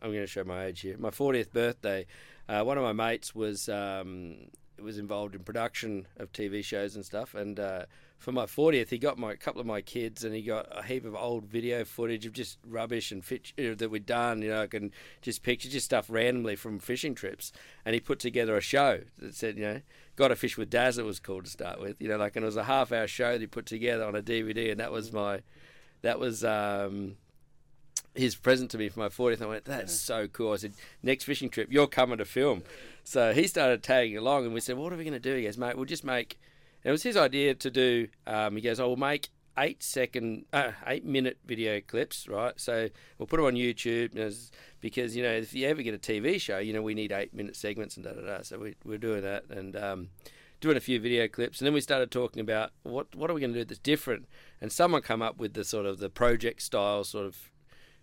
I'm 0.03 0.11
going 0.11 0.23
to 0.23 0.27
show 0.27 0.45
my 0.45 0.67
age 0.67 0.81
here, 0.81 0.97
my 0.99 1.11
40th 1.11 1.53
birthday. 1.53 2.07
Uh, 2.49 2.63
one 2.65 2.79
of 2.79 2.83
my 2.85 2.93
mates 2.93 3.35
was 3.35 3.69
um, 3.69 4.49
was 4.83 4.99
involved 4.99 5.35
in 5.37 5.43
production 5.45 6.07
of 6.17 6.33
TV 6.33 6.65
shows 6.65 6.97
and 6.97 7.05
stuff, 7.05 7.35
and 7.35 7.61
uh, 7.61 7.85
for 8.21 8.33
my 8.33 8.45
40th, 8.45 8.91
he 8.91 8.99
got 8.99 9.19
my 9.19 9.33
a 9.33 9.37
couple 9.37 9.63
of 9.63 9.67
my 9.67 9.81
kids, 9.81 10.25
and 10.25 10.35
he 10.35 10.43
got 10.43 10.69
a 10.71 10.83
heap 10.83 11.07
of 11.07 11.15
old 11.17 11.47
video 11.47 11.87
footage 11.87 12.27
of 12.27 12.35
just 12.35 12.59
rubbish 12.69 13.11
and 13.11 13.25
fit, 13.25 13.55
uh, 13.59 13.75
that 13.75 13.91
we'd 13.91 14.05
done. 14.05 14.43
You 14.43 14.51
know, 14.51 14.63
I 14.63 14.67
can 14.67 14.93
just 15.23 15.43
picture 15.43 15.71
just 15.71 15.87
stuff 15.87 16.07
randomly 16.11 16.55
from 16.55 16.79
fishing 16.79 17.15
trips, 17.15 17.51
and 17.83 17.95
he 17.95 18.01
put 18.01 18.19
together 18.19 18.59
a 18.59 18.61
show 18.61 19.01
that 19.19 19.35
said, 19.35 19.57
you 19.57 19.65
know, 19.65 19.81
got 20.17 20.31
a 20.31 20.37
fish 20.37 20.59
with 20.59 20.69
Daz. 20.69 20.99
It 20.99 21.07
was 21.07 21.19
called 21.19 21.47
to 21.47 21.51
start 21.51 21.81
with. 21.81 21.99
You 21.99 22.09
know, 22.09 22.19
like 22.19 22.37
and 22.37 22.45
it 22.45 22.47
was 22.47 22.59
a 22.59 22.65
half 22.65 22.93
hour 22.93 23.07
show 23.07 23.33
that 23.33 23.41
he 23.41 23.47
put 23.47 23.65
together 23.65 24.05
on 24.05 24.15
a 24.15 24.23
DVD, 24.23 24.71
and 24.71 24.81
that 24.81 24.93
was 24.93 25.13
my, 25.13 25.41
that 26.03 26.21
was. 26.21 26.45
Um, 26.45 27.17
his 28.13 28.35
present 28.35 28.73
to 28.73 28.77
me 28.77 28.89
for 28.89 28.99
my 28.99 29.09
40th. 29.09 29.41
I 29.41 29.47
went, 29.47 29.65
that's 29.67 29.95
so 29.95 30.27
cool. 30.27 30.53
I 30.53 30.57
said, 30.57 30.73
next 31.01 31.25
fishing 31.25 31.49
trip, 31.49 31.69
you're 31.71 31.87
coming 31.87 32.19
to 32.19 32.25
film. 32.25 32.65
So 33.05 33.33
he 33.33 33.47
started 33.47 33.85
tagging 33.85 34.17
along, 34.17 34.47
and 34.47 34.53
we 34.53 34.61
said, 34.61 34.77
what 34.77 34.93
are 34.93 34.97
we 34.97 35.05
going 35.05 35.15
to 35.15 35.21
do? 35.21 35.37
He 35.37 35.45
goes, 35.45 35.57
mate, 35.57 35.77
we'll 35.77 35.85
just 35.85 36.03
make 36.03 36.37
it 36.85 36.91
was 36.91 37.03
his 37.03 37.17
idea 37.17 37.55
to 37.55 37.71
do. 37.71 38.09
Um, 38.27 38.57
he 38.57 38.63
goes, 38.63 38.81
"I 38.81 38.85
will 38.85 38.97
make 38.97 39.29
eight 39.59 39.83
second, 39.83 40.47
uh, 40.53 40.73
eight 40.87 41.05
minute 41.05 41.39
video 41.45 41.81
clips, 41.81 42.29
right? 42.29 42.59
So 42.59 42.89
we'll 43.19 43.27
put 43.27 43.37
them 43.37 43.47
on 43.47 43.55
YouTube 43.55 44.15
because 44.81 45.17
you 45.17 45.23
know 45.23 45.31
if 45.31 45.55
you 45.55 45.69
ever 45.69 45.83
get 45.83 45.95
a 45.95 45.99
TV 45.99 46.41
show, 46.41 46.59
you 46.59 46.73
know 46.73 46.83
we 46.83 46.95
need 46.95 47.13
eight 47.13 47.35
minute 47.35 47.57
segments 47.57 47.97
and 47.97 48.05
da 48.05 48.13
da 48.13 48.23
da. 48.23 48.43
So 48.43 48.59
we, 48.59 48.77
we're 48.85 48.99
doing 48.99 49.23
that 49.23 49.45
and 49.51 49.77
um, 49.77 50.09
doing 50.61 50.77
a 50.77 50.81
few 50.81 51.01
video 51.01 51.29
clips, 51.29 51.61
and 51.61 51.67
then 51.67 51.75
we 51.75 51.81
started 51.81 52.11
talking 52.11 52.41
about 52.41 52.73
what 52.83 53.15
what 53.15 53.31
are 53.31 53.35
we 53.35 53.41
going 53.41 53.53
to 53.53 53.61
do 53.61 53.65
that's 53.65 53.79
different. 53.79 54.27
And 54.61 54.73
someone 54.73 55.03
come 55.03 55.23
up 55.23 55.39
with 55.39 55.55
the 55.55 55.65
sort 55.65 55.87
of 55.87 55.99
the 55.99 56.11
project 56.11 56.63
style 56.63 57.05
sort 57.05 57.27
of 57.27 57.51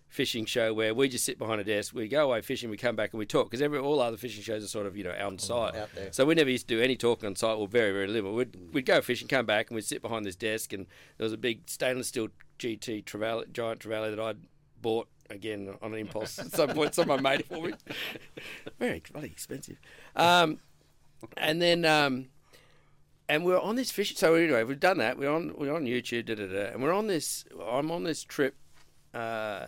fishing 0.09 0.45
show 0.45 0.73
where 0.73 0.93
we 0.93 1.09
just 1.09 1.25
sit 1.25 1.37
behind 1.37 1.59
a 1.61 1.63
desk, 1.63 1.93
we 1.93 2.07
go 2.07 2.25
away 2.25 2.41
fishing, 2.41 2.69
we 2.69 2.77
come 2.77 2.95
back 2.95 3.13
and 3.13 3.19
we 3.19 3.25
talk 3.25 3.49
because 3.49 3.61
every 3.61 3.79
all 3.79 3.99
other 4.01 4.17
fishing 4.17 4.41
shows 4.41 4.63
are 4.63 4.67
sort 4.67 4.85
of 4.85 4.95
you 4.95 5.03
know 5.03 5.15
on 5.21 5.37
site. 5.37 5.75
Out 5.75 5.89
there. 5.95 6.11
So 6.11 6.25
we 6.25 6.35
never 6.35 6.49
used 6.49 6.67
to 6.67 6.75
do 6.75 6.81
any 6.81 6.95
talking 6.95 7.27
on 7.27 7.35
site, 7.35 7.57
or 7.57 7.67
very 7.67 7.91
very 7.91 8.07
little. 8.07 8.33
We'd 8.33 8.73
we'd 8.73 8.85
go 8.85 9.01
fishing, 9.01 9.27
come 9.27 9.45
back, 9.45 9.69
and 9.69 9.75
we'd 9.75 9.85
sit 9.85 10.01
behind 10.01 10.25
this 10.25 10.35
desk, 10.35 10.73
and 10.73 10.87
there 11.17 11.25
was 11.25 11.33
a 11.33 11.37
big 11.37 11.69
stainless 11.69 12.07
steel 12.07 12.29
GT 12.59 13.03
Trevally, 13.03 13.51
giant 13.51 13.79
Trevally 13.81 14.15
that 14.15 14.19
I'd 14.19 14.37
bought 14.81 15.07
again 15.29 15.75
on 15.81 15.93
an 15.93 15.99
impulse 15.99 16.39
at 16.39 16.51
some 16.51 16.69
point. 16.69 16.95
Someone 16.95 17.21
made 17.21 17.41
it 17.41 17.47
for 17.47 17.61
me. 17.61 17.73
very 18.79 19.03
bloody 19.11 19.27
expensive. 19.27 19.77
Um, 20.15 20.59
and 21.35 21.61
then. 21.61 21.85
Um, 21.85 22.29
and 23.29 23.43
we're 23.43 23.59
on 23.59 23.75
this 23.75 23.91
fishing. 23.91 24.15
So 24.15 24.35
anyway, 24.35 24.63
we've 24.63 24.79
done 24.79 24.99
that. 24.99 25.17
We're 25.17 25.29
on 25.29 25.53
we're 25.57 25.75
on 25.75 25.83
YouTube, 25.83 26.27
da, 26.27 26.35
da, 26.35 26.47
da, 26.47 26.71
and 26.71 26.81
we're 26.81 26.93
on 26.93 27.07
this. 27.07 27.43
I'm 27.69 27.91
on 27.91 28.05
this 28.05 28.23
trip 28.23 28.55
uh, 29.13 29.65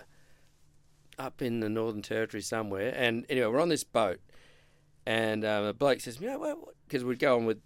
up 1.19 1.41
in 1.41 1.59
the 1.59 1.69
Northern 1.69 2.01
Territory 2.01 2.41
somewhere. 2.41 2.93
And 2.95 3.25
anyway, 3.29 3.47
we're 3.47 3.59
on 3.59 3.69
this 3.69 3.83
boat, 3.83 4.19
and 5.05 5.43
um, 5.45 5.65
a 5.65 5.73
bloke 5.73 5.99
says, 5.99 6.19
"You 6.19 6.27
know, 6.27 6.69
because 6.87 7.03
we'd 7.03 7.19
go 7.19 7.35
on 7.35 7.45
with 7.45 7.59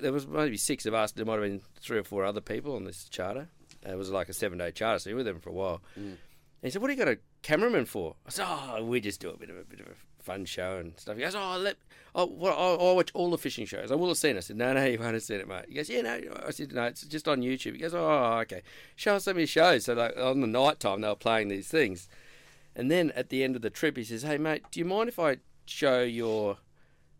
there 0.00 0.12
was 0.12 0.26
maybe 0.26 0.56
six 0.56 0.84
of 0.84 0.92
us. 0.92 1.12
There 1.12 1.24
might 1.24 1.34
have 1.34 1.42
been 1.42 1.62
three 1.80 1.98
or 1.98 2.04
four 2.04 2.24
other 2.24 2.40
people 2.40 2.74
on 2.74 2.84
this 2.84 3.08
charter. 3.08 3.48
It 3.88 3.96
was 3.96 4.10
like 4.10 4.28
a 4.28 4.32
seven 4.32 4.58
day 4.58 4.72
charter, 4.72 4.98
so 4.98 5.10
we 5.10 5.14
were 5.14 5.18
with 5.18 5.26
them 5.26 5.40
for 5.40 5.50
a 5.50 5.54
while." 5.54 5.80
Mm. 5.98 6.16
he 6.62 6.70
said, 6.70 6.82
"What 6.82 6.88
do 6.88 6.94
you 6.94 6.98
got 6.98 7.08
a 7.08 7.18
cameraman 7.42 7.86
for?" 7.86 8.16
I 8.26 8.30
said, 8.30 8.46
"Oh, 8.48 8.84
we 8.84 9.00
just 9.00 9.20
do 9.20 9.30
a 9.30 9.36
bit 9.36 9.50
of 9.50 9.56
a 9.56 9.64
bit 9.64 9.80
of 9.80 9.86
a 9.86 10.22
fun 10.22 10.44
show 10.44 10.78
and 10.78 10.98
stuff." 10.98 11.16
He 11.16 11.22
goes, 11.22 11.34
"Oh, 11.34 11.56
let 11.58 11.76
oh, 12.14 12.26
well, 12.26 12.56
I'll, 12.58 12.88
I'll 12.88 12.96
watch 12.96 13.10
all 13.14 13.30
the 13.30 13.38
fishing 13.38 13.66
shows. 13.66 13.92
I 13.92 13.94
will 13.94 14.08
have 14.08 14.18
seen 14.18 14.34
it." 14.34 14.38
I 14.38 14.40
said, 14.40 14.56
"No, 14.56 14.72
no, 14.72 14.84
you 14.84 14.98
won't 14.98 15.14
have 15.14 15.22
seen 15.22 15.40
it, 15.40 15.48
mate." 15.48 15.66
He 15.68 15.74
goes, 15.74 15.88
"Yeah, 15.88 16.02
no." 16.02 16.20
I 16.46 16.50
said, 16.50 16.72
"No, 16.72 16.84
it's 16.84 17.02
just 17.02 17.28
on 17.28 17.40
YouTube." 17.40 17.72
He 17.72 17.78
goes, 17.78 17.94
"Oh, 17.94 18.38
okay. 18.42 18.62
Show 18.96 19.16
us 19.16 19.24
some 19.24 19.32
of 19.32 19.38
your 19.38 19.46
shows." 19.46 19.84
So 19.84 19.94
like 19.94 20.16
on 20.16 20.40
the 20.40 20.46
night 20.46 20.80
time, 20.80 21.02
they 21.02 21.08
were 21.08 21.14
playing 21.14 21.48
these 21.48 21.68
things. 21.68 22.08
And 22.76 22.90
then 22.90 23.10
at 23.12 23.30
the 23.30 23.42
end 23.42 23.56
of 23.56 23.62
the 23.62 23.70
trip, 23.70 23.96
he 23.96 24.04
says, 24.04 24.22
"Hey 24.22 24.38
mate, 24.38 24.62
do 24.70 24.78
you 24.78 24.84
mind 24.84 25.08
if 25.08 25.18
I 25.18 25.38
show 25.64 26.02
your 26.02 26.58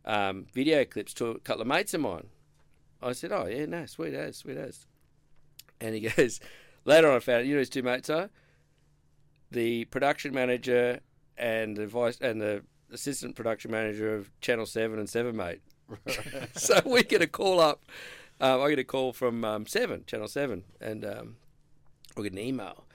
um, 0.05 0.47
video 0.53 0.85
clips 0.85 1.13
to 1.15 1.29
a 1.29 1.39
couple 1.41 1.63
of 1.63 1.67
mates 1.67 1.95
of 1.95 2.03
mine?" 2.03 2.29
I 3.03 3.13
said, 3.13 3.33
"Oh 3.33 3.47
yeah, 3.47 3.67
no, 3.67 3.87
sweet 3.87 4.15
as, 4.15 4.37
sweet 4.37 4.59
as." 4.59 4.87
And 5.81 5.95
he 5.95 6.01
goes, 6.17 6.41
Later 6.87 7.11
on, 7.11 7.17
I 7.17 7.19
found 7.19 7.39
out, 7.41 7.47
you 7.47 7.55
know, 7.55 7.59
his 7.59 7.69
two 7.69 7.83
mates 7.83 8.09
are 8.09 8.31
the 9.51 9.85
production 9.87 10.33
manager 10.33 11.01
and 11.37 11.77
the 11.77 11.87
vice 11.89 12.19
and 12.21 12.41
the 12.41 12.63
assistant 12.93 13.35
production 13.35 13.73
manager 13.73 14.15
of 14.15 14.31
Channel 14.41 14.67
Seven 14.67 15.01
and 15.01 15.09
Seven 15.09 15.37
Mate. 15.37 15.61
so 16.55 16.81
we 16.87 17.03
get 17.03 17.23
a 17.23 17.27
call 17.27 17.59
up. 17.59 17.85
Um, 18.41 18.61
I 18.63 18.71
get 18.71 18.79
a 18.79 18.85
call 18.85 19.13
from 19.13 19.45
um, 19.45 19.67
Seven, 19.67 20.05
Channel 20.07 20.29
Seven, 20.29 20.63
and 20.81 21.05
um, 21.05 21.37
we 22.17 22.23
get 22.23 22.33
an 22.33 22.39
email. 22.39 22.86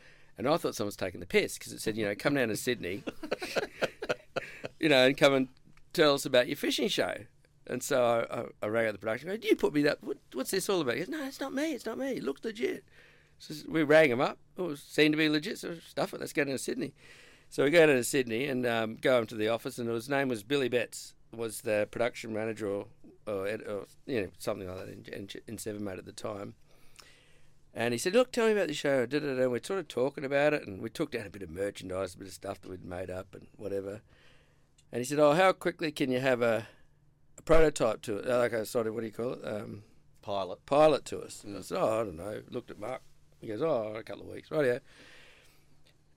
And 0.41 0.49
I 0.51 0.57
thought 0.57 0.73
someone 0.73 0.87
was 0.87 0.95
taking 0.95 1.19
the 1.19 1.27
piss 1.27 1.59
because 1.59 1.71
it 1.71 1.81
said, 1.81 1.95
you 1.95 2.03
know, 2.03 2.15
come 2.17 2.33
down 2.33 2.47
to 2.47 2.57
Sydney, 2.57 3.03
you 4.79 4.89
know, 4.89 5.05
and 5.05 5.15
come 5.15 5.35
and 5.35 5.47
tell 5.93 6.15
us 6.15 6.25
about 6.25 6.47
your 6.47 6.55
fishing 6.55 6.87
show. 6.87 7.13
And 7.67 7.83
so 7.83 8.03
I, 8.03 8.39
I, 8.39 8.45
I 8.63 8.67
rang 8.69 8.87
out 8.87 8.93
the 8.93 8.97
production. 8.97 9.29
Go, 9.29 9.37
Do 9.37 9.47
you 9.47 9.55
put 9.55 9.71
me 9.71 9.83
that. 9.83 10.03
What, 10.03 10.17
what's 10.33 10.49
this 10.49 10.67
all 10.67 10.81
about? 10.81 10.95
He 10.95 11.01
goes, 11.01 11.09
no, 11.09 11.23
it's 11.25 11.39
not 11.39 11.53
me. 11.53 11.73
It's 11.73 11.85
not 11.85 11.99
me. 11.99 12.13
It 12.13 12.23
looks 12.23 12.43
legit. 12.43 12.83
So 13.37 13.53
we 13.69 13.83
rang 13.83 14.09
him 14.09 14.19
up. 14.19 14.39
Oh, 14.57 14.71
it 14.71 14.79
seemed 14.79 15.13
to 15.13 15.17
be 15.17 15.29
legit. 15.29 15.59
So 15.59 15.75
stuff 15.87 16.15
it. 16.15 16.19
Let's 16.19 16.33
go 16.33 16.43
down 16.43 16.53
to 16.53 16.57
Sydney. 16.57 16.95
So 17.51 17.63
we 17.63 17.69
go 17.69 17.85
down 17.85 17.97
to 17.97 18.03
Sydney 18.03 18.45
and 18.45 18.65
um, 18.65 18.97
go 18.99 19.19
into 19.19 19.35
the 19.35 19.49
office, 19.49 19.77
and 19.77 19.87
his 19.89 20.09
name 20.09 20.27
was 20.27 20.41
Billy 20.41 20.69
Betts, 20.69 21.13
was 21.31 21.61
the 21.61 21.87
production 21.91 22.33
manager 22.33 22.67
or, 22.67 22.85
or, 23.27 23.45
or 23.45 23.85
you 24.07 24.21
know 24.21 24.27
something 24.39 24.67
like 24.67 24.77
that 24.79 24.89
in, 24.89 25.05
in, 25.13 25.29
in 25.47 25.57
Seven 25.59 25.83
Mate 25.83 25.99
at 25.99 26.05
the 26.05 26.11
time. 26.11 26.55
And 27.73 27.93
he 27.93 27.97
said, 27.97 28.13
"Look, 28.13 28.31
tell 28.31 28.47
me 28.47 28.53
about 28.53 28.67
the 28.67 28.73
show." 28.73 29.07
And 29.09 29.51
we're 29.51 29.63
sort 29.63 29.79
of 29.79 29.87
talking 29.87 30.25
about 30.25 30.53
it, 30.53 30.67
and 30.67 30.81
we 30.81 30.89
took 30.89 31.11
down 31.11 31.25
a 31.25 31.29
bit 31.29 31.41
of 31.41 31.49
merchandise, 31.49 32.15
a 32.15 32.17
bit 32.17 32.27
of 32.27 32.33
stuff 32.33 32.61
that 32.61 32.69
we'd 32.69 32.83
made 32.83 33.09
up, 33.09 33.33
and 33.33 33.47
whatever. 33.55 34.01
And 34.91 34.99
he 34.99 35.05
said, 35.05 35.19
"Oh, 35.19 35.33
how 35.33 35.53
quickly 35.53 35.91
can 35.91 36.11
you 36.11 36.19
have 36.19 36.41
a, 36.41 36.67
a 37.37 37.41
prototype 37.43 38.01
to 38.03 38.17
it? 38.17 38.25
Like 38.27 38.51
a 38.51 38.65
sort 38.65 38.87
of 38.87 38.93
what 38.93 39.01
do 39.01 39.07
you 39.07 39.13
call 39.13 39.33
it? 39.33 39.45
Um, 39.45 39.83
Pilot. 40.21 40.65
pilot 40.65 41.05
to 41.05 41.21
us." 41.21 41.43
And 41.43 41.57
I 41.57 41.61
said, 41.61 41.77
"Oh, 41.79 42.01
I 42.01 42.03
don't 42.03 42.17
know." 42.17 42.41
Looked 42.49 42.71
at 42.71 42.79
Mark. 42.79 43.01
He 43.39 43.47
goes, 43.47 43.61
"Oh, 43.61 43.93
a 43.95 44.03
couple 44.03 44.23
of 44.23 44.29
weeks, 44.33 44.51
right? 44.51 44.65
Yeah." 44.65 44.79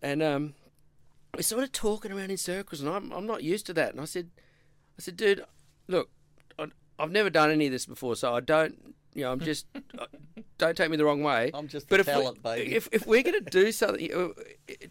And 0.03 0.23
um, 0.23 0.55
we're 1.35 1.43
sort 1.43 1.63
of 1.65 1.73
talking 1.73 2.13
around 2.13 2.31
in 2.31 2.37
circles, 2.37 2.81
and 2.81 2.91
I'm 2.91 3.13
I'm 3.13 3.27
not 3.27 3.45
used 3.45 3.67
to 3.67 3.73
that. 3.75 3.93
And 3.93 4.01
I 4.01 4.05
said, 4.07 4.31
"I 4.99 5.03
said, 5.03 5.17
dude, 5.17 5.45
look, 5.87 6.11
I, 6.59 6.67
I've 6.99 7.13
never 7.13 7.31
done 7.31 7.51
any 7.51 7.67
of 7.67 7.73
this 7.73 7.87
before, 7.87 8.17
so 8.17 8.35
I 8.35 8.41
don't." 8.41 8.95
You 9.15 9.23
know, 9.23 9.33
I'm 9.33 9.41
just. 9.53 9.67
don't 10.59 10.77
take 10.77 10.91
me 10.91 10.97
the 10.97 11.05
wrong 11.05 11.23
way. 11.23 11.51
I'm 11.55 11.69
just 11.69 11.89
but 11.89 12.01
if 12.01 12.07
talent, 12.07 12.39
we, 12.39 12.43
baby. 12.43 12.75
If, 12.75 12.89
if 12.93 13.07
we're 13.07 13.23
going 13.23 13.43
to 13.43 13.51
do 13.51 13.73
something, 13.81 14.13
uh, 14.13 14.29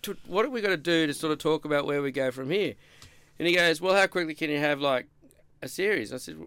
to, 0.02 0.18
what 0.28 0.46
are 0.46 0.50
we 0.50 0.62
going 0.62 0.76
to 0.76 0.78
do 0.78 1.08
to 1.08 1.14
sort 1.14 1.32
of 1.32 1.40
talk 1.40 1.66
about 1.66 1.86
where 1.86 2.02
we 2.02 2.12
go 2.12 2.32
from 2.32 2.50
here? 2.50 2.74
And 3.40 3.48
he 3.48 3.56
goes, 3.56 3.82
"Well, 3.82 3.96
how 3.96 4.08
quickly 4.08 4.34
can 4.34 4.50
you 4.50 4.60
have 4.60 4.80
like 4.80 5.08
a 5.62 5.68
series?" 5.68 6.14
I 6.14 6.18
said, 6.18 6.38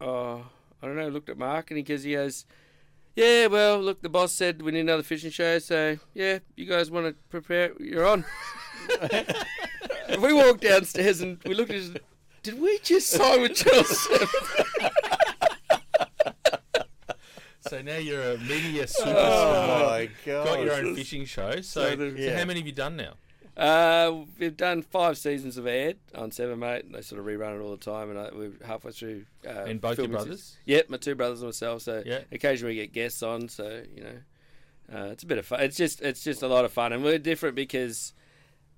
"Oh, 0.00 0.44
I 0.82 0.86
don't 0.86 0.96
know." 0.96 1.08
Looked 1.08 1.28
at 1.28 1.38
Mark, 1.38 1.70
and 1.70 1.78
he 1.78 1.82
goes, 1.82 2.02
"He 2.02 2.12
goes, 2.12 2.44
yeah, 3.16 3.46
well, 3.46 3.78
look, 3.80 4.02
the 4.02 4.08
boss 4.08 4.32
said 4.32 4.60
we 4.60 4.72
need 4.72 4.80
another 4.80 5.04
fishing 5.04 5.30
show, 5.30 5.58
so 5.60 5.98
yeah, 6.14 6.40
you 6.56 6.66
guys 6.66 6.90
want 6.90 7.06
to 7.06 7.14
prepare? 7.30 7.72
You're 7.78 8.06
on." 8.06 8.24
we 10.20 10.32
walked 10.32 10.62
downstairs 10.62 11.20
and 11.20 11.38
we 11.44 11.54
looked 11.54 11.70
at. 11.70 12.02
Did 12.42 12.60
we 12.60 12.78
just 12.82 13.08
sign 13.08 13.40
with 13.40 13.54
Channel 13.54 13.84
Seven? 13.84 14.63
So 17.68 17.80
now 17.80 17.96
you're 17.96 18.32
a 18.32 18.38
media 18.38 18.84
superstar. 18.84 19.14
Oh 19.16 19.88
my 19.90 20.10
god! 20.26 20.44
Got 20.44 20.60
your 20.62 20.72
own 20.74 20.94
fishing 20.94 21.24
show. 21.24 21.60
So, 21.62 21.96
So 21.96 22.02
Yeah. 22.04 22.38
how 22.38 22.44
many 22.44 22.60
have 22.60 22.66
you 22.66 22.72
done 22.72 22.96
now? 22.96 23.14
Uh, 23.56 24.24
we've 24.38 24.56
done 24.56 24.82
five 24.82 25.16
seasons 25.16 25.56
of 25.56 25.66
Aired 25.66 25.96
on 26.14 26.30
Seven 26.32 26.58
Mate, 26.58 26.84
and 26.84 26.94
they 26.94 27.00
sort 27.00 27.20
of 27.20 27.26
rerun 27.26 27.56
it 27.58 27.62
all 27.62 27.70
the 27.70 27.76
time. 27.78 28.10
And 28.10 28.18
I, 28.18 28.28
we're 28.34 28.52
halfway 28.66 28.90
through. 28.90 29.24
Uh, 29.46 29.50
and 29.66 29.80
both 29.80 29.96
your 29.96 30.08
brothers? 30.08 30.56
Yep, 30.66 30.90
my 30.90 30.96
two 30.98 31.14
brothers 31.14 31.40
and 31.40 31.48
myself. 31.48 31.82
So 31.82 32.02
Yeah. 32.04 32.20
occasionally 32.32 32.74
we 32.74 32.80
get 32.80 32.92
guests 32.92 33.22
on. 33.22 33.48
So 33.48 33.82
you 33.96 34.02
know, 34.02 34.18
uh, 34.98 35.06
it's 35.12 35.22
a 35.22 35.26
bit 35.26 35.38
of 35.38 35.46
fun. 35.46 35.60
It's 35.60 35.76
just 35.76 36.02
it's 36.02 36.22
just 36.22 36.42
a 36.42 36.48
lot 36.48 36.64
of 36.66 36.72
fun, 36.72 36.92
and 36.92 37.02
we're 37.02 37.18
different 37.18 37.54
because, 37.54 38.12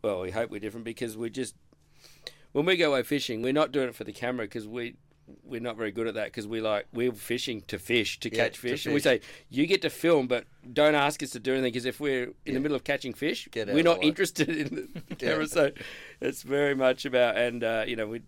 well, 0.03 0.21
we 0.21 0.31
hope 0.31 0.51
we're 0.51 0.61
different 0.61 0.85
because 0.85 1.17
we 1.17 1.31
just 1.31 1.57
when 2.53 2.67
we 2.67 2.77
go 2.77 2.91
away 2.91 3.03
fishing, 3.03 3.43
we're 3.43 3.53
not 3.53 3.73
doing 3.73 3.89
it 3.89 3.95
for 3.97 4.05
the 4.05 4.13
camera 4.13 4.47
because 4.47 4.69
we. 4.69 4.95
We're 5.45 5.61
not 5.61 5.77
very 5.77 5.91
good 5.91 6.07
at 6.07 6.15
that 6.15 6.27
because 6.27 6.47
we 6.47 6.61
like 6.61 6.87
we're 6.93 7.13
fishing 7.13 7.63
to 7.69 7.79
fish 7.79 8.21
to 8.21 8.31
Yeah, 8.31 8.45
catch 8.45 8.55
to 8.55 8.61
fish, 8.61 8.87
and 8.87 8.95
we 8.95 9.01
say 9.01 9.21
you 9.51 9.67
get 9.67 9.83
to 9.83 9.91
film, 9.91 10.29
but 10.29 10.45
don't 10.73 10.95
ask 10.95 11.21
us 11.23 11.31
to 11.31 11.41
do 11.41 11.53
anything 11.53 11.73
because 11.73 11.85
if 11.85 11.99
we're 11.99 12.25
in 12.25 12.35
Yeah. 12.45 12.55
the 12.55 12.61
middle 12.61 12.77
of 12.77 12.85
catching 12.85 13.13
fish, 13.13 13.49
Get 13.51 13.69
we're 13.69 13.83
not 13.83 14.03
interested 14.05 14.49
in 14.49 14.89
the 15.09 15.15
camera. 15.17 15.47
So 15.49 15.73
it's 16.21 16.43
very 16.43 16.75
much 16.77 17.05
about, 17.05 17.37
and 17.37 17.65
uh, 17.65 17.85
you 17.89 17.97
know, 17.97 18.07
we 18.07 18.23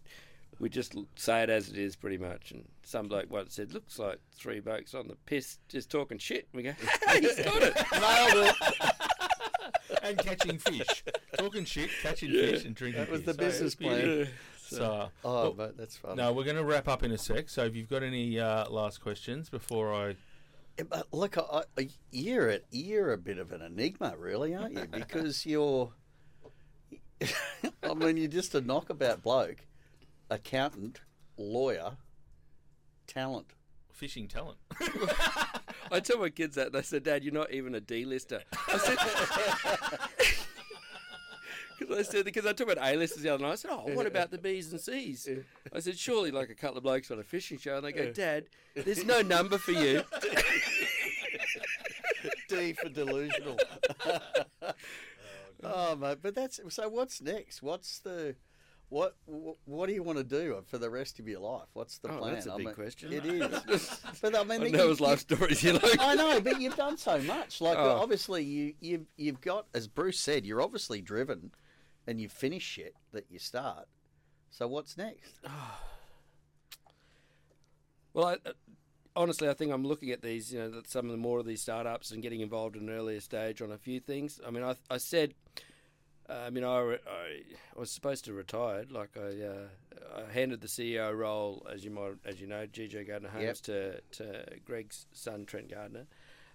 we 0.58 0.68
just 0.68 0.96
say 1.14 1.42
it 1.44 1.50
as 1.50 1.68
it 1.68 1.78
is, 1.78 1.94
pretty 1.94 2.18
much. 2.18 2.50
And 2.50 2.64
some 2.82 3.06
bloke 3.06 3.30
once 3.30 3.54
said, 3.54 3.72
"Looks 3.72 3.98
like 4.00 4.18
three 4.34 4.58
blokes 4.58 4.92
on 4.92 5.06
the 5.06 5.14
piss 5.24 5.58
just 5.68 5.90
talking 5.90 6.18
shit." 6.18 6.48
And 6.52 6.56
we 6.56 6.62
go, 6.64 6.72
"He's 7.20 7.36
got 7.44 7.62
it." 7.62 7.76
Nailed 7.92 8.48
it. 8.48 9.98
and 10.02 10.18
catching 10.18 10.58
fish. 10.58 11.04
Talking 11.38 11.64
shit, 11.64 11.90
catching 12.02 12.30
fish, 12.32 12.64
and 12.64 12.74
drinking 12.74 13.02
That 13.02 13.10
was 13.10 13.20
beer. 13.22 13.34
the 13.34 13.38
business 13.38 13.66
it's 13.72 13.74
beautiful. 13.76 14.24
plan. 14.24 14.28
So, 14.70 15.08
Oh, 15.24 15.32
well, 15.42 15.52
but 15.52 15.76
that's 15.76 15.96
fun. 15.96 16.16
no, 16.16 16.32
we're 16.32 16.44
going 16.44 16.56
to 16.56 16.64
wrap 16.64 16.88
up 16.88 17.02
in 17.02 17.10
a 17.12 17.18
sec. 17.18 17.48
So 17.48 17.64
if 17.64 17.74
you've 17.74 17.88
got 17.88 18.02
any 18.02 18.38
uh, 18.38 18.68
last 18.68 19.00
questions 19.00 19.48
before 19.48 19.94
I. 19.94 20.08
Yeah, 20.76 20.84
But 20.90 21.06
look, 21.12 21.38
I, 21.38 21.62
I, 21.78 21.88
you're 22.10 22.50
a, 22.50 22.60
you're 22.70 23.12
a 23.12 23.18
bit 23.18 23.38
of 23.38 23.52
an 23.52 23.62
enigma, 23.62 24.14
really, 24.18 24.54
aren't 24.54 24.74
you? 24.74 24.86
Because 24.90 25.46
you're, 25.46 25.92
I 27.82 27.94
mean, 27.94 28.16
you're 28.16 28.28
just 28.28 28.54
a 28.54 28.60
knockabout 28.60 29.22
bloke, 29.22 29.64
accountant, 30.30 31.00
lawyer, 31.36 31.92
talent. 33.06 33.46
Fishing 33.92 34.28
talent. 34.28 34.58
I 35.90 35.98
tell 36.00 36.18
my 36.18 36.28
kids 36.28 36.54
that 36.54 36.72
they 36.72 36.82
said, 36.82 37.02
"Dad, 37.02 37.24
you're 37.24 37.34
not 37.34 37.50
even 37.52 37.74
a 37.74 37.80
D-lister." 37.80 38.42
I 38.68 38.78
said. 38.78 40.38
Because 41.78 41.98
I 41.98 42.02
said 42.02 42.24
because 42.24 42.44
I 42.46 42.52
talked 42.52 42.70
about 42.72 42.84
A-listers 42.92 43.22
the 43.22 43.28
other 43.32 43.42
night. 43.44 43.52
I 43.52 43.54
said, 43.56 43.70
"Oh, 43.72 43.90
what 43.94 44.06
about 44.06 44.30
the 44.30 44.38
B's 44.38 44.72
and 44.72 44.80
C's?" 44.80 45.28
I 45.72 45.80
said, 45.80 45.96
"Surely, 45.98 46.30
like 46.30 46.50
a 46.50 46.54
couple 46.54 46.76
of 46.78 46.82
blokes 46.82 47.10
on 47.10 47.18
a 47.18 47.22
fishing 47.22 47.58
show." 47.58 47.76
And 47.76 47.84
they 47.84 47.92
go, 47.92 48.10
"Dad, 48.12 48.46
there's 48.74 49.04
no 49.04 49.22
number 49.22 49.58
for 49.58 49.72
you." 49.72 50.02
D 52.48 52.72
for 52.72 52.88
delusional. 52.88 53.58
oh, 55.62 55.96
mate, 55.96 56.18
but 56.22 56.34
that's 56.34 56.60
so. 56.68 56.88
What's 56.88 57.20
next? 57.20 57.62
What's 57.62 57.98
the 58.00 58.34
what? 58.88 59.16
wh- 59.26 59.68
What 59.68 59.86
do 59.86 59.92
you 59.92 60.02
want 60.02 60.18
to 60.18 60.24
do 60.24 60.62
for 60.66 60.78
the 60.78 60.88
rest 60.90 61.18
of 61.18 61.28
your 61.28 61.40
life? 61.40 61.68
What's 61.74 61.98
the 61.98 62.08
Oh, 62.10 62.18
plan? 62.18 62.34
that's 62.34 62.46
a 62.46 62.54
I 62.54 62.56
big 62.56 62.66
mean, 62.66 62.74
question. 62.74 63.12
It 63.12 63.26
is. 63.26 64.00
but 64.22 64.34
I 64.34 64.44
mean, 64.44 64.62
I 64.62 64.68
know 64.70 64.88
his 64.88 65.00
life 65.00 65.20
stories. 65.20 65.62
You 65.62 65.74
like? 65.74 65.98
I 66.00 66.14
know, 66.14 66.40
but 66.40 66.60
you've 66.60 66.76
done 66.76 66.96
so 66.96 67.18
much. 67.20 67.60
Like 67.60 67.76
Oh. 67.78 67.98
obviously, 68.02 68.42
you 68.44 68.74
you've 68.80 69.06
you've 69.16 69.40
got, 69.40 69.66
as 69.74 69.86
Bruce 69.88 70.18
said, 70.18 70.46
you're 70.46 70.62
obviously 70.62 71.00
driven, 71.02 71.50
and 72.08 72.20
you 72.20 72.28
finish 72.28 72.62
shit 72.62 72.94
that 73.12 73.26
you 73.30 73.38
start. 73.38 73.86
So 74.50 74.66
what's 74.66 74.96
next? 74.96 75.34
Well, 78.14 78.26
I, 78.26 78.32
uh, 78.48 78.52
honestly, 79.14 79.48
I 79.48 79.54
think 79.54 79.70
I'm 79.70 79.86
looking 79.86 80.10
at 80.10 80.22
these, 80.22 80.52
you 80.52 80.58
know, 80.58 80.82
some 80.86 81.04
of 81.04 81.12
the 81.12 81.18
more 81.18 81.38
of 81.38 81.46
these 81.46 81.60
startups 81.60 82.10
and 82.10 82.20
getting 82.22 82.40
involved 82.40 82.74
in 82.74 82.88
an 82.88 82.90
earlier 82.94 83.20
stage 83.20 83.62
on 83.62 83.70
a 83.70 83.78
few 83.78 84.00
things. 84.00 84.40
I 84.44 84.50
mean, 84.50 84.64
I, 84.64 84.74
I 84.90 84.96
said, 84.96 85.34
uh, 86.28 86.32
I 86.46 86.50
mean, 86.50 86.64
I, 86.64 86.80
re- 86.80 86.98
I, 87.06 87.42
I 87.76 87.78
was 87.78 87.92
supposed 87.92 88.24
to 88.24 88.32
retire. 88.32 88.86
Like 88.90 89.10
I, 89.16 89.44
uh, 89.44 90.22
I 90.26 90.32
handed 90.32 90.62
the 90.62 90.66
CEO 90.68 91.16
role, 91.16 91.64
as 91.72 91.84
you 91.84 91.90
might, 91.90 92.14
as 92.24 92.40
you 92.40 92.48
know, 92.48 92.66
GJ 92.66 93.06
Gardner 93.06 93.28
Homes 93.28 93.60
to 93.62 94.00
to 94.00 94.44
Greg's 94.64 95.06
son 95.12 95.44
Trent 95.44 95.70
Gardner. 95.70 96.06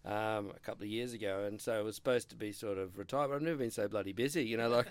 Um, 0.05 0.51
a 0.53 0.59
couple 0.59 0.83
of 0.83 0.89
years 0.89 1.13
ago, 1.13 1.45
and 1.47 1.61
so 1.61 1.79
it 1.79 1.85
was 1.85 1.95
supposed 1.95 2.29
to 2.31 2.35
be 2.35 2.51
sort 2.51 2.77
of 2.77 2.97
retired. 2.97 3.29
But 3.29 3.35
I've 3.35 3.41
never 3.41 3.55
been 3.55 3.71
so 3.71 3.87
bloody 3.87 4.11
busy, 4.11 4.43
you 4.43 4.57
know. 4.57 4.67
Like 4.67 4.87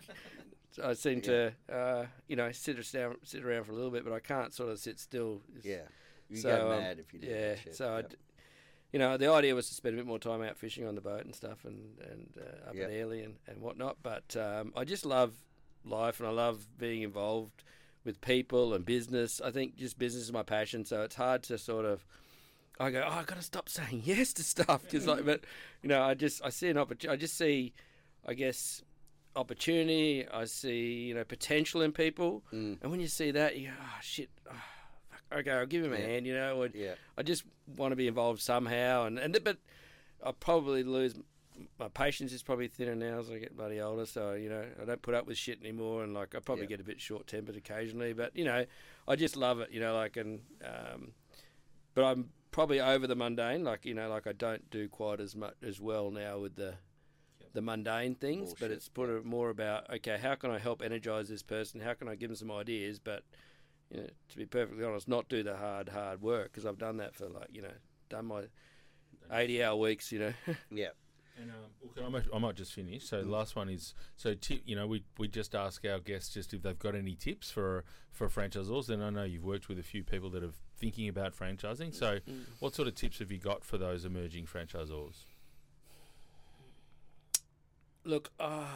I 0.83 0.95
seem 0.95 1.21
to, 1.23 1.53
uh, 1.71 2.07
you 2.29 2.37
know, 2.37 2.51
sit 2.53 2.77
around, 2.95 3.17
sit 3.25 3.45
around 3.45 3.65
for 3.65 3.73
a 3.73 3.75
little 3.75 3.91
bit, 3.91 4.05
but 4.05 4.13
I 4.13 4.21
can't 4.21 4.53
sort 4.55 4.71
of 4.71 4.79
sit 4.79 4.99
still. 4.99 5.43
Yeah, 5.63 5.83
you 6.29 6.37
so, 6.37 6.57
go 6.57 6.73
um, 6.73 6.81
mad 6.83 6.99
if 6.99 7.13
you 7.13 7.21
do 7.21 7.27
yeah, 7.27 7.49
that 7.51 7.59
shit. 7.59 7.77
so 7.77 7.93
I 7.93 7.97
Yep. 7.99 8.11
d 8.11 8.17
you 8.93 8.99
know, 8.99 9.17
the 9.17 9.29
idea 9.29 9.55
was 9.55 9.69
to 9.69 9.75
spend 9.75 9.95
a 9.95 9.97
bit 9.97 10.07
more 10.07 10.19
time 10.19 10.43
out 10.43 10.57
fishing 10.59 10.87
on 10.87 10.95
the 10.95 11.01
boat 11.01 11.25
and 11.25 11.35
stuff, 11.35 11.65
and 11.65 11.99
and 12.11 12.37
uh, 12.39 12.69
up 12.71 12.75
Yep. 12.75 12.89
in 12.91 12.95
Airlie 12.95 13.23
and, 13.23 13.37
and 13.47 13.61
whatnot. 13.63 13.97
But 14.03 14.37
um, 14.37 14.73
I 14.77 14.85
just 14.85 15.07
love 15.07 15.33
life, 15.85 16.21
and 16.21 16.29
I 16.29 16.33
love 16.33 16.67
being 16.79 17.03
involved 17.03 17.65
with 18.05 18.21
people 18.21 18.75
and 18.75 18.85
business. 18.85 19.41
I 19.41 19.51
think 19.51 19.77
just 19.77 19.99
business 19.99 20.25
is 20.25 20.33
my 20.33 20.43
passion, 20.43 20.85
so 20.85 21.03
it's 21.03 21.15
hard 21.15 21.43
to 21.45 21.57
sort 21.59 21.87
of. 21.87 22.05
I 22.81 22.91
go, 22.91 23.03
oh, 23.07 23.13
I 23.13 23.23
got 23.23 23.37
to 23.37 23.43
stop 23.43 23.69
saying 23.69 24.03
yes 24.05 24.33
to 24.35 24.43
stuff 24.43 24.83
because, 24.83 25.07
like, 25.07 25.25
but 25.25 25.45
you 25.83 25.89
know, 25.89 26.03
I 26.03 26.15
just 26.15 26.45
I 26.45 26.51
see 26.51 26.69
an 26.69 26.77
opportunity. 26.79 27.17
I 27.17 27.17
just 27.21 27.37
see, 27.39 27.73
I 28.27 28.35
guess, 28.35 28.83
opportunity. 29.37 30.27
I 30.29 30.45
see 30.45 31.05
you 31.09 31.15
know 31.15 31.25
potential 31.25 31.83
in 31.83 31.93
people, 31.93 32.43
Mm. 32.53 32.79
and 32.83 32.91
when 32.91 33.01
you 33.01 33.07
see 33.09 33.31
that, 33.33 33.57
you 33.59 33.69
go, 33.69 33.75
oh 33.81 33.99
shit. 34.03 34.31
Oh, 34.51 34.55
fuck, 35.11 35.39
okay, 35.41 35.51
I'll 35.51 35.67
give 35.67 35.85
him 35.85 35.93
a 35.93 35.99
Yeah. 35.99 36.07
hand, 36.07 36.27
you 36.27 36.35
know. 36.35 36.63
And 36.63 36.75
yeah, 36.75 36.95
I 37.17 37.23
just 37.23 37.45
want 37.77 37.93
to 37.93 37.97
be 37.97 38.07
involved 38.09 38.41
somehow, 38.41 39.05
and 39.07 39.19
and 39.19 39.39
but 39.45 39.59
I 40.25 40.33
probably 40.33 40.83
lose 40.83 41.15
my 41.79 41.89
patience 41.89 42.33
is 42.33 42.43
probably 42.43 42.67
thinner 42.67 42.95
now 42.95 43.19
as 43.19 43.31
I 43.31 43.39
get 43.39 43.55
bloody 43.57 43.79
older. 43.81 44.07
So 44.07 44.33
you 44.33 44.49
know, 44.49 44.65
I 44.81 44.85
don't 44.85 45.03
put 45.03 45.15
up 45.15 45.27
with 45.27 45.37
shit 45.37 45.61
anymore, 45.61 46.03
and 46.03 46.15
like 46.15 46.35
I 46.35 46.41
probably 46.41 46.65
Yeah. 46.65 46.71
get 46.71 46.81
a 46.81 46.85
bit 46.85 47.01
short 47.01 47.27
tempered 47.27 47.57
occasionally. 47.57 48.13
But 48.15 48.35
you 48.37 48.45
know, 48.45 48.65
I 49.07 49.17
just 49.17 49.37
love 49.37 49.61
it, 49.61 49.71
you 49.71 49.81
know, 49.81 49.95
like 49.95 50.17
and 50.17 50.41
um, 50.65 51.13
but 51.95 52.05
I'm 52.05 52.31
probably 52.53 52.81
over 52.81 53.07
the 53.07 53.15
mundane, 53.17 53.65
like 53.65 53.85
you 53.85 53.95
know, 53.95 54.09
like 54.09 54.27
I 54.27 54.33
don't 54.33 54.71
do 54.71 54.89
quite 54.89 55.21
as 55.21 55.37
much 55.37 55.55
as 55.63 55.81
well 55.81 56.11
now 56.11 56.39
with 56.39 56.57
the 56.57 56.75
the 57.53 57.63
mundane 57.63 58.15
things, 58.15 58.55
but 58.59 58.71
it's 58.71 58.89
put 58.89 59.09
it 59.11 59.25
more 59.25 59.51
about 59.51 59.91
okay, 59.91 60.19
how 60.21 60.35
can 60.35 60.51
I 60.51 60.59
help 60.59 60.83
energize 60.83 61.29
this 61.29 61.43
person? 61.43 61.81
How 61.81 61.95
can 61.95 62.09
I 62.09 62.15
give 62.15 62.29
them 62.31 62.37
some 62.37 62.51
ideas? 62.51 62.99
But 62.99 63.23
you 63.91 64.01
know, 64.01 64.07
to 64.31 64.37
be 64.37 64.47
perfectly 64.47 64.85
honest, 64.85 65.09
not 65.09 65.29
do 65.29 65.43
the 65.43 65.57
hard, 65.57 65.89
hard 65.89 66.23
work 66.23 66.53
because 66.53 66.67
I've 66.67 66.79
done 66.79 66.97
that 66.99 67.15
for 67.15 67.29
like 67.29 67.49
you 67.53 67.63
know, 67.63 67.75
done 68.09 68.27
my 68.27 68.45
eighty-hour 69.31 69.77
weeks. 69.77 70.13
You 70.13 70.19
know, 70.19 70.33
Yeah. 70.71 70.89
And 71.41 71.51
um, 71.51 71.91
okay, 71.91 72.05
I, 72.05 72.09
might, 72.11 72.25
I 72.35 72.39
might 72.39 72.55
just 72.57 72.75
finish. 72.75 73.09
So 73.09 73.23
the 73.23 73.31
last 73.31 73.57
one 73.57 73.71
is 73.71 73.95
so 74.17 74.35
tip. 74.35 74.63
You 74.67 74.77
know, 74.77 74.87
we 74.87 75.05
we 75.19 75.29
just 75.29 75.55
ask 75.55 75.85
our 75.87 75.99
guests 75.99 76.35
just 76.35 76.53
if 76.53 76.63
they've 76.63 76.79
got 76.79 76.95
any 76.95 77.15
tips 77.15 77.51
for 77.51 77.85
for 78.11 78.29
franchisors. 78.29 78.91
And 78.91 79.03
I 79.03 79.11
know 79.11 79.25
you've 79.25 79.45
worked 79.45 79.69
with 79.69 79.79
a 79.79 79.83
few 79.83 80.05
people 80.05 80.29
that 80.31 80.45
are 80.45 80.53
thinking 80.77 81.09
about 81.09 81.35
franchising. 81.35 81.95
So, 81.95 82.19
what 82.61 82.75
sort 82.75 82.87
of 82.89 82.95
tips 82.95 83.21
have 83.21 83.33
you 83.33 83.39
got 83.39 83.65
for 83.65 83.79
those 83.79 84.05
emerging 84.05 84.47
franchisors? 84.47 85.25
Look, 88.05 88.31
uh, 88.39 88.67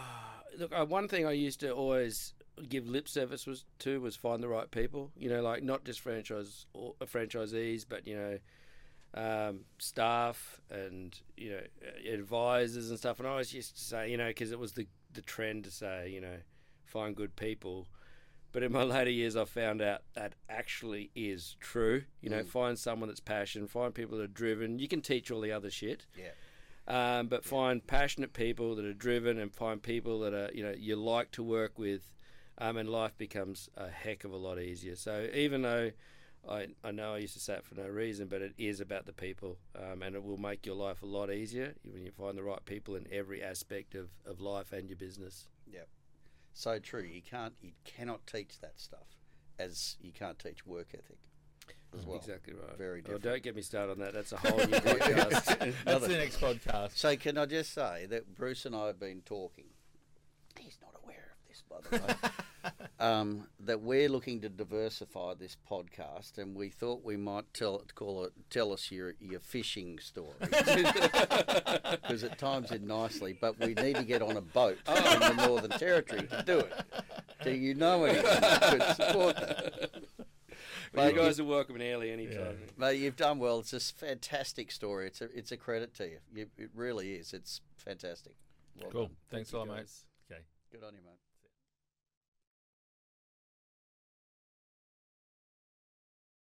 look. 0.58 0.72
Uh, 0.72 0.84
one 0.84 1.08
thing 1.08 1.26
I 1.26 1.32
used 1.32 1.60
to 1.60 1.70
always 1.70 2.34
give 2.68 2.88
lip 2.88 3.08
service 3.08 3.46
was 3.46 3.64
to 3.80 4.00
was 4.00 4.16
find 4.16 4.42
the 4.42 4.48
right 4.48 4.70
people. 4.70 5.10
You 5.16 5.28
know, 5.28 5.42
like 5.42 5.62
not 5.62 5.84
just 5.84 6.00
franchise 6.00 6.66
or 6.72 6.94
uh, 7.00 7.04
franchisees, 7.04 7.84
but 7.88 8.06
you 8.06 8.16
know, 8.16 8.38
um, 9.14 9.60
staff 9.78 10.60
and 10.70 11.18
you 11.36 11.50
know 11.50 11.62
uh, 11.82 12.12
advisors 12.12 12.90
and 12.90 12.98
stuff. 12.98 13.18
And 13.18 13.28
I 13.28 13.32
always 13.32 13.52
used 13.52 13.76
to 13.76 13.84
say, 13.84 14.10
you 14.10 14.16
know, 14.16 14.28
because 14.28 14.52
it 14.52 14.58
was 14.58 14.72
the 14.72 14.86
the 15.12 15.22
trend 15.22 15.64
to 15.64 15.70
say, 15.70 16.10
you 16.10 16.20
know, 16.20 16.38
find 16.84 17.16
good 17.16 17.36
people. 17.36 17.86
But 18.52 18.62
in 18.62 18.72
my 18.72 18.82
later 18.84 19.10
years, 19.10 19.36
I 19.36 19.44
found 19.44 19.82
out 19.82 20.02
that 20.14 20.34
actually 20.48 21.10
is 21.14 21.56
true. 21.60 22.04
You 22.20 22.30
know, 22.30 22.42
find 22.44 22.78
someone 22.78 23.08
that's 23.08 23.20
passionate, 23.20 23.70
find 23.70 23.94
people 23.94 24.18
that 24.18 24.24
are 24.24 24.28
driven. 24.28 24.78
You 24.78 24.88
can 24.88 25.02
teach 25.02 25.30
all 25.30 25.40
the 25.40 25.52
other 25.52 25.70
shit. 25.70 26.06
Yeah. 26.16 26.30
Um, 26.88 27.26
but 27.26 27.44
find 27.44 27.84
passionate 27.84 28.32
people 28.32 28.76
that 28.76 28.84
are 28.84 28.94
driven 28.94 29.38
and 29.38 29.52
find 29.52 29.82
people 29.82 30.20
that 30.20 30.32
are 30.32 30.50
you 30.54 30.62
know 30.62 30.74
you 30.76 30.94
like 30.96 31.32
to 31.32 31.42
work 31.42 31.78
with, 31.78 32.12
um, 32.58 32.76
and 32.76 32.88
life 32.88 33.16
becomes 33.18 33.68
a 33.76 33.88
heck 33.88 34.24
of 34.24 34.32
a 34.32 34.36
lot 34.36 34.60
easier. 34.60 34.94
So 34.94 35.28
even 35.34 35.62
though 35.62 35.90
I, 36.48 36.68
I 36.84 36.92
know 36.92 37.14
I 37.14 37.18
used 37.18 37.34
to 37.34 37.40
say 37.40 37.54
it 37.54 37.64
for 37.64 37.74
no 37.74 37.88
reason, 37.88 38.28
but 38.28 38.42
it 38.42 38.54
is 38.56 38.80
about 38.80 39.06
the 39.06 39.12
people, 39.12 39.58
um, 39.74 40.02
and 40.02 40.14
it 40.14 40.22
will 40.22 40.36
make 40.36 40.64
your 40.64 40.76
life 40.76 41.02
a 41.02 41.06
lot 41.06 41.30
easier 41.30 41.74
when 41.84 42.04
you 42.04 42.12
find 42.12 42.38
the 42.38 42.42
right 42.42 42.64
people 42.64 42.94
in 42.94 43.06
every 43.10 43.42
aspect 43.42 43.94
of, 43.94 44.10
of 44.24 44.40
life 44.40 44.72
and 44.72 44.88
your 44.88 44.96
business. 44.96 45.48
Yep. 45.66 45.88
So 46.52 46.78
true. 46.78 47.02
You 47.02 47.22
can't, 47.22 47.54
you 47.60 47.72
cannot 47.84 48.26
teach 48.26 48.60
that 48.60 48.74
stuff, 48.78 49.16
as 49.58 49.96
you 50.00 50.12
can't 50.12 50.38
teach 50.38 50.64
work 50.64 50.88
ethic. 50.94 51.18
As 51.98 52.06
well. 52.06 52.16
exactly 52.16 52.54
right. 52.54 52.76
Very 52.76 53.00
Well, 53.02 53.18
different. 53.18 53.22
don't 53.24 53.42
get 53.42 53.56
me 53.56 53.62
started 53.62 53.92
on 53.92 53.98
that. 54.00 54.14
That's 54.14 54.32
a 54.32 54.36
whole 54.36 54.58
new 54.58 54.64
podcast. 54.64 55.74
That's 55.84 56.06
the 56.06 56.16
next 56.16 56.40
podcast. 56.40 56.96
So 56.96 57.16
can 57.16 57.38
I 57.38 57.46
just 57.46 57.72
say 57.72 58.06
that 58.10 58.34
Bruce 58.34 58.66
and 58.66 58.74
I 58.74 58.86
have 58.86 59.00
been 59.00 59.22
talking. 59.24 59.66
He's 60.58 60.78
not 60.80 60.92
aware 61.02 61.32
of 61.32 61.48
this, 61.48 61.62
by 61.68 61.76
the 61.98 62.04
way. 62.04 62.30
um, 63.00 63.46
that 63.60 63.80
we're 63.82 64.08
looking 64.08 64.40
to 64.40 64.48
diversify 64.48 65.34
this 65.34 65.56
podcast, 65.70 66.38
and 66.38 66.56
we 66.56 66.70
thought 66.70 67.04
we 67.04 67.16
might 67.16 67.52
tell 67.52 67.82
call 67.94 68.24
it 68.24 68.32
tell 68.50 68.72
us 68.72 68.90
your 68.90 69.14
your 69.20 69.40
fishing 69.40 69.98
story 69.98 70.34
because 70.40 72.22
it 72.22 72.38
times 72.38 72.72
in 72.72 72.86
nicely. 72.86 73.36
But 73.38 73.58
we 73.60 73.74
need 73.74 73.96
to 73.96 74.04
get 74.04 74.22
on 74.22 74.36
a 74.36 74.40
boat 74.40 74.78
oh. 74.86 75.14
in 75.14 75.36
the 75.36 75.46
Northern 75.46 75.78
Territory 75.78 76.26
to 76.26 76.42
do 76.46 76.58
it. 76.60 76.72
Do 77.44 77.50
you 77.52 77.74
know 77.74 78.04
anyone 78.04 78.32
who 78.32 78.78
could 78.78 78.96
support 78.96 79.36
that? 79.36 79.90
Well, 80.96 81.08
you 81.10 81.14
Mate, 81.14 81.20
guys 81.20 81.40
are 81.40 81.44
welcome 81.44 81.76
in 81.76 81.82
Airlie 81.82 82.10
anytime. 82.10 82.56
Mate, 82.78 82.98
you've 82.98 83.16
done 83.16 83.38
well. 83.38 83.58
It's 83.58 83.74
a 83.74 83.80
fantastic 83.80 84.70
story. 84.72 85.06
It's 85.08 85.20
a 85.20 85.28
it's 85.36 85.52
a 85.52 85.56
credit 85.56 85.94
to 85.96 86.08
you. 86.08 86.18
you 86.34 86.46
it 86.56 86.70
really 86.74 87.12
is. 87.14 87.34
It's 87.34 87.60
fantastic. 87.76 88.32
Well 88.80 88.90
Cool. 88.90 89.02
done. 89.02 89.10
Thanks 89.30 89.52
a 89.52 89.58
you 89.58 89.58
lot, 89.58 89.68
mate. 89.68 89.90
Okay. 90.30 90.40
Good 90.72 90.82
on 90.82 90.94
you, 90.94 91.00
mate. 91.04 91.25